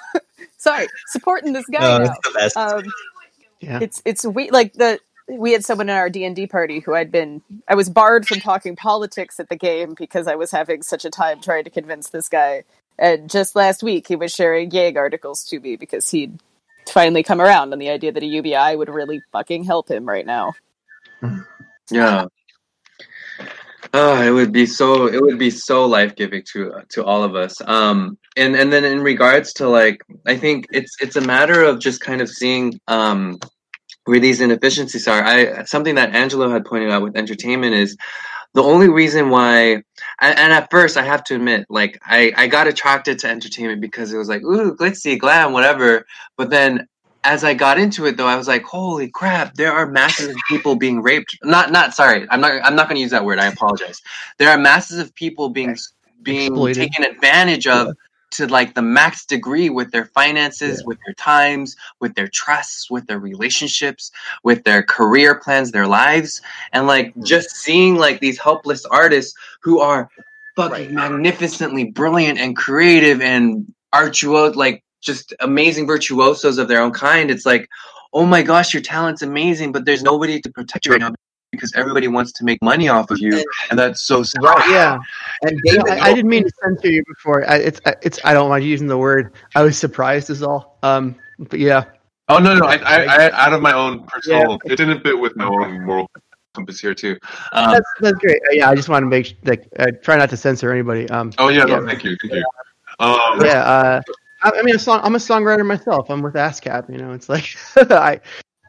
Sorry, 0.57 0.87
supporting 1.07 1.53
this 1.53 1.65
guy 1.65 1.81
No, 1.81 2.05
now." 2.05 2.13
the 2.23 2.31
best. 2.33 2.57
Um, 2.57 2.83
Yeah. 3.63 3.79
it's 3.81 4.01
it's 4.05 4.25
we 4.25 4.51
like 4.51 4.73
the 4.73 4.99
we 5.27 5.53
had 5.53 5.63
someone 5.63 5.89
in 5.89 5.95
our 5.95 6.09
D 6.09 6.25
and 6.25 6.35
D 6.35 6.47
party 6.47 6.79
who 6.79 6.93
I'd 6.95 7.11
been 7.11 7.41
I 7.67 7.75
was 7.75 7.89
barred 7.89 8.27
from 8.27 8.39
talking 8.39 8.75
politics 8.75 9.39
at 9.39 9.49
the 9.49 9.55
game 9.55 9.95
because 9.97 10.27
I 10.27 10.35
was 10.35 10.51
having 10.51 10.81
such 10.83 11.05
a 11.05 11.09
time 11.09 11.41
trying 11.41 11.63
to 11.63 11.69
convince 11.69 12.09
this 12.09 12.29
guy. 12.29 12.63
And 12.99 13.29
just 13.29 13.55
last 13.55 13.81
week 13.81 14.07
he 14.07 14.15
was 14.15 14.31
sharing 14.31 14.71
Yang 14.71 14.97
articles 14.97 15.43
to 15.45 15.59
me 15.59 15.77
because 15.77 16.09
he'd 16.09 16.39
finally 16.87 17.23
come 17.23 17.41
around 17.41 17.73
on 17.73 17.79
the 17.79 17.89
idea 17.89 18.11
that 18.11 18.21
a 18.21 18.25
UBI 18.25 18.75
would 18.75 18.89
really 18.89 19.21
fucking 19.31 19.63
help 19.63 19.89
him 19.89 20.05
right 20.05 20.25
now. 20.25 20.53
Yeah. 21.89 22.25
Oh, 23.93 24.21
it 24.21 24.31
would 24.31 24.51
be 24.51 24.65
so 24.65 25.07
it 25.07 25.21
would 25.21 25.37
be 25.37 25.51
so 25.51 25.85
life 25.85 26.15
giving 26.15 26.43
to 26.53 26.81
to 26.89 27.05
all 27.05 27.23
of 27.23 27.35
us. 27.35 27.61
Um, 27.61 28.17
and 28.37 28.55
and 28.55 28.71
then 28.71 28.83
in 28.83 29.01
regards 29.01 29.53
to 29.53 29.67
like, 29.69 30.01
I 30.25 30.37
think 30.37 30.67
it's 30.71 30.95
it's 31.01 31.15
a 31.15 31.21
matter 31.21 31.63
of 31.63 31.79
just 31.79 32.01
kind 32.01 32.21
of 32.21 32.29
seeing 32.29 32.79
um 32.87 33.39
where 34.05 34.19
these 34.19 34.41
inefficiencies 34.41 35.07
are. 35.07 35.23
I 35.23 35.63
something 35.65 35.95
that 35.95 36.15
Angelo 36.15 36.49
had 36.49 36.65
pointed 36.65 36.91
out 36.91 37.03
with 37.03 37.15
entertainment 37.17 37.75
is 37.75 37.97
the 38.53 38.63
only 38.63 38.89
reason 38.89 39.29
why 39.29 39.83
and, 40.21 40.53
at 40.53 40.69
first 40.69 40.97
I 40.97 41.03
have 41.03 41.23
to 41.25 41.35
admit, 41.35 41.65
like 41.69 41.99
I, 42.05 42.31
I 42.37 42.47
got 42.47 42.67
attracted 42.67 43.19
to 43.19 43.29
entertainment 43.29 43.81
because 43.81 44.13
it 44.13 44.17
was 44.17 44.29
like, 44.29 44.43
ooh, 44.43 44.75
glitzy, 44.75 45.17
glam, 45.17 45.53
whatever. 45.53 46.05
But 46.37 46.49
then 46.49 46.87
as 47.23 47.43
I 47.43 47.53
got 47.53 47.79
into 47.79 48.05
it 48.05 48.17
though, 48.17 48.27
I 48.27 48.35
was 48.35 48.47
like, 48.47 48.63
holy 48.63 49.09
crap, 49.09 49.55
there 49.55 49.71
are 49.71 49.87
masses 49.87 50.29
of 50.29 50.35
people 50.49 50.75
being 50.75 51.01
raped. 51.01 51.37
Not 51.43 51.71
not 51.71 51.93
sorry, 51.93 52.27
I'm 52.29 52.41
not 52.41 52.61
I'm 52.63 52.75
not 52.75 52.87
gonna 52.89 52.99
use 52.99 53.11
that 53.11 53.25
word, 53.25 53.39
I 53.39 53.47
apologize. 53.47 54.01
There 54.37 54.49
are 54.49 54.57
masses 54.57 54.99
of 54.99 55.13
people 55.15 55.49
being 55.49 55.75
being 56.21 56.47
Exploited. 56.47 56.75
taken 56.75 57.03
advantage 57.03 57.67
of 57.67 57.95
to 58.33 58.47
like 58.47 58.73
the 58.73 58.81
max 58.81 59.25
degree 59.25 59.69
with 59.69 59.91
their 59.91 60.05
finances, 60.05 60.83
with 60.85 60.97
their 61.05 61.13
times, 61.15 61.75
with 61.99 62.15
their 62.15 62.27
trusts, 62.27 62.89
with 62.89 63.05
their 63.07 63.19
relationships, 63.19 64.11
with 64.43 64.63
their 64.63 64.83
career 64.83 65.39
plans, 65.39 65.71
their 65.71 65.87
lives. 65.87 66.41
And 66.71 66.87
like 66.87 67.13
hmm. 67.13 67.23
just 67.23 67.51
seeing 67.51 67.95
like 67.95 68.19
these 68.19 68.39
helpless 68.39 68.85
artists 68.85 69.33
who 69.61 69.79
are 69.79 70.09
fucking 70.55 70.93
magnificently 70.93 71.85
brilliant 71.85 72.39
and 72.39 72.55
creative 72.55 73.21
and 73.21 73.73
artuo 73.93 74.53
like 74.55 74.83
just 75.01 75.33
amazing 75.39 75.87
virtuosos 75.87 76.57
of 76.57 76.67
their 76.67 76.81
own 76.81 76.91
kind. 76.91 77.29
It's 77.29 77.45
like, 77.45 77.67
oh 78.13 78.25
my 78.25 78.41
gosh, 78.41 78.73
your 78.73 78.81
talent's 78.81 79.21
amazing, 79.21 79.71
but 79.71 79.85
there's 79.85 80.03
nobody 80.03 80.39
to 80.41 80.51
protect 80.51 80.85
you 80.85 80.93
right 80.93 81.01
now 81.01 81.13
because 81.53 81.73
everybody 81.75 82.07
wants 82.07 82.31
to 82.33 82.43
make 82.43 82.61
money 82.61 82.89
off 82.89 83.09
of 83.11 83.19
you, 83.19 83.43
and 83.69 83.79
that's 83.79 84.01
so 84.01 84.23
sad. 84.23 84.43
Right, 84.43 84.69
yeah. 84.69 84.99
And 85.43 85.59
Yeah, 85.63 85.73
David, 85.73 85.91
I, 85.91 86.09
I 86.09 86.13
didn't 86.13 86.29
mean 86.29 86.43
to 86.43 86.51
censor 86.61 86.89
you 86.89 87.03
before. 87.07 87.49
I, 87.49 87.57
it's 87.57 87.79
it's 88.01 88.19
I 88.25 88.33
don't 88.33 88.49
mind 88.49 88.65
using 88.65 88.87
the 88.87 88.97
word. 88.97 89.33
I 89.55 89.61
was 89.61 89.77
surprised 89.77 90.29
is 90.29 90.43
all. 90.43 90.77
Um, 90.83 91.15
but 91.39 91.59
yeah, 91.59 91.85
Oh 92.29 92.39
no, 92.39 92.55
no, 92.55 92.65
I, 92.65 92.75
I, 92.77 93.03
I 93.03 93.45
out 93.45 93.53
of 93.53 93.61
my 93.61 93.73
own 93.73 94.05
personal, 94.05 94.57
it 94.65 94.77
didn't 94.77 95.01
fit 95.01 95.19
with 95.19 95.35
my 95.35 95.45
own 95.45 95.85
moral 95.85 96.09
compass 96.53 96.79
here 96.79 96.93
too. 96.93 97.17
Um, 97.51 97.71
that's 97.71 97.89
that's 97.99 98.17
great. 98.17 98.41
Uh, 98.49 98.53
yeah, 98.53 98.69
I 98.69 98.75
just 98.75 98.87
want 98.87 99.03
to 99.03 99.07
make 99.07 99.25
sh- 99.25 99.33
like 99.43 99.67
uh, 99.77 99.91
try 100.01 100.15
not 100.15 100.29
to 100.29 100.37
censor 100.37 100.71
anybody. 100.71 101.09
Um, 101.09 101.33
oh 101.37 101.49
yeah, 101.49 101.65
yeah. 101.67 101.79
no, 101.79 101.85
thank 101.85 102.03
you, 102.03 102.15
thank 102.21 102.33
you. 102.33 102.45
Um, 102.99 103.43
yeah. 103.43 103.63
Uh, 103.63 104.01
I, 104.41 104.51
I 104.59 104.61
mean, 104.61 104.75
a 104.75 104.79
song. 104.79 105.01
I'm 105.03 105.15
a 105.15 105.19
songwriter 105.19 105.65
myself. 105.65 106.09
I'm 106.09 106.21
with 106.21 106.35
ASCAP. 106.35 106.89
You 106.89 106.97
know, 106.97 107.11
it's 107.11 107.27
like 107.27 107.55
I. 107.91 108.21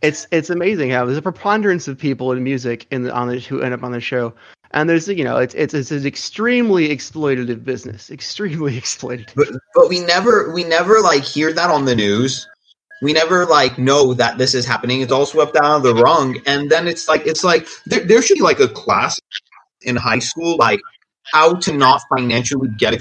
It's 0.05 0.27
it's 0.31 0.51
amazing 0.51 0.91
how 0.91 1.07
there's 1.07 1.17
a 1.17 1.23
preponderance 1.23 1.89
of 1.89 1.97
people 1.97 2.31
in 2.33 2.45
music 2.45 2.87
in 2.91 3.05
the, 3.05 3.13
on 3.15 3.29
the 3.29 3.39
who 3.39 3.63
end 3.63 3.73
up 3.73 3.83
on 3.83 3.93
the 3.93 4.03
show, 4.03 4.35
and 4.73 4.89
there's 4.89 5.09
you 5.09 5.25
know 5.25 5.39
it's 5.39 5.55
it's 5.55 5.73
it's 5.73 5.91
an 5.91 6.07
extremely 6.07 6.91
exploitative 6.91 7.65
business, 7.65 8.11
extremely 8.11 8.77
exploitative. 8.81 9.35
but, 9.35 9.49
but 9.75 9.89
we 9.89 10.01
never 10.01 10.53
we 10.53 10.63
never 10.63 11.01
like 11.01 11.23
hear 11.23 11.55
that 11.55 11.71
on 11.71 11.87
the 11.87 11.97
news. 11.97 12.47
We 13.01 13.15
never 13.15 13.47
like 13.47 13.79
know 13.79 14.13
that 14.13 14.37
this 14.37 14.55
is 14.55 14.67
happening. 14.67 15.01
It's 15.01 15.11
all 15.11 15.25
swept 15.25 15.57
out 15.57 15.77
of 15.77 15.83
the 15.83 15.95
rung, 15.95 16.39
and 16.47 16.71
then 16.71 16.87
it's 16.87 17.09
like 17.09 17.27
it's 17.27 17.43
like 17.43 17.67
there, 17.87 18.05
there 18.05 18.21
should 18.21 18.37
be 18.37 18.43
like 18.43 18.61
a 18.61 18.69
class 18.69 19.19
in 19.81 19.97
high 19.97 20.19
school 20.19 20.57
like 20.59 20.81
how 21.33 21.55
to 21.55 21.73
not 21.73 22.03
financially 22.15 22.69
get 22.77 22.93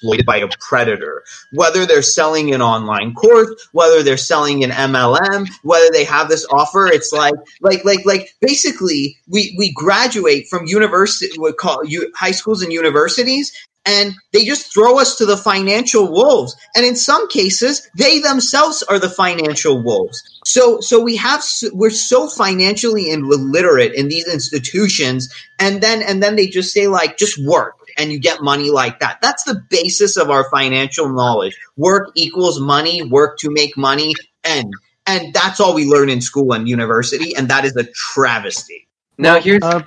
exploited 0.00 0.26
by 0.26 0.38
a 0.38 0.48
predator. 0.60 1.22
Whether 1.52 1.86
they're 1.86 2.02
selling 2.02 2.54
an 2.54 2.62
online 2.62 3.14
course, 3.14 3.68
whether 3.72 4.02
they're 4.02 4.16
selling 4.16 4.64
an 4.64 4.70
MLM, 4.70 5.48
whether 5.62 5.90
they 5.92 6.04
have 6.04 6.28
this 6.28 6.46
offer, 6.50 6.86
it's 6.86 7.12
like 7.12 7.34
like 7.60 7.84
like 7.84 8.04
like 8.06 8.34
basically 8.40 9.16
we 9.28 9.54
we 9.58 9.72
graduate 9.72 10.48
from 10.48 10.66
university 10.66 11.38
we 11.38 11.52
call 11.52 11.84
you 11.84 12.10
high 12.16 12.30
schools 12.30 12.62
and 12.62 12.72
universities 12.72 13.52
and 13.86 14.14
they 14.32 14.44
just 14.44 14.72
throw 14.72 14.98
us 14.98 15.16
to 15.16 15.24
the 15.24 15.38
financial 15.38 16.10
wolves. 16.10 16.54
And 16.76 16.84
in 16.84 16.96
some 16.96 17.28
cases 17.28 17.88
they 17.96 18.20
themselves 18.20 18.82
are 18.84 18.98
the 18.98 19.10
financial 19.10 19.82
wolves. 19.82 20.22
So 20.46 20.80
so 20.80 21.00
we 21.02 21.16
have 21.16 21.44
we're 21.72 21.90
so 21.90 22.28
financially 22.28 23.10
illiterate 23.10 23.94
in 23.94 24.08
these 24.08 24.26
institutions 24.26 25.32
and 25.58 25.82
then 25.82 26.02
and 26.02 26.22
then 26.22 26.36
they 26.36 26.46
just 26.46 26.72
say 26.72 26.86
like 26.86 27.18
just 27.18 27.38
work 27.38 27.79
and 28.00 28.10
you 28.10 28.18
get 28.18 28.42
money 28.42 28.70
like 28.70 28.98
that 29.00 29.20
that's 29.20 29.44
the 29.44 29.62
basis 29.70 30.16
of 30.16 30.30
our 30.30 30.48
financial 30.50 31.08
knowledge 31.08 31.56
work 31.76 32.10
equals 32.16 32.58
money 32.58 33.02
work 33.02 33.38
to 33.38 33.50
make 33.50 33.76
money 33.76 34.14
and 34.44 34.72
and 35.06 35.32
that's 35.34 35.60
all 35.60 35.74
we 35.74 35.84
learn 35.86 36.08
in 36.08 36.20
school 36.20 36.52
and 36.54 36.68
university 36.68 37.34
and 37.36 37.48
that 37.48 37.64
is 37.64 37.76
a 37.76 37.84
travesty 38.14 38.88
Now 39.18 39.38
here's 39.40 39.62
Uh, 39.62 39.82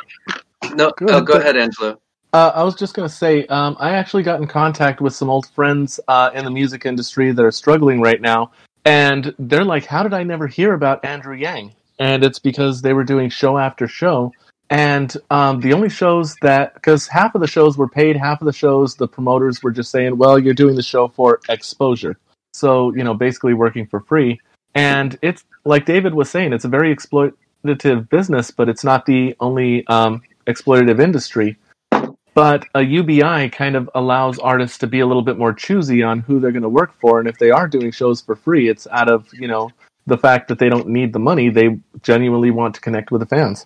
no. 0.75 0.91
go 0.97 1.05
oh, 1.09 1.09
ahead, 1.09 1.25
go 1.25 1.33
go- 1.33 1.39
ahead, 1.39 1.57
Angelo. 1.57 1.99
Uh, 2.33 2.51
I 2.55 2.63
was 2.63 2.75
just 2.75 2.95
going 2.95 3.07
to 3.07 3.13
say, 3.13 3.45
um, 3.47 3.75
I 3.79 3.91
actually 3.91 4.23
got 4.23 4.41
in 4.41 4.47
contact 4.47 5.01
with 5.01 5.13
some 5.13 5.29
old 5.29 5.45
friends 5.49 5.99
uh, 6.07 6.31
in 6.33 6.45
the 6.45 6.51
music 6.51 6.85
industry 6.85 7.31
that 7.31 7.43
are 7.45 7.51
struggling 7.51 8.01
right 8.01 8.19
now, 8.21 8.51
and 8.85 9.35
they're 9.37 9.63
like, 9.65 9.85
"How 9.85 10.01
did 10.03 10.13
I 10.15 10.23
never 10.23 10.47
hear 10.47 10.73
about 10.73 11.05
Andrew 11.05 11.35
Yang?" 11.35 11.73
And 11.99 12.23
it's 12.23 12.39
because 12.39 12.81
they 12.81 12.93
were 12.93 13.03
doing 13.03 13.29
show 13.29 13.59
after 13.59 13.87
show, 13.87 14.33
and 14.69 15.15
um, 15.29 15.59
the 15.59 15.73
only 15.73 15.89
shows 15.89 16.35
that 16.41 16.73
because 16.73 17.07
half 17.07 17.35
of 17.35 17.41
the 17.41 17.47
shows 17.47 17.77
were 17.77 17.87
paid, 17.87 18.15
half 18.15 18.41
of 18.41 18.45
the 18.45 18.53
shows 18.53 18.95
the 18.95 19.07
promoters 19.07 19.61
were 19.61 19.71
just 19.71 19.91
saying, 19.91 20.17
"Well, 20.17 20.39
you're 20.39 20.53
doing 20.53 20.75
the 20.75 20.83
show 20.83 21.07
for 21.07 21.39
exposure," 21.49 22.17
so 22.53 22.93
you 22.95 23.03
know, 23.03 23.13
basically 23.13 23.53
working 23.53 23.85
for 23.87 23.99
free. 24.01 24.39
And 24.75 25.17
it's 25.21 25.43
like 25.65 25.85
David 25.85 26.15
was 26.15 26.29
saying, 26.31 26.51
it's 26.51 26.65
a 26.65 26.69
very 26.69 26.95
exploitative 26.95 28.09
business, 28.09 28.49
but 28.49 28.69
it's 28.69 28.83
not 28.83 29.05
the 29.05 29.35
only 29.39 29.85
um, 29.85 30.23
exploitative 30.47 30.99
industry 30.99 31.57
but 32.33 32.65
a 32.73 32.81
UBI 32.81 33.49
kind 33.49 33.75
of 33.75 33.89
allows 33.93 34.39
artists 34.39 34.77
to 34.79 34.87
be 34.87 34.99
a 34.99 35.05
little 35.05 35.21
bit 35.21 35.37
more 35.37 35.53
choosy 35.53 36.01
on 36.01 36.19
who 36.19 36.39
they're 36.39 36.51
going 36.51 36.63
to 36.63 36.69
work 36.69 36.99
for, 36.99 37.19
and 37.19 37.27
if 37.27 37.37
they 37.37 37.51
are 37.51 37.67
doing 37.67 37.91
shows 37.91 38.21
for 38.21 38.35
free, 38.35 38.69
it's 38.69 38.87
out 38.87 39.09
of 39.09 39.27
you 39.33 39.47
know 39.47 39.69
the 40.07 40.17
fact 40.17 40.47
that 40.47 40.59
they 40.59 40.69
don't 40.69 40.87
need 40.87 41.13
the 41.13 41.19
money; 41.19 41.49
they 41.49 41.79
genuinely 42.01 42.51
want 42.51 42.75
to 42.75 42.81
connect 42.81 43.11
with 43.11 43.21
the 43.21 43.27
fans. 43.27 43.65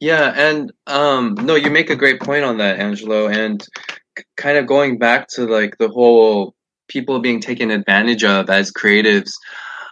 Yeah, 0.00 0.32
and 0.34 0.72
um, 0.86 1.34
no, 1.34 1.56
you 1.56 1.70
make 1.70 1.90
a 1.90 1.96
great 1.96 2.20
point 2.20 2.44
on 2.44 2.56
that, 2.58 2.80
Angelo. 2.80 3.28
And 3.28 3.64
kind 4.36 4.56
of 4.56 4.66
going 4.66 4.98
back 4.98 5.28
to 5.28 5.46
like 5.46 5.76
the 5.78 5.88
whole 5.88 6.54
people 6.88 7.20
being 7.20 7.40
taken 7.40 7.70
advantage 7.70 8.24
of 8.24 8.48
as 8.48 8.72
creatives, 8.72 9.30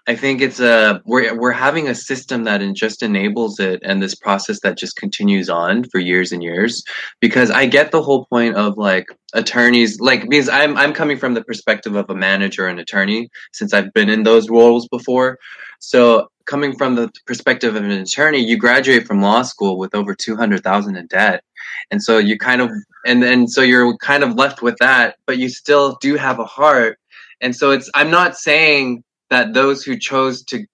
I 0.07 0.17
think 0.17 0.41
it's 0.41 0.61
a 0.61 1.03
we're 1.05 1.39
we're 1.39 1.53
having 1.53 1.89
a 1.89 1.95
system 1.95 2.45
that 2.45 2.63
just 2.75 3.03
enables 3.03 3.61
it, 3.61 3.81
and 3.83 4.03
this 4.03 4.15
process 4.15 4.61
that 4.61 4.79
just 4.79 4.97
continues 4.97 5.51
on 5.51 5.85
for 5.85 5.99
years 5.99 6.33
and 6.33 6.43
years. 6.43 6.83
Because 7.21 7.51
I 7.51 7.67
get 7.67 7.91
the 7.91 8.03
whole 8.03 8.25
point 8.33 8.57
of 8.57 8.79
like 8.79 9.09
attorneys, 9.35 10.01
like 10.01 10.27
because 10.27 10.49
I'm 10.49 10.79
I'm 10.79 10.95
coming 10.95 11.19
from 11.19 11.35
the 11.35 11.45
perspective 11.45 11.95
of 11.95 12.09
a 12.09 12.15
manager 12.15 12.67
and 12.67 12.81
attorney 12.81 13.29
since 13.53 13.75
I've 13.75 13.93
been 13.93 14.09
in 14.09 14.23
those 14.23 14.49
roles 14.49 14.89
before. 14.89 15.39
So 15.81 16.29
coming 16.49 16.75
from 16.77 16.97
the 16.97 17.13
perspective 17.27 17.77
of 17.77 17.85
an 17.85 17.91
attorney, 17.91 18.39
you 18.39 18.57
graduate 18.57 19.07
from 19.07 19.21
law 19.21 19.43
school 19.43 19.79
with 19.79 19.95
over 19.95 20.15
two 20.15 20.35
hundred 20.35 20.65
thousand 20.65 20.97
in 20.97 21.07
debt, 21.07 21.45
and 21.93 22.03
so 22.03 22.19
you 22.19 22.37
kind 22.37 22.61
of 22.61 22.71
and 23.07 23.23
then 23.23 23.47
so 23.47 23.63
you're 23.63 23.97
kind 23.99 24.25
of 24.25 24.35
left 24.35 24.63
with 24.63 24.77
that, 24.79 25.17
but 25.27 25.39
you 25.39 25.49
still 25.49 25.97
do 26.01 26.17
have 26.17 26.41
a 26.41 26.45
heart, 26.45 26.99
and 27.41 27.55
so 27.55 27.71
it's. 27.71 27.89
I'm 27.95 28.11
not 28.11 28.37
saying 28.37 29.05
that 29.31 29.55
those 29.55 29.85
who 29.85 29.97
chose 29.97 30.43
to 30.45 30.65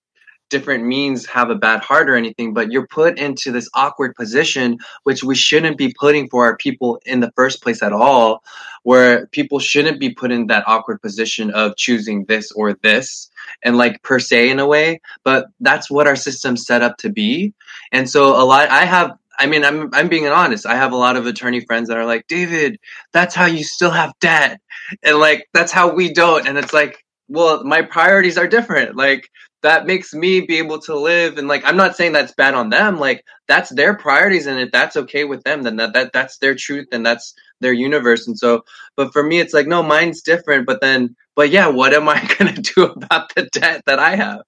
different 0.49 0.85
means 0.85 1.27
have 1.27 1.51
a 1.51 1.55
bad 1.57 1.81
heart 1.81 2.09
or 2.09 2.15
anything, 2.15 2.55
but 2.55 2.71
you're 2.71 2.87
put 2.87 3.19
into 3.19 3.51
this 3.51 3.69
awkward 3.75 4.15
position, 4.15 4.79
which 5.03 5.25
we 5.25 5.35
shouldn't 5.35 5.77
be 5.77 5.93
putting 5.99 6.29
for 6.29 6.45
our 6.45 6.57
people 6.57 7.01
in 7.05 7.19
the 7.19 7.33
first 7.35 7.61
place 7.61 7.83
at 7.83 7.93
all, 7.93 8.45
where 8.85 9.27
people 9.29 9.59
shouldn't 9.59 9.99
be 9.99 10.11
put 10.11 10.31
in 10.31 10.47
that 10.47 10.63
awkward 10.69 11.03
position 11.03 11.51
of 11.51 11.77
choosing 11.77 12.25
this 12.27 12.53
or 12.53 12.75
this 12.75 13.31
and 13.63 13.77
like 13.77 14.03
per 14.03 14.19
se 14.19 14.51
in 14.51 14.59
a 14.59 14.67
way, 14.67 15.01
but 15.25 15.47
that's 15.61 15.91
what 15.91 16.07
our 16.07 16.17
system's 16.17 16.67
set 16.67 16.83
up 16.83 16.97
to 16.99 17.11
be. 17.11 17.55
And 17.93 18.09
so 18.09 18.41
a 18.41 18.45
lot, 18.45 18.69
I 18.69 18.85
have, 18.85 19.13
I 19.39 19.47
mean, 19.47 19.65
I'm, 19.65 19.91
I'm 19.93 20.09
being 20.09 20.27
honest. 20.29 20.67
I 20.67 20.77
have 20.77 20.93
a 20.93 20.97
lot 20.97 21.17
of 21.17 21.27
attorney 21.27 21.61
friends 21.61 21.89
that 21.89 21.99
are 21.99 22.07
like, 22.07 22.27
David, 22.29 22.79
that's 23.13 23.35
how 23.35 23.47
you 23.47 23.65
still 23.65 23.91
have 23.91 24.13
debt. 24.21 24.61
And 25.03 25.19
like, 25.19 25.49
that's 25.53 25.73
how 25.73 25.93
we 25.93 26.13
don't. 26.13 26.47
And 26.47 26.57
it's 26.59 26.73
like, 26.73 27.05
well, 27.29 27.65
my 27.65 27.83
priorities 27.83 28.39
are 28.39 28.47
different. 28.47 28.97
Like, 28.97 29.29
that 29.65 29.87
makes 29.87 30.13
me 30.13 30.43
be 30.43 30.59
able 30.59 30.79
to 30.79 30.95
live 30.95 31.39
and 31.39 31.49
like 31.49 31.65
i'm 31.65 31.77
not 31.77 31.97
saying 31.97 32.13
that's 32.13 32.35
bad 32.35 32.53
on 32.53 32.69
them 32.69 32.99
like 32.99 33.25
that's 33.49 33.71
their 33.71 33.97
priorities 33.97 34.47
and 34.47 34.61
if 34.61 34.71
that's 34.71 34.95
okay 34.95 35.25
with 35.25 35.43
them 35.43 35.63
then 35.63 35.77
that, 35.77 35.95
that 35.95 36.13
that's 36.13 36.37
their 36.37 36.55
truth 36.55 36.87
and 36.93 37.05
that's 37.05 37.35
their 37.61 37.73
universe 37.73 38.29
and 38.29 38.39
so 38.39 38.63
but 38.95 39.11
for 39.11 39.23
me 39.23 39.41
it's 39.41 39.55
like 39.55 39.67
no 39.67 39.83
mine's 39.83 40.21
different 40.21 40.67
but 40.67 40.83
then 40.83 41.17
but 41.37 41.51
yeah 41.51 41.69
what 41.69 41.95
am 41.95 42.09
i 42.09 42.21
going 42.39 42.55
to 42.55 42.63
do 42.63 42.85
about 42.85 43.35
the 43.35 43.49
debt 43.53 43.83
that 43.87 43.99
i 43.99 44.17
have? 44.17 44.43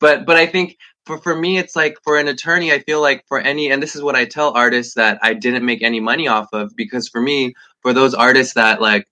But 0.00 0.26
but 0.26 0.36
i 0.36 0.46
think 0.46 0.76
for, 1.06 1.18
for 1.18 1.36
me 1.36 1.58
it's 1.58 1.76
like 1.76 1.96
for 2.04 2.18
an 2.18 2.28
attorney 2.28 2.72
i 2.72 2.80
feel 2.80 3.00
like 3.00 3.24
for 3.28 3.38
any 3.40 3.70
and 3.70 3.82
this 3.82 3.96
is 3.96 4.02
what 4.02 4.16
i 4.16 4.24
tell 4.24 4.52
artists 4.56 4.94
that 4.94 5.18
i 5.22 5.34
didn't 5.34 5.64
make 5.64 5.82
any 5.82 6.00
money 6.00 6.28
off 6.28 6.48
of 6.52 6.72
because 6.76 7.08
for 7.08 7.20
me 7.20 7.54
for 7.82 7.92
those 7.92 8.14
artists 8.14 8.54
that 8.54 8.80
like 8.80 9.06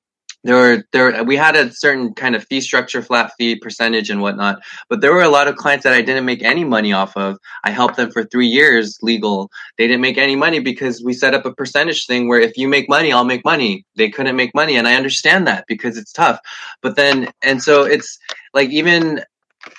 there 0.47 0.57
were 0.57 0.85
there 0.93 1.25
we 1.25 1.37
had 1.37 1.57
a 1.57 1.73
certain 1.73 2.15
kind 2.15 2.35
of 2.35 2.45
fee 2.45 2.61
structure 2.61 3.03
flat 3.03 3.33
fee 3.39 3.57
percentage 3.57 4.11
and 4.11 4.21
whatnot 4.21 4.61
but 4.89 5.01
there 5.01 5.13
were 5.13 5.23
a 5.23 5.29
lot 5.29 5.49
of 5.49 5.57
clients 5.57 5.85
that 5.85 5.93
i 5.93 6.01
didn't 6.01 6.25
make 6.25 6.43
any 6.43 6.65
money 6.65 6.93
off 6.93 7.17
of. 7.17 7.39
I 7.65 7.71
helped 7.71 7.97
them 7.97 8.11
for 8.11 8.25
three 8.25 8.47
years 8.47 8.99
legal. 9.03 9.51
They 9.79 9.87
didn't 9.87 10.01
make 10.03 10.19
any 10.19 10.37
money 10.37 10.61
because 10.61 11.03
we 11.03 11.13
set 11.13 11.35
up 11.35 11.45
a 11.45 11.55
percentage 11.55 12.07
thing 12.07 12.29
where 12.29 12.41
if 12.41 12.57
you 12.57 12.69
make 12.69 12.89
money 12.89 13.13
i'll 13.13 13.25
make 13.25 13.45
money. 13.45 13.85
They 13.97 14.11
couldn't 14.11 14.37
make 14.37 14.55
money 14.55 14.77
and 14.77 14.87
i 14.89 14.95
understand 14.95 15.47
that 15.47 15.65
because 15.67 15.97
it's 15.97 16.13
tough. 16.13 16.39
But 16.83 16.97
then 16.97 17.31
and 17.43 17.63
so 17.63 17.85
it's 17.85 18.19
like 18.55 18.71
even 18.71 19.23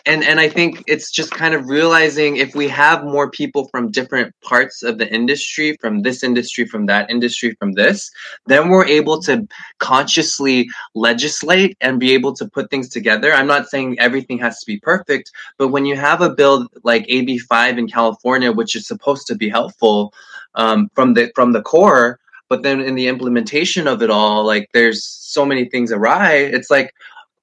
and 0.05 0.23
and 0.23 0.39
I 0.39 0.47
think 0.49 0.83
it's 0.87 1.11
just 1.11 1.31
kind 1.31 1.53
of 1.53 1.67
realizing 1.67 2.37
if 2.37 2.55
we 2.55 2.67
have 2.69 3.03
more 3.03 3.29
people 3.29 3.67
from 3.69 3.91
different 3.91 4.33
parts 4.41 4.83
of 4.83 4.97
the 4.97 5.11
industry, 5.13 5.77
from 5.81 6.01
this 6.01 6.23
industry, 6.23 6.65
from 6.65 6.85
that 6.85 7.09
industry, 7.09 7.55
from 7.59 7.73
this, 7.73 8.09
then 8.45 8.69
we're 8.69 8.85
able 8.85 9.21
to 9.23 9.47
consciously 9.79 10.69
legislate 10.95 11.77
and 11.81 11.99
be 11.99 12.13
able 12.13 12.33
to 12.33 12.47
put 12.47 12.69
things 12.69 12.89
together. 12.89 13.33
I'm 13.33 13.47
not 13.47 13.67
saying 13.67 13.99
everything 13.99 14.37
has 14.39 14.59
to 14.59 14.65
be 14.65 14.79
perfect, 14.79 15.31
but 15.57 15.69
when 15.69 15.85
you 15.85 15.95
have 15.95 16.21
a 16.21 16.33
bill 16.33 16.67
like 16.83 17.05
AB5 17.07 17.77
in 17.77 17.87
California, 17.87 18.51
which 18.51 18.75
is 18.75 18.87
supposed 18.87 19.27
to 19.27 19.35
be 19.35 19.49
helpful 19.49 20.13
um, 20.55 20.89
from 20.95 21.13
the 21.13 21.31
from 21.35 21.51
the 21.51 21.61
core, 21.61 22.19
but 22.49 22.63
then 22.63 22.79
in 22.81 22.95
the 22.95 23.07
implementation 23.07 23.87
of 23.87 24.01
it 24.01 24.09
all, 24.09 24.45
like 24.45 24.69
there's 24.73 25.03
so 25.03 25.45
many 25.45 25.65
things 25.65 25.91
awry. 25.91 26.33
It's 26.33 26.71
like 26.71 26.93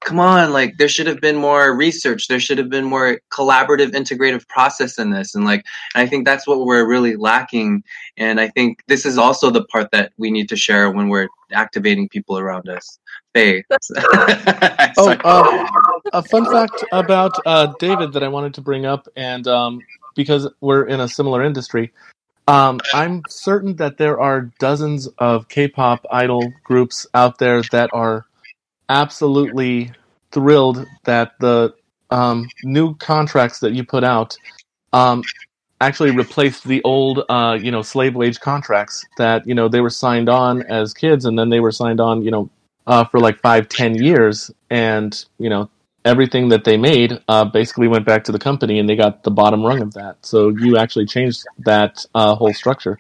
come 0.05 0.21
on 0.21 0.53
like 0.53 0.77
there 0.79 0.89
should 0.89 1.07
have 1.07 1.21
been 1.21 1.37
more 1.37 1.75
research. 1.75 2.29
There 2.29 2.41
should 2.41 2.59
have 2.59 2.71
been 2.71 2.85
more 2.85 3.21
collaborative 3.31 3.93
integrative 3.93 4.47
process 4.49 4.99
in 4.99 5.11
this. 5.11 5.35
And 5.35 5.45
like 5.45 5.65
i 5.95 6.07
think 6.07 6.25
that's 6.25 6.47
what 6.47 6.65
we're 6.65 6.87
really 6.87 7.17
lacking. 7.17 7.83
And 8.17 8.41
i 8.41 8.49
think 8.49 8.83
this 8.87 9.07
is 9.07 9.19
also 9.19 9.51
the 9.51 9.65
part 9.65 9.91
that 9.93 10.13
we 10.19 10.31
need 10.31 10.49
to 10.51 10.57
share 10.57 10.91
when 10.91 11.09
we're 11.09 11.29
activating 11.53 12.09
people 12.09 12.39
around 12.39 12.69
us. 12.69 12.99
Faye. 13.35 13.65
Oh, 14.97 15.11
uh, 15.25 15.67
a 16.13 16.23
fun 16.23 16.45
fact 16.45 16.85
about 16.93 17.35
uh, 17.45 17.73
David 17.81 18.13
that 18.13 18.23
I 18.23 18.29
wanted 18.29 18.55
to 18.55 18.61
bring 18.61 18.87
up, 18.87 19.09
and 19.17 19.47
um, 19.49 19.81
because 20.15 20.49
we're 20.61 20.85
in 20.85 21.01
a 21.01 21.09
similar 21.09 21.43
industry, 21.43 21.93
um, 22.47 22.81
I'm 22.93 23.23
certain 23.29 23.77
that 23.77 23.97
there 23.97 24.21
are 24.21 24.53
dozens 24.61 25.09
of 25.19 25.49
K-pop 25.49 26.07
idol 26.13 26.53
groups 26.63 27.07
out 27.15 27.39
there 27.39 27.63
that 27.73 27.91
are 27.93 28.27
absolutely 28.89 29.93
thrilled 30.33 30.85
that 31.05 31.33
the 31.41 31.75
um, 32.11 32.49
new 32.63 32.95
contracts 32.97 33.61
that 33.61 33.73
you 33.73 33.85
put 33.85 34.05
out 34.05 34.37
um, 34.93 35.23
actually 35.81 36.11
replaced 36.11 36.65
the 36.65 36.83
old, 36.85 37.25
uh, 37.29 37.59
you 37.61 37.71
know, 37.71 37.83
slave 37.83 38.15
wage 38.15 38.41
contracts 38.41 39.05
that 39.19 39.47
you 39.47 39.55
know 39.55 39.69
they 39.69 39.81
were 39.81 39.91
signed 39.91 40.29
on 40.29 40.63
as 40.63 40.95
kids, 40.95 41.25
and 41.25 41.39
then 41.39 41.49
they 41.51 41.61
were 41.61 41.73
signed 41.73 42.01
on, 42.01 42.23
you 42.23 42.31
know, 42.31 42.51
uh, 42.87 43.05
for 43.05 43.21
like 43.21 43.39
five, 43.41 43.69
ten 43.69 43.95
years, 43.95 44.51
and 44.71 45.25
you 45.39 45.49
know 45.49 45.69
everything 46.05 46.51
that 46.51 46.65
they 46.65 46.77
made 46.77 47.19
uh, 47.29 47.45
basically 47.45 47.89
went 47.89 48.05
back 48.05 48.25
to 48.25 48.33
the 48.33 48.39
company, 48.39 48.79
and 48.79 48.89
they 48.89 48.97
got 48.97 49.23
the 49.25 49.31
bottom 49.31 49.65
rung 49.65 49.81
of 49.83 49.95
that. 49.95 50.17
So 50.23 50.49
you 50.51 50.77
actually 50.77 51.07
changed 51.07 51.45
that 51.61 52.05
uh, 52.15 52.35
whole 52.35 52.53
structure. 52.53 52.99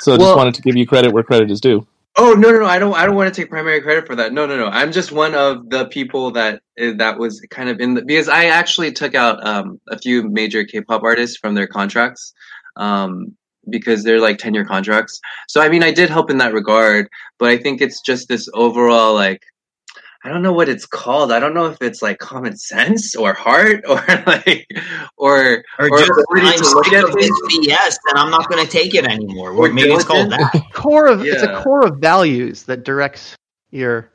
So 0.00 0.14
I 0.14 0.16
just 0.16 0.26
Well- 0.28 0.36
wanted 0.36 0.54
to 0.54 0.62
give 0.62 0.76
you 0.76 0.86
credit 0.86 1.12
where 1.12 1.22
credit 1.22 1.50
is 1.50 1.60
due. 1.60 1.86
Oh 2.20 2.32
no 2.32 2.50
no 2.50 2.58
no! 2.58 2.66
I 2.66 2.80
don't 2.80 2.94
I 2.94 3.06
don't 3.06 3.14
want 3.14 3.32
to 3.32 3.40
take 3.40 3.48
primary 3.48 3.80
credit 3.80 4.04
for 4.08 4.16
that. 4.16 4.32
No 4.32 4.44
no 4.44 4.56
no! 4.56 4.66
I'm 4.66 4.90
just 4.90 5.12
one 5.12 5.36
of 5.36 5.70
the 5.70 5.86
people 5.86 6.32
that 6.32 6.62
eh, 6.76 6.92
that 6.96 7.16
was 7.16 7.40
kind 7.48 7.68
of 7.68 7.78
in 7.78 7.94
the 7.94 8.04
because 8.04 8.28
I 8.28 8.46
actually 8.46 8.90
took 8.90 9.14
out 9.14 9.46
um, 9.46 9.80
a 9.88 9.96
few 9.96 10.28
major 10.28 10.64
K-pop 10.64 11.04
artists 11.04 11.36
from 11.36 11.54
their 11.54 11.68
contracts 11.68 12.34
um, 12.76 13.36
because 13.70 14.02
they're 14.02 14.20
like 14.20 14.38
ten 14.38 14.52
year 14.52 14.64
contracts. 14.64 15.20
So 15.48 15.60
I 15.60 15.68
mean 15.68 15.84
I 15.84 15.92
did 15.92 16.10
help 16.10 16.28
in 16.28 16.38
that 16.38 16.52
regard, 16.52 17.08
but 17.38 17.50
I 17.50 17.56
think 17.56 17.80
it's 17.80 18.00
just 18.00 18.26
this 18.26 18.48
overall 18.52 19.14
like 19.14 19.42
I 20.24 20.28
don't 20.30 20.42
know 20.42 20.52
what 20.52 20.68
it's 20.68 20.84
called. 20.84 21.30
I 21.30 21.38
don't 21.38 21.54
know 21.54 21.66
if 21.66 21.80
it's 21.80 22.02
like 22.02 22.18
common 22.18 22.56
sense 22.56 23.14
or 23.14 23.32
heart 23.32 23.84
or 23.88 23.96
like 24.26 24.66
or 25.16 25.62
Or, 25.78 25.88
Or 25.90 25.98
just 26.00 26.10
ability 26.10 26.46
I'm 26.46 26.58
to 26.58 26.70
look 26.70 26.84
sick 26.86 26.94
at 26.94 27.04
of 27.04 27.12
this. 27.14 27.30
BS 27.30 27.96
and 28.10 28.18
I'm 28.18 28.30
not 28.30 28.48
going 28.50 28.64
to 28.64 28.70
take 28.70 28.94
it 28.94 29.04
anymore. 29.04 29.52
Or 29.52 29.68
Or 29.68 29.72
maybe 29.72 29.92
it's 29.92 30.04
called 30.04 30.30
diligent. 30.30 30.52
that. 30.52 30.62
core 30.74 31.06
of 31.06 31.22
it's 31.24 31.42
a 31.42 31.62
core 31.62 31.86
of 31.86 31.98
values 31.98 32.64
that 32.64 32.84
directs 32.84 33.36
your 33.70 34.10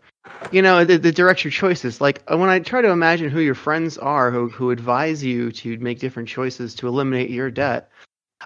you 0.52 0.62
know 0.62 0.84
that, 0.84 1.02
that 1.04 1.16
directs 1.16 1.44
your 1.44 1.52
choices 1.52 2.02
like 2.02 2.22
uh, 2.32 2.38
when 2.38 2.50
i 2.50 2.58
try 2.60 2.82
to 2.82 2.90
imagine 2.90 3.30
who 3.30 3.40
your 3.42 3.56
friends 3.56 3.98
are 3.98 4.32
who, 4.32 4.50
who 4.50 4.72
advise 4.72 5.24
you 5.24 5.52
to 5.52 5.78
make 5.80 6.00
different 6.00 6.28
choices 6.28 6.74
to 6.76 6.88
eliminate 6.88 7.30
your 7.30 7.52
debt 7.52 7.90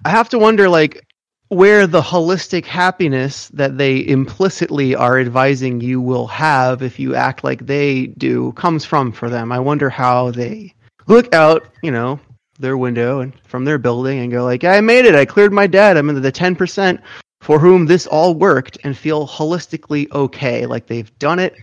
i 0.06 0.10
have 0.10 0.28
to 0.30 0.38
wonder 0.38 0.68
like 0.70 1.06
where 1.49 1.88
the 1.88 2.02
holistic 2.02 2.65
happiness 2.65 3.48
that 3.49 3.78
they 3.78 4.06
implicitly 4.07 4.95
are 4.95 5.19
advising 5.19 5.80
you 5.80 6.02
will 6.02 6.28
have 6.28 6.82
if 6.82 6.99
you 6.99 7.15
act 7.15 7.44
like 7.44 7.65
they 7.65 8.07
do 8.07 8.52
comes 8.53 8.84
from 8.84 9.11
for 9.11 9.30
them 9.30 9.52
i 9.52 9.60
wonder 9.60 9.90
how 9.90 10.30
they 10.32 10.74
look 11.07 11.34
out 11.34 11.65
you 11.82 11.91
know 11.91 12.19
their 12.60 12.78
window 12.78 13.19
and 13.22 13.34
from 13.45 13.64
their 13.64 13.78
building 13.78 14.19
and 14.19 14.32
go 14.32 14.44
like 14.44 14.64
i 14.64 14.82
made 14.82 15.06
it 15.06 15.15
i 15.15 15.24
cleared 15.24 15.53
my 15.53 15.68
debt 15.68 15.95
i'm 15.95 16.10
in 16.10 16.22
the 16.22 16.32
10% 16.32 17.02
for 17.41 17.60
whom 17.60 17.86
this 17.86 18.07
all 18.07 18.36
worked 18.36 18.78
and 18.84 18.98
feel 18.98 19.28
holistically 19.28 20.11
okay, 20.11 20.65
like 20.65 20.88
they've 20.88 21.18
done 21.19 21.40
it. 21.40 21.56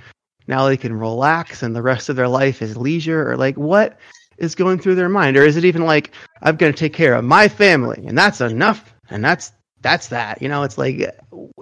Now 0.47 0.67
they 0.67 0.77
can 0.77 0.95
relax 0.95 1.63
and 1.63 1.75
the 1.75 1.83
rest 1.83 2.09
of 2.09 2.17
their 2.17 2.29
life 2.29 2.63
is 2.63 2.77
leisure, 2.77 3.31
or 3.31 3.37
like 3.37 3.57
what 3.57 3.99
is 4.39 4.55
going 4.55 4.79
through 4.79 4.95
their 4.95 5.09
mind? 5.09 5.37
Or 5.37 5.45
is 5.45 5.57
it 5.57 5.65
even 5.65 5.85
like, 5.85 6.13
I'm 6.43 6.57
going 6.57 6.73
to 6.73 6.79
take 6.79 6.93
care 6.93 7.15
of 7.15 7.25
my 7.25 7.49
family 7.49 8.05
and 8.07 8.17
that's 8.17 8.41
enough 8.41 8.95
and 9.11 9.25
that's 9.25 9.53
that's 9.85 10.09
that. 10.09 10.41
You 10.41 10.49
know, 10.49 10.63
it's 10.63 10.79
like, 10.79 11.15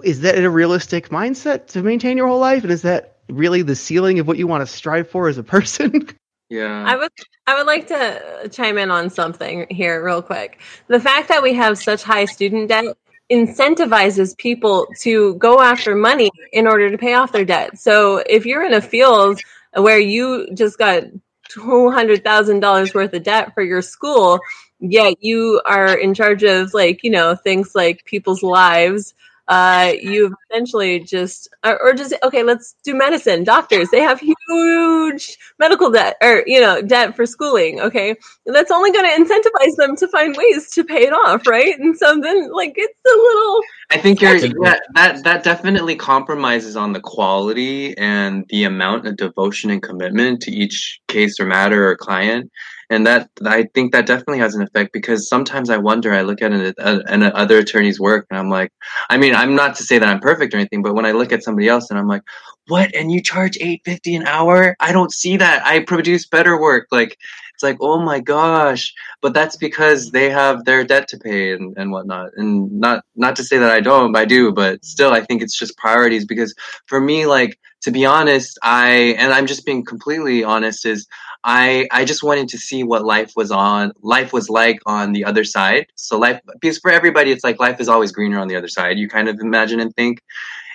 is 0.03 0.21
that 0.21 0.41
a 0.41 0.49
realistic 0.49 1.09
mindset 1.09 1.67
to 1.67 1.83
maintain 1.83 2.17
your 2.17 2.27
whole 2.27 2.39
life? 2.39 2.63
And 2.63 2.71
is 2.71 2.81
that 2.83 3.17
really 3.29 3.61
the 3.61 3.75
ceiling 3.75 4.17
of 4.17 4.27
what 4.27 4.37
you 4.37 4.47
want 4.47 4.65
to 4.65 4.73
strive 4.73 5.09
for 5.09 5.27
as 5.27 5.37
a 5.37 5.43
person? 5.43 6.07
yeah. 6.49 6.85
I 6.87 6.95
would 6.95 7.11
I 7.45 7.55
would 7.55 7.67
like 7.67 7.87
to 7.87 8.49
chime 8.49 8.77
in 8.77 8.89
on 8.89 9.09
something 9.09 9.67
here 9.69 10.03
real 10.03 10.21
quick. 10.21 10.61
The 10.87 11.01
fact 11.01 11.27
that 11.27 11.43
we 11.43 11.53
have 11.55 11.77
such 11.77 12.01
high 12.01 12.23
student 12.23 12.69
debt 12.69 12.85
incentivizes 13.29 14.37
people 14.37 14.87
to 15.01 15.35
go 15.35 15.59
after 15.59 15.93
money 15.93 16.31
in 16.53 16.65
order 16.65 16.89
to 16.89 16.97
pay 16.97 17.15
off 17.15 17.33
their 17.33 17.45
debt. 17.45 17.77
So 17.77 18.23
if 18.29 18.45
you're 18.45 18.65
in 18.65 18.73
a 18.73 18.81
field 18.81 19.41
where 19.73 19.99
you 19.99 20.47
just 20.53 20.77
got 20.77 21.03
two 21.49 21.91
hundred 21.91 22.23
thousand 22.23 22.61
dollars 22.61 22.93
worth 22.93 23.13
of 23.13 23.23
debt 23.23 23.53
for 23.53 23.63
your 23.63 23.81
school, 23.81 24.39
yet 24.83 25.15
you 25.21 25.61
are 25.65 25.97
in 25.97 26.13
charge 26.13 26.43
of 26.43 26.73
like 26.73 27.03
you 27.03 27.09
know 27.09 27.35
things 27.35 27.73
like 27.73 28.05
people's 28.05 28.43
lives. 28.43 29.13
Uh, 29.45 29.91
you've 30.01 30.33
essentially 30.49 31.01
just 31.01 31.49
or, 31.65 31.77
or 31.81 31.93
just 31.93 32.13
okay 32.23 32.43
let's 32.43 32.75
do 32.83 32.95
medicine 32.95 33.43
doctors. 33.43 33.89
They 33.89 33.99
have 33.99 34.21
huge 34.21 35.37
medical 35.59 35.91
debt 35.91 36.15
or 36.21 36.43
you 36.47 36.61
know 36.61 36.81
debt 36.81 37.13
for 37.15 37.25
schooling 37.25 37.81
okay? 37.81 38.15
That's 38.45 38.71
only 38.71 38.91
going 38.93 39.03
to 39.03 39.23
incentivize 39.23 39.75
them 39.75 39.97
to 39.97 40.07
find 40.07 40.35
ways 40.37 40.71
to 40.71 40.85
pay 40.85 41.07
it 41.07 41.13
off 41.13 41.45
right? 41.45 41.77
And 41.77 41.97
so 41.97 42.17
then 42.21 42.53
like 42.53 42.73
it's 42.77 42.99
a 43.05 43.17
little 43.17 43.61
I 43.89 43.97
think 43.97 44.21
you're 44.21 44.37
yeah, 44.37 44.79
that 44.95 45.23
that 45.23 45.43
definitely 45.43 45.95
compromises 45.95 46.75
on 46.75 46.93
the 46.93 47.01
quality 47.01 47.95
and 47.97 48.45
the 48.49 48.63
amount 48.63 49.05
of 49.07 49.17
devotion 49.17 49.69
and 49.69 49.83
commitment 49.83 50.41
to 50.43 50.51
each 50.51 50.99
case 51.07 51.39
or 51.39 51.45
matter 51.45 51.89
or 51.89 51.95
client, 51.95 52.49
and 52.93 53.07
that 53.07 53.29
I 53.45 53.63
think 53.73 53.91
that 53.91 54.05
definitely 54.05 54.39
has 54.39 54.55
an 54.55 54.61
effect 54.61 54.93
because 54.93 55.27
sometimes 55.27 55.69
I 55.69 55.77
wonder. 55.77 56.13
I 56.13 56.21
look 56.21 56.41
at 56.41 56.53
an, 56.53 56.73
a, 56.77 57.01
an 57.07 57.23
other 57.23 57.57
attorney's 57.57 57.99
work 57.99 58.27
and 58.29 58.39
I'm 58.39 58.49
like, 58.49 58.71
I 59.09 59.17
mean, 59.17 59.35
I'm 59.35 59.55
not 59.55 59.75
to 59.77 59.83
say 59.83 59.99
that 59.99 60.07
I'm 60.07 60.19
perfect 60.19 60.53
or 60.53 60.57
anything, 60.57 60.81
but 60.83 60.95
when 60.95 61.05
I 61.05 61.11
look 61.11 61.31
at 61.31 61.43
somebody 61.43 61.67
else 61.67 61.89
and 61.89 61.99
I'm 61.99 62.07
like, 62.07 62.23
what? 62.67 62.93
And 62.95 63.11
you 63.11 63.21
charge 63.21 63.57
eight 63.59 63.81
fifty 63.83 64.15
an 64.15 64.25
hour? 64.27 64.75
I 64.79 64.91
don't 64.91 65.11
see 65.11 65.37
that. 65.37 65.65
I 65.65 65.81
produce 65.81 66.27
better 66.27 66.59
work. 66.59 66.87
Like 66.91 67.17
it's 67.53 67.63
like, 67.63 67.77
oh 67.81 67.99
my 67.99 68.19
gosh 68.19 68.93
but 69.23 69.33
that's 69.33 69.55
because 69.55 70.11
they 70.11 70.29
have 70.29 70.65
their 70.65 70.83
debt 70.83 71.07
to 71.07 71.17
pay 71.17 71.53
and, 71.53 71.75
and 71.77 71.91
whatnot. 71.91 72.31
And 72.35 72.69
not 72.73 73.05
not 73.15 73.37
to 73.37 73.43
say 73.43 73.57
that 73.57 73.71
I 73.71 73.79
don't, 73.79 74.15
I 74.17 74.25
do, 74.25 74.51
but 74.51 74.83
still, 74.83 75.13
I 75.13 75.21
think 75.21 75.41
it's 75.41 75.57
just 75.57 75.77
priorities. 75.77 76.25
Because 76.25 76.53
for 76.87 76.99
me, 76.99 77.25
like 77.25 77.57
to 77.83 77.91
be 77.91 78.05
honest, 78.05 78.57
I 78.63 79.15
and 79.17 79.33
I'm 79.33 79.45
just 79.45 79.65
being 79.65 79.85
completely 79.85 80.43
honest 80.43 80.85
is 80.85 81.07
I 81.43 81.87
I 81.91 82.05
just 82.05 82.23
wanted 82.23 82.49
to 82.49 82.57
see 82.57 82.83
what 82.83 83.03
life 83.03 83.33
was 83.35 83.51
on 83.51 83.91
life 84.01 84.31
was 84.33 84.49
like 84.49 84.79
on 84.85 85.11
the 85.11 85.25
other 85.25 85.43
side. 85.43 85.87
So 85.95 86.17
life 86.17 86.39
because 86.59 86.79
for 86.79 86.91
everybody, 86.91 87.31
it's 87.31 87.43
like 87.43 87.59
life 87.59 87.79
is 87.79 87.89
always 87.89 88.11
greener 88.11 88.39
on 88.39 88.47
the 88.47 88.55
other 88.55 88.69
side. 88.69 88.97
You 88.97 89.09
kind 89.09 89.27
of 89.27 89.39
imagine 89.39 89.79
and 89.79 89.93
think. 89.95 90.21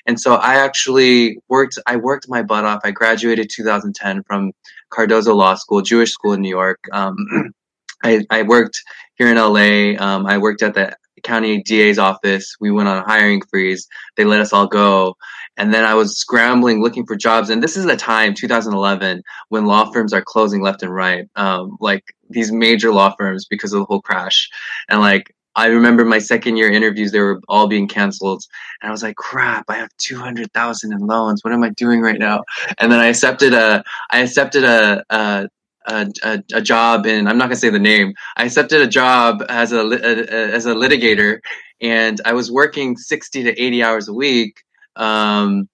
And 0.06 0.18
so 0.18 0.34
I 0.34 0.56
actually 0.56 1.38
worked. 1.48 1.78
I 1.86 1.96
worked 1.96 2.28
my 2.28 2.42
butt 2.42 2.64
off. 2.64 2.80
I 2.84 2.90
graduated 2.90 3.50
2010 3.50 4.22
from 4.24 4.52
Cardozo 4.90 5.34
Law 5.34 5.54
School, 5.54 5.82
Jewish 5.82 6.12
school 6.12 6.32
in 6.32 6.40
New 6.40 6.48
York. 6.48 6.78
Um, 6.92 7.16
I, 8.02 8.24
I 8.30 8.42
worked 8.42 8.82
here 9.16 9.28
in 9.28 9.36
LA. 9.36 10.02
Um, 10.02 10.26
I 10.26 10.38
worked 10.38 10.62
at 10.62 10.74
the 10.74 10.96
county 11.22 11.62
DA's 11.62 11.98
office. 11.98 12.56
We 12.60 12.70
went 12.70 12.88
on 12.88 12.98
a 12.98 13.04
hiring 13.08 13.42
freeze. 13.42 13.88
They 14.16 14.24
let 14.24 14.40
us 14.40 14.52
all 14.52 14.66
go. 14.66 15.16
And 15.56 15.74
then 15.74 15.84
I 15.84 15.94
was 15.94 16.16
scrambling 16.16 16.82
looking 16.82 17.04
for 17.04 17.16
jobs. 17.16 17.50
And 17.50 17.62
this 17.62 17.76
is 17.76 17.84
the 17.84 17.96
time, 17.96 18.34
2011, 18.34 19.22
when 19.48 19.66
law 19.66 19.90
firms 19.90 20.12
are 20.12 20.22
closing 20.22 20.62
left 20.62 20.82
and 20.82 20.94
right. 20.94 21.28
Um, 21.36 21.76
like 21.80 22.04
these 22.30 22.52
major 22.52 22.92
law 22.92 23.14
firms 23.18 23.46
because 23.46 23.72
of 23.72 23.80
the 23.80 23.84
whole 23.84 24.00
crash. 24.00 24.48
And 24.88 25.00
like, 25.00 25.34
I 25.56 25.66
remember 25.66 26.04
my 26.04 26.20
second 26.20 26.56
year 26.56 26.70
interviews, 26.70 27.10
they 27.10 27.18
were 27.18 27.40
all 27.48 27.66
being 27.66 27.88
canceled. 27.88 28.44
And 28.80 28.88
I 28.88 28.92
was 28.92 29.02
like, 29.02 29.16
crap, 29.16 29.64
I 29.68 29.74
have 29.74 29.90
200,000 29.98 30.92
in 30.92 30.98
loans. 31.00 31.42
What 31.42 31.52
am 31.52 31.64
I 31.64 31.70
doing 31.70 32.00
right 32.00 32.18
now? 32.18 32.44
And 32.78 32.92
then 32.92 33.00
I 33.00 33.06
accepted 33.06 33.52
a, 33.52 33.82
I 34.10 34.20
accepted 34.20 34.62
a, 34.62 35.04
a 35.10 35.48
a, 35.88 36.06
a, 36.22 36.42
a 36.54 36.62
job 36.62 37.06
and 37.06 37.28
I'm 37.28 37.38
not 37.38 37.46
gonna 37.46 37.56
say 37.56 37.70
the 37.70 37.78
name. 37.78 38.14
I 38.36 38.44
accepted 38.44 38.80
a 38.80 38.86
job 38.86 39.42
as 39.48 39.72
a, 39.72 39.80
a, 39.80 40.54
as 40.54 40.66
a 40.66 40.74
litigator, 40.74 41.40
and 41.80 42.20
I 42.24 42.32
was 42.34 42.50
working 42.50 42.96
sixty 42.96 43.42
to 43.44 43.58
eighty 43.60 43.82
hours 43.82 44.08
a 44.08 44.12
week. 44.14 44.62
Um, 44.96 45.68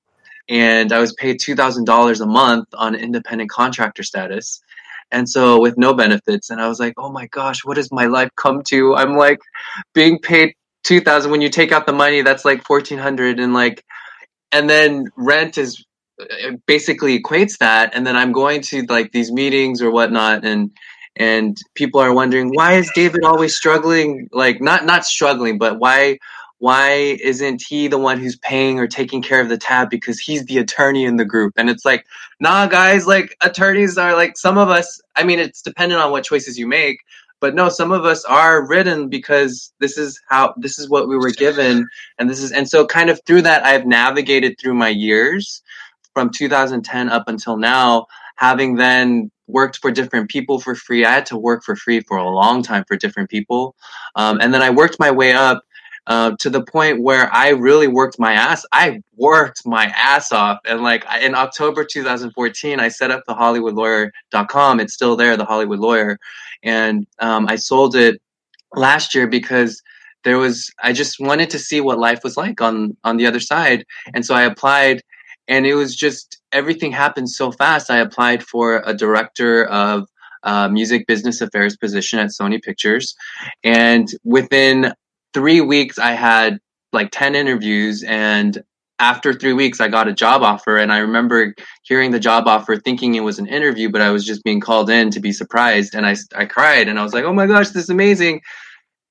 and 0.48 0.92
I 0.92 1.00
was 1.00 1.12
paid 1.14 1.40
two 1.40 1.54
thousand 1.56 1.84
dollars 1.84 2.20
a 2.20 2.26
month 2.26 2.68
on 2.74 2.94
independent 2.94 3.50
contractor 3.50 4.02
status, 4.02 4.62
and 5.10 5.28
so 5.28 5.60
with 5.60 5.76
no 5.78 5.94
benefits. 5.94 6.50
And 6.50 6.60
I 6.60 6.68
was 6.68 6.78
like, 6.78 6.94
oh 6.98 7.10
my 7.10 7.26
gosh, 7.28 7.64
what 7.64 7.76
has 7.78 7.90
my 7.90 8.06
life 8.06 8.30
come 8.36 8.62
to? 8.64 8.94
I'm 8.94 9.16
like 9.16 9.40
being 9.94 10.18
paid 10.18 10.54
two 10.82 11.00
thousand 11.00 11.30
when 11.30 11.40
you 11.40 11.48
take 11.48 11.72
out 11.72 11.86
the 11.86 11.92
money, 11.92 12.22
that's 12.22 12.44
like 12.44 12.62
fourteen 12.64 12.98
hundred, 12.98 13.40
and 13.40 13.54
like, 13.54 13.82
and 14.52 14.68
then 14.68 15.06
rent 15.16 15.58
is 15.58 15.84
basically 16.66 17.20
equates 17.20 17.58
that 17.58 17.92
and 17.94 18.06
then 18.06 18.16
i'm 18.16 18.32
going 18.32 18.60
to 18.60 18.82
like 18.88 19.10
these 19.12 19.32
meetings 19.32 19.82
or 19.82 19.90
whatnot 19.90 20.44
and 20.44 20.70
and 21.16 21.58
people 21.74 22.00
are 22.00 22.12
wondering 22.12 22.50
why 22.54 22.74
is 22.74 22.90
david 22.94 23.24
always 23.24 23.54
struggling? 23.54 24.28
Like 24.32 24.60
not 24.60 24.84
not 24.84 25.04
struggling 25.04 25.58
but 25.58 25.78
why 25.78 26.18
why 26.58 27.18
isn't 27.22 27.62
he 27.62 27.88
the 27.88 27.98
one 27.98 28.18
who's 28.18 28.36
paying 28.36 28.78
or 28.78 28.86
taking 28.86 29.20
care 29.20 29.40
of 29.40 29.48
the 29.48 29.58
tab? 29.58 29.90
Because 29.90 30.18
he's 30.18 30.46
the 30.46 30.56
attorney 30.56 31.04
in 31.04 31.16
the 31.16 31.24
group. 31.24 31.52
And 31.56 31.68
it's 31.68 31.84
like 31.84 32.06
nah 32.40 32.66
guys 32.66 33.06
like 33.06 33.36
attorneys 33.42 33.96
are 33.96 34.14
like 34.14 34.36
some 34.36 34.58
of 34.58 34.68
us 34.68 35.00
i 35.16 35.24
mean 35.24 35.38
it's 35.38 35.62
dependent 35.62 36.00
on 36.00 36.10
what 36.10 36.24
choices 36.24 36.58
you 36.58 36.66
make 36.66 36.98
but 37.40 37.54
no 37.54 37.68
some 37.68 37.92
of 37.92 38.04
us 38.04 38.24
are 38.24 38.66
written 38.66 39.08
because 39.08 39.72
this 39.78 39.96
is 39.96 40.20
how 40.28 40.52
this 40.56 40.78
is 40.78 40.88
what 40.88 41.08
we 41.08 41.16
were 41.16 41.30
given 41.30 41.86
and 42.18 42.28
this 42.28 42.42
is 42.42 42.52
and 42.52 42.68
so 42.68 42.86
kind 42.86 43.08
of 43.08 43.20
through 43.24 43.42
that 43.42 43.64
i've 43.64 43.86
navigated 43.86 44.58
through 44.58 44.74
my 44.74 44.88
years 44.88 45.62
from 46.14 46.30
2010 46.30 47.08
up 47.08 47.28
until 47.28 47.56
now 47.56 48.06
having 48.36 48.76
then 48.76 49.30
worked 49.46 49.78
for 49.78 49.90
different 49.90 50.30
people 50.30 50.58
for 50.58 50.74
free. 50.74 51.04
I 51.04 51.12
had 51.12 51.26
to 51.26 51.36
work 51.36 51.62
for 51.62 51.76
free 51.76 52.00
for 52.00 52.16
a 52.16 52.28
long 52.28 52.62
time 52.62 52.84
for 52.88 52.96
different 52.96 53.30
people. 53.30 53.76
Um, 54.16 54.40
and 54.40 54.52
then 54.52 54.62
I 54.62 54.70
worked 54.70 54.98
my 54.98 55.10
way 55.10 55.32
up 55.32 55.62
uh, 56.06 56.32
to 56.40 56.50
the 56.50 56.62
point 56.62 57.02
where 57.02 57.32
I 57.32 57.50
really 57.50 57.86
worked 57.86 58.18
my 58.18 58.32
ass. 58.32 58.64
I 58.72 59.02
worked 59.16 59.66
my 59.66 59.86
ass 59.96 60.32
off. 60.32 60.58
And 60.66 60.82
like 60.82 61.04
in 61.20 61.34
October 61.34 61.84
2014, 61.84 62.80
I 62.80 62.88
set 62.88 63.10
up 63.10 63.22
the 63.26 63.34
HollywoodLawyer.com. 63.34 64.80
It's 64.80 64.94
still 64.94 65.16
there, 65.16 65.36
the 65.36 65.44
Hollywood 65.44 65.78
Lawyer. 65.78 66.18
And 66.62 67.06
um, 67.20 67.46
I 67.48 67.56
sold 67.56 67.94
it 67.94 68.20
last 68.74 69.14
year 69.14 69.26
because 69.26 69.82
there 70.24 70.38
was 70.38 70.70
I 70.82 70.92
just 70.92 71.20
wanted 71.20 71.50
to 71.50 71.58
see 71.58 71.80
what 71.80 71.98
life 71.98 72.24
was 72.24 72.36
like 72.36 72.60
on 72.60 72.96
on 73.04 73.18
the 73.18 73.26
other 73.26 73.40
side, 73.40 73.84
and 74.14 74.24
so 74.24 74.34
I 74.34 74.42
applied, 74.44 75.02
and 75.48 75.66
it 75.66 75.74
was 75.74 75.94
just 75.94 76.38
everything 76.52 76.92
happened 76.92 77.30
so 77.30 77.52
fast. 77.52 77.90
I 77.90 77.98
applied 77.98 78.42
for 78.42 78.82
a 78.84 78.94
director 78.94 79.64
of 79.66 80.08
uh, 80.42 80.68
music 80.68 81.06
business 81.06 81.40
affairs 81.40 81.76
position 81.76 82.18
at 82.18 82.30
Sony 82.30 82.62
Pictures, 82.62 83.14
and 83.62 84.08
within 84.24 84.92
three 85.32 85.60
weeks, 85.60 85.98
I 85.98 86.12
had 86.12 86.58
like 86.92 87.10
ten 87.10 87.34
interviews, 87.34 88.02
and 88.04 88.62
after 88.98 89.32
three 89.32 89.52
weeks, 89.52 89.80
I 89.80 89.88
got 89.88 90.08
a 90.08 90.12
job 90.12 90.42
offer, 90.42 90.76
and 90.76 90.92
I 90.92 90.98
remember 90.98 91.54
hearing 91.82 92.10
the 92.10 92.20
job 92.20 92.46
offer, 92.46 92.76
thinking 92.76 93.14
it 93.14 93.20
was 93.24 93.38
an 93.38 93.46
interview, 93.46 93.90
but 93.90 94.00
I 94.00 94.10
was 94.10 94.24
just 94.24 94.44
being 94.44 94.60
called 94.60 94.88
in 94.90 95.10
to 95.10 95.20
be 95.20 95.32
surprised, 95.32 95.94
and 95.94 96.06
I 96.06 96.16
I 96.36 96.44
cried, 96.44 96.88
and 96.88 96.98
I 96.98 97.02
was 97.02 97.12
like, 97.14 97.24
"Oh 97.24 97.34
my 97.34 97.46
gosh, 97.46 97.68
this 97.70 97.84
is 97.84 97.90
amazing!" 97.90 98.40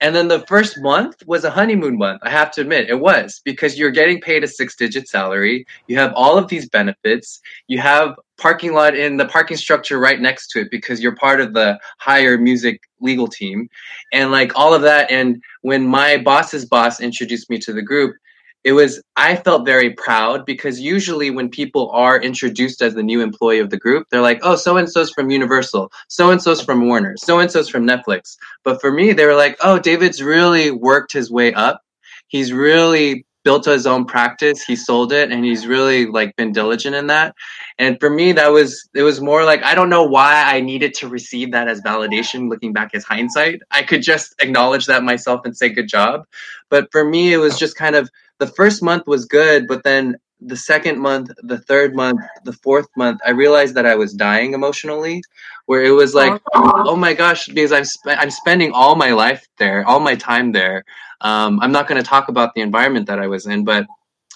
And 0.01 0.13
then 0.15 0.27
the 0.27 0.45
first 0.47 0.79
month 0.81 1.23
was 1.25 1.45
a 1.45 1.49
honeymoon 1.49 1.97
month. 1.97 2.21
I 2.23 2.29
have 2.29 2.51
to 2.51 2.61
admit, 2.61 2.89
it 2.89 2.99
was 2.99 3.41
because 3.45 3.77
you're 3.77 3.91
getting 3.91 4.19
paid 4.19 4.43
a 4.43 4.47
six 4.47 4.75
digit 4.75 5.07
salary. 5.07 5.65
You 5.87 5.97
have 5.97 6.11
all 6.13 6.37
of 6.37 6.49
these 6.49 6.67
benefits. 6.67 7.39
You 7.67 7.79
have 7.79 8.15
parking 8.37 8.73
lot 8.73 8.95
in 8.95 9.15
the 9.15 9.25
parking 9.25 9.55
structure 9.55 9.99
right 9.99 10.19
next 10.19 10.47
to 10.49 10.61
it 10.61 10.71
because 10.71 11.01
you're 11.01 11.15
part 11.15 11.39
of 11.39 11.53
the 11.53 11.79
higher 11.99 12.37
music 12.37 12.81
legal 12.99 13.27
team 13.27 13.69
and 14.11 14.31
like 14.31 14.51
all 14.57 14.73
of 14.73 14.81
that. 14.81 15.09
And 15.09 15.41
when 15.61 15.87
my 15.87 16.17
boss's 16.17 16.65
boss 16.65 16.99
introduced 16.99 17.49
me 17.49 17.57
to 17.59 17.71
the 17.71 17.81
group, 17.81 18.15
it 18.63 18.73
was 18.73 19.01
i 19.15 19.35
felt 19.35 19.65
very 19.65 19.91
proud 19.91 20.45
because 20.45 20.79
usually 20.79 21.29
when 21.29 21.49
people 21.49 21.89
are 21.91 22.21
introduced 22.21 22.81
as 22.81 22.93
the 22.93 23.03
new 23.03 23.21
employee 23.21 23.59
of 23.59 23.69
the 23.69 23.77
group 23.77 24.07
they're 24.09 24.21
like 24.21 24.39
oh 24.43 24.55
so 24.55 24.77
and 24.77 24.89
so's 24.89 25.11
from 25.11 25.29
universal. 25.29 25.91
So 26.07 26.31
and 26.31 26.41
so's 26.41 26.61
from 26.61 26.87
warner. 26.87 27.15
So 27.17 27.39
and 27.39 27.51
so's 27.51 27.69
from 27.69 27.87
netflix. 27.87 28.37
But 28.63 28.81
for 28.81 28.91
me 28.91 29.13
they 29.13 29.25
were 29.25 29.35
like 29.35 29.57
oh 29.61 29.79
david's 29.79 30.21
really 30.21 30.71
worked 30.71 31.13
his 31.13 31.31
way 31.31 31.53
up. 31.53 31.81
He's 32.27 32.53
really 32.53 33.25
built 33.43 33.65
his 33.65 33.85
own 33.85 34.05
practice. 34.05 34.63
He 34.63 34.75
sold 34.75 35.11
it 35.11 35.31
and 35.31 35.43
he's 35.43 35.67
really 35.67 36.05
like 36.05 36.35
been 36.35 36.51
diligent 36.51 36.95
in 36.95 37.07
that. 37.07 37.35
And 37.77 37.99
for 37.99 38.09
me 38.09 38.31
that 38.33 38.47
was 38.51 38.89
it 38.93 39.03
was 39.03 39.21
more 39.21 39.43
like 39.43 39.63
i 39.63 39.75
don't 39.75 39.89
know 39.89 40.03
why 40.03 40.43
i 40.43 40.61
needed 40.61 40.93
to 40.95 41.07
receive 41.07 41.51
that 41.51 41.67
as 41.67 41.81
validation 41.81 42.49
looking 42.49 42.73
back 42.73 42.91
as 42.93 43.03
hindsight. 43.03 43.61
I 43.71 43.83
could 43.83 44.01
just 44.01 44.35
acknowledge 44.39 44.85
that 44.87 45.03
myself 45.03 45.41
and 45.45 45.55
say 45.55 45.69
good 45.69 45.87
job. 45.87 46.25
But 46.69 46.91
for 46.91 47.03
me 47.03 47.33
it 47.33 47.37
was 47.37 47.57
just 47.57 47.75
kind 47.75 47.95
of 47.95 48.09
the 48.39 48.47
first 48.47 48.81
month 48.81 49.07
was 49.07 49.25
good, 49.25 49.67
but 49.67 49.83
then 49.83 50.17
the 50.45 50.57
second 50.57 50.99
month, 50.99 51.31
the 51.43 51.57
third 51.59 51.95
month, 51.95 52.21
the 52.43 52.53
fourth 52.53 52.87
month, 52.95 53.21
I 53.25 53.31
realized 53.31 53.75
that 53.75 53.85
I 53.85 53.95
was 53.95 54.13
dying 54.13 54.53
emotionally. 54.53 55.21
Where 55.65 55.83
it 55.83 55.91
was 55.91 56.13
like, 56.13 56.41
oh 56.53 56.95
my 56.97 57.13
gosh, 57.13 57.47
because 57.47 57.71
I'm 57.71 57.85
sp- 57.87 58.19
I'm 58.19 58.31
spending 58.31 58.71
all 58.73 58.95
my 58.95 59.11
life 59.13 59.47
there, 59.57 59.87
all 59.87 59.99
my 59.99 60.15
time 60.15 60.51
there. 60.51 60.83
Um, 61.21 61.59
I'm 61.61 61.71
not 61.71 61.87
going 61.87 62.01
to 62.01 62.07
talk 62.07 62.27
about 62.27 62.53
the 62.53 62.61
environment 62.61 63.07
that 63.07 63.19
I 63.19 63.27
was 63.27 63.45
in, 63.45 63.63
but 63.63 63.87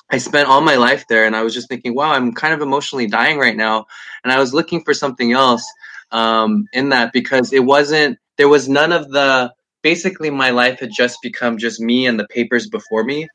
I 0.10 0.20
spent 0.20 0.48
all 0.48 0.62
my 0.62 0.76
life 0.76 1.06
there, 1.10 1.26
and 1.26 1.36
I 1.36 1.44
was 1.44 1.54
just 1.54 1.68
thinking, 1.68 1.94
wow, 1.94 2.12
I'm 2.12 2.34
kind 2.34 2.54
of 2.54 2.62
emotionally 2.62 3.08
dying 3.08 3.40
right 3.40 3.56
now, 3.58 3.88
and 4.24 4.32
I 4.32 4.40
was 4.40 4.54
looking 4.54 4.84
for 4.84 4.94
something 4.94 5.34
else 5.34 5.70
um, 6.12 6.66
in 6.72 6.90
that 6.90 7.12
because 7.12 7.52
it 7.52 7.64
wasn't. 7.64 8.18
There 8.38 8.50
was 8.50 8.70
none 8.70 8.94
of 8.94 9.10
the. 9.12 9.54
Basically, 9.84 10.30
my 10.30 10.50
life 10.50 10.80
had 10.80 10.92
just 10.92 11.20
become 11.22 11.58
just 11.58 11.80
me 11.80 12.08
and 12.08 12.20
the 12.20 12.28
papers 12.28 12.68
before 12.68 13.04
me 13.04 13.28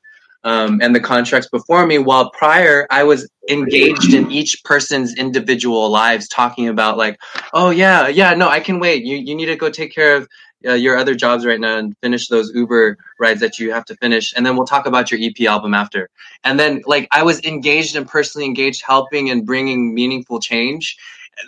um, 0.44 0.80
and 0.82 0.94
the 0.94 1.00
contracts 1.00 1.48
before 1.48 1.86
me. 1.86 1.98
While 1.98 2.30
prior, 2.30 2.86
I 2.90 3.04
was 3.04 3.28
engaged 3.48 4.14
in 4.14 4.30
each 4.30 4.62
person's 4.64 5.16
individual 5.16 5.90
lives, 5.90 6.28
talking 6.28 6.68
about 6.68 6.96
like, 6.96 7.20
oh 7.52 7.70
yeah, 7.70 8.08
yeah, 8.08 8.34
no, 8.34 8.48
I 8.48 8.60
can 8.60 8.80
wait. 8.80 9.04
You 9.04 9.16
you 9.16 9.34
need 9.34 9.46
to 9.46 9.56
go 9.56 9.70
take 9.70 9.94
care 9.94 10.16
of 10.16 10.28
uh, 10.66 10.74
your 10.74 10.96
other 10.96 11.14
jobs 11.14 11.44
right 11.44 11.60
now 11.60 11.78
and 11.78 11.96
finish 12.02 12.28
those 12.28 12.52
Uber 12.54 12.96
rides 13.18 13.40
that 13.40 13.58
you 13.58 13.72
have 13.72 13.84
to 13.86 13.96
finish, 13.96 14.32
and 14.34 14.44
then 14.44 14.56
we'll 14.56 14.66
talk 14.66 14.86
about 14.86 15.10
your 15.10 15.20
EP 15.22 15.46
album 15.46 15.74
after. 15.74 16.08
And 16.44 16.58
then 16.58 16.82
like 16.86 17.08
I 17.10 17.22
was 17.22 17.40
engaged 17.44 17.96
and 17.96 18.08
personally 18.08 18.46
engaged, 18.46 18.82
helping 18.84 19.30
and 19.30 19.46
bringing 19.46 19.94
meaningful 19.94 20.40
change, 20.40 20.96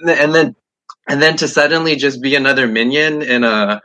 and 0.00 0.08
then. 0.08 0.18
And 0.18 0.34
then 0.34 0.56
and 1.06 1.20
then 1.20 1.36
to 1.36 1.48
suddenly 1.48 1.96
just 1.96 2.22
be 2.22 2.34
another 2.34 2.66
minion 2.66 3.20
in 3.20 3.44
a 3.44 3.82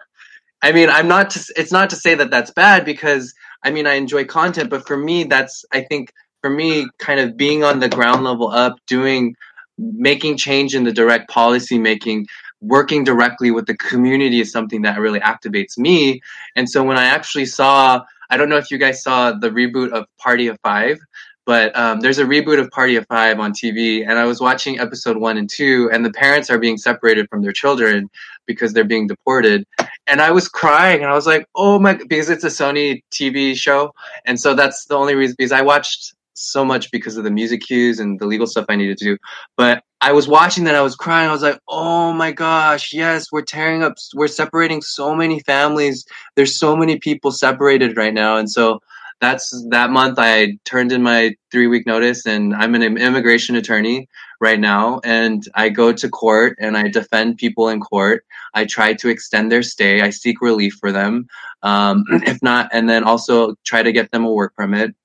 I 0.62 0.72
mean, 0.72 0.90
I'm 0.90 1.08
not 1.08 1.32
to, 1.32 1.54
it's 1.56 1.72
not 1.72 1.92
to 1.92 1.96
say 1.96 2.16
that 2.16 2.32
that's 2.32 2.52
bad 2.52 2.86
because 2.86 3.34
I 3.64 3.72
mean, 3.72 3.88
I 3.88 3.96
enjoy 3.96 4.26
content, 4.26 4.70
but 4.70 4.88
for 4.88 4.98
me, 4.98 5.24
that's, 5.24 5.66
I 5.74 5.82
think, 5.82 6.14
for 6.42 6.50
me, 6.50 6.88
kind 7.00 7.20
of 7.20 7.36
being 7.36 7.64
on 7.64 7.80
the 7.80 7.90
ground 7.90 8.24
level 8.24 8.50
up, 8.50 8.78
doing, 8.88 9.36
making 9.78 10.38
change 10.38 10.76
in 10.76 10.84
the 10.84 10.92
direct 10.92 11.30
policy 11.30 11.78
making, 11.78 12.28
working 12.62 13.04
directly 13.04 13.52
with 13.52 13.66
the 13.66 13.76
community 13.76 14.40
is 14.40 14.52
something 14.52 14.82
that 14.84 15.00
really 15.00 15.20
activates 15.20 15.78
me. 15.78 16.22
And 16.56 16.70
so 16.70 16.84
when 16.84 16.98
I 16.98 17.06
actually 17.06 17.46
saw, 17.46 18.04
I 18.30 18.38
don't 18.38 18.50
know 18.50 18.58
if 18.58 18.72
you 18.72 18.78
guys 18.78 19.04
saw 19.04 19.32
the 19.32 19.50
reboot 19.50 19.92
of 19.92 20.06
Party 20.18 20.48
of 20.48 20.58
Five, 20.64 21.00
but 21.46 21.76
um, 21.76 22.00
there's 22.00 22.20
a 22.20 22.26
reboot 22.26 22.60
of 22.60 22.70
Party 22.70 22.96
of 22.96 23.08
Five 23.08 23.40
on 23.40 23.54
TV, 23.54 24.08
and 24.08 24.20
I 24.20 24.26
was 24.26 24.40
watching 24.40 24.80
episode 24.80 25.18
one 25.18 25.38
and 25.38 25.50
two, 25.50 25.90
and 25.92 26.06
the 26.06 26.12
parents 26.12 26.50
are 26.50 26.60
being 26.60 26.78
separated 26.78 27.28
from 27.30 27.42
their 27.42 27.54
children 27.54 28.08
because 28.46 28.72
they're 28.72 28.84
being 28.84 29.08
deported, 29.08 29.66
and 30.10 30.22
I 30.22 30.32
was 30.32 30.48
crying, 30.48 31.02
and 31.02 31.12
I 31.12 31.16
was 31.16 31.28
like, 31.28 31.46
"Oh 31.56 31.80
my!" 31.80 31.94
Because 32.08 32.30
it's 32.30 32.44
a 32.44 32.48
Sony 32.48 33.02
TV 33.12 33.56
show, 33.56 33.94
and 34.26 34.40
so 34.40 34.54
that's 34.54 34.86
the 34.86 34.96
only 34.96 35.16
reason. 35.16 35.36
Because 35.38 35.52
I 35.52 35.62
watched 35.62 36.14
so 36.34 36.64
much 36.64 36.90
because 36.92 37.18
of 37.18 37.24
the 37.26 37.32
music 37.32 37.62
cues 37.62 38.00
and 38.00 38.20
the 38.20 38.26
legal 38.26 38.48
stuff 38.48 38.66
I 38.70 38.76
needed 38.76 38.98
to 39.00 39.06
do, 39.06 39.18
but 39.58 39.84
I 40.02 40.14
was 40.14 40.28
watching 40.28 40.64
that, 40.64 40.76
I 40.76 40.82
was 40.82 40.96
crying. 40.96 41.30
I 41.30 41.34
was 41.34 41.42
like, 41.42 41.60
"Oh 41.68 42.14
my 42.14 42.32
gosh, 42.32 42.94
yes, 42.94 43.32
we're 43.32 43.42
tearing 43.44 43.84
up, 43.84 43.94
we're 44.16 44.28
separating 44.28 44.82
so 44.82 45.16
many 45.16 45.42
families. 45.42 46.06
There's 46.36 46.58
so 46.58 46.76
many 46.76 46.98
people 47.00 47.32
separated 47.32 47.98
right 47.98 48.14
now," 48.14 48.38
and 48.38 48.50
so 48.50 48.80
that's 49.22 49.66
that 49.70 49.90
month 49.90 50.18
I 50.18 50.58
turned 50.66 50.92
in 50.92 51.04
my 51.04 51.36
three 51.52 51.68
week 51.68 51.86
notice 51.86 52.26
and 52.26 52.56
I'm 52.56 52.76
an 52.76 52.84
immigration 52.84 53.56
attorney 53.56 54.08
right 54.40 54.60
now 54.60 55.02
and 55.04 55.44
I 55.56 55.70
go 55.70 55.92
to 55.92 56.10
court 56.10 56.58
and 56.60 56.78
I 56.78 56.88
defend 56.88 57.38
people 57.38 57.68
in 57.70 57.82
court. 57.82 58.26
I 58.54 58.66
try 58.66 58.94
to 58.94 59.10
extend 59.10 59.52
their 59.52 59.64
stay. 59.64 60.02
I 60.02 60.10
seek 60.10 60.42
relief 60.42 60.76
for 60.80 60.92
them. 60.92 61.28
Um, 61.62 62.04
if 62.10 62.42
not, 62.42 62.70
and 62.74 62.90
then 62.90 63.04
also 63.04 63.56
try 63.66 63.84
to 63.84 63.92
get 63.92 64.12
them 64.12 64.26
a 64.26 64.32
work 64.32 64.56
permit. 64.56 64.96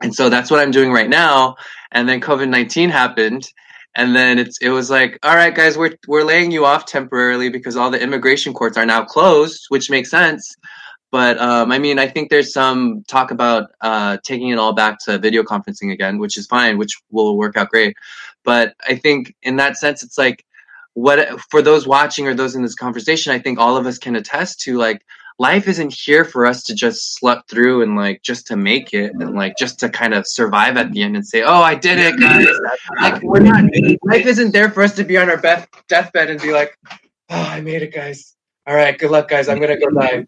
And 0.00 0.14
so 0.14 0.28
that's 0.28 0.50
what 0.50 0.60
I'm 0.60 0.70
doing 0.70 0.92
right 0.92 1.08
now. 1.08 1.56
And 1.90 2.08
then 2.08 2.20
COVID 2.20 2.48
19 2.48 2.90
happened. 2.90 3.48
And 3.94 4.14
then 4.14 4.38
it's 4.38 4.58
it 4.58 4.68
was 4.68 4.90
like, 4.90 5.18
all 5.22 5.34
right, 5.34 5.54
guys, 5.54 5.76
we're 5.76 5.96
we're 6.06 6.22
laying 6.22 6.52
you 6.52 6.64
off 6.64 6.86
temporarily 6.86 7.48
because 7.48 7.76
all 7.76 7.90
the 7.90 8.00
immigration 8.00 8.52
courts 8.54 8.76
are 8.76 8.86
now 8.86 9.04
closed, 9.04 9.66
which 9.70 9.90
makes 9.90 10.10
sense. 10.10 10.54
But 11.10 11.38
um, 11.38 11.72
I 11.72 11.78
mean, 11.78 11.98
I 11.98 12.06
think 12.06 12.28
there's 12.28 12.52
some 12.52 13.02
talk 13.08 13.30
about 13.30 13.70
uh, 13.80 14.18
taking 14.22 14.50
it 14.50 14.58
all 14.58 14.74
back 14.74 14.98
to 15.06 15.18
video 15.18 15.42
conferencing 15.42 15.90
again, 15.90 16.18
which 16.18 16.36
is 16.36 16.46
fine, 16.46 16.76
which 16.76 17.00
will 17.10 17.36
work 17.36 17.56
out 17.56 17.70
great. 17.70 17.96
But 18.44 18.74
I 18.86 18.94
think 18.94 19.34
in 19.42 19.56
that 19.56 19.78
sense, 19.78 20.02
it's 20.02 20.18
like 20.18 20.44
what 20.98 21.40
for 21.50 21.62
those 21.62 21.86
watching 21.86 22.26
or 22.26 22.34
those 22.34 22.54
in 22.54 22.62
this 22.62 22.74
conversation, 22.74 23.32
I 23.32 23.38
think 23.38 23.58
all 23.58 23.76
of 23.76 23.86
us 23.86 23.98
can 23.98 24.16
attest 24.16 24.60
to 24.62 24.76
like 24.76 25.04
life 25.38 25.68
isn't 25.68 25.94
here 25.94 26.24
for 26.24 26.44
us 26.44 26.64
to 26.64 26.74
just 26.74 27.18
slut 27.20 27.42
through 27.48 27.82
and 27.82 27.94
like 27.94 28.22
just 28.22 28.48
to 28.48 28.56
make 28.56 28.92
it 28.92 29.12
and 29.14 29.34
like 29.34 29.54
just 29.56 29.78
to 29.80 29.88
kind 29.88 30.12
of 30.12 30.26
survive 30.26 30.76
at 30.76 30.90
the 30.92 31.02
end 31.02 31.16
and 31.16 31.26
say, 31.26 31.42
"Oh, 31.42 31.62
I 31.62 31.76
did 31.76 31.98
it, 31.98 32.18
guys!" 32.18 32.48
Like 33.00 33.22
we're 33.22 33.40
not. 33.40 33.64
Life 34.02 34.26
isn't 34.26 34.52
there 34.52 34.70
for 34.70 34.82
us 34.82 34.94
to 34.96 35.04
be 35.04 35.16
on 35.16 35.30
our 35.30 35.36
best 35.40 35.68
deathbed 35.88 36.30
and 36.30 36.42
be 36.42 36.52
like, 36.52 36.76
"Oh, 37.30 37.36
I 37.36 37.60
made 37.60 37.82
it, 37.82 37.94
guys." 37.94 38.34
All 38.68 38.74
right, 38.74 38.98
good 38.98 39.10
luck, 39.10 39.28
guys. 39.28 39.48
I'm 39.48 39.60
gonna 39.60 39.78
go 39.78 39.86
live. 39.86 40.26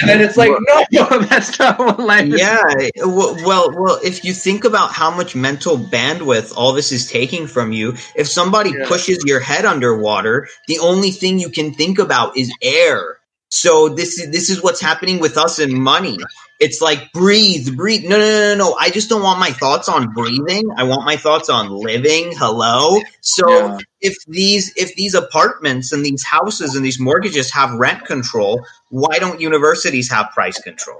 And 0.00 0.08
then 0.08 0.20
it's 0.20 0.36
like, 0.36 0.50
no, 0.90 1.20
that's 1.30 1.56
not 1.56 1.78
what 1.78 2.00
life 2.00 2.26
is. 2.26 2.40
Yeah, 2.40 2.60
well, 3.04 3.36
well, 3.44 4.00
if 4.02 4.24
you 4.24 4.32
think 4.32 4.64
about 4.64 4.90
how 4.90 5.08
much 5.08 5.36
mental 5.36 5.78
bandwidth 5.78 6.52
all 6.56 6.72
this 6.72 6.90
is 6.90 7.08
taking 7.08 7.46
from 7.46 7.70
you, 7.70 7.94
if 8.16 8.26
somebody 8.26 8.70
yeah. 8.76 8.88
pushes 8.88 9.22
your 9.24 9.38
head 9.38 9.64
underwater, 9.64 10.48
the 10.66 10.80
only 10.80 11.12
thing 11.12 11.38
you 11.38 11.48
can 11.48 11.72
think 11.72 12.00
about 12.00 12.36
is 12.36 12.52
air. 12.60 13.20
So 13.50 13.88
this 13.88 14.18
is 14.18 14.32
this 14.32 14.50
is 14.50 14.64
what's 14.64 14.80
happening 14.80 15.20
with 15.20 15.38
us 15.38 15.60
in 15.60 15.80
money. 15.80 16.18
It's 16.58 16.80
like 16.80 17.12
breathe, 17.12 17.76
breathe. 17.76 18.04
No, 18.04 18.18
no, 18.18 18.24
no, 18.24 18.54
no, 18.54 18.70
no. 18.70 18.74
I 18.80 18.90
just 18.90 19.08
don't 19.08 19.22
want 19.22 19.38
my 19.38 19.50
thoughts 19.50 19.88
on 19.88 20.12
breathing. 20.12 20.64
I 20.76 20.84
want 20.84 21.04
my 21.04 21.16
thoughts 21.16 21.50
on 21.50 21.68
living. 21.70 22.32
Hello. 22.34 22.98
So 23.20 23.48
yeah. 23.48 23.78
if 24.00 24.16
these 24.26 24.72
if 24.76 24.94
these 24.94 25.14
apartments 25.14 25.92
and 25.92 26.04
these 26.04 26.24
houses 26.24 26.74
and 26.74 26.84
these 26.84 26.98
mortgages 26.98 27.52
have 27.52 27.72
rent 27.74 28.06
control, 28.06 28.64
why 28.88 29.18
don't 29.18 29.40
universities 29.40 30.10
have 30.10 30.30
price 30.30 30.58
control? 30.60 30.98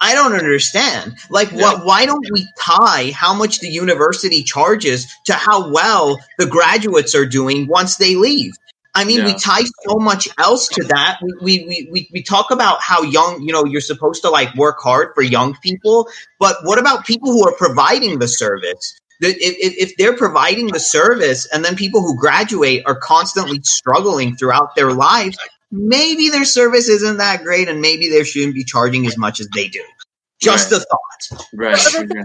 I 0.00 0.14
don't 0.14 0.34
understand. 0.34 1.16
Like, 1.28 1.50
what? 1.50 1.84
Why 1.84 2.06
don't 2.06 2.24
we 2.30 2.46
tie 2.58 3.10
how 3.10 3.34
much 3.34 3.60
the 3.60 3.68
university 3.68 4.42
charges 4.42 5.12
to 5.24 5.32
how 5.32 5.72
well 5.72 6.18
the 6.38 6.46
graduates 6.46 7.14
are 7.14 7.26
doing 7.26 7.66
once 7.66 7.96
they 7.96 8.14
leave? 8.14 8.52
I 8.98 9.04
mean, 9.04 9.24
we 9.24 9.34
tie 9.34 9.62
so 9.86 9.94
much 9.98 10.28
else 10.38 10.66
to 10.68 10.82
that. 10.88 11.18
We, 11.22 11.32
we, 11.40 11.64
we, 11.66 11.88
we, 11.92 12.08
we 12.12 12.22
talk 12.22 12.50
about 12.50 12.82
how 12.82 13.02
young, 13.02 13.42
you 13.42 13.52
know, 13.52 13.64
you're 13.64 13.80
supposed 13.80 14.22
to 14.22 14.30
like 14.30 14.52
work 14.56 14.78
hard 14.80 15.14
for 15.14 15.22
young 15.22 15.54
people, 15.62 16.08
but 16.40 16.56
what 16.64 16.80
about 16.80 17.06
people 17.06 17.30
who 17.30 17.46
are 17.48 17.54
providing 17.56 18.18
the 18.18 18.26
service? 18.26 18.98
If, 19.20 19.36
if, 19.38 19.90
if 19.90 19.96
they're 19.96 20.16
providing 20.16 20.66
the 20.68 20.80
service 20.80 21.46
and 21.46 21.64
then 21.64 21.76
people 21.76 22.02
who 22.02 22.18
graduate 22.18 22.82
are 22.86 22.96
constantly 22.96 23.60
struggling 23.62 24.34
throughout 24.34 24.74
their 24.74 24.92
lives, 24.92 25.38
maybe 25.70 26.30
their 26.30 26.44
service 26.44 26.88
isn't 26.88 27.18
that 27.18 27.44
great 27.44 27.68
and 27.68 27.80
maybe 27.80 28.08
they 28.10 28.24
shouldn't 28.24 28.54
be 28.54 28.64
charging 28.64 29.06
as 29.06 29.16
much 29.16 29.38
as 29.38 29.48
they 29.54 29.68
do. 29.68 29.84
Just 30.40 30.72
Right. 30.72 30.80
a 30.80 30.84
thought. 30.84 31.46
Right. 31.52 32.16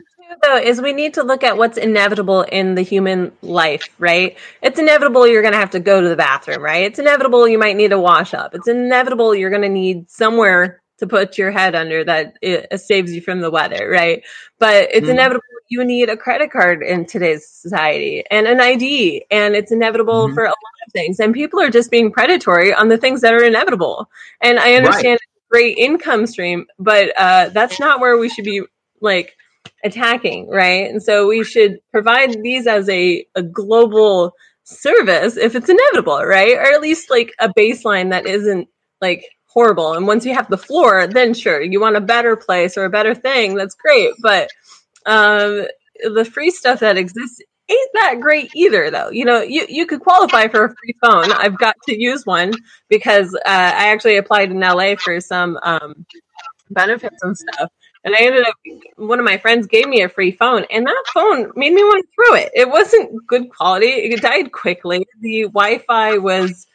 But 0.41 0.41
the 0.41 0.47
thing 0.47 0.61
too, 0.61 0.64
though, 0.65 0.69
is 0.69 0.81
we 0.81 0.93
need 0.93 1.14
to 1.15 1.23
look 1.23 1.43
at 1.43 1.57
what's 1.57 1.77
inevitable 1.77 2.41
in 2.41 2.76
the 2.76 2.81
human 2.81 3.31
life, 3.41 3.89
right? 3.99 4.38
It's 4.61 4.80
inevitable 4.80 5.27
you're 5.27 5.41
going 5.41 5.53
to 5.53 5.60
have 5.60 5.72
to 5.72 5.80
go 5.80 6.01
to 6.01 6.10
the 6.10 6.15
bathroom, 6.15 6.61
right? 6.61 6.85
It's 6.85 6.99
inevitable 6.99 7.47
you 7.47 7.60
might 7.60 7.76
need 7.76 7.89
to 7.89 7.99
wash 7.99 8.34
up. 8.34 8.55
It's 8.55 8.68
inevitable 8.68 9.35
you're 9.35 9.49
going 9.49 9.64
to 9.64 9.69
need 9.69 10.10
somewhere 10.10 10.81
to 10.99 11.07
put 11.07 11.38
your 11.38 11.51
head 11.51 11.76
under 11.76 12.03
that 12.05 12.38
it, 12.41 12.80
saves 12.80 13.11
you 13.14 13.22
from 13.22 13.41
the 13.41 13.51
weather, 13.51 13.89
right? 13.89 14.23
But 14.60 14.89
it's 14.93 15.07
Mhm. 15.07 15.11
inevitable 15.11 15.43
you 15.69 15.84
need 15.84 16.10
a 16.10 16.18
credit 16.18 16.51
card 16.51 16.84
in 16.84 17.05
today's 17.05 17.47
society 17.47 18.23
and 18.30 18.47
an 18.47 18.61
ID, 18.61 19.26
and 19.31 19.55
it's 19.55 19.72
inevitable 19.72 20.30
Mhm. 20.30 20.34
for 20.34 20.43
a 20.43 20.49
lot 20.49 20.55
of 20.85 20.93
things. 20.93 21.19
And 21.19 21.34
people 21.34 21.60
are 21.61 21.69
just 21.69 21.91
being 21.91 22.11
predatory 22.11 22.73
on 22.73 22.89
the 22.89 22.97
things 22.97 23.22
that 23.22 23.34
are 23.34 23.43
inevitable. 23.43 24.10
And 24.41 24.60
I 24.60 24.76
understand 24.76 25.15
it's 25.15 25.26
a 25.26 25.49
great 25.51 25.77
income 25.77 26.27
stream, 26.27 26.68
but 26.77 27.11
uh, 27.18 27.49
that's 27.49 27.80
not 27.80 27.99
where 27.99 28.18
we 28.18 28.30
should 28.30 28.45
be 28.45 28.64
like 29.01 29.35
attacking, 29.84 30.49
right? 30.49 30.89
And 30.89 31.01
so 31.01 31.27
we 31.27 31.43
should 31.43 31.80
provide 31.91 32.41
these 32.41 32.68
as 32.68 32.88
a, 32.89 33.26
a 33.35 33.43
global 33.43 34.34
service 34.64 35.38
if 35.38 35.55
it's 35.55 35.69
inevitable, 35.69 36.23
right? 36.23 36.55
Or 36.57 36.73
at 36.73 36.81
least 36.81 37.10
like 37.10 37.31
a 37.39 37.49
baseline 37.49 38.11
that 38.11 38.26
isn't 38.26 38.68
like 39.01 39.26
horrible. 39.47 39.93
And 39.93 40.07
once 40.07 40.26
you 40.26 40.34
have 40.34 40.49
the 40.49 40.57
floor, 40.57 41.07
then 41.07 41.34
sure, 41.34 41.61
you 41.61 41.80
want 41.80 41.97
a 41.97 42.01
better 42.01 42.35
place 42.35 42.77
or 42.77 42.85
a 42.85 42.89
better 42.89 43.14
thing, 43.14 43.55
that's 43.55 43.76
great. 43.76 44.14
But 44.22 44.49
um, 45.05 45.65
the 46.03 46.26
free 46.26 46.51
stuff 46.51 46.80
that 46.80 46.97
exists 46.97 47.41
ain't 47.69 47.89
that 47.93 48.19
great 48.19 48.51
either 48.55 48.91
though 48.91 49.10
you 49.10 49.23
know 49.23 49.41
you, 49.41 49.65
you 49.69 49.85
could 49.85 50.01
qualify 50.01 50.49
for 50.49 50.65
a 50.65 50.76
free 50.76 50.93
phone 51.01 51.31
i've 51.31 51.57
got 51.57 51.76
to 51.88 51.97
use 51.97 52.26
one 52.26 52.51
because 52.89 53.34
uh, 53.34 53.39
i 53.45 53.88
actually 53.88 54.18
applied 54.18 54.51
in 54.51 54.60
la 54.60 54.95
for 54.97 55.22
some 55.22 55.57
um, 55.64 56.05
benefits 56.69 57.15
and 57.22 57.38
stuff 57.38 57.72
and 58.03 58.15
i 58.15 58.19
ended 58.19 58.45
up 58.45 58.55
one 58.97 59.19
of 59.19 59.25
my 59.25 59.38
friends 59.38 59.67
gave 59.67 59.88
me 59.88 60.01
a 60.01 60.09
free 60.09 60.31
phone 60.31 60.65
and 60.69 60.85
that 60.85 61.03
phone 61.13 61.51
made 61.55 61.73
me 61.73 61.84
want 61.84 62.05
to 62.05 62.11
throw 62.15 62.35
it 62.35 62.51
it 62.53 62.69
wasn't 62.69 63.25
good 63.27 63.49
quality 63.49 63.88
it 63.88 64.21
died 64.21 64.51
quickly 64.51 65.05
the 65.21 65.43
wi-fi 65.43 66.17
was 66.17 66.67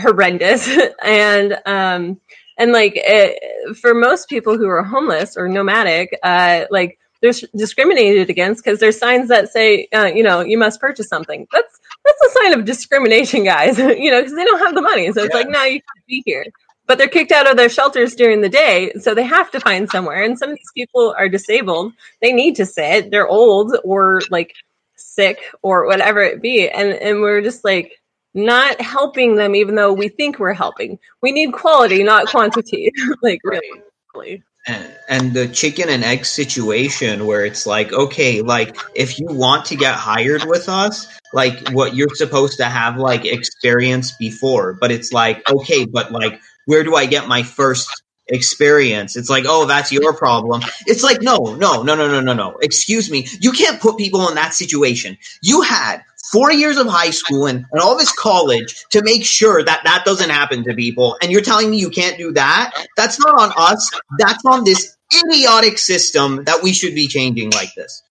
horrendous 0.00 0.68
and 1.02 1.58
um 1.66 2.20
and 2.60 2.72
like 2.72 2.92
it, 2.96 3.76
for 3.76 3.94
most 3.94 4.28
people 4.28 4.58
who 4.58 4.68
are 4.68 4.82
homeless 4.82 5.36
or 5.36 5.48
nomadic 5.48 6.18
uh 6.22 6.64
like 6.70 6.98
they're 7.20 7.32
discriminated 7.56 8.30
against 8.30 8.62
because 8.62 8.80
there's 8.80 8.98
signs 8.98 9.28
that 9.28 9.50
say, 9.50 9.88
uh, 9.92 10.06
you 10.06 10.22
know, 10.22 10.40
you 10.40 10.58
must 10.58 10.80
purchase 10.80 11.08
something. 11.08 11.46
That's 11.52 11.80
that's 12.04 12.22
a 12.22 12.38
sign 12.38 12.58
of 12.58 12.64
discrimination, 12.64 13.44
guys. 13.44 13.78
you 13.78 14.10
know, 14.10 14.20
because 14.20 14.34
they 14.34 14.44
don't 14.44 14.60
have 14.60 14.74
the 14.74 14.82
money, 14.82 15.12
so 15.12 15.24
it's 15.24 15.34
like, 15.34 15.48
no, 15.48 15.62
you 15.64 15.80
can't 15.80 16.06
be 16.06 16.22
here. 16.24 16.44
But 16.88 16.98
they're 16.98 17.08
kicked 17.08 17.32
out 17.32 17.48
of 17.48 17.56
their 17.56 17.68
shelters 17.68 18.16
during 18.16 18.40
the 18.40 18.48
day, 18.48 18.92
so 18.98 19.14
they 19.14 19.22
have 19.22 19.50
to 19.52 19.60
find 19.60 19.88
somewhere. 19.88 20.22
And 20.22 20.38
some 20.38 20.50
of 20.50 20.56
these 20.56 20.72
people 20.74 21.14
are 21.16 21.28
disabled; 21.28 21.92
they 22.20 22.32
need 22.32 22.56
to 22.56 22.66
sit. 22.66 23.10
They're 23.10 23.28
old 23.28 23.76
or 23.84 24.22
like 24.30 24.54
sick 24.96 25.38
or 25.62 25.86
whatever 25.86 26.22
it 26.22 26.42
be, 26.42 26.68
and 26.68 26.90
and 26.94 27.20
we're 27.20 27.42
just 27.42 27.64
like 27.64 27.92
not 28.34 28.80
helping 28.80 29.36
them, 29.36 29.54
even 29.54 29.74
though 29.74 29.92
we 29.92 30.08
think 30.08 30.38
we're 30.38 30.52
helping. 30.54 30.98
We 31.22 31.32
need 31.32 31.52
quality, 31.52 32.02
not 32.02 32.28
quantity. 32.28 32.90
like 33.22 33.40
really. 33.44 33.82
really. 34.14 34.42
and, 34.66 34.94
and 35.08 35.34
the 35.34 35.48
chicken 35.48 35.88
and 35.88 36.04
egg 36.04 36.24
situation 36.24 37.26
where 37.26 37.44
it's 37.44 37.66
like 37.66 37.92
okay 37.92 38.42
like 38.42 38.76
if 38.94 39.18
you 39.18 39.26
want 39.26 39.64
to 39.66 39.76
get 39.76 39.94
hired 39.94 40.44
with 40.44 40.68
us 40.68 41.06
like 41.32 41.70
what 41.70 41.94
you're 41.94 42.14
supposed 42.14 42.58
to 42.58 42.64
have 42.64 42.98
like 42.98 43.24
experience 43.24 44.12
before 44.18 44.74
but 44.80 44.90
it's 44.90 45.12
like 45.12 45.48
okay 45.50 45.86
but 45.86 46.12
like 46.12 46.40
where 46.68 46.84
do 46.84 46.94
i 46.94 47.06
get 47.06 47.26
my 47.26 47.42
first 47.42 47.88
experience? 48.28 49.16
It's 49.16 49.30
like 49.30 49.44
oh 49.48 49.64
that's 49.64 49.90
your 49.90 50.12
problem. 50.12 50.60
It's 50.86 51.02
like 51.02 51.22
no 51.22 51.56
no 51.56 51.82
no 51.82 51.94
no 51.94 52.08
no 52.08 52.20
no 52.20 52.34
no. 52.34 52.58
Excuse 52.60 53.10
me. 53.10 53.26
You 53.40 53.52
can't 53.52 53.80
put 53.80 53.96
people 53.96 54.28
in 54.28 54.34
that 54.34 54.52
situation. 54.52 55.16
You 55.42 55.62
had 55.62 56.02
four 56.30 56.52
years 56.52 56.76
of 56.76 56.86
high 56.86 57.08
school 57.08 57.46
and, 57.46 57.64
and 57.72 57.80
all 57.80 57.96
this 57.96 58.12
college 58.12 58.84
to 58.90 59.02
make 59.02 59.24
sure 59.24 59.64
that 59.64 59.80
that 59.84 60.04
doesn't 60.04 60.28
happen 60.28 60.62
to 60.64 60.74
people 60.74 61.16
and 61.22 61.32
you're 61.32 61.40
telling 61.40 61.70
me 61.70 61.78
you 61.78 61.88
can't 61.88 62.18
do 62.18 62.32
that? 62.32 62.74
That's 62.98 63.18
not 63.18 63.40
on 63.40 63.52
us. 63.56 63.90
That's 64.18 64.44
on 64.44 64.64
this 64.64 64.94
idiotic 65.24 65.78
system 65.78 66.44
that 66.44 66.62
we 66.62 66.74
should 66.74 66.94
be 66.94 67.08
changing 67.08 67.50
like 67.52 67.74
this 67.74 68.02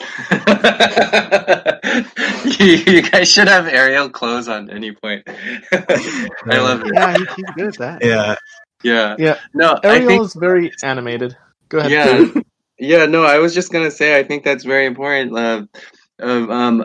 you, 2.58 2.66
you 2.86 3.02
guys 3.02 3.30
should 3.30 3.48
have 3.48 3.66
Ariel 3.66 4.08
clothes 4.10 4.48
on 4.48 4.70
any 4.70 4.92
point. 4.92 5.22
I 5.72 6.58
love 6.58 6.82
it. 6.84 6.92
Yeah, 6.94 7.16
he, 7.16 7.24
he's 7.36 7.50
good 7.56 7.66
at 7.68 7.78
that. 7.78 8.04
yeah 8.04 8.36
Yeah. 8.82 9.16
Yeah, 9.18 9.38
No, 9.54 9.78
I 9.84 9.96
Ariel 9.96 10.08
think 10.08 10.24
is 10.24 10.34
very 10.34 10.72
animated. 10.82 11.36
Go 11.68 11.78
ahead. 11.78 11.90
yeah 11.90 12.24
yeah 12.82 13.06
no 13.06 13.22
i 13.22 13.38
was 13.38 13.54
just 13.54 13.70
gonna 13.70 13.90
say 13.90 14.18
i 14.18 14.22
think 14.24 14.42
that's 14.42 14.64
very 14.64 14.86
important 14.86 15.36
uh, 15.36 15.62
of 16.18 16.50
um, 16.50 16.84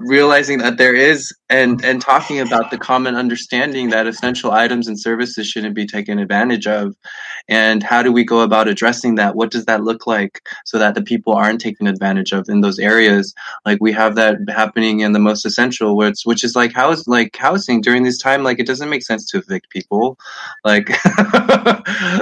realizing 0.00 0.58
that 0.58 0.76
there 0.78 0.94
is 0.94 1.32
and 1.48 1.84
and 1.84 2.00
talking 2.00 2.40
about 2.40 2.70
the 2.70 2.78
common 2.78 3.14
understanding 3.16 3.90
that 3.90 4.06
essential 4.06 4.50
items 4.52 4.86
and 4.88 5.00
services 5.00 5.46
shouldn't 5.46 5.74
be 5.74 5.86
taken 5.86 6.18
advantage 6.18 6.66
of 6.66 6.94
and 7.48 7.82
how 7.82 8.02
do 8.02 8.12
we 8.12 8.24
go 8.24 8.40
about 8.40 8.68
addressing 8.68 9.16
that? 9.16 9.34
What 9.34 9.50
does 9.50 9.64
that 9.66 9.82
look 9.82 10.06
like 10.06 10.42
so 10.64 10.78
that 10.78 10.94
the 10.94 11.02
people 11.02 11.32
aren't 11.34 11.60
taken 11.60 11.86
advantage 11.86 12.32
of 12.32 12.48
in 12.48 12.60
those 12.60 12.78
areas? 12.78 13.34
Like 13.64 13.78
we 13.80 13.92
have 13.92 14.14
that 14.16 14.38
happening 14.48 15.00
in 15.00 15.12
the 15.12 15.18
most 15.18 15.44
essential 15.44 15.96
which 15.96 16.22
which 16.24 16.44
is 16.44 16.54
like 16.56 16.72
house 16.72 17.06
like 17.06 17.36
housing 17.36 17.80
during 17.80 18.02
this 18.04 18.18
time 18.18 18.42
like 18.42 18.58
it 18.58 18.66
doesn't 18.66 18.88
make 18.90 19.02
sense 19.02 19.28
to 19.30 19.38
evict 19.38 19.70
people. 19.70 20.18
Like 20.64 20.88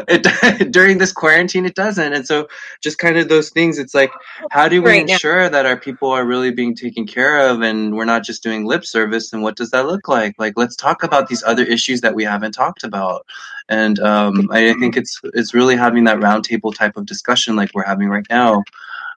it 0.09 0.70
during 0.73 0.99
this 0.99 1.12
quarantine 1.12 1.66
it 1.66 1.74
doesn't. 1.74 2.12
And 2.12 2.27
so 2.27 2.49
just 2.82 2.99
kind 2.99 3.19
of 3.19 3.28
those 3.28 3.51
things 3.51 3.78
it's 3.78 3.95
like 3.95 4.12
how 4.51 4.69
do 4.69 4.82
we 4.82 4.99
Right, 4.99 4.99
ensure 4.99 5.49
that 5.49 5.66
our 5.66 5.77
people 5.78 6.11
are 6.11 6.24
really 6.27 6.51
being 6.51 6.74
taken 6.74 7.07
care 7.07 7.49
of 7.49 7.62
and 7.62 7.95
we're 7.97 8.05
not 8.05 8.24
just 8.24 8.43
doing 8.43 8.65
lip 8.65 8.85
service? 8.85 9.32
And 9.32 9.43
what 9.43 9.57
does 9.57 9.70
that 9.70 9.86
look 9.86 10.09
like? 10.09 10.35
Like 10.39 10.55
let's 10.57 10.77
talk 10.77 11.03
about 11.03 11.28
these 11.28 11.43
other 11.43 11.65
issues 11.65 12.01
that 12.03 12.15
we 12.15 12.24
haven't 12.24 12.53
talked 12.53 12.85
about 12.85 13.27
and 13.69 13.99
um, 14.01 14.49
I, 14.51 14.70
I 14.70 14.74
think 14.74 14.97
it's 14.97 15.20
it's 15.35 15.55
really 15.55 15.77
having 15.77 16.05
that 16.05 16.19
roundtable 16.19 16.74
type 16.74 16.97
of 16.97 17.07
discussion 17.07 17.57
like 17.57 17.70
we're 17.74 17.85
having 17.85 18.09
right 18.09 18.27
now 18.31 18.62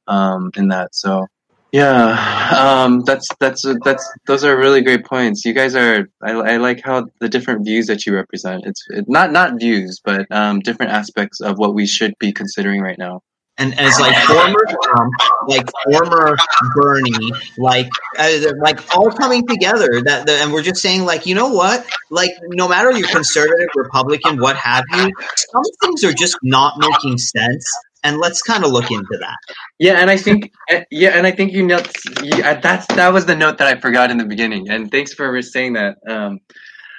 um, 0.08 0.52
in 0.56 0.68
that 0.70 0.94
so 0.96 1.26
yeah 1.72 2.42
um, 2.58 3.02
that's 3.02 3.28
that's 3.40 3.66
that's 3.84 4.14
those 4.28 4.44
are 4.44 4.58
really 4.58 4.82
great 4.82 5.06
points. 5.06 5.46
You 5.46 5.54
guys 5.54 5.76
are 5.76 6.10
I, 6.22 6.32
I 6.32 6.58
like 6.58 6.82
how 6.84 7.08
the 7.20 7.30
different 7.30 7.66
views 7.66 7.88
that 7.88 8.06
you 8.06 8.14
represent. 8.14 8.66
It's 8.66 8.86
it, 8.90 9.06
not 9.08 9.32
not 9.32 9.60
views 9.60 10.02
but 10.04 10.30
um, 10.32 10.60
different 10.60 10.92
aspects 10.92 11.40
of 11.42 11.58
what 11.58 11.74
we 11.74 11.86
should 11.86 12.14
be 12.20 12.32
considering 12.34 12.82
right 12.82 12.98
now 12.98 13.22
and 13.58 13.80
as 13.80 14.00
like 14.00 14.16
former 14.26 14.66
Trump, 14.84 15.14
like 15.48 15.70
former 15.84 16.36
Bernie, 16.76 17.32
like 17.58 17.90
uh, 18.18 18.54
like 18.58 18.96
all 18.96 19.12
coming 19.12 19.46
together. 19.46 20.02
That 20.04 20.28
and 20.30 20.52
we're 20.52 20.64
just 20.64 20.82
saying 20.82 21.06
like, 21.06 21.26
you 21.26 21.36
know 21.36 21.50
what? 21.50 21.86
Like, 22.10 22.32
no 22.48 22.68
matter 22.68 22.92
you're 22.92 23.08
conservative, 23.08 23.70
Republican, 23.76 24.40
what 24.40 24.56
have 24.56 24.84
you, 24.94 25.12
some 25.36 25.64
things 25.82 26.04
are 26.04 26.14
just 26.14 26.38
not 26.44 26.78
making 26.78 27.18
sense, 27.18 27.66
and 28.04 28.18
let's 28.18 28.42
kind 28.42 28.64
of 28.64 28.72
look 28.72 28.90
into 28.90 29.18
that. 29.20 29.38
Yeah, 29.80 29.94
and 29.94 30.10
I 30.10 30.18
think 30.18 30.52
uh, 30.72 30.82
yeah, 30.90 31.10
and 31.10 31.28
I 31.28 31.32
think 31.32 31.54
you 31.54 31.66
know 31.66 31.80
that's 31.80 32.88
that 32.88 33.14
was 33.14 33.26
the 33.26 33.36
note 33.36 33.58
that 33.60 33.68
I 33.68 33.80
forgot 33.80 34.12
in 34.12 34.18
the 34.18 34.26
beginning. 34.26 34.70
And 34.70 34.90
thanks 34.90 35.14
for 35.14 35.40
saying 35.42 35.74
that, 35.74 35.98
um, 36.08 36.40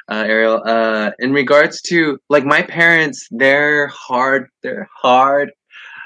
uh, 0.08 0.24
Ariel. 0.26 0.62
Uh, 0.64 1.10
in 1.18 1.32
regards 1.32 1.80
to 1.82 2.18
like 2.28 2.44
my 2.44 2.62
parents, 2.62 3.26
they're 3.30 3.88
hard. 3.88 4.48
They're 4.62 4.88
hard. 4.94 5.50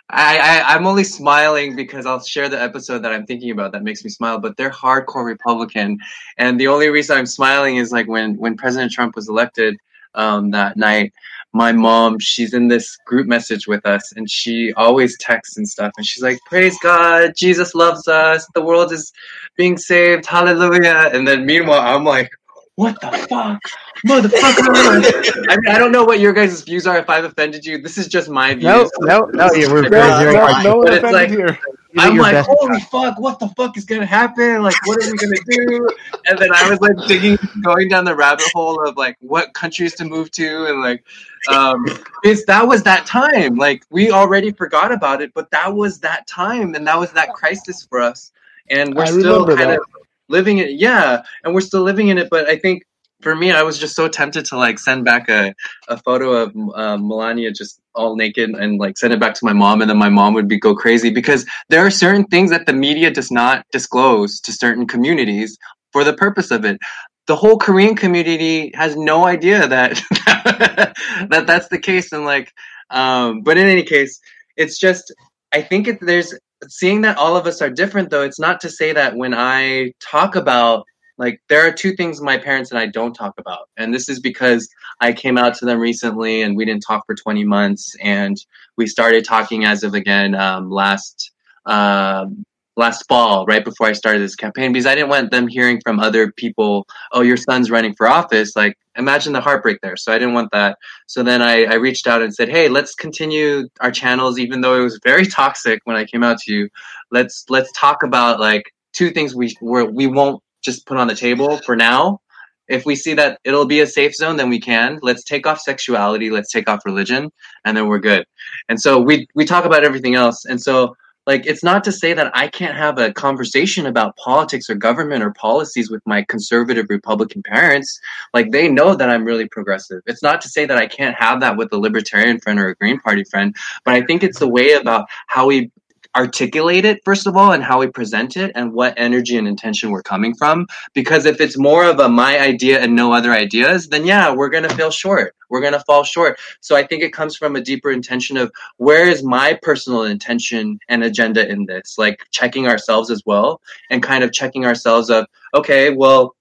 I, 0.08 0.38
I 0.38 0.74
I'm 0.74 0.86
only 0.86 1.04
smiling 1.04 1.74
because 1.74 2.06
I'll 2.06 2.22
share 2.22 2.48
the 2.48 2.60
episode 2.60 3.00
that 3.00 3.12
I'm 3.12 3.26
thinking 3.26 3.50
about 3.50 3.72
that 3.72 3.82
makes 3.82 4.04
me 4.04 4.10
smile. 4.10 4.38
But 4.38 4.56
they're 4.56 4.70
hardcore 4.70 5.24
Republican, 5.24 5.98
and 6.38 6.60
the 6.60 6.68
only 6.68 6.88
reason 6.88 7.16
I'm 7.18 7.26
smiling 7.26 7.76
is 7.76 7.92
like 7.92 8.06
when 8.06 8.36
when 8.36 8.56
President 8.56 8.92
Trump 8.92 9.16
was 9.16 9.28
elected 9.28 9.76
um, 10.14 10.50
that 10.52 10.76
night 10.76 11.12
my 11.52 11.72
mom 11.72 12.18
she's 12.18 12.52
in 12.52 12.68
this 12.68 12.98
group 13.06 13.26
message 13.26 13.66
with 13.66 13.86
us 13.86 14.12
and 14.16 14.28
she 14.30 14.72
always 14.74 15.16
texts 15.18 15.56
and 15.56 15.66
stuff 15.66 15.92
and 15.96 16.04
she's 16.04 16.22
like 16.22 16.38
praise 16.44 16.76
god 16.82 17.32
jesus 17.36 17.74
loves 17.74 18.08
us 18.08 18.46
the 18.54 18.62
world 18.62 18.92
is 18.92 19.12
being 19.56 19.78
saved 19.78 20.26
hallelujah 20.26 21.08
and 21.14 21.26
then 21.26 21.46
meanwhile 21.46 21.80
i'm 21.80 22.04
like 22.04 22.30
what 22.76 23.00
the 23.00 23.10
fuck, 23.10 23.58
motherfucker. 24.04 25.46
I 25.48 25.56
mean, 25.56 25.68
I 25.74 25.78
don't 25.78 25.92
know 25.92 26.04
what 26.04 26.20
your 26.20 26.32
guys' 26.32 26.60
views 26.62 26.86
are. 26.86 26.98
If 26.98 27.08
I've 27.08 27.24
offended 27.24 27.64
you, 27.64 27.78
this 27.78 27.96
is 27.98 28.08
just 28.08 28.28
my 28.28 28.54
views. 28.54 28.64
No, 28.64 28.90
no, 29.00 29.20
no. 29.26 29.52
Yeah, 29.54 29.72
we're 29.72 29.82
No, 29.82 29.88
very, 29.90 30.24
very 30.24 30.34
no, 30.34 30.46
fine. 30.46 30.64
no 30.64 30.76
one 30.76 30.86
But 30.86 30.94
it's 30.94 31.04
offended 31.04 31.12
like- 31.12 31.30
here. 31.30 31.58
I'm 31.98 32.18
like, 32.18 32.34
best. 32.34 32.50
holy 32.52 32.80
fuck, 32.80 33.18
what 33.18 33.38
the 33.38 33.48
fuck 33.56 33.78
is 33.78 33.86
gonna 33.86 34.04
happen? 34.04 34.62
Like, 34.62 34.74
what 34.86 35.02
are 35.02 35.10
we 35.10 35.16
gonna 35.16 35.34
do? 35.48 35.88
And 36.26 36.38
then 36.38 36.50
I 36.54 36.68
was 36.68 36.78
like 36.82 37.08
digging, 37.08 37.38
going 37.62 37.88
down 37.88 38.04
the 38.04 38.14
rabbit 38.14 38.44
hole 38.52 38.86
of 38.86 38.98
like 38.98 39.16
what 39.20 39.54
countries 39.54 39.94
to 39.94 40.04
move 40.04 40.30
to, 40.32 40.66
and 40.66 40.82
like, 40.82 41.02
um, 41.48 41.86
it's 42.22 42.44
that 42.44 42.68
was 42.68 42.82
that 42.82 43.06
time. 43.06 43.54
Like, 43.56 43.82
we 43.88 44.10
already 44.10 44.52
forgot 44.52 44.92
about 44.92 45.22
it, 45.22 45.32
but 45.32 45.50
that 45.52 45.74
was 45.74 45.98
that 46.00 46.26
time, 46.26 46.74
and 46.74 46.86
that 46.86 46.98
was 46.98 47.12
that 47.12 47.32
crisis 47.32 47.86
for 47.88 48.02
us, 48.02 48.30
and 48.68 48.94
we're 48.94 49.04
I 49.04 49.06
still 49.06 49.46
kind 49.46 49.58
that. 49.60 49.78
of 49.78 49.84
living 50.28 50.58
it. 50.58 50.72
Yeah, 50.72 51.22
and 51.44 51.54
we're 51.54 51.62
still 51.62 51.80
living 51.82 52.08
in 52.08 52.18
it. 52.18 52.28
But 52.28 52.46
I 52.46 52.58
think 52.58 52.84
for 53.26 53.34
me, 53.34 53.50
I 53.50 53.64
was 53.64 53.76
just 53.76 53.96
so 53.96 54.06
tempted 54.06 54.44
to 54.46 54.56
like 54.56 54.78
send 54.78 55.04
back 55.04 55.28
a 55.28 55.52
a 55.88 55.96
photo 55.96 56.30
of 56.30 56.54
uh, 56.76 56.96
Melania 56.96 57.50
just 57.50 57.80
all 57.92 58.14
naked 58.14 58.50
and 58.50 58.78
like 58.78 58.96
send 58.96 59.12
it 59.12 59.18
back 59.18 59.34
to 59.34 59.44
my 59.44 59.52
mom, 59.52 59.80
and 59.80 59.90
then 59.90 59.98
my 59.98 60.08
mom 60.08 60.32
would 60.34 60.46
be 60.46 60.60
go 60.60 60.76
crazy 60.76 61.10
because 61.10 61.44
there 61.68 61.84
are 61.84 61.90
certain 61.90 62.24
things 62.26 62.50
that 62.50 62.66
the 62.66 62.72
media 62.72 63.10
does 63.10 63.32
not 63.32 63.66
disclose 63.72 64.38
to 64.42 64.52
certain 64.52 64.86
communities 64.86 65.58
for 65.92 66.04
the 66.04 66.12
purpose 66.12 66.52
of 66.52 66.64
it. 66.64 66.78
The 67.26 67.34
whole 67.34 67.58
Korean 67.58 67.96
community 67.96 68.70
has 68.76 68.94
no 68.96 69.26
idea 69.26 69.66
that 69.66 70.00
that 71.30 71.44
that's 71.48 71.66
the 71.66 71.80
case, 71.80 72.12
and 72.12 72.24
like, 72.24 72.52
um, 72.90 73.42
but 73.42 73.58
in 73.58 73.66
any 73.66 73.82
case, 73.82 74.20
it's 74.56 74.78
just 74.78 75.12
I 75.52 75.62
think 75.62 75.88
it, 75.88 75.98
there's 76.00 76.32
seeing 76.68 77.00
that 77.00 77.18
all 77.18 77.36
of 77.36 77.48
us 77.48 77.60
are 77.60 77.70
different 77.70 78.10
though. 78.10 78.22
It's 78.22 78.38
not 78.38 78.60
to 78.60 78.70
say 78.70 78.92
that 78.92 79.16
when 79.16 79.34
I 79.34 79.94
talk 80.00 80.36
about 80.36 80.86
like 81.18 81.40
there 81.48 81.66
are 81.66 81.72
two 81.72 81.94
things 81.94 82.20
my 82.20 82.38
parents 82.38 82.70
and 82.70 82.78
I 82.78 82.86
don't 82.86 83.14
talk 83.14 83.34
about, 83.38 83.68
and 83.76 83.92
this 83.92 84.08
is 84.08 84.20
because 84.20 84.68
I 85.00 85.12
came 85.12 85.38
out 85.38 85.54
to 85.56 85.64
them 85.64 85.78
recently 85.78 86.42
and 86.42 86.56
we 86.56 86.64
didn't 86.64 86.82
talk 86.82 87.06
for 87.06 87.14
20 87.14 87.44
months, 87.44 87.94
and 88.02 88.36
we 88.76 88.86
started 88.86 89.24
talking 89.24 89.64
as 89.64 89.82
of 89.82 89.94
again 89.94 90.34
um, 90.34 90.70
last 90.70 91.32
um, 91.64 92.44
last 92.76 93.04
fall, 93.08 93.46
right 93.46 93.64
before 93.64 93.86
I 93.86 93.92
started 93.92 94.20
this 94.20 94.36
campaign, 94.36 94.72
because 94.72 94.86
I 94.86 94.94
didn't 94.94 95.08
want 95.08 95.30
them 95.30 95.48
hearing 95.48 95.80
from 95.82 95.98
other 95.98 96.32
people, 96.32 96.86
"Oh, 97.12 97.22
your 97.22 97.36
son's 97.38 97.70
running 97.70 97.94
for 97.94 98.06
office." 98.06 98.54
Like, 98.54 98.76
imagine 98.96 99.32
the 99.32 99.40
heartbreak 99.40 99.78
there. 99.82 99.96
So 99.96 100.12
I 100.12 100.18
didn't 100.18 100.34
want 100.34 100.50
that. 100.52 100.78
So 101.06 101.22
then 101.22 101.42
I, 101.42 101.64
I 101.64 101.74
reached 101.74 102.06
out 102.06 102.22
and 102.22 102.34
said, 102.34 102.48
"Hey, 102.48 102.68
let's 102.68 102.94
continue 102.94 103.68
our 103.80 103.90
channels, 103.90 104.38
even 104.38 104.60
though 104.60 104.78
it 104.78 104.82
was 104.84 105.00
very 105.02 105.26
toxic 105.26 105.80
when 105.84 105.96
I 105.96 106.04
came 106.04 106.22
out 106.22 106.38
to 106.40 106.52
you. 106.52 106.68
Let's 107.10 107.44
let's 107.48 107.72
talk 107.72 108.02
about 108.02 108.40
like 108.40 108.64
two 108.92 109.10
things 109.10 109.34
we 109.34 109.54
we're, 109.60 109.84
we 109.84 110.06
won't 110.06 110.42
just 110.66 110.86
put 110.86 110.98
on 110.98 111.08
the 111.08 111.14
table 111.14 111.58
for 111.64 111.74
now." 111.76 112.20
If 112.68 112.84
we 112.84 112.96
see 112.96 113.14
that 113.14 113.38
it'll 113.44 113.66
be 113.66 113.80
a 113.80 113.86
safe 113.86 114.14
zone, 114.14 114.36
then 114.36 114.50
we 114.50 114.60
can. 114.60 114.98
Let's 115.00 115.22
take 115.22 115.46
off 115.46 115.60
sexuality. 115.60 116.30
Let's 116.30 116.52
take 116.52 116.68
off 116.68 116.84
religion, 116.84 117.30
and 117.64 117.76
then 117.76 117.86
we're 117.86 118.00
good. 118.00 118.26
And 118.68 118.80
so 118.80 119.00
we 119.00 119.28
we 119.34 119.44
talk 119.44 119.64
about 119.64 119.84
everything 119.84 120.14
else. 120.14 120.44
And 120.44 120.60
so 120.60 120.96
like 121.26 121.44
it's 121.44 121.64
not 121.64 121.82
to 121.84 121.92
say 121.92 122.12
that 122.12 122.30
I 122.34 122.48
can't 122.48 122.76
have 122.76 122.98
a 122.98 123.12
conversation 123.12 123.86
about 123.86 124.16
politics 124.16 124.70
or 124.70 124.76
government 124.76 125.24
or 125.24 125.32
policies 125.32 125.90
with 125.90 126.02
my 126.06 126.22
conservative 126.22 126.86
Republican 126.88 127.42
parents. 127.42 128.00
Like 128.32 128.52
they 128.52 128.68
know 128.68 128.94
that 128.94 129.10
I'm 129.10 129.24
really 129.24 129.48
progressive. 129.48 130.02
It's 130.06 130.22
not 130.22 130.40
to 130.42 130.48
say 130.48 130.66
that 130.66 130.78
I 130.78 130.86
can't 130.86 131.16
have 131.16 131.40
that 131.40 131.56
with 131.56 131.72
a 131.72 131.78
libertarian 131.78 132.38
friend 132.40 132.60
or 132.60 132.68
a 132.68 132.76
Green 132.76 133.00
Party 133.00 133.24
friend, 133.24 133.56
but 133.84 133.94
I 133.94 134.02
think 134.02 134.22
it's 134.22 134.38
the 134.38 134.48
way 134.48 134.72
about 134.72 135.08
how 135.26 135.46
we 135.46 135.70
articulate 136.16 136.84
it 136.84 137.00
first 137.04 137.26
of 137.26 137.36
all 137.36 137.52
and 137.52 137.62
how 137.62 137.80
we 137.80 137.86
present 137.86 138.36
it 138.36 138.52
and 138.54 138.72
what 138.72 138.94
energy 138.96 139.36
and 139.36 139.46
intention 139.46 139.90
we're 139.90 140.02
coming 140.02 140.34
from. 140.34 140.66
Because 140.94 141.26
if 141.26 141.40
it's 141.40 141.58
more 141.58 141.84
of 141.84 142.00
a 142.00 142.08
my 142.08 142.38
idea 142.38 142.80
and 142.80 142.96
no 142.96 143.12
other 143.12 143.32
ideas 143.32 143.88
then 143.88 144.06
yeah 144.06 144.32
we're 144.32 144.48
going 144.48 144.62
to 144.62 144.74
feel 144.74 144.90
short. 144.90 145.34
We're 145.50 145.60
going 145.60 145.74
to 145.74 145.80
fall 145.80 146.04
short. 146.04 146.38
So 146.60 146.74
i 146.74 146.84
think 146.86 147.02
it 147.02 147.12
comes 147.12 147.36
from 147.36 147.56
a 147.56 147.60
deeper 147.60 147.90
intention 147.90 148.36
of 148.36 148.50
where 148.78 149.06
is 149.08 149.22
my 149.22 149.58
personal 149.62 150.04
intention 150.04 150.78
and 150.88 151.04
agenda 151.04 151.48
in 151.48 151.66
this? 151.66 151.96
Like 151.98 152.24
checking 152.30 152.66
ourselves 152.66 153.10
as 153.10 153.22
well 153.26 153.60
and 153.90 154.02
kind 154.02 154.24
of 154.24 154.32
checking 154.32 154.64
ourselves 154.64 155.10
of 155.10 155.26
okay 155.54 155.90
well 155.90 156.34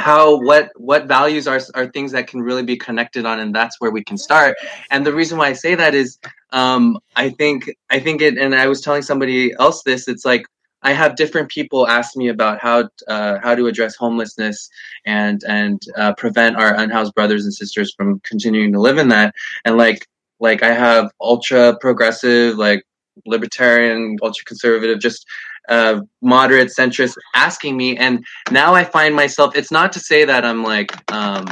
how 0.00 0.40
what 0.40 0.70
what 0.76 1.06
values 1.06 1.46
are 1.46 1.60
are 1.74 1.86
things 1.88 2.12
that 2.12 2.26
can 2.26 2.40
really 2.40 2.62
be 2.62 2.76
connected 2.76 3.26
on 3.26 3.38
and 3.38 3.54
that's 3.54 3.80
where 3.80 3.90
we 3.90 4.02
can 4.02 4.16
start 4.16 4.56
and 4.90 5.06
the 5.06 5.12
reason 5.12 5.36
why 5.36 5.48
i 5.48 5.52
say 5.52 5.74
that 5.74 5.94
is 5.94 6.18
um 6.52 6.98
i 7.16 7.28
think 7.28 7.70
i 7.90 8.00
think 8.00 8.22
it 8.22 8.38
and 8.38 8.54
i 8.54 8.66
was 8.66 8.80
telling 8.80 9.02
somebody 9.02 9.52
else 9.58 9.82
this 9.82 10.08
it's 10.08 10.24
like 10.24 10.44
I 10.82 10.94
have 10.94 11.16
different 11.16 11.50
people 11.50 11.86
ask 11.86 12.16
me 12.16 12.28
about 12.28 12.58
how 12.58 12.88
uh, 13.06 13.38
how 13.42 13.54
to 13.54 13.66
address 13.66 13.96
homelessness 13.96 14.70
and 15.04 15.42
and 15.46 15.78
uh, 15.96 16.14
prevent 16.14 16.56
our 16.56 16.74
unhoused 16.74 17.14
brothers 17.14 17.44
and 17.44 17.52
sisters 17.52 17.92
from 17.94 18.20
continuing 18.20 18.72
to 18.72 18.80
live 18.80 18.96
in 18.96 19.08
that. 19.08 19.34
And 19.66 19.76
like 19.76 20.06
like 20.38 20.62
I 20.62 20.72
have 20.72 21.10
ultra 21.20 21.76
progressive, 21.78 22.56
like 22.56 22.82
libertarian, 23.26 24.16
ultra 24.22 24.42
conservative, 24.46 25.00
just 25.00 25.26
uh, 25.70 26.00
moderate 26.20 26.68
centrist 26.76 27.16
asking 27.34 27.76
me, 27.76 27.96
and 27.96 28.24
now 28.50 28.74
I 28.74 28.84
find 28.84 29.14
myself. 29.14 29.56
It's 29.56 29.70
not 29.70 29.92
to 29.92 30.00
say 30.00 30.24
that 30.24 30.44
I'm 30.44 30.62
like 30.62 30.92
um, 31.12 31.46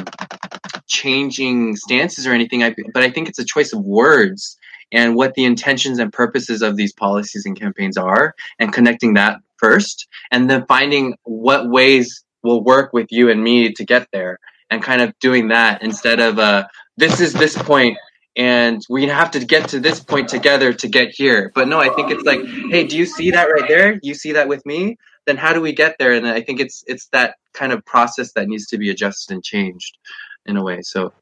changing 0.87 1.77
stances 1.77 2.27
or 2.27 2.33
anything, 2.33 2.63
I, 2.63 2.75
but 2.93 3.03
I 3.03 3.11
think 3.11 3.29
it's 3.29 3.39
a 3.39 3.45
choice 3.45 3.73
of 3.73 3.85
words 3.85 4.59
and 4.93 5.15
what 5.15 5.35
the 5.35 5.45
intentions 5.45 5.99
and 5.99 6.13
purposes 6.13 6.63
of 6.63 6.77
these 6.77 6.93
policies 6.93 7.45
and 7.47 7.59
campaigns 7.59 7.97
are 7.97 8.35
and 8.59 8.73
connecting 8.73 9.15
that 9.15 9.39
first 9.57 10.09
and 10.31 10.49
then 10.49 10.65
finding 10.67 11.17
what 11.25 11.69
ways 11.69 12.25
will 12.43 12.63
work 12.63 12.93
with 12.93 13.09
you 13.11 13.31
and 13.31 13.43
me 13.43 13.73
to 13.73 13.85
get 13.85 14.09
there 14.13 14.39
and 14.71 14.83
kind 14.83 15.03
of 15.03 15.13
doing 15.21 15.49
that 15.49 15.83
instead 15.83 16.21
of 16.21 16.39
uh, 16.39 16.65
this 16.97 17.21
is 17.21 17.33
this 17.33 17.57
point 17.57 17.97
and 18.39 18.87
we 18.89 19.09
have 19.09 19.33
to 19.33 19.45
get 19.45 19.69
to 19.71 19.81
this 19.81 19.99
point 19.99 20.29
together 20.29 20.73
to 20.73 20.89
get 20.89 21.11
here. 21.11 21.51
But 21.55 21.69
no 21.69 21.79
i 21.79 21.91
think 21.91 22.11
it's 22.11 22.25
like 22.25 22.41
hey 22.71 22.87
do 22.87 22.97
you 22.97 23.05
see 23.05 23.33
that 23.33 23.47
right 23.47 23.69
there? 23.69 23.99
You 24.03 24.15
see 24.15 24.33
that 24.33 24.49
with 24.49 24.65
me? 24.65 24.97
Then 25.27 25.37
how 25.37 25.53
do 25.53 25.61
we 25.61 25.73
get 25.73 25.97
there? 25.99 26.13
And 26.13 26.27
i 26.27 26.41
think 26.41 26.61
it's 26.61 26.85
it's 26.87 27.09
that 27.09 27.35
kind 27.53 27.73
of 27.73 27.85
process 27.85 28.33
that 28.33 28.49
needs 28.49 28.69
to 28.69 28.79
be 28.79 28.89
adjusted 28.89 29.35
and 29.35 29.45
changed 29.45 29.99
in 30.47 30.57
a 30.57 30.63
way. 30.63 30.81
So 30.83 31.13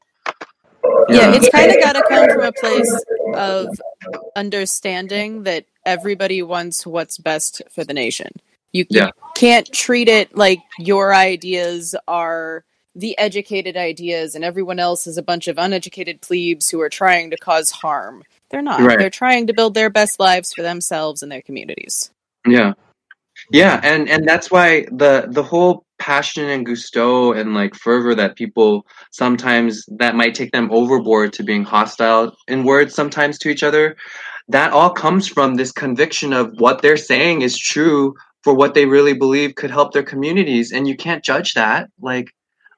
Yeah, 1.09 1.33
it's 1.33 1.49
kind 1.49 1.71
of 1.71 1.81
got 1.81 1.93
to 1.93 2.03
come 2.07 2.29
from 2.29 2.43
a 2.43 2.51
place 2.53 3.03
of 3.33 3.67
understanding 4.35 5.43
that 5.43 5.65
everybody 5.85 6.41
wants 6.43 6.85
what's 6.85 7.17
best 7.17 7.61
for 7.71 7.83
the 7.83 7.93
nation. 7.93 8.31
You, 8.73 8.85
you 8.89 9.07
can't 9.35 9.71
treat 9.71 10.07
it 10.07 10.35
like 10.35 10.59
your 10.77 11.13
ideas 11.13 11.95
are 12.07 12.63
the 12.97 13.17
educated 13.19 13.77
ideas 13.77 14.33
and 14.33 14.43
everyone 14.43 14.79
else 14.79 15.05
is 15.05 15.17
a 15.17 15.23
bunch 15.23 15.47
of 15.47 15.57
uneducated 15.59 16.19
plebes 16.21 16.69
who 16.69 16.81
are 16.81 16.89
trying 16.89 17.29
to 17.29 17.37
cause 17.37 17.69
harm. 17.69 18.23
They're 18.49 18.61
not. 18.61 18.81
Right. 18.81 18.97
They're 18.97 19.09
trying 19.11 19.47
to 19.47 19.53
build 19.53 19.75
their 19.75 19.91
best 19.91 20.19
lives 20.19 20.51
for 20.51 20.63
themselves 20.63 21.21
and 21.21 21.31
their 21.31 21.43
communities. 21.43 22.11
Yeah. 22.45 22.73
Yeah, 23.51 23.79
and 23.83 24.09
and 24.09 24.27
that's 24.27 24.49
why 24.49 24.87
the 24.91 25.27
the 25.29 25.43
whole 25.43 25.85
passion 25.99 26.49
and 26.49 26.65
gusto 26.65 27.33
and 27.33 27.53
like 27.53 27.75
fervor 27.75 28.15
that 28.15 28.35
people 28.35 28.85
sometimes 29.11 29.85
that 29.97 30.15
might 30.15 30.35
take 30.35 30.51
them 30.51 30.69
overboard 30.71 31.33
to 31.33 31.43
being 31.43 31.63
hostile 31.63 32.35
in 32.47 32.63
words 32.63 32.93
sometimes 32.95 33.37
to 33.39 33.49
each 33.49 33.63
other, 33.63 33.95
that 34.47 34.73
all 34.73 34.89
comes 34.89 35.27
from 35.27 35.55
this 35.55 35.71
conviction 35.71 36.33
of 36.33 36.51
what 36.57 36.81
they're 36.81 36.97
saying 36.97 37.41
is 37.41 37.57
true 37.57 38.13
for 38.43 38.53
what 38.53 38.73
they 38.73 38.85
really 38.85 39.13
believe 39.13 39.55
could 39.55 39.71
help 39.71 39.93
their 39.93 40.03
communities 40.03 40.71
and 40.71 40.87
you 40.87 40.95
can't 40.95 41.23
judge 41.23 41.53
that. 41.53 41.89
Like 42.01 42.33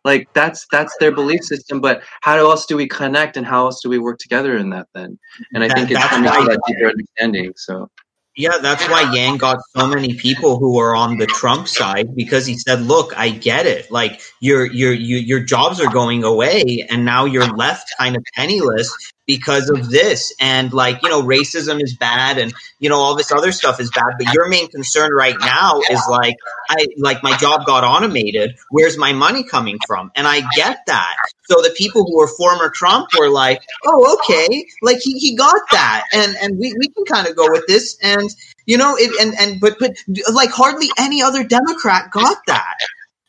like 0.05 0.27
that's 0.33 0.65
that's 0.71 0.95
their 0.99 1.11
belief 1.11 1.43
system, 1.43 1.81
but 1.81 2.01
how 2.21 2.37
else 2.37 2.65
do 2.65 2.75
we 2.77 2.87
connect 2.87 3.37
and 3.37 3.45
how 3.45 3.65
else 3.65 3.81
do 3.81 3.89
we 3.89 3.99
work 3.99 4.17
together 4.19 4.55
in 4.57 4.69
that 4.71 4.87
then? 4.93 5.19
And 5.53 5.63
I 5.63 5.67
That- 5.67 5.77
think 5.77 5.91
it's 5.91 6.05
coming 6.05 6.31
to 6.31 6.45
that 6.49 6.61
deeper 6.67 6.87
understanding. 6.89 7.53
So 7.57 7.89
Yeah, 8.35 8.57
that's 8.61 8.87
why 8.87 9.11
Yang 9.13 9.37
got 9.39 9.57
so 9.75 9.87
many 9.87 10.13
people 10.13 10.59
who 10.59 10.79
are 10.79 10.95
on 10.95 11.17
the 11.17 11.25
Trump 11.25 11.67
side 11.67 12.15
because 12.15 12.45
he 12.45 12.57
said, 12.57 12.81
"Look, 12.81 13.11
I 13.17 13.31
get 13.31 13.65
it. 13.65 13.91
Like 13.91 14.21
your 14.39 14.65
your 14.65 14.93
your 14.93 15.19
your 15.19 15.39
jobs 15.41 15.81
are 15.81 15.91
going 15.91 16.23
away, 16.23 16.87
and 16.89 17.03
now 17.03 17.25
you're 17.25 17.51
left 17.57 17.91
kind 17.99 18.15
of 18.15 18.23
penniless 18.35 18.95
because 19.29 19.69
of 19.69 19.91
this. 19.91 20.33
And 20.41 20.73
like 20.73 21.03
you 21.03 21.09
know, 21.09 21.21
racism 21.21 21.79
is 21.83 21.95
bad, 21.95 22.39
and 22.39 22.51
you 22.79 22.89
know 22.89 22.97
all 22.97 23.15
this 23.15 23.31
other 23.31 23.51
stuff 23.51 23.79
is 23.79 23.91
bad. 23.91 24.15
But 24.17 24.33
your 24.33 24.49
main 24.49 24.69
concern 24.69 25.11
right 25.13 25.35
now 25.39 25.81
is 25.87 26.01
like, 26.09 26.35
I 26.67 26.87
like 26.97 27.21
my 27.21 27.37
job 27.37 27.67
got 27.67 27.83
automated. 27.83 28.57
Where's 28.71 28.97
my 28.97 29.13
money 29.13 29.43
coming 29.43 29.77
from? 29.85 30.11
And 30.15 30.27
I 30.27 30.41
get 30.55 30.79
that. 30.87 31.15
So 31.43 31.61
the 31.61 31.69
people 31.77 32.05
who 32.05 32.17
were 32.17 32.27
former 32.27 32.71
Trump 32.71 33.09
were 33.19 33.29
like, 33.29 33.61
"Oh, 33.85 34.17
okay, 34.17 34.65
like 34.81 34.97
he, 35.03 35.19
he 35.19 35.35
got 35.35 35.61
that, 35.73 36.05
and 36.11 36.35
and 36.41 36.57
we, 36.57 36.73
we 36.79 36.87
can 36.89 37.05
kind 37.05 37.27
of 37.27 37.35
go 37.35 37.51
with 37.51 37.67
this." 37.67 37.99
And 38.01 38.31
you 38.65 38.77
know, 38.77 38.95
it, 38.97 39.11
and 39.21 39.35
and 39.39 39.61
but 39.61 39.77
but 39.79 39.95
like 40.33 40.49
hardly 40.49 40.87
any 40.97 41.21
other 41.21 41.43
Democrat 41.43 42.09
got 42.09 42.37
that. 42.47 42.77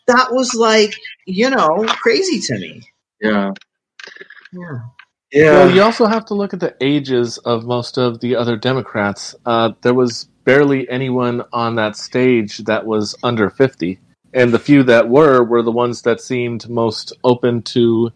That 0.06 0.32
was 0.32 0.54
like 0.54 0.94
you 1.26 1.50
know 1.50 1.84
crazy 2.00 2.40
to 2.40 2.58
me. 2.58 2.88
yeah. 3.20 3.52
Yeah. 4.52 4.78
Yeah. 5.32 5.52
Well, 5.52 5.70
you 5.74 5.82
also 5.82 6.06
have 6.06 6.24
to 6.26 6.34
look 6.34 6.52
at 6.54 6.60
the 6.60 6.74
ages 6.80 7.38
of 7.38 7.64
most 7.64 7.98
of 7.98 8.20
the 8.20 8.36
other 8.36 8.56
Democrats. 8.56 9.34
Uh, 9.46 9.72
there 9.82 9.94
was 9.94 10.28
barely 10.44 10.88
anyone 10.90 11.44
on 11.52 11.76
that 11.76 11.96
stage 11.96 12.58
that 12.58 12.84
was 12.86 13.14
under 13.22 13.50
50. 13.50 13.98
and 14.32 14.52
the 14.52 14.58
few 14.58 14.82
that 14.84 15.08
were 15.08 15.42
were 15.44 15.62
the 15.62 15.72
ones 15.72 16.02
that 16.02 16.20
seemed 16.20 16.68
most 16.68 17.12
open 17.24 17.62
to 17.62 18.10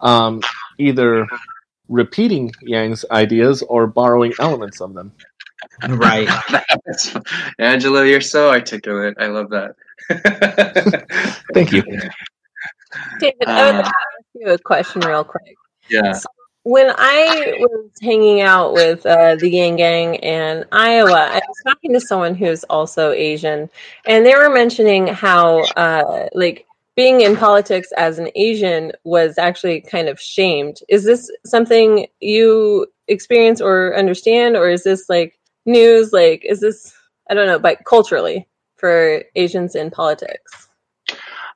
um, 0.00 0.40
either 0.78 1.26
repeating 1.88 2.52
Yang's 2.62 3.04
ideas 3.10 3.62
or 3.62 3.86
borrowing 3.86 4.32
elements 4.40 4.80
of 4.80 4.94
them. 4.94 5.12
Right. 5.88 6.28
Angela, 7.58 8.06
you're 8.06 8.20
so 8.20 8.50
articulate. 8.50 9.14
I 9.18 9.26
love 9.26 9.50
that. 9.50 9.74
Thank 11.54 11.72
you. 11.72 11.82
David, 13.18 13.48
I 13.48 13.66
would 13.72 13.74
Uh, 13.76 13.88
ask 13.88 13.92
you 14.34 14.48
a 14.50 14.58
question 14.58 15.02
real 15.02 15.24
quick. 15.24 15.54
Yeah. 15.90 16.18
When 16.64 16.90
I 16.96 17.56
was 17.60 17.90
hanging 18.00 18.40
out 18.40 18.72
with 18.72 19.04
uh, 19.04 19.36
the 19.36 19.50
Yang 19.50 19.76
Gang 19.76 20.14
in 20.14 20.64
Iowa, 20.72 21.28
I 21.30 21.40
was 21.46 21.62
talking 21.62 21.92
to 21.92 22.00
someone 22.00 22.34
who's 22.34 22.64
also 22.64 23.12
Asian, 23.12 23.68
and 24.06 24.24
they 24.24 24.34
were 24.34 24.48
mentioning 24.48 25.06
how, 25.06 25.62
uh, 25.76 26.28
like, 26.32 26.66
being 26.96 27.20
in 27.20 27.36
politics 27.36 27.88
as 27.98 28.18
an 28.18 28.30
Asian 28.34 28.92
was 29.04 29.36
actually 29.36 29.82
kind 29.82 30.08
of 30.08 30.18
shamed. 30.18 30.78
Is 30.88 31.04
this 31.04 31.30
something 31.44 32.06
you 32.20 32.86
experience 33.08 33.60
or 33.60 33.94
understand, 33.96 34.56
or 34.56 34.70
is 34.70 34.84
this 34.84 35.08
like 35.08 35.38
news? 35.66 36.12
Like, 36.12 36.44
is 36.44 36.60
this 36.60 36.94
I 37.28 37.34
don't 37.34 37.46
know, 37.46 37.58
but 37.58 37.84
culturally 37.84 38.46
for 38.76 39.22
Asians 39.34 39.74
in 39.74 39.90
politics? 39.90 40.68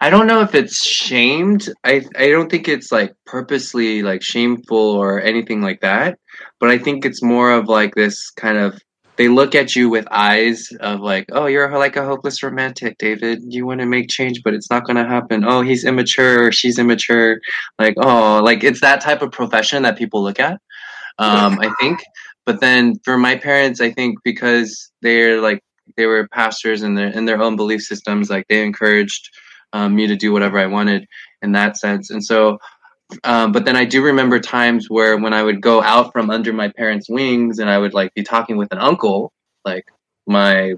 I 0.01 0.11
don't 0.11 0.29
know 0.29 0.43
if 0.43 0.55
it's 0.55 0.85
shamed. 0.87 1.69
I 1.85 2.05
I 2.17 2.29
don't 2.29 2.51
think 2.51 2.69
it's 2.69 2.93
like 2.93 3.15
purposely 3.27 4.03
like 4.03 4.23
shameful 4.23 4.79
or 4.79 5.21
anything 5.21 5.61
like 5.61 5.81
that. 5.81 6.19
But 6.61 6.71
I 6.71 6.79
think 6.79 7.05
it's 7.05 7.23
more 7.23 7.53
of 7.53 7.69
like 7.69 7.95
this 7.95 8.31
kind 8.31 8.59
of 8.59 8.81
they 9.17 9.27
look 9.27 9.57
at 9.57 9.75
you 9.75 9.91
with 9.91 10.07
eyes 10.13 10.69
of 10.79 11.01
like, 11.01 11.27
oh, 11.33 11.47
you're 11.47 11.77
like 11.77 11.97
a 11.97 12.05
hopeless 12.05 12.41
romantic, 12.41 12.97
David. 12.99 13.43
You 13.49 13.67
want 13.67 13.81
to 13.81 13.87
make 13.87 14.09
change, 14.09 14.45
but 14.45 14.55
it's 14.55 14.71
not 14.71 14.85
going 14.85 14.97
to 14.97 15.05
happen. 15.05 15.45
Oh, 15.45 15.63
he's 15.63 15.85
immature 15.85 16.53
she's 16.53 16.79
immature. 16.79 17.41
Like, 17.81 17.95
oh, 17.97 18.41
like 18.45 18.63
it's 18.63 18.81
that 18.83 19.01
type 19.01 19.21
of 19.21 19.33
profession 19.33 19.83
that 19.83 19.99
people 19.99 20.23
look 20.23 20.39
at. 20.39 20.61
Um, 21.19 21.59
I 21.61 21.75
think. 21.81 22.01
But 22.47 22.61
then 22.61 22.95
for 23.05 23.19
my 23.19 23.37
parents, 23.37 23.81
I 23.81 23.91
think 23.91 24.19
because 24.23 24.91
they're 25.03 25.41
like 25.41 25.61
they 25.97 26.07
were 26.07 26.29
pastors 26.29 26.83
in 26.83 26.95
their 26.95 27.09
in 27.09 27.25
their 27.25 27.43
own 27.43 27.57
belief 27.57 27.83
systems, 27.83 28.31
like 28.31 28.47
they 28.49 28.63
encouraged 28.63 29.29
um, 29.73 29.95
me 29.95 30.07
to 30.07 30.17
do 30.17 30.33
whatever 30.33 30.59
I 30.59 30.67
wanted 30.67 31.07
in 31.43 31.53
that 31.53 31.77
sense. 31.77 32.11
And 32.11 32.25
so, 32.25 32.59
um, 33.25 33.53
but 33.53 33.65
then 33.65 33.77
I 33.77 33.85
do 33.85 34.03
remember 34.03 34.39
times 34.39 34.91
where 34.91 35.17
when 35.17 35.33
I 35.33 35.43
would 35.43 35.61
go 35.61 35.83
out 35.83 36.13
from 36.13 36.31
under 36.31 36.53
my 36.53 36.69
parents' 36.69 37.09
wings 37.09 37.59
and 37.59 37.71
I 37.71 37.79
would 37.79 37.95
like 37.95 38.13
be 38.15 38.23
talking 38.23 38.57
with 38.57 38.73
an 38.73 38.79
uncle, 38.79 39.33
like 39.65 39.87
my 40.27 40.75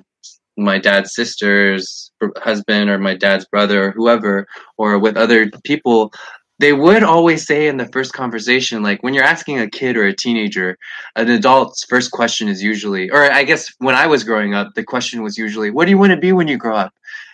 my 0.56 0.78
dad's 0.78 1.14
sister's 1.14 2.10
husband 2.36 2.90
or 2.90 2.98
my 2.98 3.14
dad's 3.14 3.46
brother 3.46 3.86
or 3.86 3.90
whoever, 3.92 4.46
or 4.76 4.98
with 4.98 5.16
other 5.16 5.50
people. 5.64 6.12
They 6.58 6.74
would 6.74 7.02
always 7.02 7.46
say 7.46 7.68
in 7.68 7.78
the 7.78 7.88
first 7.88 8.12
conversation, 8.12 8.82
like 8.82 9.02
when 9.02 9.14
you're 9.14 9.24
asking 9.24 9.58
a 9.58 9.70
kid 9.70 9.96
or 9.96 10.04
a 10.04 10.14
teenager, 10.14 10.76
an 11.16 11.30
adult's 11.30 11.84
first 11.84 12.10
question 12.10 12.48
is 12.48 12.62
usually, 12.62 13.10
or 13.10 13.32
I 13.32 13.44
guess 13.44 13.72
when 13.78 13.94
I 13.94 14.06
was 14.06 14.24
growing 14.24 14.52
up, 14.54 14.74
the 14.74 14.84
question 14.84 15.22
was 15.22 15.38
usually, 15.38 15.70
"What 15.70 15.86
do 15.86 15.90
you 15.90 15.98
want 15.98 16.10
to 16.10 16.18
be 16.18 16.32
when 16.32 16.48
you 16.48 16.58
grow 16.58 16.76
up?" 16.76 16.92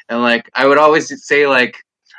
And 0.08 0.22
like 0.22 0.50
I 0.54 0.66
would 0.66 0.78
always 0.78 1.12
say 1.24 1.46
like 1.46 1.76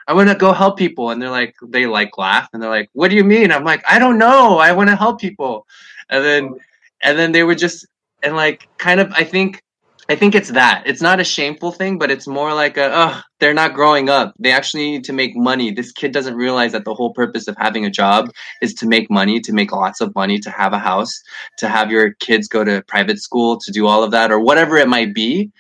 I 0.07 0.13
want 0.13 0.29
to 0.29 0.35
go 0.35 0.53
help 0.53 0.77
people. 0.77 1.09
And 1.09 1.21
they're 1.21 1.29
like 1.29 1.55
they 1.67 1.85
like 1.85 2.17
laugh 2.17 2.49
and 2.53 2.61
they're 2.61 2.69
like 2.69 2.89
what 2.93 3.09
do 3.09 3.15
you 3.15 3.23
mean? 3.23 3.51
I'm 3.51 3.63
like 3.63 3.83
I 3.87 3.99
don't 3.99 4.17
know. 4.17 4.57
I 4.57 4.71
want 4.71 4.89
to 4.89 4.95
help 4.95 5.19
people. 5.19 5.65
And 6.09 6.23
then 6.23 6.55
and 7.01 7.17
then 7.17 7.31
they 7.31 7.43
would 7.43 7.57
just 7.57 7.85
and 8.23 8.35
like 8.35 8.67
kind 8.77 8.99
of 8.99 9.11
I 9.13 9.23
think 9.23 9.61
I 10.09 10.15
think 10.15 10.35
it's 10.35 10.51
that. 10.51 10.83
It's 10.85 11.01
not 11.01 11.19
a 11.19 11.25
shameful 11.25 11.71
thing 11.71 11.97
but 11.97 12.09
it's 12.09 12.27
more 12.27 12.53
like 12.53 12.77
a 12.77 12.89
oh 12.93 13.21
they're 13.39 13.53
not 13.53 13.73
growing 13.73 14.09
up. 14.09 14.33
They 14.39 14.51
actually 14.51 14.91
need 14.91 15.03
to 15.05 15.13
make 15.13 15.35
money. 15.35 15.71
This 15.71 15.91
kid 15.91 16.13
doesn't 16.13 16.35
realize 16.35 16.71
that 16.71 16.85
the 16.85 16.93
whole 16.93 17.13
purpose 17.13 17.47
of 17.47 17.57
having 17.57 17.85
a 17.85 17.89
job 17.89 18.31
is 18.61 18.73
to 18.75 18.87
make 18.87 19.11
money 19.11 19.41
to 19.41 19.53
make 19.53 19.71
lots 19.73 19.99
of 19.99 20.15
money 20.15 20.39
to 20.39 20.49
have 20.49 20.73
a 20.73 20.79
house 20.79 21.21
to 21.57 21.67
have 21.67 21.91
your 21.91 22.13
kids 22.13 22.47
go 22.47 22.63
to 22.63 22.81
private 22.87 23.19
school 23.21 23.57
to 23.59 23.71
do 23.71 23.87
all 23.87 24.03
of 24.03 24.11
that 24.11 24.31
or 24.31 24.39
whatever 24.39 24.77
it 24.77 24.87
might 24.87 25.13
be 25.13 25.51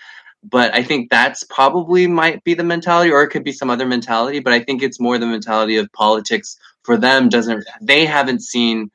but 0.49 0.73
I 0.73 0.83
think 0.83 1.09
that's 1.09 1.43
probably 1.43 2.07
might 2.07 2.43
be 2.43 2.53
the 2.53 2.63
mentality, 2.63 3.11
or 3.11 3.23
it 3.23 3.29
could 3.29 3.43
be 3.43 3.51
some 3.51 3.69
other 3.69 3.85
mentality. 3.85 4.39
But 4.39 4.53
I 4.53 4.59
think 4.61 4.81
it's 4.83 4.99
more 4.99 5.17
the 5.17 5.25
mentality 5.25 5.77
of 5.77 5.91
politics 5.93 6.57
for 6.83 6.97
them. 6.97 7.29
Doesn't 7.29 7.65
they 7.81 8.05
haven't 8.05 8.41
seen, 8.43 8.89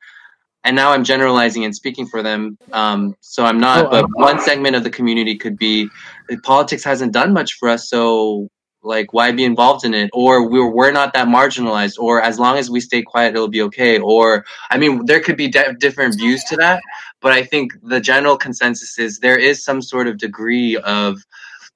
and 0.63 0.75
now 0.75 0.91
I'm 0.91 1.03
generalizing 1.03 1.65
and 1.65 1.75
speaking 1.75 2.07
for 2.07 2.23
them. 2.23 2.57
Um, 2.71 3.15
so 3.19 3.45
I'm 3.45 3.59
not. 3.59 3.85
Oh, 3.85 3.89
but 3.89 4.03
I'm- 4.05 4.11
one 4.15 4.39
segment 4.39 4.75
of 4.75 4.83
the 4.83 4.89
community 4.89 5.35
could 5.35 5.57
be 5.57 5.89
eh, 6.29 6.37
politics 6.43 6.83
hasn't 6.83 7.13
done 7.13 7.33
much 7.33 7.53
for 7.59 7.69
us, 7.69 7.89
so 7.89 8.49
like 8.85 9.13
why 9.13 9.31
be 9.31 9.45
involved 9.45 9.85
in 9.85 9.93
it? 9.93 10.09
Or 10.13 10.47
we're 10.49 10.69
we're 10.69 10.91
not 10.91 11.13
that 11.13 11.27
marginalized. 11.27 11.97
Or 11.99 12.21
as 12.21 12.37
long 12.39 12.57
as 12.57 12.69
we 12.69 12.79
stay 12.79 13.01
quiet, 13.01 13.33
it'll 13.35 13.47
be 13.47 13.61
okay. 13.63 13.99
Or 13.99 14.45
I 14.71 14.77
mean, 14.77 15.05
there 15.05 15.19
could 15.21 15.37
be 15.37 15.47
de- 15.47 15.73
different 15.79 16.15
views 16.17 16.43
to 16.45 16.57
that. 16.57 16.81
But 17.21 17.31
I 17.31 17.43
think 17.43 17.71
the 17.81 18.01
general 18.01 18.37
consensus 18.37 18.99
is 18.99 19.19
there 19.19 19.37
is 19.37 19.63
some 19.63 19.81
sort 19.81 20.07
of 20.07 20.17
degree 20.17 20.75
of 20.77 21.23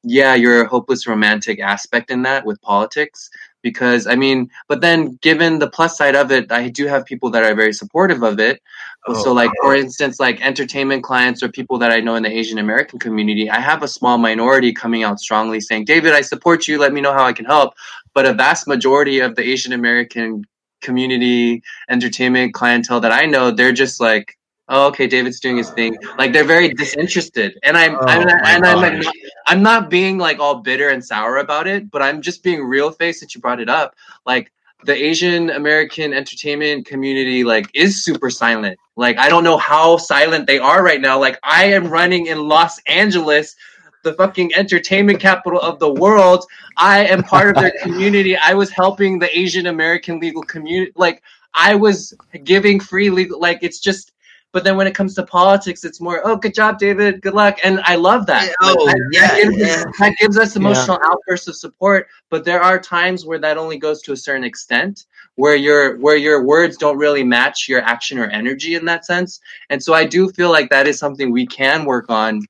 yeah, 0.03 0.35
you're 0.35 0.63
a 0.63 0.67
hopeless 0.67 1.07
romantic 1.07 1.59
aspect 1.59 2.11
in 2.11 2.21
that 2.23 2.45
with 2.45 2.61
politics. 2.61 3.29
Because 3.63 4.07
I 4.07 4.15
mean, 4.15 4.49
but 4.69 4.81
then 4.81 5.17
given 5.21 5.59
the 5.59 5.69
plus 5.69 5.97
side 5.97 6.15
of 6.15 6.31
it, 6.31 6.51
I 6.51 6.69
do 6.69 6.85
have 6.87 7.05
people 7.05 7.29
that 7.31 7.43
are 7.43 7.55
very 7.55 7.73
supportive 7.73 8.23
of 8.23 8.39
it. 8.39 8.61
Oh, 9.07 9.13
so, 9.13 9.33
like 9.33 9.51
for 9.61 9.75
instance, 9.75 10.19
like 10.19 10.45
entertainment 10.45 11.03
clients 11.03 11.41
or 11.43 11.49
people 11.49 11.77
that 11.79 11.91
I 11.91 11.99
know 11.99 12.15
in 12.15 12.23
the 12.23 12.31
Asian 12.31 12.59
American 12.59 12.99
community, 12.99 13.49
I 13.49 13.59
have 13.59 13.83
a 13.83 13.87
small 13.87 14.17
minority 14.17 14.71
coming 14.71 15.03
out 15.03 15.19
strongly 15.19 15.59
saying, 15.59 15.85
"David, 15.85 16.13
I 16.13 16.21
support 16.21 16.67
you. 16.67 16.77
Let 16.77 16.93
me 16.93 17.01
know 17.01 17.13
how 17.13 17.25
I 17.25 17.33
can 17.33 17.45
help." 17.45 17.73
But 18.13 18.25
a 18.25 18.33
vast 18.33 18.67
majority 18.67 19.19
of 19.19 19.35
the 19.35 19.43
Asian 19.43 19.73
American 19.73 20.45
community 20.81 21.63
entertainment 21.89 22.53
clientele 22.53 22.99
that 23.01 23.11
I 23.11 23.25
know, 23.25 23.51
they're 23.51 23.71
just 23.71 23.99
like, 23.99 24.36
"Oh, 24.69 24.87
okay, 24.87 25.07
David's 25.07 25.39
doing 25.39 25.57
his 25.57 25.69
thing." 25.71 25.97
Like 26.17 26.33
they're 26.33 26.43
very 26.43 26.69
disinterested, 26.73 27.57
and 27.63 27.77
I'm, 27.77 27.97
I'm 28.01 28.27
Oh, 28.27 28.35
and 28.45 28.65
I'm 28.65 28.81
like, 28.81 29.01
gosh. 29.01 29.13
I'm 29.47 29.63
not 29.63 29.89
being 29.89 30.17
like 30.17 30.39
all 30.39 30.55
bitter 30.61 30.89
and 30.89 31.03
sour 31.03 31.37
about 31.37 31.67
it, 31.67 31.89
but 31.91 32.01
I'm 32.01 32.21
just 32.21 32.43
being 32.43 32.63
real 32.63 32.91
face 32.91 33.19
that 33.19 33.35
you 33.35 33.41
brought 33.41 33.59
it 33.59 33.69
up. 33.69 33.95
Like 34.25 34.51
the 34.83 34.93
Asian 34.93 35.49
American 35.49 36.13
entertainment 36.13 36.85
community 36.85 37.43
like 37.43 37.69
is 37.73 38.03
super 38.03 38.29
silent. 38.29 38.77
Like 38.95 39.17
I 39.17 39.29
don't 39.29 39.43
know 39.43 39.57
how 39.57 39.97
silent 39.97 40.47
they 40.47 40.59
are 40.59 40.83
right 40.83 41.01
now. 41.01 41.19
Like 41.19 41.39
I 41.43 41.65
am 41.65 41.87
running 41.87 42.27
in 42.27 42.47
Los 42.47 42.79
Angeles, 42.87 43.55
the 44.03 44.13
fucking 44.13 44.53
entertainment 44.55 45.19
capital 45.19 45.59
of 45.59 45.79
the 45.79 45.91
world. 45.91 46.45
I 46.77 47.05
am 47.05 47.23
part 47.23 47.49
of 47.49 47.55
their 47.55 47.73
community. 47.81 48.37
I 48.37 48.53
was 48.53 48.69
helping 48.69 49.19
the 49.19 49.37
Asian 49.37 49.67
American 49.67 50.19
legal 50.19 50.43
community. 50.43 50.91
Like 50.95 51.23
I 51.53 51.75
was 51.75 52.13
giving 52.43 52.79
free 52.79 53.09
legal 53.09 53.39
like 53.39 53.59
it's 53.61 53.79
just 53.79 54.11
but 54.53 54.63
then 54.63 54.77
when 54.77 54.87
it 54.87 54.95
comes 54.95 55.13
to 55.15 55.23
politics, 55.23 55.83
it's 55.83 55.99
more, 56.01 56.21
oh, 56.25 56.35
good 56.35 56.53
job, 56.53 56.79
David. 56.79 57.21
Good 57.21 57.33
luck. 57.33 57.57
And 57.63 57.79
I 57.83 57.95
love 57.95 58.25
that. 58.27 58.53
Oh, 58.61 58.85
that- 58.87 59.09
yeah, 59.11 59.27
that 59.27 59.43
gives, 59.43 59.55
us- 59.61 59.67
yeah. 59.67 59.83
that 59.99 60.17
gives 60.17 60.37
us 60.37 60.55
emotional 60.55 60.99
outbursts 61.03 61.47
of 61.47 61.55
support. 61.55 62.07
But 62.29 62.45
there 62.45 62.61
are 62.61 62.79
times 62.79 63.25
where 63.25 63.39
that 63.39 63.57
only 63.57 63.77
goes 63.77 64.01
to 64.03 64.13
a 64.13 64.17
certain 64.17 64.43
extent, 64.43 65.05
where 65.35 65.55
your 65.55 65.97
where 65.97 66.15
your 66.15 66.43
words 66.43 66.77
don't 66.77 66.97
really 66.97 67.23
match 67.23 67.67
your 67.69 67.81
action 67.81 68.17
or 68.17 68.25
energy 68.27 68.75
in 68.75 68.85
that 68.85 69.05
sense. 69.05 69.39
And 69.69 69.83
so 69.83 69.93
I 69.93 70.05
do 70.05 70.29
feel 70.31 70.49
like 70.49 70.69
that 70.69 70.87
is 70.87 70.97
something 70.97 71.31
we 71.31 71.45
can 71.45 71.85
work 71.85 72.05
on. 72.09 72.41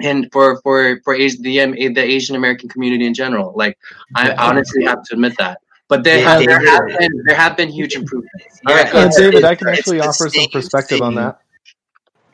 And 0.00 0.28
for 0.32 0.60
for 0.62 1.00
for 1.02 1.14
Asi- 1.16 1.42
the 1.42 1.88
the 1.88 2.00
Asian 2.02 2.36
American 2.36 2.68
community 2.68 3.04
in 3.06 3.14
general, 3.14 3.52
like 3.56 3.76
I 4.14 4.32
honestly 4.36 4.84
have 4.84 5.02
to 5.04 5.14
admit 5.14 5.36
that. 5.38 5.58
But 5.88 6.04
there, 6.04 6.18
Yeah, 6.18 6.28
have, 6.34 6.44
there 6.44 6.58
David. 6.58 6.68
have 6.68 6.98
been 6.98 7.22
there 7.24 7.36
have 7.36 7.56
been 7.56 7.70
huge 7.70 7.94
improvements. 7.94 8.60
Yeah, 8.68 8.74
right, 8.74 8.94
Uh. 8.94 9.08
David, 9.16 9.44
I 9.44 9.52
it's- 9.52 9.58
can 9.58 9.68
it's 9.68 9.78
actually 9.78 9.98
the 9.98 10.04
offer 10.04 10.12
some 10.12 10.30
same 10.30 10.50
perspective 10.50 11.00
on 11.02 11.14
that. 11.16 11.38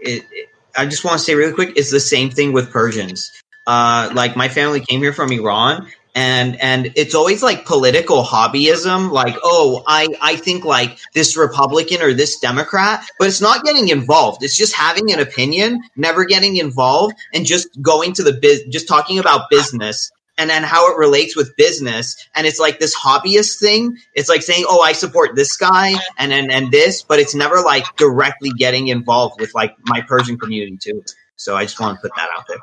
it, 0.01 0.25
it- 0.33 0.49
I 0.77 0.87
just 0.87 1.05
want 1.05 1.19
to 1.19 1.25
say 1.25 1.37
really 1.37 1.53
quick, 1.53 1.75
it's 1.77 1.93
the 1.93 2.01
same 2.01 2.31
thing 2.31 2.53
with 2.53 2.71
Persians. 2.73 3.31
Uh, 3.65 4.11
like 4.13 4.35
my 4.37 4.49
family 4.49 4.81
came 4.81 5.01
here 5.01 5.13
from 5.13 5.31
Iran, 5.31 5.87
and 6.17 6.61
and 6.61 6.93
it's 6.97 7.15
always 7.15 7.45
like 7.45 7.65
political 7.65 8.25
hobbyism. 8.25 9.13
Like, 9.13 9.37
oh, 9.45 9.85
I 9.87 10.09
I 10.21 10.35
think 10.35 10.65
like 10.65 10.99
this 11.15 11.37
Republican 11.37 12.03
or 12.03 12.13
this 12.13 12.41
Democrat, 12.41 13.07
but 13.21 13.29
it's 13.29 13.41
not 13.41 13.65
getting 13.65 13.89
involved. 13.89 14.43
It's 14.43 14.57
just 14.57 14.75
having 14.75 15.13
an 15.13 15.21
opinion, 15.21 15.81
never 15.97 16.25
getting 16.25 16.57
involved, 16.57 17.15
and 17.33 17.47
just 17.47 17.69
going 17.81 18.13
to 18.15 18.25
the 18.25 18.33
biz, 18.33 18.65
just 18.69 18.89
talking 18.89 19.21
about 19.21 19.49
business. 19.51 20.11
And 20.37 20.51
then 20.51 20.65
how 20.65 20.91
it 20.91 20.99
relates 20.99 21.37
with 21.37 21.55
business, 21.57 22.17
and 22.35 22.45
it's 22.45 22.59
like 22.59 22.81
this 22.81 22.97
hobbyist 22.97 23.61
thing. 23.61 23.97
It's 24.15 24.29
like 24.29 24.43
saying, 24.43 24.65
"Oh, 24.69 24.81
I 24.81 24.93
support 24.93 25.37
this 25.37 25.57
guy," 25.57 25.95
and 26.19 26.33
and 26.33 26.51
and 26.51 26.73
this, 26.73 27.03
but 27.03 27.21
it's 27.21 27.37
never 27.37 27.61
like 27.61 27.85
directly 27.97 28.51
getting 28.51 28.89
involved 28.89 29.41
with 29.41 29.55
like 29.55 29.77
my 29.85 30.01
Persian 30.01 30.37
community 30.37 30.77
too. 30.77 31.05
So 31.37 31.57
I 31.57 31.63
just 31.63 31.79
want 31.79 31.99
to 31.99 32.03
put 32.03 32.17
that 32.17 32.29
out 32.37 32.45
there. 32.49 32.59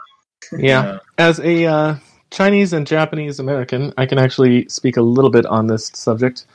Yeah. 0.59 0.99
As 1.17 1.39
a 1.39 1.65
uh, 1.65 1.95
Chinese 2.29 2.73
and 2.73 2.87
Japanese 2.87 3.39
American, 3.39 3.93
I 3.97 4.05
can 4.05 4.17
actually 4.17 4.67
speak 4.69 4.97
a 4.97 5.01
little 5.01 5.31
bit 5.31 5.45
on 5.45 5.67
this 5.67 5.91
subject. 5.93 6.45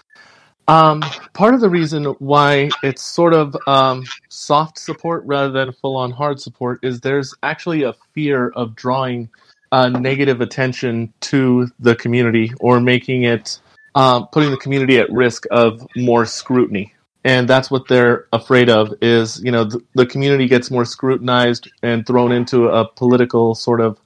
Um, 0.68 1.04
part 1.32 1.54
of 1.54 1.60
the 1.60 1.70
reason 1.70 2.04
why 2.18 2.70
it's 2.82 3.02
sort 3.02 3.34
of 3.34 3.56
um, 3.68 4.04
soft 4.28 4.78
support 4.78 5.22
rather 5.24 5.52
than 5.52 5.72
full 5.72 5.96
on 5.96 6.10
hard 6.10 6.40
support 6.40 6.80
is 6.82 7.00
there's 7.00 7.34
actually 7.42 7.84
a 7.84 7.94
fear 8.14 8.48
of 8.48 8.74
drawing 8.74 9.28
uh, 9.72 9.88
negative 9.88 10.40
attention 10.40 11.12
to 11.20 11.68
the 11.78 11.94
community 11.94 12.52
or 12.60 12.80
making 12.80 13.24
it 13.24 13.58
um, 13.94 14.28
putting 14.32 14.50
the 14.50 14.58
community 14.58 14.98
at 14.98 15.10
risk 15.10 15.44
of 15.50 15.86
more 15.96 16.26
scrutiny 16.26 16.92
and 17.24 17.48
that's 17.48 17.70
what 17.70 17.88
they're 17.88 18.26
afraid 18.32 18.68
of 18.68 18.92
is 19.00 19.42
you 19.42 19.50
know 19.50 19.64
the, 19.64 19.80
the 19.94 20.06
community 20.06 20.46
gets 20.46 20.70
more 20.70 20.84
scrutinized 20.84 21.70
and 21.82 22.06
thrown 22.06 22.32
into 22.32 22.68
a 22.68 22.86
political 22.86 23.54
sort 23.54 23.80
of 23.80 23.98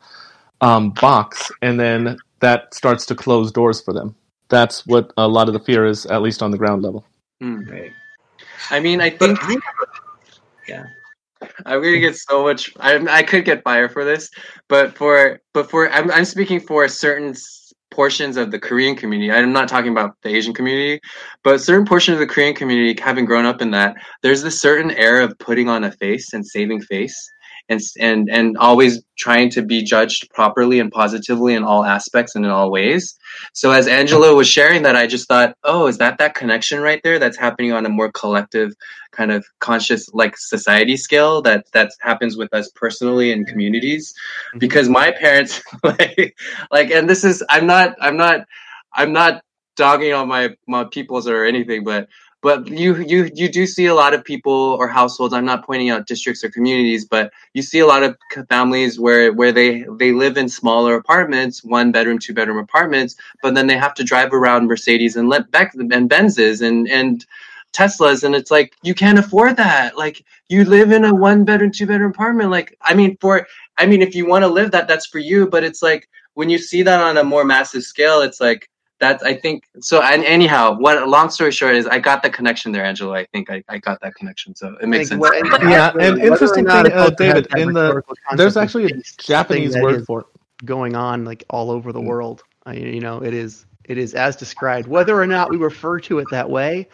um, 0.60 0.90
box 0.90 1.50
and 1.62 1.78
then 1.80 2.16
that 2.40 2.72
starts 2.74 3.06
to 3.06 3.14
close 3.14 3.50
doors 3.50 3.80
for 3.80 3.92
them 3.92 4.14
that's 4.48 4.86
what 4.86 5.12
a 5.16 5.26
lot 5.26 5.48
of 5.48 5.54
the 5.54 5.60
fear 5.60 5.86
is 5.86 6.06
at 6.06 6.22
least 6.22 6.42
on 6.42 6.50
the 6.50 6.58
ground 6.58 6.82
level 6.82 7.04
Hmm. 7.40 7.62
Right. 7.62 7.92
I 8.70 8.80
mean, 8.80 9.00
I 9.00 9.10
think 9.10 9.38
I 9.42 9.56
yeah. 10.68 10.84
I'm 11.64 11.82
gonna 11.82 11.98
get 11.98 12.16
so 12.16 12.42
much. 12.42 12.70
I 12.78 12.96
I 13.08 13.22
could 13.22 13.44
get 13.44 13.62
fired 13.64 13.92
for 13.92 14.04
this, 14.04 14.30
but 14.68 14.96
for 14.96 15.40
but 15.54 15.70
for 15.70 15.90
I'm 15.90 16.10
I'm 16.10 16.24
speaking 16.24 16.60
for 16.60 16.86
certain 16.88 17.34
portions 17.90 18.36
of 18.36 18.50
the 18.50 18.58
Korean 18.58 18.96
community. 18.96 19.32
I'm 19.32 19.52
not 19.52 19.68
talking 19.68 19.90
about 19.90 20.16
the 20.22 20.30
Asian 20.30 20.54
community, 20.54 21.00
but 21.42 21.60
certain 21.60 21.86
portions 21.86 22.14
of 22.14 22.20
the 22.20 22.26
Korean 22.26 22.54
community, 22.54 23.00
having 23.00 23.24
grown 23.24 23.44
up 23.44 23.60
in 23.60 23.72
that, 23.72 23.96
there's 24.22 24.42
this 24.42 24.60
certain 24.60 24.90
air 24.92 25.20
of 25.20 25.36
putting 25.38 25.68
on 25.68 25.84
a 25.84 25.92
face 25.92 26.32
and 26.32 26.46
saving 26.46 26.82
face, 26.82 27.16
and 27.70 27.80
and 27.98 28.28
and 28.28 28.58
always 28.58 29.02
trying 29.16 29.48
to 29.50 29.62
be 29.62 29.82
judged 29.82 30.28
properly 30.34 30.80
and 30.80 30.90
positively 30.90 31.54
in 31.54 31.62
all 31.62 31.84
aspects 31.84 32.34
and 32.34 32.44
in 32.44 32.50
all 32.50 32.70
ways. 32.70 33.16
So 33.54 33.70
as 33.70 33.86
Angela 33.86 34.34
was 34.34 34.48
sharing 34.48 34.82
that, 34.82 34.96
I 34.96 35.06
just 35.06 35.28
thought, 35.28 35.56
oh, 35.64 35.86
is 35.86 35.98
that 35.98 36.18
that 36.18 36.34
connection 36.34 36.80
right 36.80 37.00
there 37.04 37.18
that's 37.18 37.38
happening 37.38 37.72
on 37.72 37.86
a 37.86 37.88
more 37.88 38.10
collective 38.10 38.72
kind 39.12 39.30
of 39.30 39.46
conscious 39.60 40.08
like 40.12 40.36
society 40.36 40.96
scale 40.96 41.42
that 41.42 41.64
that 41.72 41.92
happens 42.00 42.36
with 42.36 42.52
us 42.52 42.70
personally 42.74 43.30
in 43.30 43.44
communities 43.44 44.12
mm-hmm. 44.48 44.58
because 44.58 44.88
my 44.88 45.12
parents 45.12 45.62
like 45.84 46.36
like 46.70 46.90
and 46.92 47.10
this 47.10 47.24
is 47.24 47.42
i'm 47.48 47.66
not 47.66 47.96
i'm 48.00 48.16
not 48.16 48.46
i'm 48.94 49.12
not 49.12 49.42
dogging 49.76 50.12
on 50.12 50.28
my 50.28 50.50
my 50.68 50.84
peoples 50.84 51.26
or 51.26 51.44
anything 51.44 51.82
but 51.82 52.08
but 52.42 52.66
you 52.68 52.96
you 52.96 53.30
you 53.34 53.48
do 53.48 53.66
see 53.66 53.86
a 53.86 53.94
lot 53.94 54.14
of 54.14 54.24
people 54.24 54.52
or 54.52 54.88
households 54.88 55.34
i'm 55.34 55.44
not 55.44 55.64
pointing 55.64 55.90
out 55.90 56.06
districts 56.06 56.42
or 56.42 56.50
communities 56.50 57.04
but 57.04 57.32
you 57.54 57.62
see 57.62 57.80
a 57.80 57.86
lot 57.86 58.02
of 58.02 58.16
families 58.48 58.98
where 58.98 59.32
where 59.32 59.52
they 59.52 59.84
they 59.98 60.12
live 60.12 60.36
in 60.36 60.48
smaller 60.48 60.94
apartments 60.94 61.62
one 61.64 61.92
bedroom 61.92 62.18
two 62.18 62.34
bedroom 62.34 62.58
apartments 62.58 63.16
but 63.42 63.54
then 63.54 63.66
they 63.66 63.76
have 63.76 63.94
to 63.94 64.04
drive 64.04 64.32
around 64.32 64.66
mercedes 64.66 65.16
and 65.16 65.28
let 65.28 65.50
Beck 65.50 65.74
and 65.74 66.10
benzes 66.10 66.66
and 66.66 66.88
and 66.88 67.26
Teslas 67.72 68.24
and 68.24 68.34
it's 68.34 68.50
like 68.50 68.74
you 68.82 68.94
can't 68.94 69.18
afford 69.18 69.56
that. 69.56 69.96
Like 69.96 70.24
you 70.48 70.64
live 70.64 70.90
in 70.90 71.04
a 71.04 71.14
one 71.14 71.44
bedroom, 71.44 71.70
two 71.70 71.86
bedroom 71.86 72.10
apartment. 72.10 72.50
Like 72.50 72.76
I 72.82 72.94
mean 72.94 73.16
for 73.20 73.46
I 73.78 73.86
mean 73.86 74.02
if 74.02 74.14
you 74.14 74.26
want 74.26 74.42
to 74.42 74.48
live 74.48 74.72
that 74.72 74.88
that's 74.88 75.06
for 75.06 75.18
you, 75.18 75.48
but 75.48 75.62
it's 75.62 75.82
like 75.82 76.08
when 76.34 76.50
you 76.50 76.58
see 76.58 76.82
that 76.82 77.00
on 77.00 77.16
a 77.16 77.24
more 77.24 77.44
massive 77.44 77.82
scale, 77.82 78.22
it's 78.22 78.40
like 78.40 78.68
that's 79.00 79.22
I 79.22 79.34
think 79.34 79.64
so 79.80 80.02
and 80.02 80.22
anyhow, 80.24 80.76
what 80.78 81.08
long 81.08 81.30
story 81.30 81.50
short 81.50 81.74
is 81.74 81.86
I 81.86 81.98
got 81.98 82.22
the 82.22 82.30
connection 82.30 82.70
there, 82.70 82.84
Angela. 82.84 83.14
I 83.18 83.26
think 83.32 83.50
I, 83.50 83.64
I 83.68 83.78
got 83.78 84.00
that 84.02 84.14
connection. 84.14 84.54
So 84.54 84.76
it 84.80 84.86
makes 84.88 85.08
sense. 85.08 85.20
What- 85.20 85.34
Yeah, 85.62 85.90
and 85.90 86.18
whether 86.18 86.22
interesting 86.22 86.66
thing, 86.66 86.92
uh, 86.92 87.06
supposed 87.06 87.18
to 87.18 87.24
have 87.24 87.34
David, 87.44 87.48
in 87.56 87.72
the- 87.72 88.02
there's 88.36 88.56
actually 88.56 88.86
a 88.86 89.02
japanese 89.18 89.76
word 89.76 90.00
is 90.00 90.06
for 90.06 90.20
it 90.20 90.26
going 90.66 90.94
on 90.94 91.24
like 91.24 91.42
all 91.50 91.70
over 91.70 91.92
the 91.92 92.00
Mm. 92.00 92.06
world. 92.06 92.42
I, 92.66 92.74
you 92.74 93.00
know, 93.00 93.22
it 93.22 93.34
is 93.34 93.66
it 93.84 93.98
is 93.98 94.14
as 94.14 94.36
described. 94.36 94.86
Whether 94.86 95.20
or 95.20 95.26
not 95.26 95.50
we 95.50 95.56
refer 95.56 95.98
to 96.00 96.18
it 96.18 96.28
that 96.30 96.48
way, 96.48 96.86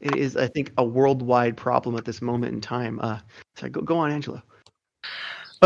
it 0.00 0.14
is 0.14 0.36
I 0.36 0.46
think 0.46 0.70
a 0.76 0.84
worldwide 0.84 1.56
problem 1.56 1.96
at 1.96 2.04
this 2.04 2.20
moment 2.20 2.52
in 2.52 2.60
time. 2.60 3.00
Uh, 3.00 3.18
so 3.56 3.68
go 3.70 3.80
go 3.80 3.96
on, 3.96 4.12
Angela. 4.12 4.42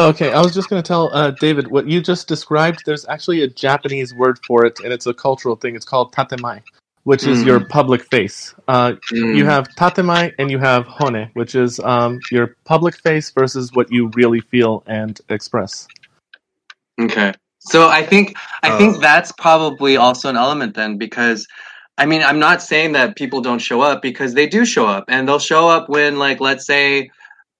Okay, 0.06 0.32
I 0.32 0.40
was 0.40 0.54
just 0.54 0.70
going 0.70 0.82
to 0.82 0.86
tell 0.86 1.10
uh, 1.12 1.32
David 1.32 1.68
what 1.68 1.88
you 1.88 2.00
just 2.00 2.28
described. 2.28 2.82
There's 2.86 3.06
actually 3.08 3.42
a 3.42 3.48
Japanese 3.48 4.14
word 4.14 4.38
for 4.46 4.64
it, 4.64 4.78
and 4.84 4.92
it's 4.92 5.06
a 5.06 5.14
cultural 5.14 5.56
thing. 5.56 5.74
It's 5.74 5.84
called 5.84 6.12
tatemae, 6.12 6.62
which 7.04 7.26
is 7.26 7.42
Mm. 7.42 7.46
your 7.46 7.60
public 7.60 8.02
face. 8.04 8.54
Uh, 8.68 8.92
Mm. 9.12 9.36
You 9.36 9.44
have 9.46 9.68
tatemae 9.76 10.32
and 10.38 10.50
you 10.50 10.58
have 10.58 10.86
honne, 10.86 11.30
which 11.34 11.54
is 11.54 11.80
um, 11.80 12.20
your 12.30 12.54
public 12.64 12.96
face 12.96 13.30
versus 13.30 13.72
what 13.72 13.90
you 13.90 14.08
really 14.14 14.40
feel 14.40 14.82
and 14.86 15.20
express. 15.30 15.88
Okay. 17.00 17.32
So 17.60 17.88
I 17.88 18.02
think 18.04 18.36
I 18.62 18.76
think 18.78 18.96
Oh. 18.96 19.00
that's 19.00 19.32
probably 19.32 19.96
also 19.96 20.28
an 20.28 20.36
element 20.36 20.74
then 20.74 20.96
because 20.96 21.46
I 21.98 22.06
mean 22.06 22.22
I'm 22.22 22.38
not 22.38 22.62
saying 22.62 22.92
that 22.92 23.16
people 23.16 23.40
don't 23.40 23.58
show 23.58 23.80
up 23.82 24.00
because 24.00 24.34
they 24.34 24.46
do 24.46 24.64
show 24.64 24.86
up 24.86 25.04
and 25.08 25.28
they'll 25.28 25.38
show 25.38 25.68
up 25.68 25.88
when 25.88 26.18
like 26.18 26.40
let's 26.40 26.64
say 26.66 27.10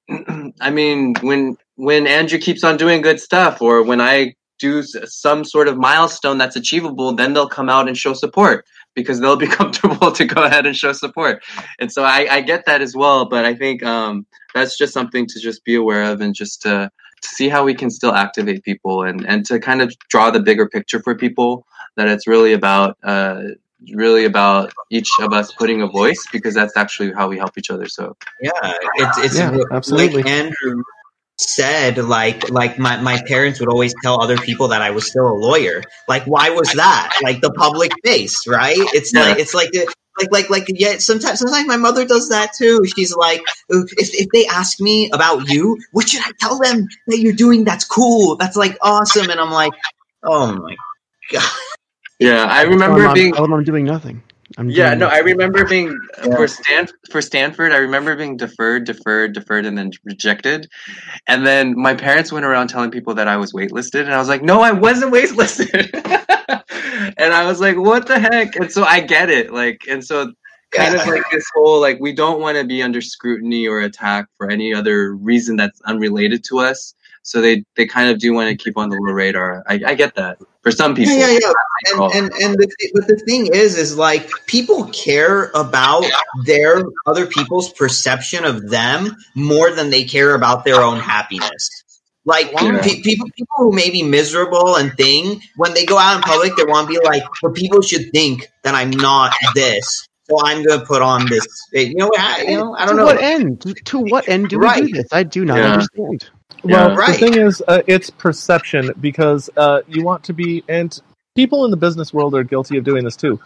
I 0.61 0.71
mean 0.71 1.15
when 1.21 1.57
when 1.79 2.09
Andrew 2.09 2.41
keeps 2.41 2.65
on 2.65 2.77
doing 2.77 3.01
good 3.01 3.21
stuff 3.21 3.63
or 3.63 3.85
when 3.85 4.01
I 4.01 4.35
do 4.59 4.83
some 4.83 5.45
sort 5.45 5.69
of 5.69 5.77
milestone 5.77 6.37
that's 6.37 6.57
achievable 6.57 7.13
then 7.15 7.33
they'll 7.33 7.49
come 7.49 7.69
out 7.69 7.87
and 7.87 7.97
show 7.97 8.13
support 8.13 8.67
because 8.97 9.21
they'll 9.21 9.37
be 9.47 9.47
comfortable 9.47 10.11
to 10.11 10.25
go 10.25 10.43
ahead 10.43 10.67
and 10.67 10.77
show 10.77 10.93
support. 10.93 11.43
And 11.79 11.91
so 11.93 12.03
I, 12.03 12.27
I 12.29 12.41
get 12.41 12.67
that 12.67 12.83
as 12.83 12.97
well, 12.97 13.27
but 13.27 13.45
I 13.45 13.55
think 13.55 13.85
um, 13.85 14.27
that's 14.55 14.77
just 14.77 14.93
something 14.93 15.25
to 15.29 15.39
just 15.39 15.65
be 15.65 15.77
aware 15.77 16.11
of 16.11 16.21
and 16.21 16.35
just 16.35 16.63
to 16.63 16.91
to 17.21 17.29
see 17.29 17.49
how 17.49 17.65
we 17.65 17.75
can 17.75 17.91
still 17.91 18.13
activate 18.13 18.63
people 18.65 19.03
and 19.03 19.27
and 19.27 19.45
to 19.47 19.59
kind 19.59 19.83
of 19.83 19.93
draw 20.09 20.31
the 20.31 20.41
bigger 20.41 20.69
picture 20.69 21.01
for 21.03 21.17
people 21.17 21.67
that 21.97 22.07
it's 22.07 22.29
really 22.29 22.53
about 22.53 22.97
uh 23.03 23.43
really 23.93 24.25
about 24.25 24.73
each 24.91 25.11
of 25.19 25.33
us 25.33 25.53
putting 25.53 25.83
a 25.83 25.87
voice 25.89 26.25
because 26.33 26.55
that's 26.55 26.77
actually 26.77 27.13
how 27.13 27.27
we 27.27 27.37
help 27.37 27.59
each 27.59 27.71
other 27.71 27.89
so 27.89 28.17
Yeah, 28.41 28.53
it's 28.95 29.19
it's 29.19 29.37
Yeah, 29.37 29.57
absolutely. 29.73 30.23
like 30.23 30.31
Andrew 30.31 30.85
said. 31.41 31.99
Like 31.99 32.51
like 32.51 32.79
my 32.79 33.01
my 33.01 33.21
parents 33.27 33.61
would 33.61 33.69
always 33.69 33.95
tell 34.03 34.21
other 34.23 34.37
people 34.39 34.69
that 34.69 34.83
I 34.83 34.91
was 34.91 35.07
still 35.07 35.29
a 35.29 35.37
lawyer. 35.37 35.83
Like 36.09 36.25
why 36.25 36.51
was 36.51 36.73
that? 36.75 37.19
Like 37.23 37.41
the 37.41 37.53
public 37.53 37.93
face, 38.05 38.47
right? 38.47 38.77
It's 38.95 39.13
Yeah. 39.15 39.23
like 39.23 39.39
it's 39.39 39.55
like 39.55 39.71
the. 39.73 39.93
Like, 40.21 40.33
like, 40.33 40.51
like, 40.51 40.65
yeah. 40.71 40.99
Sometimes, 40.99 41.39
sometimes 41.39 41.69
my 41.69 41.77
mother 41.77 42.05
does 42.05 42.29
that 42.31 42.51
too. 42.53 42.85
She's 42.97 43.15
like, 43.15 43.41
if, 43.69 43.93
if 43.97 44.27
they 44.33 44.47
ask 44.49 44.81
me 44.81 45.09
about 45.13 45.49
you, 45.49 45.79
what 45.93 46.09
should 46.09 46.23
I 46.23 46.33
tell 46.41 46.59
them 46.59 46.89
that 47.07 47.21
you're 47.21 47.35
doing? 47.35 47.63
That's 47.63 47.85
cool. 47.85 48.35
That's 48.35 48.57
like 48.57 48.77
awesome. 48.83 49.31
And 49.31 49.39
I'm 49.39 49.53
like, 49.53 49.71
oh 50.25 50.57
my 50.57 50.75
god. 51.31 51.49
yeah 52.19 52.47
i 52.47 52.63
remember 52.63 52.99
them 52.99 53.07
I'm- 53.11 53.15
being 53.15 53.33
tell 53.33 53.45
them 53.45 53.53
I'm 53.53 53.63
doing 53.63 53.85
nothing. 53.85 54.21
I'm 54.59 54.69
yeah 54.71 54.95
no 54.95 55.09
i 55.09 55.21
remember 55.21 55.65
being 55.67 55.99
Yeah. 56.19 56.37
for 56.37 56.49
stan 56.49 56.89
for 57.11 57.23
stanford 57.23 57.73
i 57.73 57.79
remember 57.79 58.17
being 58.17 58.37
deferred 58.37 58.87
deferred 58.87 59.35
deferred 59.35 59.67
and 59.67 59.79
then 59.79 59.93
rejected. 60.05 60.69
And 61.29 61.47
then 61.47 61.75
my 61.81 61.95
parents 61.95 62.33
went 62.33 62.47
around 62.47 62.69
telling 62.69 62.91
people 62.91 63.15
that 63.17 63.29
i 63.29 63.39
was 63.39 63.55
waitlisted 63.55 64.03
and 64.03 64.15
i 64.15 64.19
was 64.19 64.29
like 64.29 64.43
no 64.43 64.61
i 64.63 64.73
wasn't 64.73 65.15
waitlisted. 65.15 65.91
And 67.19 67.33
i 67.35 67.47
was 67.47 67.61
like 67.61 67.77
what 67.79 68.07
the 68.09 68.19
heck? 68.21 68.57
And 68.57 68.73
so 68.73 68.85
i 68.85 69.01
get 69.01 69.31
it 69.31 69.53
like 69.53 69.83
and 69.89 70.05
so 70.05 70.33
kind 70.73 70.95
of 70.97 71.07
like 71.07 71.25
this 71.33 71.45
whole 71.55 71.81
like 71.81 71.99
we 72.01 72.13
don't 72.13 72.41
want 72.41 72.59
to 72.59 72.65
be 72.65 72.83
under 72.83 73.01
scrutiny 73.01 73.67
or 73.69 73.81
attack 73.81 74.27
for 74.37 74.51
any 74.51 74.75
other 74.75 75.15
reason 75.15 75.57
that's 75.57 75.81
unrelated 75.83 76.45
to 76.45 76.59
us 76.59 76.95
so 77.23 77.41
they 77.41 77.65
they 77.77 77.87
kind 77.87 78.11
of 78.11 78.19
do 78.19 78.33
want 78.33 78.49
to 78.49 78.57
keep 78.57 78.77
on 78.77 78.89
the 78.89 78.97
little 78.97 79.15
radar 79.15 79.63
i, 79.69 79.75
I 79.87 79.95
get 79.95 80.15
that 80.17 80.39
for 80.63 80.71
some 80.71 80.95
people 80.95 81.15
Yeah, 81.15 81.31
yeah, 81.31 81.39
yeah. 81.43 81.53
And 81.93 82.13
and 82.15 82.33
and 82.43 82.55
the, 82.59 82.91
but 82.95 83.07
the 83.07 83.17
thing 83.17 83.49
is, 83.55 83.77
is 83.79 83.97
like 83.97 84.31
people 84.47 84.87
care 84.87 85.51
about 85.55 86.05
their 86.45 86.83
other 87.07 87.27
people's 87.27 87.73
perception 87.73 88.45
of 88.45 88.69
them 88.69 89.17
more 89.37 89.71
than 89.71 89.91
they 89.91 90.03
care 90.05 90.35
about 90.35 90.65
their 90.65 90.81
own 90.83 90.99
happiness. 90.99 91.71
Like 92.25 92.51
Yeah. 92.53 92.81
pe- 92.83 93.01
people, 93.01 93.29
people 93.37 93.55
who 93.59 93.73
may 93.73 93.91
be 93.91 94.03
miserable 94.03 94.75
and 94.77 94.93
thing 94.97 95.41
when 95.57 95.73
they 95.73 95.87
go 95.87 95.97
out 95.97 96.17
in 96.17 96.23
public, 96.23 96.57
they 96.57 96.65
want 96.65 96.89
to 96.89 96.99
be 96.99 97.07
like, 97.07 97.23
but 97.41 97.55
people 97.55 97.81
should 97.81 98.11
think 98.13 98.49
that 98.65 98.75
I'm 98.75 98.91
not 98.91 99.33
this, 99.55 100.07
so 100.29 100.37
I'm 100.45 100.65
going 100.65 100.81
to 100.81 100.85
put 100.85 101.01
on 101.01 101.27
this. 101.27 101.47
You 101.73 101.95
know, 101.95 102.11
I, 102.19 102.43
you 102.43 102.57
know, 102.57 102.75
I 102.75 102.85
don't 102.87 102.97
to 102.97 103.03
know. 103.03 103.07
what 103.07 103.23
end? 103.23 103.61
To, 103.63 103.73
to 103.73 103.99
what 104.01 104.29
end 104.29 104.49
do 104.51 104.59
we 104.59 104.65
Right. 104.67 104.85
do 104.85 104.93
this? 104.93 105.07
I 105.13 105.23
do 105.23 105.45
not 105.45 105.59
Yeah. 105.59 105.73
understand. 105.75 106.29
Well, 106.65 106.91
Yeah. 106.91 107.07
the 107.07 107.13
thing 107.15 107.35
is, 107.35 107.63
uh, 107.69 107.83
it's 107.87 108.11
perception 108.11 108.93
because 109.01 109.49
uh, 109.57 109.83
you 109.89 110.03
want 110.05 110.25
to 110.25 110.33
be, 110.33 110.65
and 110.69 110.99
people 111.35 111.65
in 111.65 111.71
the 111.71 111.77
business 111.77 112.13
world 112.13 112.35
are 112.35 112.45
guilty 112.45 112.77
of 112.79 112.85
doing 112.85 113.05
this 113.05 113.17
too. 113.17 113.41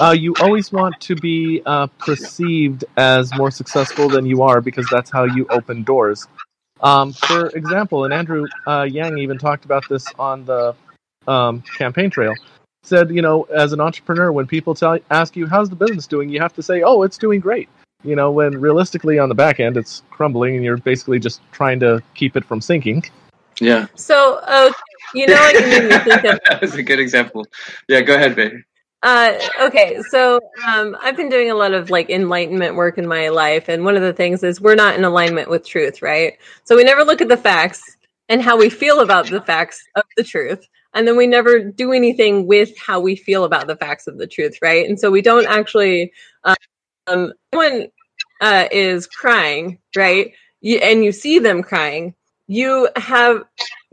Uh, 0.00 0.14
you 0.18 0.34
always 0.40 0.72
want 0.72 1.00
to 1.00 1.14
be 1.14 1.62
uh, 1.64 1.86
perceived 1.98 2.84
as 2.96 3.32
more 3.36 3.50
successful 3.50 4.08
than 4.08 4.26
you 4.26 4.42
are 4.42 4.60
because 4.60 4.86
that's 4.90 5.10
how 5.10 5.24
you 5.24 5.46
open 5.50 5.84
doors. 5.84 6.26
Um, 6.82 7.12
for 7.12 7.46
example, 7.48 8.04
and 8.04 8.12
Andrew 8.12 8.44
uh, 8.66 8.82
Yang 8.90 9.18
even 9.18 9.38
talked 9.38 9.64
about 9.64 9.84
this 9.88 10.04
on 10.18 10.44
the 10.44 10.74
um, 11.26 11.62
campaign 11.78 12.10
trail. 12.10 12.34
Said, 12.82 13.10
you 13.10 13.22
know, 13.22 13.44
as 13.44 13.72
an 13.72 13.80
entrepreneur, 13.80 14.30
when 14.30 14.46
people 14.46 14.74
tell 14.74 14.98
ask 15.10 15.34
you 15.36 15.46
how's 15.46 15.70
the 15.70 15.76
business 15.76 16.06
doing, 16.06 16.28
you 16.28 16.40
have 16.40 16.52
to 16.54 16.62
say, 16.62 16.82
"Oh, 16.82 17.02
it's 17.02 17.18
doing 17.18 17.40
great." 17.40 17.68
You 18.04 18.14
know, 18.16 18.30
when 18.30 18.60
realistically 18.60 19.18
on 19.18 19.28
the 19.28 19.34
back 19.34 19.58
end, 19.60 19.76
it's 19.76 20.02
crumbling, 20.10 20.54
and 20.56 20.64
you're 20.64 20.76
basically 20.76 21.18
just 21.18 21.40
trying 21.52 21.80
to 21.80 22.02
keep 22.14 22.36
it 22.36 22.44
from 22.44 22.60
sinking. 22.60 23.04
yeah 23.60 23.86
So, 23.96 24.40
uh, 24.44 24.70
you 25.14 25.26
know 25.26 25.34
what 25.34 25.54
you 25.54 25.66
made 25.66 25.88
me 25.88 25.98
think 25.98 26.24
of? 26.24 26.40
that 26.48 26.60
was 26.60 26.74
a 26.74 26.82
good 26.82 27.00
example 27.00 27.44
yeah 27.88 28.00
go 28.02 28.14
ahead 28.14 28.34
babe 28.36 28.52
Uh, 29.02 29.38
okay, 29.60 30.00
so 30.10 30.40
um, 30.66 30.96
I've 31.02 31.16
been 31.16 31.28
doing 31.28 31.50
a 31.50 31.54
lot 31.54 31.72
of 31.72 31.90
like 31.90 32.10
enlightenment 32.10 32.74
work 32.74 32.98
in 32.98 33.06
my 33.06 33.28
life, 33.28 33.68
and 33.68 33.84
one 33.84 33.94
of 33.96 34.02
the 34.02 34.12
things 34.12 34.42
is 34.42 34.60
we're 34.60 34.74
not 34.74 34.96
in 34.96 35.04
alignment 35.04 35.48
with 35.48 35.64
truth, 35.66 36.02
right? 36.02 36.38
So 36.64 36.76
we 36.76 36.82
never 36.84 37.04
look 37.04 37.20
at 37.20 37.28
the 37.28 37.36
facts. 37.36 37.82
and 38.28 38.42
how 38.42 38.56
we 38.58 38.68
feel 38.70 39.00
about 39.00 39.28
the 39.30 39.40
facts 39.40 39.82
of 39.94 40.04
the 40.16 40.24
truth. 40.24 40.66
And 40.94 41.06
then 41.06 41.16
we 41.16 41.26
never 41.26 41.60
do 41.60 41.92
anything 41.92 42.46
with 42.46 42.76
how 42.78 43.00
we 43.00 43.14
feel 43.16 43.44
about 43.44 43.66
the 43.68 43.76
facts 43.76 44.06
of 44.08 44.18
the 44.18 44.26
truth, 44.26 44.58
right? 44.62 44.88
And 44.88 44.98
so 44.98 45.10
we 45.10 45.22
don't 45.22 45.46
actually, 45.46 46.12
um, 47.06 47.32
someone 47.52 47.88
uh, 48.40 48.68
is 48.70 49.06
crying, 49.06 49.78
right? 49.96 50.32
You, 50.60 50.78
and 50.78 51.04
you 51.04 51.12
see 51.12 51.38
them 51.38 51.62
crying, 51.62 52.14
you 52.48 52.88
have 52.96 53.44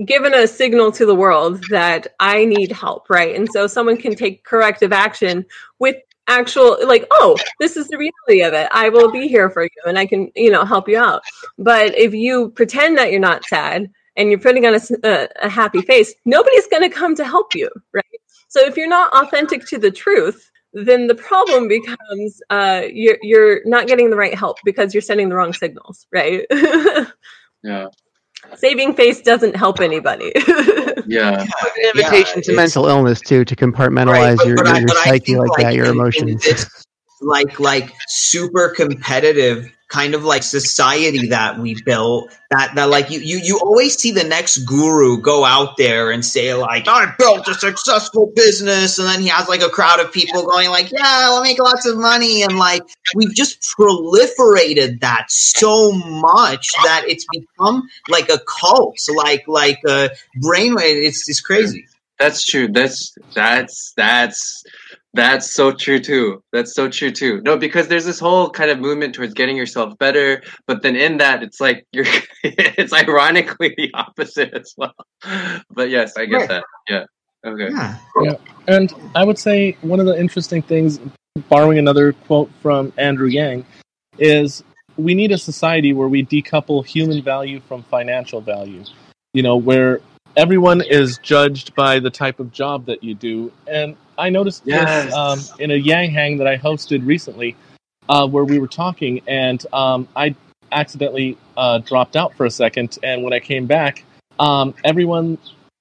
given 0.06 0.34
a 0.34 0.48
signal 0.48 0.92
to 0.94 1.06
the 1.06 1.16
world 1.16 1.64
that 1.70 2.08
I 2.20 2.46
need 2.46 2.72
help, 2.72 3.10
right? 3.10 3.36
And 3.36 3.50
so 3.52 3.68
someone 3.68 3.98
can 3.98 4.16
take 4.16 4.44
corrective 4.44 4.94
action 4.94 5.46
with 5.80 5.98
actual 6.28 6.78
like 6.88 7.06
oh 7.12 7.38
this 7.60 7.76
is 7.76 7.88
the 7.90 7.98
reality 7.98 8.44
of 8.44 8.54
it 8.54 8.70
i 8.72 8.88
will 8.88 9.12
be 9.12 9.28
here 9.28 9.50
for 9.50 9.64
you 9.64 9.70
and 9.86 10.00
i 10.00 10.06
can 10.06 10.32
you 10.36 10.50
know 10.50 10.64
help 10.64 10.88
you 10.88 10.98
out 10.98 11.22
but 11.58 11.94
if 11.98 12.14
you 12.14 12.50
pretend 12.52 12.98
that 12.98 13.12
you're 13.12 13.20
not 13.20 13.44
sad 13.44 13.92
and 14.16 14.30
you're 14.30 14.40
putting 14.40 14.66
on 14.66 14.74
a, 14.74 14.80
a, 15.04 15.28
a 15.42 15.50
happy 15.50 15.82
face 15.82 16.14
nobody's 16.24 16.68
going 16.68 16.82
to 16.82 16.88
come 16.88 17.14
to 17.14 17.26
help 17.26 17.54
you 17.54 17.70
right 17.92 18.06
so 18.48 18.62
if 18.62 18.78
you're 18.78 18.88
not 18.88 19.14
authentic 19.14 19.66
to 19.68 19.78
the 19.78 19.92
truth 19.92 20.50
then 20.74 21.08
the 21.08 21.16
problem 21.16 21.68
becomes 21.68 22.42
uh, 22.50 22.84
you're 22.92 23.18
you're 23.22 23.62
not 23.66 23.88
getting 23.88 24.10
the 24.10 24.16
right 24.16 24.34
help 24.36 24.58
because 24.66 24.94
you're 24.94 25.02
sending 25.02 25.30
the 25.30 25.36
wrong 25.36 25.54
signals 25.54 26.08
right 26.12 26.46
Yeah. 27.64 27.88
saving 28.56 28.94
face 28.96 29.22
doesn't 29.22 29.56
help 29.56 29.80
anybody 29.80 30.32
Yeah. 31.06 31.42
An 31.42 31.48
invitation 31.96 32.42
to 32.44 32.56
mental 32.56 32.88
illness 32.88 33.20
too, 33.22 33.44
to 33.46 33.56
compartmentalize 33.56 34.38
but- 34.38 34.48
your, 34.48 34.56
but 34.58 34.68
I- 34.68 34.80
your, 34.80 34.88
your 34.88 35.04
psyche 35.04 35.36
like, 35.36 35.50
that, 35.58 35.74
your 35.76 35.86
in- 35.86 35.92
in 35.92 35.98
emotions. 35.98 36.44
this, 36.44 36.83
like 37.24 37.60
like 37.60 37.94
super 38.08 38.70
competitive 38.70 39.72
kind 39.94 40.16
of 40.16 40.24
like 40.24 40.42
society 40.42 41.28
that 41.28 41.60
we 41.60 41.80
built 41.84 42.36
that 42.50 42.74
that 42.74 42.90
like 42.90 43.12
you 43.12 43.20
you 43.20 43.38
you 43.38 43.60
always 43.60 43.96
see 43.96 44.10
the 44.10 44.24
next 44.24 44.58
guru 44.66 45.22
go 45.22 45.46
out 45.46 45.78
there 45.78 46.10
and 46.10 46.26
say 46.26 46.52
like 46.56 46.88
I 46.88 47.14
built 47.20 47.48
a 47.48 47.54
successful 47.54 48.32
business 48.36 48.98
and 48.98 49.08
then 49.08 49.22
he 49.22 49.28
has 49.28 49.48
like 49.48 49.62
a 49.62 49.70
crowd 49.70 50.00
of 50.00 50.12
people 50.12 50.48
going 50.48 50.70
like 50.70 50.92
yeah 50.92 51.00
I'll 51.04 51.44
make 51.44 51.60
lots 51.60 51.86
of 51.86 51.98
money 51.98 52.42
and 52.42 52.58
like 52.58 52.82
we've 53.14 53.36
just 53.36 53.62
proliferated 53.62 55.02
that 55.02 55.26
so 55.30 55.92
much 55.92 56.70
that 56.84 57.04
it's 57.08 57.28
become 57.32 57.88
like 58.10 58.30
a 58.30 58.40
cult 58.40 58.98
like 59.16 59.48
like 59.48 59.80
a 59.88 60.10
brainwave 60.42 61.06
it's 61.06 61.30
it's 61.30 61.42
crazy 61.42 61.86
That's 62.20 62.46
true. 62.46 62.68
That's 62.68 63.18
that's 63.34 63.94
that's 63.98 64.64
that's 65.14 65.52
so 65.52 65.72
true 65.72 66.00
too. 66.00 66.44
That's 66.52 66.74
so 66.74 66.90
true 66.90 67.12
too. 67.12 67.42
No, 67.44 67.56
because 67.58 67.88
there's 67.88 68.06
this 68.06 68.20
whole 68.20 68.50
kind 68.50 68.72
of 68.72 68.80
movement 68.80 69.14
towards 69.14 69.34
getting 69.34 69.56
yourself 69.56 69.98
better, 70.00 70.42
but 70.66 70.82
then 70.82 70.96
in 70.96 71.18
that 71.18 71.44
it's 71.44 71.62
like 71.62 71.86
you're 71.92 72.06
it's 72.44 72.94
ironically 72.94 73.74
the 73.78 73.92
opposite 73.94 74.54
as 74.54 74.74
well. 74.76 74.94
But 75.70 75.90
yes, 75.90 76.18
I 76.18 76.26
get 76.26 76.38
Right. 76.38 76.50
that. 76.50 76.64
Yeah. 76.90 77.06
Okay. 77.46 77.70
yeah 78.24 78.36
And 78.68 78.94
I 79.16 79.24
would 79.26 79.38
say 79.38 79.78
one 79.82 80.00
of 80.00 80.06
the 80.06 80.18
interesting 80.20 80.62
things, 80.62 81.00
borrowing 81.50 81.78
another 81.78 82.14
quote 82.14 82.50
from 82.62 82.94
Andrew 82.98 83.28
Yang, 83.28 83.66
is 84.18 84.64
we 84.98 85.14
need 85.14 85.32
a 85.32 85.38
society 85.38 85.94
where 85.94 86.08
we 86.08 86.24
decouple 86.26 86.86
human 86.86 87.22
value 87.22 87.60
from 87.60 87.84
financial 87.84 88.42
value. 88.42 88.84
You 89.34 89.44
know, 89.44 89.58
where 89.58 90.00
everyone 90.36 90.82
is 90.82 91.18
judged 91.20 91.76
by 91.76 92.00
the 92.00 92.10
type 92.10 92.40
of 92.40 92.52
job 92.52 92.86
that 92.86 93.04
you 93.04 93.16
do. 93.16 93.52
And 93.68 93.96
I 94.18 94.30
noticed 94.30 94.64
Yes. 94.66 95.06
this 95.06 95.14
um, 95.14 95.40
in 95.60 95.72
a 95.72 95.76
Yang 95.76 96.12
Hang 96.12 96.38
that 96.38 96.48
I 96.48 96.58
hosted 96.58 97.06
recently, 97.06 97.56
uh, 98.10 98.28
where 98.28 98.44
we 98.44 98.60
were 98.60 98.68
talking, 98.68 99.22
and 99.28 99.66
um, 99.74 100.08
I 100.16 100.36
accidentally 100.72 101.38
uh, 101.56 101.80
dropped 101.80 102.16
out 102.16 102.34
for 102.36 102.46
a 102.46 102.52
second. 102.52 102.98
And 103.04 103.24
when 103.24 103.34
I 103.34 103.40
came 103.40 103.66
back, 103.66 104.04
um, 104.40 104.74
everyone 104.84 105.38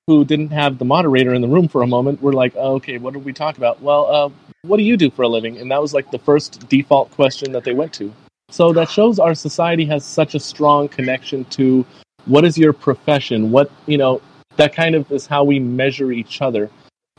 who 0.07 0.24
didn't 0.24 0.51
have 0.51 0.79
the 0.79 0.85
moderator 0.85 1.33
in 1.33 1.41
the 1.41 1.49
room 1.49 1.69
for 1.69 1.83
a 1.83 1.87
moment 1.87 2.20
were 2.20 2.33
like, 2.33 2.53
oh, 2.57 2.74
okay, 2.74 2.99
what 2.99 3.15
did 3.15 3.24
we 3.24 3.33
talk 3.33 3.57
about? 3.57 3.81
Well, 3.81 4.07
uh, 4.07 4.31
what 4.62 4.77
do 4.77 4.83
you 4.83 4.97
do 4.97 5.11
for 5.11 5.23
a 5.23 5.29
living? 5.29 5.59
And 5.59 5.70
that 5.70 5.81
was 5.81 5.95
like 5.95 6.11
the 6.11 6.19
first 6.19 6.69
default 6.69 7.11
question 7.12 7.53
that 7.53 7.65
they 7.65 7.73
went 7.73 7.93
to. 7.95 8.12
So 8.51 8.73
that 8.74 8.91
shows 8.91 9.19
our 9.19 9.35
society 9.35 9.87
has 9.87 10.05
such 10.05 10.35
a 10.35 10.41
strong 10.41 10.89
connection 10.89 11.45
to 11.47 11.87
what 12.27 12.45
is 12.45 12.59
your 12.59 12.73
profession? 12.73 13.51
What, 13.51 13.70
you 13.87 13.97
know, 13.97 14.20
that 14.57 14.74
kind 14.74 14.95
of 14.95 15.11
is 15.11 15.27
how 15.27 15.45
we 15.45 15.59
measure 15.59 16.12
each 16.12 16.43
other 16.43 16.70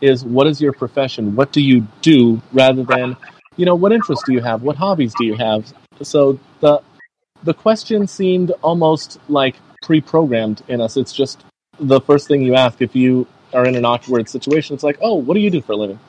is 0.01 0.23
what 0.23 0.47
is 0.47 0.61
your 0.61 0.73
profession? 0.73 1.35
What 1.35 1.51
do 1.51 1.61
you 1.61 1.87
do 2.01 2.41
rather 2.51 2.83
than, 2.83 3.15
you 3.55 3.65
know, 3.65 3.75
what 3.75 3.91
interests 3.91 4.25
do 4.25 4.33
you 4.33 4.41
have? 4.41 4.61
What 4.61 4.75
hobbies 4.75 5.13
do 5.17 5.25
you 5.25 5.35
have? 5.35 5.71
So 6.01 6.39
the 6.59 6.81
the 7.43 7.53
question 7.53 8.07
seemed 8.07 8.51
almost 8.61 9.19
like 9.27 9.55
pre-programmed 9.81 10.61
in 10.69 10.79
us. 10.79 10.95
It's 10.95 11.13
just 11.13 11.43
the 11.79 11.99
first 11.99 12.27
thing 12.27 12.41
you 12.41 12.55
ask 12.55 12.81
if 12.81 12.95
you 12.95 13.27
are 13.53 13.65
in 13.65 13.75
an 13.75 13.85
awkward 13.85 14.29
situation. 14.29 14.73
It's 14.73 14.83
like, 14.83 14.97
oh, 15.01 15.15
what 15.15 15.33
do 15.33 15.41
you 15.41 15.49
do 15.49 15.61
for 15.61 15.73
a 15.73 15.75
living? 15.75 15.99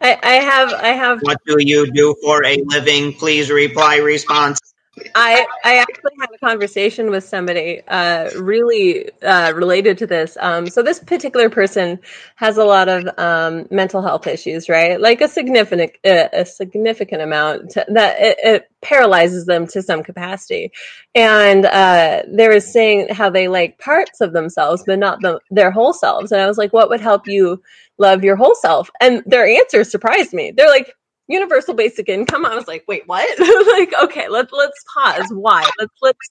I, 0.00 0.18
I 0.22 0.34
have 0.34 0.72
i 0.74 0.88
have 0.88 1.20
what 1.22 1.38
do 1.44 1.56
you 1.58 1.90
do 1.90 2.14
for 2.22 2.44
a 2.44 2.62
living 2.66 3.12
please 3.14 3.50
reply 3.50 3.96
response 3.96 4.60
I 5.14 5.46
I 5.64 5.78
actually 5.78 6.12
had 6.20 6.30
a 6.34 6.38
conversation 6.38 7.10
with 7.10 7.24
somebody 7.24 7.82
uh, 7.88 8.30
really 8.38 9.10
uh, 9.22 9.52
related 9.54 9.98
to 9.98 10.06
this. 10.06 10.36
Um, 10.40 10.66
so 10.68 10.82
this 10.82 10.98
particular 10.98 11.50
person 11.50 11.98
has 12.36 12.56
a 12.56 12.64
lot 12.64 12.88
of 12.88 13.08
um, 13.18 13.66
mental 13.70 14.02
health 14.02 14.26
issues, 14.26 14.68
right? 14.68 15.00
Like 15.00 15.20
a 15.20 15.28
significant 15.28 15.92
uh, 16.04 16.28
a 16.32 16.44
significant 16.44 17.22
amount 17.22 17.70
to, 17.72 17.84
that 17.88 18.20
it, 18.20 18.38
it 18.42 18.70
paralyzes 18.80 19.46
them 19.46 19.66
to 19.68 19.82
some 19.82 20.02
capacity. 20.02 20.72
And 21.14 21.66
uh, 21.66 22.22
they 22.28 22.48
were 22.48 22.60
saying 22.60 23.08
how 23.10 23.30
they 23.30 23.48
like 23.48 23.78
parts 23.78 24.20
of 24.20 24.32
themselves, 24.32 24.84
but 24.86 24.98
not 24.98 25.20
the, 25.20 25.40
their 25.50 25.70
whole 25.70 25.92
selves. 25.92 26.32
And 26.32 26.40
I 26.40 26.46
was 26.46 26.58
like, 26.58 26.72
what 26.72 26.88
would 26.90 27.00
help 27.00 27.26
you 27.26 27.62
love 27.98 28.22
your 28.22 28.36
whole 28.36 28.54
self? 28.54 28.90
And 29.00 29.22
their 29.26 29.46
answer 29.46 29.82
surprised 29.84 30.32
me. 30.32 30.52
They're 30.56 30.68
like, 30.68 30.92
universal 31.28 31.74
basic 31.74 32.08
income. 32.08 32.44
I 32.46 32.54
was 32.54 32.66
like, 32.66 32.84
wait, 32.88 33.06
what? 33.06 33.28
like, 33.78 33.92
okay, 34.04 34.28
let's 34.28 34.52
let's 34.52 34.84
pause. 34.92 35.26
Why? 35.30 35.68
Let's 35.78 35.94
let's 36.02 36.30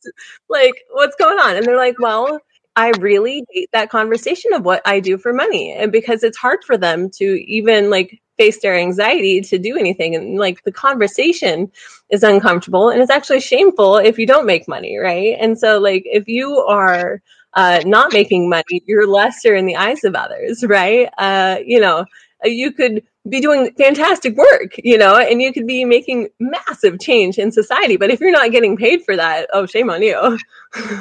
like 0.50 0.74
what's 0.92 1.16
going 1.16 1.40
on? 1.40 1.56
And 1.56 1.66
they're 1.66 1.78
like, 1.78 2.00
well, 2.00 2.40
I 2.76 2.92
really 3.00 3.44
hate 3.52 3.70
that 3.74 3.90
conversation 3.90 4.54
of 4.54 4.64
what 4.64 4.82
I 4.86 5.00
do 5.00 5.18
for 5.18 5.34
money. 5.34 5.72
And 5.74 5.92
because 5.92 6.24
it's 6.24 6.38
hard 6.38 6.64
for 6.64 6.78
them 6.78 7.10
to 7.12 7.26
even 7.50 7.90
like 7.90 8.22
face 8.38 8.62
their 8.62 8.76
anxiety 8.78 9.42
to 9.42 9.58
do 9.58 9.78
anything. 9.78 10.16
And 10.16 10.38
like 10.38 10.64
the 10.64 10.72
conversation 10.72 11.72
is 12.12 12.22
uncomfortable 12.22 12.90
and 12.90 13.02
it's 13.02 13.10
actually 13.10 13.40
shameful 13.40 13.98
if 13.98 14.20
you 14.20 14.28
don't 14.28 14.46
make 14.46 14.68
money, 14.68 14.98
right? 14.98 15.36
And 15.40 15.58
so 15.58 15.80
like 15.80 16.04
if 16.06 16.28
you 16.28 16.58
are 16.70 17.22
uh, 17.54 17.82
not 17.86 18.14
making 18.14 18.48
money, 18.48 18.84
you're 18.86 19.08
lesser 19.08 19.56
in 19.56 19.66
the 19.66 19.76
eyes 19.76 20.04
of 20.04 20.14
others, 20.14 20.64
right? 20.64 21.10
Uh, 21.18 21.58
you 21.66 21.80
know, 21.80 22.06
you 22.44 22.72
could 22.72 23.04
be 23.30 23.40
doing 23.42 23.72
fantastic 23.78 24.36
work, 24.36 24.76
you 24.84 24.98
know, 24.98 25.16
and 25.16 25.42
you 25.42 25.54
could 25.54 25.68
be 25.68 25.86
making 25.86 26.30
massive 26.40 27.00
change 27.00 27.38
in 27.38 27.52
society. 27.52 27.98
But 27.98 28.10
if 28.10 28.20
you're 28.20 28.32
not 28.32 28.52
getting 28.52 28.78
paid 28.78 29.04
for 29.04 29.16
that, 29.16 29.48
oh, 29.54 29.66
shame 29.66 29.90
on 29.90 30.02
you. 30.02 30.38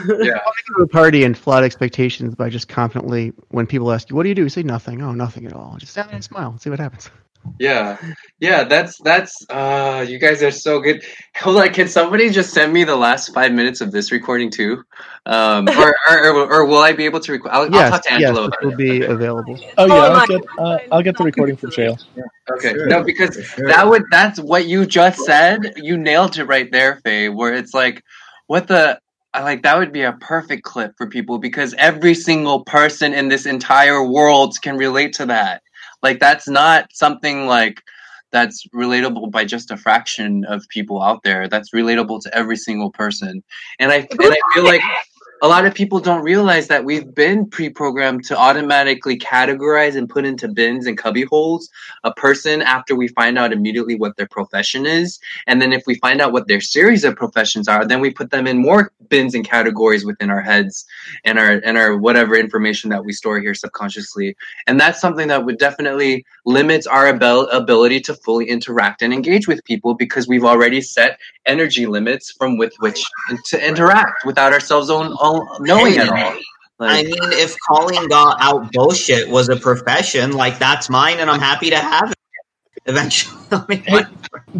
Yeah. 0.09 0.39
a 0.81 0.87
party 0.87 1.25
and 1.25 1.37
flood 1.37 1.65
expectations 1.65 2.35
by 2.37 2.49
just 2.49 2.69
confidently, 2.69 3.33
when 3.49 3.67
people 3.67 3.93
ask 3.93 4.09
you, 4.09 4.17
"What 4.17 4.23
do 4.23 4.29
you 4.29 4.35
do?" 4.35 4.45
You 4.45 4.49
say 4.49 4.63
nothing. 4.63 5.03
Oh, 5.03 5.13
nothing 5.13 5.45
at 5.45 5.53
all. 5.53 5.77
Just 5.79 5.93
stand 5.93 6.09
there 6.09 6.15
and 6.15 6.25
smile 6.25 6.51
and 6.51 6.61
see 6.61 6.71
what 6.71 6.79
happens. 6.79 7.11
Yeah, 7.59 7.97
yeah, 8.39 8.65
that's 8.65 8.99
that's. 8.99 9.47
Uh, 9.49 10.05
you 10.07 10.19
guys 10.19 10.43
are 10.43 10.51
so 10.51 10.81
good. 10.81 11.03
Hold 11.37 11.57
on, 11.57 11.73
can 11.73 11.89
somebody 11.89 12.29
just 12.31 12.53
send 12.53 12.73
me 12.73 12.85
the 12.85 12.97
last 12.97 13.33
five 13.33 13.53
minutes 13.53 13.81
of 13.81 13.93
this 13.93 14.13
recording 14.13 14.51
too? 14.51 14.85
Um, 15.25 15.67
or, 15.79 15.95
or, 16.11 16.27
or, 16.33 16.53
or 16.53 16.65
will 16.67 16.79
I 16.79 16.93
be 16.93 17.05
able 17.07 17.21
to 17.21 17.33
record? 17.33 17.51
I'll, 17.53 17.63
I'll 17.63 17.71
yes, 17.71 17.91
talk 17.91 18.03
to 18.03 18.11
yes, 18.11 18.29
Angelo 18.29 18.47
this 18.47 18.49
about 18.49 18.65
will 18.65 18.71
it. 18.73 18.77
be 18.77 19.03
Okay. 19.03 19.13
available. 19.13 19.61
Oh 19.79 19.87
yeah, 19.87 19.95
Oh, 19.95 20.13
I'll 20.13 20.27
get 20.27 20.43
uh, 20.59 20.79
I'll 20.93 21.03
get 21.03 21.17
the 21.17 21.25
recording 21.25 21.57
from 21.57 21.71
Shael. 21.71 21.99
Okay, 22.51 22.73
Sure. 22.73 22.87
no, 22.87 23.03
because 23.03 23.35
sure. 23.57 23.69
that 23.69 23.89
would 23.89 24.05
that's 24.11 24.39
what 24.39 24.67
you 24.67 24.87
just 24.87 25.25
said. 25.25 25.75
You 25.77 25.97
nailed 25.97 26.39
it 26.39 26.45
right 26.45 26.71
there, 26.71 26.97
Faye. 27.05 27.29
Where 27.29 27.55
it's 27.55 27.75
like, 27.75 28.03
what 28.47 28.69
the. 28.69 29.01
I 29.35 29.43
like 29.43 29.65
that 29.65 29.77
would 29.77 29.93
be 29.93 30.01
a 30.01 30.15
perfect 30.15 30.63
clip 30.63 30.95
for 30.97 31.07
people 31.07 31.39
because 31.39 31.75
every 31.77 32.15
single 32.15 32.65
person 32.65 33.13
in 33.13 33.29
this 33.29 33.45
entire 33.45 34.03
world 34.03 34.55
can 34.63 34.79
relate 34.79 35.13
to 35.15 35.27
that. 35.27 35.63
Like 36.03 36.21
that's 36.21 36.49
not 36.49 36.89
something 36.93 37.47
like 37.47 37.83
that's 38.33 38.67
relatable 38.75 39.31
by 39.31 39.45
just 39.45 39.71
a 39.71 39.77
fraction 39.77 40.45
of 40.45 40.65
people 40.69 41.03
out 41.03 41.23
there. 41.23 41.49
That's 41.49 41.71
relatable 41.71 42.23
to 42.23 42.35
every 42.37 42.57
single 42.57 42.91
person. 42.91 43.43
And 43.79 43.91
I 43.91 44.07
and 44.11 44.21
I 44.21 44.37
feel 44.55 44.65
like 44.65 44.83
a 45.43 45.49
lot 45.49 45.67
of 45.67 45.75
people 45.75 46.01
don't 46.01 46.23
realize 46.23 46.67
that 46.69 46.85
we've 46.85 47.15
been 47.15 47.49
pre-programmed 47.49 48.25
to 48.25 48.37
automatically 48.37 49.19
categorize 49.19 49.97
and 49.97 50.09
put 50.09 50.25
into 50.25 50.49
bins 50.49 50.87
and 50.87 50.97
cubby 50.97 51.25
holes 51.25 51.69
a 52.05 52.13
person 52.13 52.63
after 52.63 52.95
we 52.95 53.09
find 53.09 53.39
out 53.39 53.53
immediately 53.53 53.97
what 53.97 54.17
their 54.17 54.29
profession 54.29 54.87
is. 54.87 55.19
And 55.47 55.61
then 55.61 55.73
if 55.73 55.83
we 55.87 55.97
find 55.97 56.21
out 56.21 56.33
what 56.33 56.49
their 56.49 56.61
series 56.61 57.05
of 57.05 57.17
professions 57.17 57.69
are 57.69 57.85
then 57.85 58.01
we 58.01 58.11
put 58.11 58.31
them 58.31 58.47
in 58.47 58.59
more 58.59 58.93
bins 59.09 59.35
and 59.35 59.45
categories 59.45 60.05
within 60.05 60.31
our 60.31 60.41
heads 60.41 60.85
and 61.25 61.39
our 61.39 61.61
and 61.65 61.77
our 61.77 61.97
whatever 61.97 62.37
information 62.37 62.91
that 62.91 63.05
we 63.05 63.13
store 63.13 63.41
here 63.41 63.55
subconsciously. 63.55 64.37
And 64.67 64.81
that's 64.81 65.01
something 65.01 65.29
that 65.29 65.45
would 65.45 65.59
definitely 65.59 66.25
limits 66.45 66.87
our 66.87 67.09
abil- 67.09 67.49
ability 67.51 68.01
to 68.01 68.15
fully 68.15 68.49
interact 68.49 69.03
and 69.03 69.13
engage 69.13 69.47
with 69.47 69.65
people 69.65 69.95
because 69.95 70.29
we've 70.29 70.45
already 70.45 70.81
set 70.81 71.19
energy 71.47 71.87
limits 71.87 72.33
from 72.33 72.59
with 72.59 72.75
which 72.81 73.05
to 73.47 73.67
interact 73.67 74.25
without 74.25 74.53
ourselves 74.53 74.91
own, 74.91 75.17
own 75.27 75.47
knowing 75.61 75.97
at 75.99 76.09
all 76.09 76.39
I 76.79 77.05
mean, 77.05 77.15
if 77.33 77.57
calling 77.67 78.07
God 78.09 78.37
out 78.41 78.71
bullshit 78.73 79.29
was 79.29 79.49
a 79.49 79.57
profession, 79.57 80.33
like 80.33 80.59
that's 80.59 80.91
mine, 80.91 81.21
and 81.21 81.31
I'm 81.31 81.41
happy 81.41 81.71
to 81.71 81.79
have 81.79 82.11
it. 82.11 82.17
Eventually, 82.85 83.37
Hey, 83.85 84.05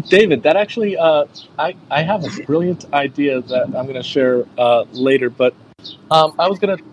David, 0.09 0.43
that 0.43 0.57
actually, 0.57 0.97
uh, 0.97 1.25
I, 1.59 1.75
I 1.89 2.01
have 2.01 2.25
a 2.25 2.43
brilliant 2.43 2.91
idea 2.91 3.41
that 3.41 3.65
I'm 3.65 3.85
going 3.85 3.93
to 3.93 4.03
share 4.03 4.45
uh, 4.57 4.83
later. 4.91 5.29
But 5.29 5.53
um, 6.11 6.33
I 6.39 6.49
was 6.49 6.59
going 6.59 6.77
to, 6.77 6.83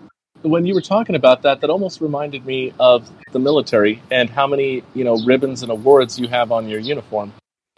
when 0.47 0.65
you 0.65 0.75
were 0.75 0.81
talking 0.81 1.15
about 1.15 1.41
that, 1.41 1.59
that 1.61 1.69
almost 1.69 1.99
reminded 1.99 2.45
me 2.45 2.73
of 2.79 3.09
the 3.31 3.39
military 3.39 4.01
and 4.11 4.29
how 4.29 4.47
many 4.47 4.83
you 4.93 5.03
know 5.03 5.17
ribbons 5.25 5.63
and 5.63 5.71
awards 5.71 6.19
you 6.19 6.27
have 6.27 6.51
on 6.51 6.69
your 6.69 6.79
uniform. 6.79 7.33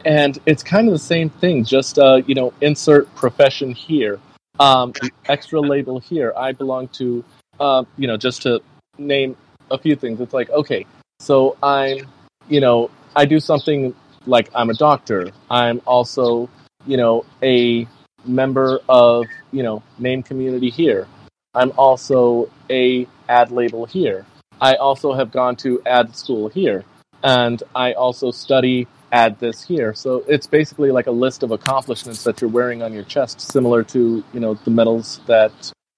And 0.06 0.38
it's 0.46 0.62
kind 0.62 0.88
of 0.88 0.94
the 0.94 1.00
same 1.00 1.30
thing. 1.30 1.64
Just 1.64 1.98
uh, 1.98 2.22
you 2.28 2.36
know, 2.36 2.54
insert 2.62 3.14
profession 3.16 3.72
here, 3.72 4.20
um, 4.60 4.94
extra 5.26 5.60
label 5.62 6.00
here. 6.00 6.34
I 6.36 6.52
belong 6.52 6.88
to, 6.90 7.24
uh, 7.60 7.84
you 7.98 8.08
know, 8.08 8.18
just 8.18 8.44
to 8.44 8.62
name 8.98 9.36
a 9.72 9.78
few 9.78 9.96
things. 9.96 10.20
It's 10.22 10.34
like 10.34 10.50
okay, 10.50 10.86
so 11.20 11.58
I'm, 11.62 12.08
you 12.48 12.62
know, 12.62 12.92
I 13.16 13.26
do 13.26 13.40
something 13.40 13.96
like 14.26 14.50
I'm 14.54 14.70
a 14.70 14.74
doctor. 14.74 15.32
I'm 15.50 15.82
also, 15.86 16.50
you 16.86 16.98
know, 16.98 17.26
a 17.42 17.88
member 18.26 18.80
of, 18.90 19.26
you 19.52 19.64
know, 19.64 19.82
name 19.98 20.24
community 20.24 20.70
here. 20.70 21.08
I'm 21.54 21.72
also 21.78 22.50
a 22.70 23.08
ad 23.28 23.52
label 23.52 23.86
here. 23.86 24.26
I 24.62 24.76
also 24.76 25.14
have 25.14 25.32
gone 25.32 25.56
to 25.58 25.82
ad 25.86 26.16
school 26.16 26.50
here. 26.50 26.84
And 27.24 27.62
I 27.74 27.94
also 27.94 28.32
study 28.32 28.88
ad 29.12 29.40
this 29.40 29.64
here. 29.64 29.94
So 29.94 30.24
it's 30.28 30.48
basically 30.48 30.92
like 30.92 31.08
a 31.08 31.12
list 31.12 31.44
of 31.44 31.52
accomplishments 31.52 32.24
that 32.24 32.42
you're 32.42 32.50
wearing 32.50 32.82
on 32.84 32.94
your 32.94 33.04
chest, 33.04 33.42
similar 33.42 33.84
to, 33.84 34.24
you 34.34 34.40
know, 34.40 34.54
the 34.56 34.72
medals 34.72 35.22
that 35.28 35.52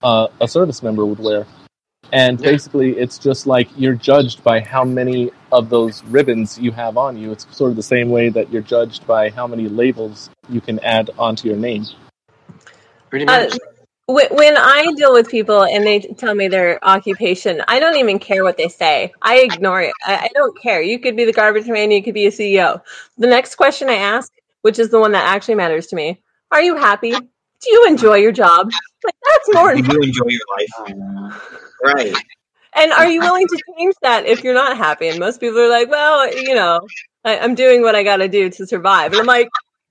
uh, 0.03 0.27
a 0.39 0.47
service 0.47 0.81
member 0.83 1.05
would 1.05 1.19
wear. 1.19 1.45
And 2.11 2.39
Yeah. 2.39 2.51
basically, 2.51 2.97
it's 2.97 3.17
just 3.17 3.45
like 3.45 3.69
you're 3.77 3.93
judged 3.95 4.43
by 4.43 4.61
how 4.61 4.83
many 4.83 5.31
of 5.51 5.69
those 5.69 6.03
ribbons 6.05 6.57
you 6.57 6.71
have 6.71 6.97
on 6.97 7.17
you. 7.17 7.31
It's 7.31 7.45
sort 7.55 7.69
of 7.69 7.75
the 7.75 7.83
same 7.83 8.09
way 8.09 8.29
that 8.29 8.51
you're 8.51 8.61
judged 8.63 9.05
by 9.05 9.29
how 9.29 9.45
many 9.45 9.67
labels 9.67 10.29
you 10.49 10.61
can 10.61 10.79
add 10.79 11.11
onto 11.19 11.47
your 11.47 11.57
name. 11.57 11.85
Pretty 13.09 13.25
Uh, 13.27 13.43
much. 13.43 13.53
Wh- 13.53 13.78
When 14.11 14.57
I 14.57 14.91
deal 14.95 15.13
with 15.13 15.29
people 15.29 15.63
and 15.63 15.85
they 15.85 15.99
tell 15.99 16.33
me 16.33 16.47
their 16.47 16.83
occupation, 16.83 17.61
I 17.67 17.79
don't 17.79 17.95
even 17.97 18.17
care 18.17 18.43
what 18.43 18.57
they 18.57 18.67
say. 18.67 19.13
I 19.21 19.41
ignore 19.41 19.83
it. 19.83 19.93
I, 20.03 20.15
I 20.15 20.29
don't 20.33 20.59
care. 20.59 20.81
You 20.81 20.97
could 20.97 21.15
be 21.15 21.25
the 21.25 21.31
garbage 21.31 21.67
man, 21.67 21.91
you 21.91 22.01
could 22.01 22.15
be 22.15 22.25
a 22.25 22.31
CEO. 22.31 22.81
The 23.19 23.27
next 23.27 23.53
question 23.53 23.87
I 23.87 23.97
ask, 23.97 24.31
which 24.63 24.79
is 24.79 24.89
the 24.89 24.99
one 24.99 25.11
that 25.11 25.25
actually 25.25 25.55
matters 25.55 25.85
to 25.87 25.95
me, 25.95 26.19
are 26.51 26.59
you 26.59 26.75
happy? 26.75 27.11
Do 27.11 27.71
you 27.71 27.85
enjoy 27.87 28.15
your 28.15 28.31
job? 28.31 28.71
Like 29.05 29.15
that's 29.29 29.53
more 29.53 29.71
important. 29.71 29.91
do 29.91 30.07
you 30.07 30.09
enjoy 30.09 30.27
your 30.27 30.41
life, 30.57 31.41
right? 31.83 32.15
And 32.73 32.91
are 32.91 33.07
you 33.07 33.19
willing 33.19 33.47
to 33.47 33.57
change 33.77 33.93
that 34.01 34.25
if 34.25 34.43
you're 34.43 34.55
not 34.55 34.75
happy? 34.75 35.07
And 35.07 35.19
most 35.19 35.39
people 35.39 35.59
are 35.59 35.69
like, 35.69 35.89
well, 35.89 36.33
you 36.35 36.55
know, 36.55 36.81
I, 37.23 37.37
I'm 37.37 37.53
doing 37.53 37.81
what 37.83 37.95
I 37.95 38.03
got 38.03 38.17
to 38.17 38.27
do 38.27 38.49
to 38.49 38.65
survive. 38.65 39.11
And 39.11 39.21
I'm 39.21 39.27
like, 39.27 39.49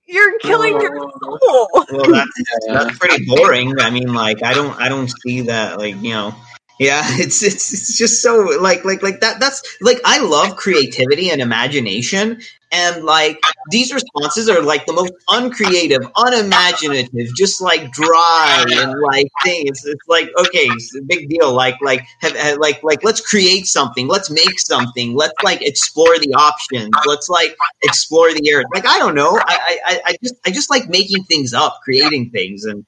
you're 0.09 0.39
killing 0.39 0.81
your 0.81 0.97
soul. 0.97 1.69
Well, 1.73 2.11
that's 2.11 2.31
that's 2.67 2.97
pretty 2.97 3.25
boring. 3.25 3.79
I 3.79 3.89
mean, 3.89 4.13
like, 4.13 4.43
I 4.43 4.53
don't, 4.53 4.79
I 4.79 4.89
don't 4.89 5.07
see 5.07 5.41
that. 5.41 5.77
Like, 5.77 6.01
you 6.01 6.11
know, 6.11 6.35
yeah, 6.79 7.03
it's 7.07 7.43
it's 7.43 7.73
it's 7.73 7.97
just 7.97 8.21
so 8.21 8.57
like 8.59 8.85
like 8.85 9.03
like 9.03 9.19
that. 9.19 9.39
That's 9.39 9.77
like 9.81 9.99
I 10.05 10.19
love 10.19 10.55
creativity 10.55 11.29
and 11.29 11.41
imagination, 11.41 12.41
and 12.71 13.03
like 13.03 13.39
these 13.71 13.93
responses 13.93 14.47
are 14.49 14.61
like 14.61 14.85
the 14.85 14.93
most 14.93 15.13
uncreative, 15.29 16.01
unimaginative, 16.15 17.33
just 17.35 17.61
like 17.61 17.91
dry 17.91 18.65
and 18.69 18.93
like 19.01 19.27
things. 19.43 19.83
It's 19.85 20.07
like 20.07 20.29
okay, 20.39 20.65
it's 20.65 20.95
a 20.95 21.01
big 21.01 21.29
deal. 21.29 21.53
Like 21.53 21.75
like 21.81 22.05
have, 22.21 22.35
have- 22.35 22.57
like 22.59 22.81
like 22.83 23.03
let's 23.03 23.21
create 23.21 23.65
something. 23.65 24.07
Let's 24.07 24.29
make 24.29 24.59
something. 24.59 25.15
Let's 25.15 25.33
like 25.43 25.61
explore 25.61 26.17
the 26.19 26.33
options. 26.33 26.91
Let's 27.05 27.29
like 27.29 27.55
explore 27.83 28.31
the 28.33 28.49
air. 28.49 28.63
Like 28.73 28.87
I 28.87 28.99
don't 28.99 29.15
know. 29.15 29.39
I 29.41 29.79
I, 29.85 30.01
I- 30.05 30.17
just 30.23 30.35
I 30.45 30.51
just 30.51 30.69
like 30.69 30.89
making 30.89 31.23
things 31.25 31.53
up, 31.53 31.79
creating 31.83 32.29
things, 32.31 32.65
and 32.65 32.85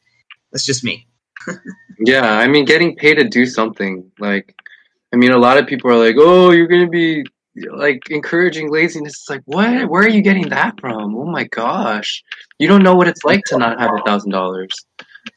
that's 0.52 0.66
just 0.66 0.84
me. 0.84 1.08
Yeah, 2.04 2.26
I 2.40 2.48
mean, 2.48 2.66
getting 2.66 2.96
paid 2.96 3.16
to 3.16 3.26
do 3.30 3.46
something. 3.46 4.12
Like, 4.18 4.56
I 5.14 5.18
mean, 5.18 5.34
a 5.34 5.38
lot 5.38 5.60
of 5.60 5.68
people 5.68 5.92
are 5.92 5.98
like, 6.04 6.16
"Oh, 6.18 6.50
you're 6.50 6.66
gonna 6.66 6.90
be 6.90 7.24
like 7.56 8.10
encouraging 8.10 8.72
laziness." 8.72 9.14
It's 9.14 9.30
like, 9.30 9.42
what? 9.46 9.90
Where 9.90 10.04
are 10.04 10.10
you 10.10 10.22
getting 10.22 10.50
that 10.50 10.80
from? 10.80 11.16
Oh 11.16 11.26
my 11.26 11.46
gosh, 11.46 12.24
you 12.60 12.68
don't 12.68 12.84
know 12.84 12.96
what 12.96 13.08
it's 13.08 13.24
like 13.24 13.42
to 13.48 13.58
not 13.58 13.80
have 13.80 13.92
a 13.94 14.02
thousand 14.06 14.32
dollars. 14.32 14.74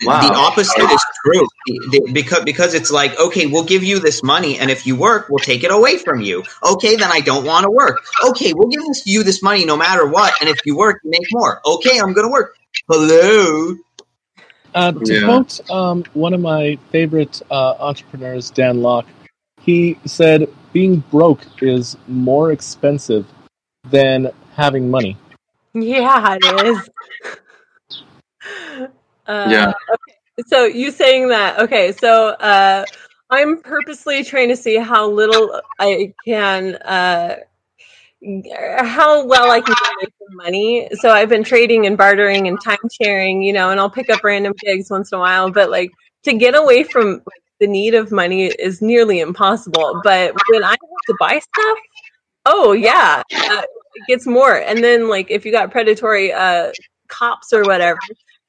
Wow. 0.02 0.20
The 0.26 0.34
opposite 0.34 0.80
is 0.90 1.02
true 1.26 1.46
The- 1.66 1.80
the- 1.90 2.12
because 2.12 2.42
because 2.44 2.72
it's 2.72 2.90
like 2.90 3.18
okay, 3.20 3.46
we'll 3.46 3.64
give 3.64 3.84
you 3.84 3.98
this 3.98 4.22
money, 4.22 4.58
and 4.58 4.70
if 4.70 4.86
you 4.86 4.96
work, 4.96 5.28
we'll 5.28 5.38
take 5.44 5.62
it 5.62 5.70
away 5.70 5.98
from 5.98 6.22
you. 6.22 6.42
Okay, 6.62 6.96
then 6.96 7.10
I 7.12 7.20
don't 7.20 7.44
want 7.44 7.64
to 7.64 7.70
work. 7.70 8.02
Okay, 8.28 8.54
we'll 8.54 8.68
give 8.68 8.80
this, 8.86 9.06
you 9.06 9.22
this 9.22 9.42
money 9.42 9.64
no 9.66 9.76
matter 9.76 10.06
what, 10.06 10.32
and 10.40 10.48
if 10.48 10.56
you 10.64 10.74
work, 10.76 11.00
you 11.04 11.10
make 11.10 11.26
more. 11.32 11.60
Okay, 11.66 11.98
I'm 11.98 12.14
gonna 12.14 12.30
work. 12.30 12.56
Hello. 12.88 13.76
Uh, 14.74 14.90
to 14.90 15.14
Yeah. 15.14 15.26
quote 15.26 15.70
um, 15.70 16.02
one 16.14 16.32
of 16.34 16.40
my 16.40 16.76
favorite 16.90 17.40
uh, 17.50 17.74
entrepreneurs, 17.78 18.50
Dan 18.50 18.82
Lok, 18.82 19.06
he 19.64 19.98
said, 20.04 20.48
"Being 20.72 21.00
broke 21.10 21.40
is 21.62 21.96
more 22.06 22.52
expensive 22.52 23.26
than 23.90 24.30
having 24.54 24.90
money." 24.90 25.16
Yeah, 25.76 26.38
it 26.40 26.66
is. 26.66 26.88
Uh, 29.26 29.48
Yeah. 29.50 29.72
Okay. 29.90 30.14
So 30.46 30.66
you 30.66 30.90
saying 30.90 31.28
that? 31.28 31.58
Okay. 31.58 31.92
So 31.92 32.28
uh, 32.28 32.84
I'm 33.30 33.62
purposely 33.62 34.22
trying 34.22 34.48
to 34.50 34.56
see 34.56 34.76
how 34.76 35.08
little 35.08 35.62
I 35.78 36.12
can, 36.26 36.74
uh, 36.76 37.36
how 38.78 39.24
well 39.24 39.50
I 39.50 39.60
can 39.62 39.74
make 40.00 40.12
some 40.18 40.36
money. 40.36 40.88
So 40.92 41.10
I've 41.10 41.30
been 41.30 41.42
trading 41.42 41.86
and 41.86 41.96
bartering 41.96 42.48
and 42.48 42.60
time 42.62 42.76
sharing, 43.00 43.42
you 43.42 43.54
know, 43.54 43.70
and 43.70 43.80
I'll 43.80 43.88
pick 43.88 44.10
up 44.10 44.22
random 44.22 44.52
gigs 44.58 44.90
once 44.90 45.10
in 45.10 45.16
a 45.16 45.20
while. 45.20 45.50
But 45.50 45.70
like 45.70 45.90
to 46.24 46.34
get 46.34 46.54
away 46.54 46.84
from 46.84 47.22
the 47.64 47.70
need 47.70 47.94
of 47.94 48.12
money 48.12 48.44
is 48.46 48.82
nearly 48.82 49.20
impossible. 49.20 50.00
But 50.04 50.34
when 50.50 50.62
I 50.62 50.70
have 50.70 51.06
to 51.06 51.16
buy 51.18 51.38
stuff, 51.38 51.78
oh 52.44 52.72
yeah, 52.72 53.22
uh, 53.34 53.62
it 53.94 54.06
gets 54.06 54.26
more. 54.26 54.56
And 54.60 54.84
then 54.84 55.08
like 55.08 55.30
if 55.30 55.46
you 55.46 55.52
got 55.52 55.70
predatory 55.70 56.30
uh, 56.32 56.72
cops 57.08 57.54
or 57.54 57.62
whatever, 57.62 57.98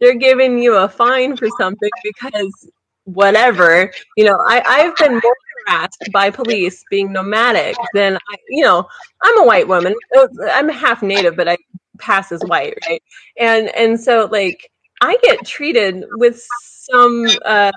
they're 0.01 0.15
giving 0.15 0.61
you 0.61 0.75
a 0.75 0.89
fine 0.89 1.37
for 1.37 1.47
something 1.57 1.89
because 2.03 2.69
whatever. 3.05 3.91
You 4.17 4.25
know, 4.25 4.37
I, 4.45 4.61
I've 4.65 4.97
been 4.97 5.13
more 5.13 5.35
harassed 5.67 6.09
by 6.11 6.29
police 6.29 6.83
being 6.89 7.13
nomadic 7.13 7.77
than 7.93 8.17
I, 8.17 8.35
you 8.49 8.63
know, 8.63 8.85
I'm 9.21 9.39
a 9.39 9.45
white 9.45 9.69
woman. 9.69 9.95
Uh, 10.17 10.27
I'm 10.51 10.67
half 10.67 11.01
native, 11.01 11.37
but 11.37 11.47
I 11.47 11.57
pass 11.99 12.33
as 12.33 12.41
white, 12.41 12.77
right? 12.89 13.01
And 13.39 13.69
and 13.75 13.97
so 13.97 14.27
like 14.29 14.69
I 15.01 15.17
get 15.23 15.45
treated 15.45 16.03
with 16.17 16.45
some 16.91 17.27
uh 17.45 17.71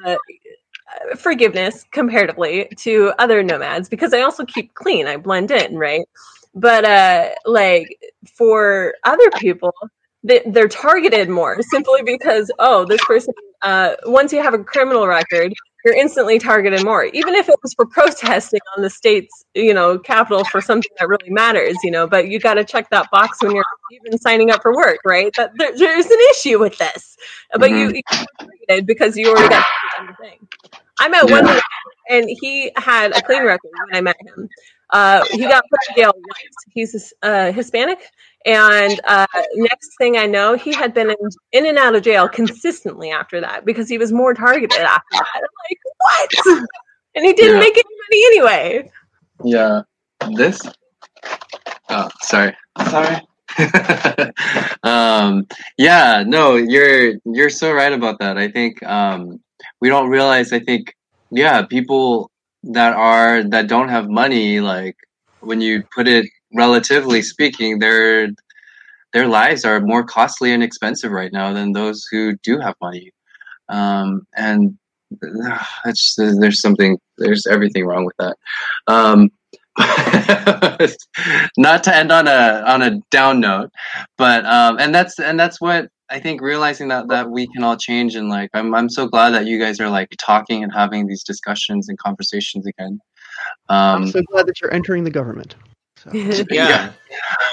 forgiveness 1.16 1.84
comparatively 1.92 2.68
to 2.78 3.12
other 3.18 3.42
nomads 3.42 3.88
because 3.88 4.12
I 4.12 4.22
also 4.22 4.44
keep 4.44 4.74
clean. 4.74 5.06
I 5.06 5.16
blend 5.16 5.50
in, 5.50 5.76
right? 5.76 6.08
But 6.54 6.84
uh 6.84 7.30
like 7.46 7.86
for 8.36 8.94
other 9.04 9.30
people, 9.38 9.74
they, 10.24 10.42
they're 10.46 10.68
targeted 10.68 11.28
more 11.28 11.60
simply 11.70 12.02
because 12.04 12.50
oh, 12.58 12.84
this 12.86 13.04
person 13.04 13.34
uh 13.62 13.94
once 14.06 14.32
you 14.32 14.42
have 14.42 14.54
a 14.54 14.62
criminal 14.64 15.06
record, 15.06 15.52
you're 15.84 15.96
instantly 15.96 16.38
targeted 16.38 16.84
more. 16.84 17.04
Even 17.04 17.34
if 17.34 17.48
it 17.48 17.56
was 17.62 17.72
for 17.74 17.86
protesting 17.86 18.60
on 18.76 18.82
the 18.82 18.90
state's, 18.90 19.44
you 19.54 19.72
know, 19.72 19.98
capital 19.98 20.44
for 20.44 20.60
something 20.60 20.90
that 20.98 21.08
really 21.08 21.30
matters, 21.30 21.76
you 21.82 21.90
know, 21.90 22.06
but 22.06 22.28
you 22.28 22.40
got 22.40 22.54
to 22.54 22.64
check 22.64 22.90
that 22.90 23.10
box 23.10 23.38
when 23.42 23.54
you're 23.54 23.64
even 23.92 24.18
signing 24.18 24.50
up 24.50 24.62
for 24.62 24.74
work, 24.74 24.98
right? 25.06 25.32
That 25.36 25.52
there, 25.56 25.76
there's 25.76 26.06
an 26.06 26.18
issue 26.32 26.58
with 26.58 26.76
this. 26.78 27.16
But 27.52 27.70
you, 27.70 27.92
you 27.94 28.02
targeted 28.10 28.86
because 28.86 29.16
you 29.16 29.30
already 29.30 29.48
got 29.48 29.64
the 30.06 30.14
thing. 30.20 30.48
I 31.00 31.08
met 31.08 31.28
one 31.30 31.46
Yeah. 31.46 31.54
guy, 31.54 31.60
and 32.10 32.28
he 32.40 32.70
had 32.76 33.16
a 33.16 33.22
clean 33.22 33.44
record 33.44 33.70
when 33.86 33.96
I 33.96 34.00
met 34.00 34.16
him. 34.20 34.48
Uh, 34.90 35.24
he 35.32 35.42
got 35.42 35.62
put 35.70 35.80
in 35.90 36.02
jail 36.02 36.12
once. 36.14 36.56
He's 36.70 37.12
uh, 37.22 37.52
Hispanic, 37.52 37.98
and 38.46 38.98
uh, 39.04 39.26
next 39.56 39.90
thing 39.98 40.16
I 40.16 40.26
know, 40.26 40.54
he 40.54 40.72
had 40.72 40.94
been 40.94 41.10
in, 41.10 41.16
in 41.52 41.66
and 41.66 41.78
out 41.78 41.94
of 41.94 42.02
jail 42.02 42.28
consistently 42.28 43.10
after 43.10 43.40
that 43.40 43.64
because 43.66 43.88
he 43.88 43.98
was 43.98 44.12
more 44.12 44.32
targeted 44.34 44.78
after 44.80 45.02
that. 45.12 45.26
I'm 45.34 45.42
like, 45.42 45.78
what? 45.98 46.64
And 47.14 47.24
he 47.24 47.32
didn't 47.32 47.54
Yeah. 47.56 47.60
make 47.60 47.76
any 47.76 47.96
money 48.08 48.26
anyway. 48.26 48.90
Yeah. 49.44 49.82
This? 50.36 50.60
Oh, 51.90 52.08
sorry. 52.22 52.56
Sorry. 52.88 53.16
um, 54.82 55.46
yeah, 55.76 56.22
no, 56.26 56.56
you're 56.56 57.14
you're 57.24 57.50
so 57.50 57.72
right 57.72 57.92
about 57.92 58.18
that. 58.20 58.38
I 58.38 58.48
think 58.48 58.82
um, 58.84 59.40
we 59.80 59.88
don't 59.88 60.08
realize. 60.08 60.52
I 60.52 60.60
think 60.60 60.94
yeah, 61.30 61.62
people 61.62 62.30
that 62.64 62.94
are 62.94 63.42
that 63.44 63.68
don't 63.68 63.88
have 63.88 64.08
money, 64.08 64.60
like 64.60 64.96
when 65.40 65.60
you 65.60 65.84
put 65.94 66.08
it 66.08 66.26
relatively 66.54 67.22
speaking, 67.22 67.78
their 67.78 68.28
their 69.12 69.26
lives 69.26 69.64
are 69.64 69.80
more 69.80 70.04
costly 70.04 70.52
and 70.52 70.62
expensive 70.62 71.10
right 71.10 71.32
now 71.32 71.52
than 71.52 71.72
those 71.72 72.06
who 72.10 72.36
do 72.42 72.58
have 72.58 72.74
money. 72.80 73.12
Um, 73.68 74.26
and 74.36 74.78
there's 76.16 76.60
something 76.60 76.98
there's 77.16 77.46
everything 77.46 77.86
wrong 77.86 78.04
with 78.04 78.16
that. 78.18 78.36
Um, 78.86 79.30
not 81.56 81.84
to 81.84 81.94
end 81.94 82.10
on 82.10 82.26
a 82.26 82.64
on 82.66 82.82
a 82.82 82.98
down 83.10 83.40
note, 83.40 83.70
but 84.16 84.44
um, 84.44 84.78
and 84.78 84.94
that's 84.94 85.18
and 85.18 85.38
that's 85.38 85.60
what 85.60 85.88
I 86.10 86.18
think 86.18 86.40
realizing 86.40 86.88
that 86.88 87.08
that 87.08 87.30
we 87.30 87.46
can 87.48 87.62
all 87.62 87.76
change 87.76 88.14
and 88.14 88.28
like 88.28 88.50
I'm 88.54 88.74
I'm 88.74 88.88
so 88.88 89.06
glad 89.06 89.30
that 89.30 89.46
you 89.46 89.58
guys 89.58 89.80
are 89.80 89.90
like 89.90 90.08
talking 90.18 90.62
and 90.62 90.72
having 90.72 91.06
these 91.06 91.22
discussions 91.22 91.88
and 91.88 91.98
conversations 91.98 92.66
again. 92.66 93.00
Um, 93.68 94.02
I'm 94.02 94.08
so 94.08 94.22
glad 94.30 94.46
that 94.46 94.60
you're 94.60 94.72
entering 94.72 95.04
the 95.04 95.10
government. 95.10 95.54
So. 95.96 96.10
Yeah. 96.50 96.92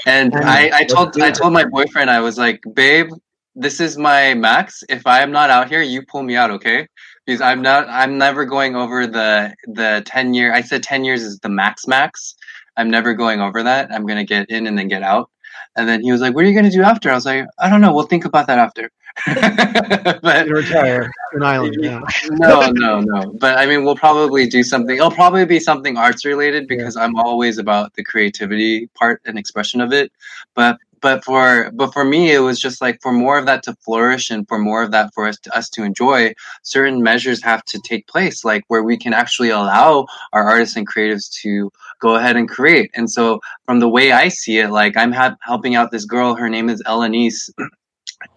And 0.05 0.33
And 0.33 0.45
I, 0.45 0.69
I 0.73 0.83
told 0.83 1.19
I 1.21 1.31
told 1.31 1.53
my 1.53 1.65
boyfriend 1.65 2.09
I 2.09 2.21
was 2.21 2.37
like, 2.37 2.61
babe, 2.73 3.09
this 3.55 3.79
is 3.79 3.97
my 3.97 4.33
max. 4.33 4.83
If 4.87 5.05
I 5.07 5.21
am 5.21 5.31
not 5.31 5.49
out 5.49 5.69
here, 5.69 5.81
you 5.81 6.03
pull 6.05 6.23
me 6.23 6.35
out, 6.35 6.51
okay? 6.51 6.87
Because 7.25 7.41
I'm 7.41 7.61
not 7.61 7.87
I'm 7.89 8.17
never 8.17 8.45
going 8.45 8.75
over 8.75 9.07
the 9.07 9.53
the 9.65 10.03
ten 10.05 10.33
year 10.33 10.53
I 10.53 10.61
said 10.61 10.83
ten 10.83 11.03
years 11.03 11.23
is 11.23 11.39
the 11.39 11.49
max 11.49 11.87
max. 11.87 12.35
I'm 12.77 12.89
never 12.89 13.13
going 13.13 13.41
over 13.41 13.63
that. 13.63 13.91
I'm 13.91 14.05
gonna 14.05 14.25
get 14.25 14.49
in 14.49 14.67
and 14.67 14.77
then 14.77 14.87
get 14.87 15.01
out. 15.01 15.29
And 15.75 15.87
then 15.87 16.01
he 16.01 16.11
was 16.11 16.21
like, 16.21 16.33
What 16.33 16.45
are 16.45 16.47
you 16.47 16.55
gonna 16.55 16.71
do 16.71 16.83
after? 16.83 17.11
I 17.11 17.15
was 17.15 17.25
like, 17.25 17.45
I 17.59 17.69
don't 17.69 17.81
know, 17.81 17.93
we'll 17.93 18.07
think 18.07 18.25
about 18.25 18.47
that 18.47 18.59
after. 18.59 18.91
but 20.21 20.47
You 20.47 20.55
retire 20.55 21.03
to 21.03 21.37
an 21.37 21.43
island. 21.43 21.77
Yeah. 21.79 22.01
no, 22.31 22.69
no, 22.71 22.99
no. 22.99 23.33
But 23.39 23.57
I 23.57 23.65
mean, 23.65 23.83
we'll 23.85 23.95
probably 23.95 24.47
do 24.47 24.61
something. 24.63 24.95
It'll 24.95 25.11
probably 25.11 25.45
be 25.45 25.59
something 25.59 25.97
arts 25.97 26.25
related 26.25 26.67
because 26.67 26.97
I'm 26.97 27.15
always 27.15 27.57
about 27.57 27.93
the 27.93 28.03
creativity 28.03 28.87
part 28.87 29.21
and 29.25 29.37
expression 29.37 29.79
of 29.81 29.93
it. 29.93 30.11
But 30.53 30.79
but 31.05 31.23
for 31.23 31.69
but 31.75 31.93
for 31.93 32.03
me, 32.03 32.31
it 32.31 32.39
was 32.39 32.59
just 32.59 32.81
like 32.81 32.99
for 32.99 33.11
more 33.11 33.37
of 33.37 33.45
that 33.45 33.61
to 33.61 33.75
flourish 33.85 34.31
and 34.31 34.47
for 34.47 34.57
more 34.57 34.81
of 34.81 34.89
that 34.89 35.13
for 35.13 35.27
us 35.27 35.37
to, 35.41 35.55
us 35.55 35.69
to 35.69 35.83
enjoy, 35.83 36.33
certain 36.63 37.03
measures 37.03 37.43
have 37.43 37.63
to 37.65 37.79
take 37.87 38.07
place, 38.07 38.43
like 38.43 38.63
where 38.69 38.81
we 38.81 38.97
can 38.97 39.13
actually 39.13 39.51
allow 39.51 40.07
our 40.33 40.49
artists 40.49 40.75
and 40.75 40.89
creatives 40.89 41.29
to 41.43 41.69
go 42.01 42.15
ahead 42.15 42.37
and 42.37 42.49
create. 42.49 42.89
And 42.95 43.07
so, 43.07 43.39
from 43.67 43.79
the 43.81 43.87
way 43.87 44.13
I 44.13 44.29
see 44.29 44.57
it, 44.57 44.71
like 44.71 44.97
I'm 44.97 45.11
ha- 45.11 45.35
helping 45.41 45.75
out 45.75 45.91
this 45.91 46.05
girl. 46.05 46.33
Her 46.33 46.49
name 46.49 46.69
is 46.69 46.81
Elanese. 46.87 47.51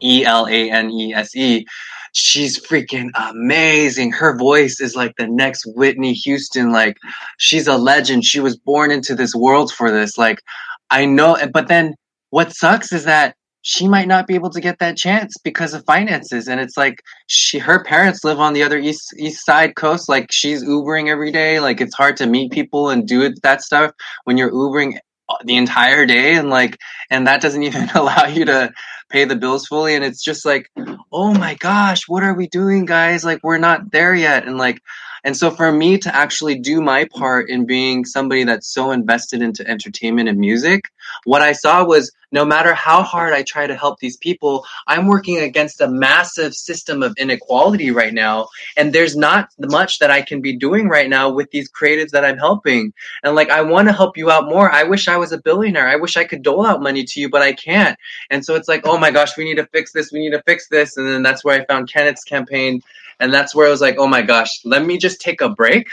E 0.02 0.26
L 0.26 0.46
A 0.46 0.70
N 0.70 0.90
E 0.90 1.14
S 1.14 1.34
E. 1.34 1.64
She's 2.12 2.60
freaking 2.60 3.08
amazing. 3.14 4.12
Her 4.12 4.36
voice 4.36 4.80
is 4.80 4.94
like 4.94 5.14
the 5.16 5.26
next 5.26 5.64
Whitney 5.74 6.12
Houston. 6.12 6.72
Like, 6.72 6.98
she's 7.38 7.66
a 7.66 7.78
legend. 7.78 8.24
She 8.26 8.40
was 8.40 8.58
born 8.58 8.90
into 8.90 9.14
this 9.14 9.34
world 9.34 9.72
for 9.72 9.90
this. 9.90 10.18
Like, 10.18 10.40
I 10.90 11.06
know, 11.06 11.38
but 11.54 11.68
then 11.68 11.94
what 12.30 12.54
sucks 12.54 12.92
is 12.92 13.04
that 13.04 13.34
she 13.62 13.88
might 13.88 14.08
not 14.08 14.26
be 14.26 14.34
able 14.34 14.50
to 14.50 14.60
get 14.60 14.78
that 14.78 14.96
chance 14.96 15.36
because 15.42 15.74
of 15.74 15.84
finances. 15.84 16.48
And 16.48 16.60
it's 16.60 16.76
like 16.76 17.02
she, 17.26 17.58
her 17.58 17.82
parents 17.82 18.24
live 18.24 18.38
on 18.40 18.54
the 18.54 18.62
other 18.62 18.78
east 18.78 19.12
east 19.18 19.44
side 19.44 19.74
coast. 19.74 20.08
Like, 20.08 20.30
she's 20.30 20.64
Ubering 20.64 21.08
every 21.08 21.32
day. 21.32 21.60
Like, 21.60 21.80
it's 21.80 21.94
hard 21.94 22.16
to 22.18 22.26
meet 22.26 22.52
people 22.52 22.88
and 22.88 23.06
do 23.06 23.22
it, 23.22 23.42
that 23.42 23.62
stuff 23.62 23.92
when 24.24 24.38
you're 24.38 24.50
Ubering 24.50 24.98
the 25.44 25.56
entire 25.56 26.06
day 26.06 26.36
and 26.36 26.48
like 26.48 26.78
and 27.10 27.26
that 27.26 27.40
doesn't 27.40 27.62
even 27.68 27.88
allow 27.90 28.24
you 28.26 28.44
to 28.44 28.72
pay 29.10 29.24
the 29.24 29.36
bills 29.36 29.66
fully 29.66 29.94
and 29.94 30.04
it's 30.04 30.22
just 30.22 30.44
like 30.44 30.70
oh 31.12 31.32
my 31.34 31.54
gosh 31.56 32.02
what 32.08 32.22
are 32.22 32.34
we 32.34 32.46
doing 32.48 32.84
guys 32.84 33.24
like 33.24 33.40
we're 33.42 33.58
not 33.58 33.90
there 33.90 34.14
yet 34.14 34.46
and 34.46 34.58
like 34.58 34.80
and 35.24 35.36
so 35.36 35.50
for 35.50 35.72
me 35.72 35.98
to 35.98 36.14
actually 36.14 36.58
do 36.58 36.80
my 36.80 37.04
part 37.06 37.48
in 37.48 37.66
being 37.66 38.04
somebody 38.04 38.44
that's 38.44 38.68
so 38.68 38.90
invested 38.90 39.42
into 39.42 39.68
entertainment 39.68 40.28
and 40.28 40.38
music 40.38 40.90
what 41.24 41.42
i 41.42 41.52
saw 41.52 41.84
was 41.84 42.12
no 42.30 42.44
matter 42.44 42.74
how 42.74 43.02
hard 43.02 43.32
i 43.32 43.42
try 43.42 43.66
to 43.66 43.74
help 43.74 43.98
these 43.98 44.16
people 44.16 44.64
i'm 44.86 45.06
working 45.06 45.38
against 45.38 45.80
a 45.80 45.88
massive 45.88 46.54
system 46.54 47.02
of 47.02 47.14
inequality 47.18 47.90
right 47.90 48.14
now. 48.14 48.48
And 48.76 48.92
there's 48.92 49.16
not 49.16 49.50
much 49.58 49.98
that 49.98 50.10
i 50.10 50.22
can 50.22 50.40
be 50.40 50.56
doing 50.56 50.88
right 50.88 51.08
now 51.08 51.30
with 51.30 51.50
these 51.50 51.70
creatives 51.70 52.10
that 52.10 52.24
i'm 52.24 52.38
helping. 52.38 52.92
And 53.22 53.34
like 53.34 53.50
i 53.50 53.62
want 53.62 53.88
to 53.88 53.92
help 53.92 54.16
you 54.16 54.30
out 54.30 54.48
more. 54.48 54.70
I 54.70 54.84
wish 54.84 55.08
i 55.08 55.16
was 55.16 55.32
a 55.32 55.38
billionaire. 55.38 55.88
I 55.88 55.96
wish 55.96 56.16
i 56.16 56.24
could 56.24 56.42
dole 56.42 56.66
out 56.66 56.82
money 56.82 57.04
to 57.04 57.20
you 57.20 57.28
but 57.28 57.42
i 57.42 57.52
can't. 57.52 57.96
And 58.30 58.44
so 58.44 58.54
it's 58.54 58.68
like 58.68 58.86
oh 58.86 58.98
my 58.98 59.10
gosh 59.10 59.36
we 59.36 59.44
need 59.44 59.56
to 59.56 59.66
fix 59.66 59.92
this. 59.92 60.12
We 60.12 60.20
need 60.20 60.36
to 60.36 60.42
fix 60.42 60.68
this. 60.68 60.96
And 60.96 61.08
then 61.08 61.22
that's 61.22 61.44
where 61.44 61.60
i 61.60 61.64
found 61.64 61.90
kenneth's 61.90 62.24
campaign 62.24 62.82
and 63.20 63.32
that's 63.32 63.54
where 63.54 63.66
i 63.66 63.70
was 63.70 63.80
like 63.80 63.96
oh 63.98 64.06
my 64.06 64.22
gosh 64.22 64.60
let 64.64 64.84
me 64.84 64.98
just 64.98 65.20
take 65.20 65.40
a 65.40 65.48
break 65.48 65.88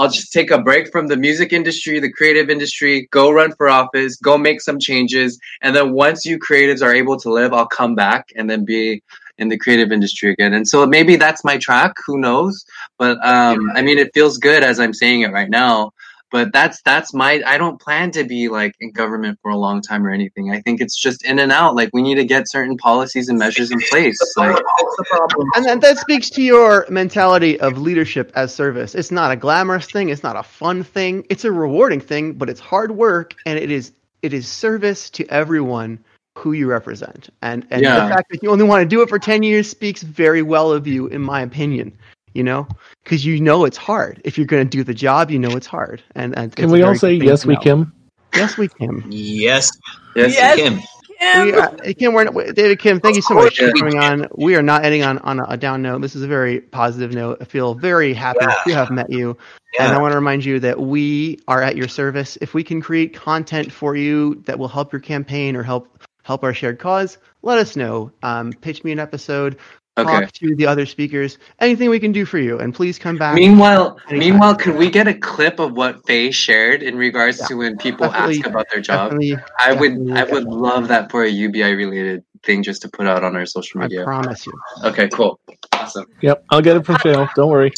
I'll 0.00 0.08
just 0.08 0.32
take 0.32 0.50
a 0.50 0.58
break 0.58 0.90
from 0.90 1.08
the 1.08 1.16
music 1.16 1.52
industry, 1.52 2.00
the 2.00 2.10
creative 2.10 2.48
industry, 2.48 3.06
go 3.10 3.30
run 3.30 3.52
for 3.54 3.68
office, 3.68 4.16
go 4.16 4.38
make 4.38 4.62
some 4.62 4.78
changes. 4.78 5.38
And 5.60 5.76
then 5.76 5.92
once 5.92 6.24
you 6.24 6.38
creatives 6.38 6.82
are 6.82 6.94
able 6.94 7.18
to 7.18 7.30
live, 7.30 7.52
I'll 7.52 7.66
come 7.66 7.94
back 7.94 8.28
and 8.34 8.48
then 8.48 8.64
be 8.64 9.02
in 9.36 9.50
the 9.50 9.58
creative 9.58 9.92
industry 9.92 10.32
again. 10.32 10.54
And 10.54 10.66
so 10.66 10.86
maybe 10.86 11.16
that's 11.16 11.44
my 11.44 11.58
track, 11.58 11.92
who 12.06 12.18
knows? 12.18 12.64
But 12.98 13.18
um 13.26 13.70
I 13.74 13.82
mean 13.82 13.98
it 13.98 14.14
feels 14.14 14.38
good 14.38 14.62
as 14.62 14.80
I'm 14.80 14.94
saying 14.94 15.22
it 15.22 15.32
right 15.32 15.50
now. 15.50 15.92
But 16.30 16.52
that's 16.52 16.80
that's 16.82 17.12
my 17.12 17.42
I 17.44 17.58
don't 17.58 17.80
plan 17.80 18.10
to 18.12 18.24
be 18.24 18.48
like 18.48 18.74
in 18.80 18.92
government 18.92 19.38
for 19.42 19.50
a 19.50 19.56
long 19.56 19.82
time 19.82 20.06
or 20.06 20.10
anything. 20.10 20.50
I 20.52 20.60
think 20.60 20.80
it's 20.80 20.96
just 20.96 21.24
in 21.24 21.38
and 21.40 21.50
out. 21.50 21.74
Like 21.74 21.90
we 21.92 22.02
need 22.02 22.14
to 22.16 22.24
get 22.24 22.48
certain 22.48 22.76
policies 22.76 23.28
and 23.28 23.38
measures 23.38 23.70
in 23.72 23.80
place. 23.90 24.18
Like 24.36 24.54
That's 24.54 24.96
the 24.96 25.04
problem. 25.10 25.48
And 25.56 25.64
then 25.64 25.80
that 25.80 25.98
speaks 25.98 26.30
to 26.30 26.42
your 26.42 26.86
mentality 26.88 27.58
of 27.60 27.78
leadership 27.78 28.30
as 28.36 28.54
service. 28.54 28.94
It's 28.94 29.10
not 29.10 29.32
a 29.32 29.36
glamorous 29.36 29.86
thing. 29.86 30.08
It's 30.10 30.22
not 30.22 30.36
a 30.36 30.42
fun 30.42 30.84
thing. 30.84 31.26
It's 31.30 31.44
a 31.44 31.50
rewarding 31.52 32.00
thing, 32.00 32.34
but 32.34 32.48
it's 32.48 32.60
hard 32.60 32.92
work, 32.92 33.34
and 33.46 33.58
it 33.58 33.70
is 33.70 33.92
it 34.22 34.32
is 34.32 34.46
service 34.46 35.10
to 35.10 35.26
everyone 35.28 35.98
who 36.38 36.52
you 36.52 36.68
represent. 36.68 37.28
And 37.42 37.66
and 37.70 37.82
Yeah. 37.82 38.04
the 38.04 38.14
fact 38.14 38.30
that 38.30 38.42
you 38.42 38.50
only 38.50 38.64
want 38.64 38.82
to 38.82 38.86
do 38.88 39.02
it 39.02 39.08
for 39.08 39.18
ten 39.18 39.42
years 39.42 39.68
speaks 39.68 40.02
very 40.02 40.42
well 40.42 40.70
of 40.72 40.86
you, 40.86 41.08
in 41.08 41.20
my 41.22 41.40
opinion. 41.42 41.92
You 42.34 42.44
know, 42.44 42.68
because 43.02 43.24
you 43.24 43.40
know 43.40 43.64
it's 43.64 43.76
hard. 43.76 44.20
If 44.24 44.38
you're 44.38 44.46
going 44.46 44.64
to 44.64 44.70
do 44.70 44.84
the 44.84 44.94
job, 44.94 45.30
you 45.30 45.38
know 45.38 45.50
it's 45.50 45.66
hard. 45.66 46.02
And, 46.14 46.36
and 46.38 46.54
Can 46.54 46.70
we 46.70 46.82
all 46.82 46.94
say 46.94 47.14
yes, 47.14 47.44
we 47.44 47.54
know. 47.54 47.60
Kim? 47.60 47.92
Yes, 48.34 48.56
we 48.56 48.68
can. 48.68 49.04
Yes, 49.10 49.72
yes, 50.14 50.34
Yes. 50.34 50.56
Kim. 50.56 50.74
We 50.74 51.50
Kim. 51.52 51.60
are, 51.60 51.76
Kim, 51.94 52.12
we're 52.14 52.24
not, 52.24 52.54
David 52.54 52.78
Kim, 52.78 52.98
thank 53.00 53.16
you 53.16 53.20
so 53.22 53.34
much 53.34 53.58
for 53.58 53.70
coming 53.72 53.98
on. 53.98 54.26
We 54.36 54.54
are 54.56 54.62
not 54.62 54.84
ending 54.86 55.02
on, 55.02 55.18
on 55.18 55.40
a 55.40 55.56
down 55.56 55.82
note. 55.82 56.00
This 56.00 56.16
is 56.16 56.22
a 56.22 56.26
very 56.28 56.60
positive 56.62 57.12
note. 57.12 57.38
I 57.40 57.44
feel 57.44 57.74
very 57.74 58.14
happy 58.14 58.38
Yeah. 58.40 58.54
to 58.68 58.74
have 58.74 58.90
met 58.90 59.10
you. 59.10 59.36
And 59.78 59.92
I 59.92 60.00
want 60.00 60.12
to 60.12 60.16
remind 60.16 60.44
you 60.44 60.60
that 60.60 60.80
we 60.80 61.38
are 61.46 61.60
at 61.62 61.76
your 61.76 61.88
service. 61.88 62.38
If 62.40 62.54
we 62.54 62.64
can 62.64 62.80
create 62.80 63.12
content 63.14 63.70
for 63.70 63.96
you 63.96 64.36
that 64.46 64.58
will 64.58 64.68
help 64.68 64.92
your 64.92 65.00
campaign 65.00 65.56
or 65.56 65.62
help 65.62 65.88
help 66.22 66.42
our 66.44 66.54
shared 66.54 66.78
cause, 66.78 67.18
let 67.42 67.58
us 67.58 67.76
know. 67.76 68.12
Um, 68.22 68.52
pitch 68.52 68.82
me 68.84 68.92
an 68.92 68.98
episode. 68.98 69.58
Okay. 70.00 70.20
Talk 70.20 70.32
to 70.32 70.54
the 70.56 70.66
other 70.66 70.86
speakers. 70.86 71.38
Anything 71.58 71.90
we 71.90 72.00
can 72.00 72.12
do 72.12 72.24
for 72.24 72.38
you. 72.38 72.58
And 72.58 72.74
please 72.74 72.98
come 72.98 73.16
back. 73.16 73.34
Meanwhile, 73.34 73.98
Anytime. 74.08 74.18
meanwhile, 74.18 74.54
could 74.54 74.76
we 74.76 74.90
get 74.90 75.06
a 75.08 75.14
clip 75.14 75.58
of 75.58 75.72
what 75.72 76.06
Faye 76.06 76.30
shared 76.30 76.82
in 76.82 76.96
regards 76.96 77.38
Yeah, 77.40 77.46
to 77.48 77.54
when 77.58 77.76
people 77.78 78.06
definitely- 78.08 78.38
ask 78.38 78.46
about 78.46 78.66
their 78.70 78.80
job? 78.80 79.10
Definitely, 79.10 79.36
I 79.58 79.72
would, 79.72 80.06
definitely 80.06 80.12
I 80.12 80.24
would 80.24 80.44
that. 80.46 80.50
love 80.50 80.88
that 80.88 81.10
for 81.10 81.24
a 81.24 81.28
UBI 81.28 81.72
related 81.74 82.24
thing 82.42 82.62
just 82.62 82.82
to 82.82 82.88
put 82.88 83.06
out 83.06 83.22
on 83.24 83.36
our 83.36 83.46
social 83.46 83.80
media. 83.80 84.02
I 84.02 84.04
promise 84.04 84.46
you. 84.46 84.52
Okay, 84.84 85.08
cool, 85.08 85.38
awesome. 85.74 86.06
Yep, 86.22 86.44
I'll 86.50 86.62
get 86.62 86.76
it 86.76 86.86
from 86.86 86.96
Shael. 86.96 87.28
Don't 87.34 87.50
worry. 87.50 87.72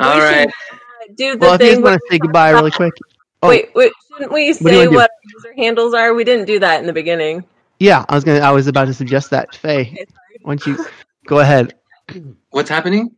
All 0.00 0.14
We 0.14 0.20
should, 0.20 0.26
right, 0.26 0.48
uh, 0.48 0.76
Do 1.16 1.32
the 1.32 1.38
Well, 1.38 1.54
if 1.54 1.60
you 1.60 1.66
thing. 1.66 1.74
just 1.76 1.82
want 1.84 1.94
to 2.00 2.06
say 2.10 2.18
goodbye 2.18 2.50
really 2.50 2.70
quick. 2.70 2.92
Oh, 3.42 3.48
Wait, 3.48 3.68
wait, 3.74 3.92
shouldn't 4.10 4.32
we 4.32 4.52
say 4.54 4.86
wanna 4.86 4.90
what 4.96 5.10
our 5.10 5.30
user 5.34 5.54
handles 5.62 5.94
are? 5.94 6.14
We 6.14 6.24
didn't 6.24 6.46
do 6.46 6.58
that 6.58 6.80
in 6.80 6.86
the 6.86 6.92
beginning. 6.92 7.44
yeah, 7.78 8.04
I 8.08 8.14
was 8.14 8.24
gonna. 8.24 8.40
I 8.40 8.50
was 8.50 8.66
about 8.66 8.86
to 8.86 8.94
suggest 8.94 9.30
that, 9.30 9.54
Faye. 9.54 9.80
Okay, 9.82 10.06
sorry. 10.44 10.60
You 10.66 10.86
go 11.26 11.40
ahead? 11.40 11.74
what's 12.50 12.68
happening? 12.70 13.10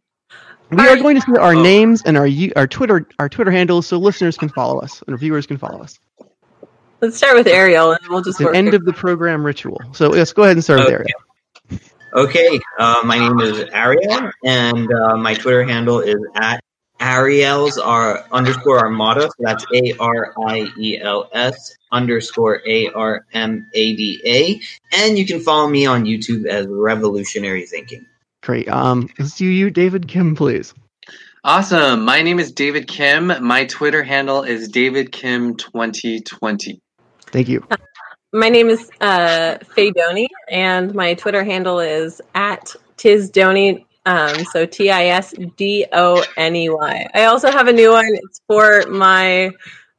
We 0.70 0.86
are 0.86 0.97
going 0.97 1.16
to 1.16 1.22
see 1.22 1.32
our 1.39 1.55
Oh. 1.55 1.62
names 1.62 2.02
and 2.02 2.16
our 2.16 2.26
u- 2.26 2.52
our 2.56 2.66
Twitter 2.66 3.06
our 3.18 3.28
Twitter 3.28 3.51
handles 3.51 3.86
so 3.86 3.98
listeners 3.98 4.36
can 4.36 4.48
follow 4.51 4.80
us 4.80 5.02
and 5.06 5.14
our 5.14 5.18
viewers 5.18 5.47
can 5.47 5.56
follow 5.56 5.80
us. 5.82 5.98
Let's 7.01 7.16
start 7.16 7.36
with 7.36 7.47
Ariel, 7.47 7.93
and 7.93 8.01
we'll 8.09 8.18
just 8.20 8.30
It's 8.30 8.39
the 8.39 8.44
work. 8.47 8.56
end 8.56 8.74
of 8.74 8.85
the 8.85 8.93
program 8.93 9.44
ritual. 9.47 9.80
So 9.93 10.09
let's 10.09 10.32
go 10.32 10.43
ahead 10.43 10.56
and 10.56 10.64
start 10.64 10.80
with 10.80 10.89
Okay. 10.89 10.94
Ariel. 10.94 11.80
Okay, 12.14 12.60
uh, 12.78 13.02
my 13.05 13.18
name 13.18 13.39
is 13.40 13.60
Ariel, 13.72 14.30
and 14.44 14.93
uh, 14.93 15.16
my 15.16 15.35
Twitter 15.35 15.62
handle 15.62 16.01
is 16.01 16.16
at 16.35 16.62
Ariel's 17.01 17.79
R 17.79 18.25
underscore 18.33 18.81
Armada. 18.81 19.23
So 19.23 19.35
that's 19.39 19.65
A 19.75 19.95
R 19.99 20.35
I 20.47 20.69
E 20.79 20.99
L 21.01 21.29
S 21.33 21.77
underscore 21.93 22.62
A 22.66 22.89
R 22.89 23.25
M 23.33 23.69
A 23.75 23.97
D 23.97 24.20
A. 24.25 24.61
And 24.97 25.19
you 25.19 25.27
can 25.27 25.41
follow 25.41 25.69
me 25.69 25.87
on 25.87 26.05
YouTube 26.05 26.47
as 26.47 26.66
Revolutionary 26.66 27.66
Thinking. 27.66 28.07
Great. 28.43 28.69
Um, 28.69 29.09
let's 29.19 29.37
do 29.37 29.47
you, 29.47 29.70
David 29.70 30.09
Kim, 30.09 30.37
please. 30.37 30.75
Awesome. 31.45 32.05
My 32.05 32.23
name 32.23 32.41
is 32.41 32.53
David 32.53 32.89
Kim. 32.89 33.33
My 33.43 33.65
Twitter 33.66 34.03
handle 34.03 34.43
is 34.43 34.69
David 34.69 35.12
Kim 35.12 35.57
twenty 35.57 36.20
twenty. 36.20 36.81
Thank 37.27 37.49
you. 37.49 37.66
My 38.33 38.49
name 38.49 38.69
is 38.69 38.91
uh, 39.01 39.57
Faye 39.75 39.91
Doney, 39.93 40.29
and 40.51 40.95
my 40.95 41.15
Twitter 41.15 41.45
handle 41.45 41.81
is 41.81 42.20
at 42.35 42.75
Tisdoney. 42.99 43.87
Um, 44.09 44.43
so 44.52 44.64
T 44.64 44.90
I 44.90 45.09
S 45.09 45.35
D 45.59 45.85
O 45.93 46.24
N 46.39 46.56
E 46.56 46.70
Y. 46.70 47.06
I 47.12 47.24
also 47.24 47.51
have 47.51 47.68
a 47.68 47.72
new 47.72 47.93
one. 47.93 48.09
It's 48.09 48.40
for 48.47 48.86
my 48.89 49.51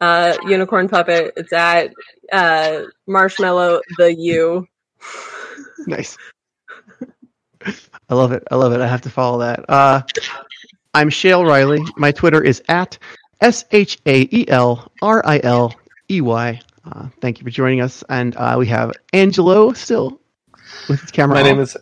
uh, 0.01 0.35
unicorn 0.47 0.89
puppet. 0.89 1.31
It's 1.37 1.53
at 1.53 1.93
uh, 2.31 2.85
Marshmallow 3.07 3.81
the 3.97 4.13
U. 4.15 4.67
Nice. 5.87 6.17
I 7.65 8.13
love 8.13 8.33
it. 8.33 8.43
I 8.51 8.55
love 8.55 8.73
it. 8.73 8.81
I 8.81 8.85
have 8.85 9.01
to 9.03 9.09
follow 9.09 9.39
that. 9.39 9.67
Uh, 9.69 10.01
I'm 10.93 11.09
Shael 11.09 11.47
Riley. 11.47 11.81
My 11.95 12.11
Twitter 12.11 12.43
is 12.43 12.61
at 12.67 12.97
S 13.39 13.63
H 13.71 13.97
A 14.05 14.27
E 14.29 14.45
L 14.49 14.91
R 15.01 15.25
I 15.25 15.39
L 15.41 15.73
E 16.11 16.19
Y. 16.19 16.59
Uh, 16.83 17.07
thank 17.21 17.39
you 17.39 17.45
for 17.45 17.49
joining 17.49 17.79
us. 17.79 18.03
And 18.09 18.35
uh, 18.35 18.55
we 18.59 18.67
have 18.67 18.91
Angelo 19.13 19.71
still 19.71 20.19
with 20.89 20.99
his 20.99 21.11
camera. 21.11 21.35
My 21.35 21.41
on. 21.41 21.47
name 21.47 21.59
is 21.59 21.77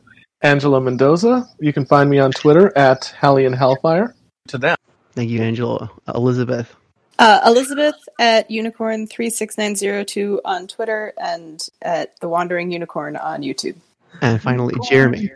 Angelo 0.48 0.80
Mendoza. 0.80 1.46
You 1.60 1.74
can 1.74 1.86
find 1.86 2.10
me 2.10 2.20
on 2.20 2.32
Twitter 2.32 2.76
at 2.78 3.14
Hallie 3.20 3.46
and 3.46 3.54
Hellfire. 3.54 4.16
To 4.48 4.58
them. 4.58 4.78
Thank 5.12 5.30
you, 5.30 5.42
Angela. 5.42 5.92
Elizabeth. 6.16 6.74
Uh, 7.20 7.42
Elizabeth 7.46 7.96
at 8.18 8.50
Unicorn 8.50 9.08
three 9.08 9.30
six 9.30 9.58
nine 9.58 9.76
zero 9.76 10.06
two 10.06 10.40
on 10.46 10.68
Twitter 10.68 11.14
and 11.22 11.68
at 11.82 12.18
the 12.22 12.30
Wandering 12.30 12.72
Unicorn 12.72 13.18
on 13.18 13.42
YouTube. 13.42 13.76
And 14.22 14.42
finally, 14.42 14.74
Jeremy. 14.88 15.32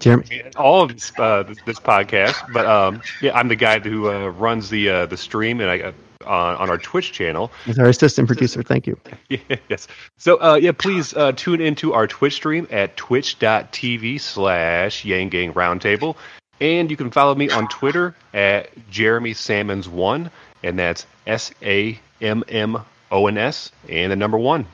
Jeremy. 0.00 0.42
all 0.56 0.82
of 0.82 0.92
this, 0.92 1.12
uh, 1.18 1.44
this, 1.44 1.58
this 1.64 1.78
podcast, 1.78 2.52
but 2.52 2.66
um, 2.66 3.00
yeah, 3.22 3.34
I'm 3.34 3.48
the 3.48 3.56
guy 3.56 3.78
who 3.78 4.10
uh, 4.10 4.28
runs 4.28 4.68
the 4.68 4.90
uh, 4.90 5.06
the 5.06 5.16
stream 5.16 5.60
and 5.60 5.70
I 5.70 5.80
uh, 5.80 5.92
on, 6.24 6.56
on 6.56 6.70
our 6.70 6.78
Twitch 6.78 7.12
channel. 7.12 7.50
Is 7.66 7.78
our 7.78 7.86
assistant 7.86 8.28
producer. 8.28 8.62
Thank 8.62 8.86
you. 8.86 8.98
yes. 9.68 9.88
So 10.16 10.40
uh, 10.40 10.54
yeah, 10.54 10.72
please 10.72 11.14
uh, 11.14 11.32
tune 11.32 11.60
into 11.60 11.92
our 11.92 12.06
Twitch 12.06 12.34
stream 12.34 12.66
at 12.70 12.96
twitch.tv 12.96 14.20
slash 14.20 15.04
Yang 15.04 15.28
Gang 15.28 15.52
Roundtable. 15.54 16.16
And 16.60 16.90
you 16.90 16.96
can 16.96 17.10
follow 17.10 17.34
me 17.34 17.50
on 17.50 17.68
Twitter 17.68 18.14
at 18.32 18.70
Jeremy 18.90 19.34
Sammons 19.34 19.88
one, 19.88 20.30
and 20.62 20.78
that's 20.78 21.06
S 21.26 21.52
A 21.62 21.98
M 22.22 22.42
M 22.48 22.78
O 23.10 23.26
N 23.26 23.36
S 23.36 23.70
and 23.88 24.10
the 24.10 24.16
number 24.16 24.38
one. 24.38 24.66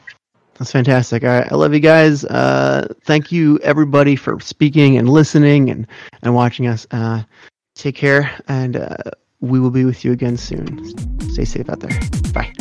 That's 0.54 0.70
fantastic. 0.70 1.24
All 1.24 1.30
right. 1.30 1.50
I 1.50 1.54
love 1.54 1.74
you 1.74 1.80
guys. 1.80 2.24
Uh, 2.24 2.86
thank 3.04 3.32
you, 3.32 3.58
everybody, 3.64 4.14
for 4.14 4.38
speaking 4.40 4.96
and 4.96 5.08
listening 5.08 5.70
and, 5.70 5.86
and 6.22 6.34
watching 6.34 6.66
us. 6.66 6.86
Uh, 6.90 7.22
take 7.74 7.96
care, 7.96 8.30
and 8.48 8.76
uh, 8.76 8.96
we 9.42 9.60
will 9.60 9.70
be 9.70 9.84
with 9.84 10.04
you 10.04 10.12
again 10.12 10.36
soon. 10.36 10.66
Stay 11.32 11.44
safe 11.44 11.68
out 11.68 11.80
there. 11.80 12.00
Bye. 12.32 12.52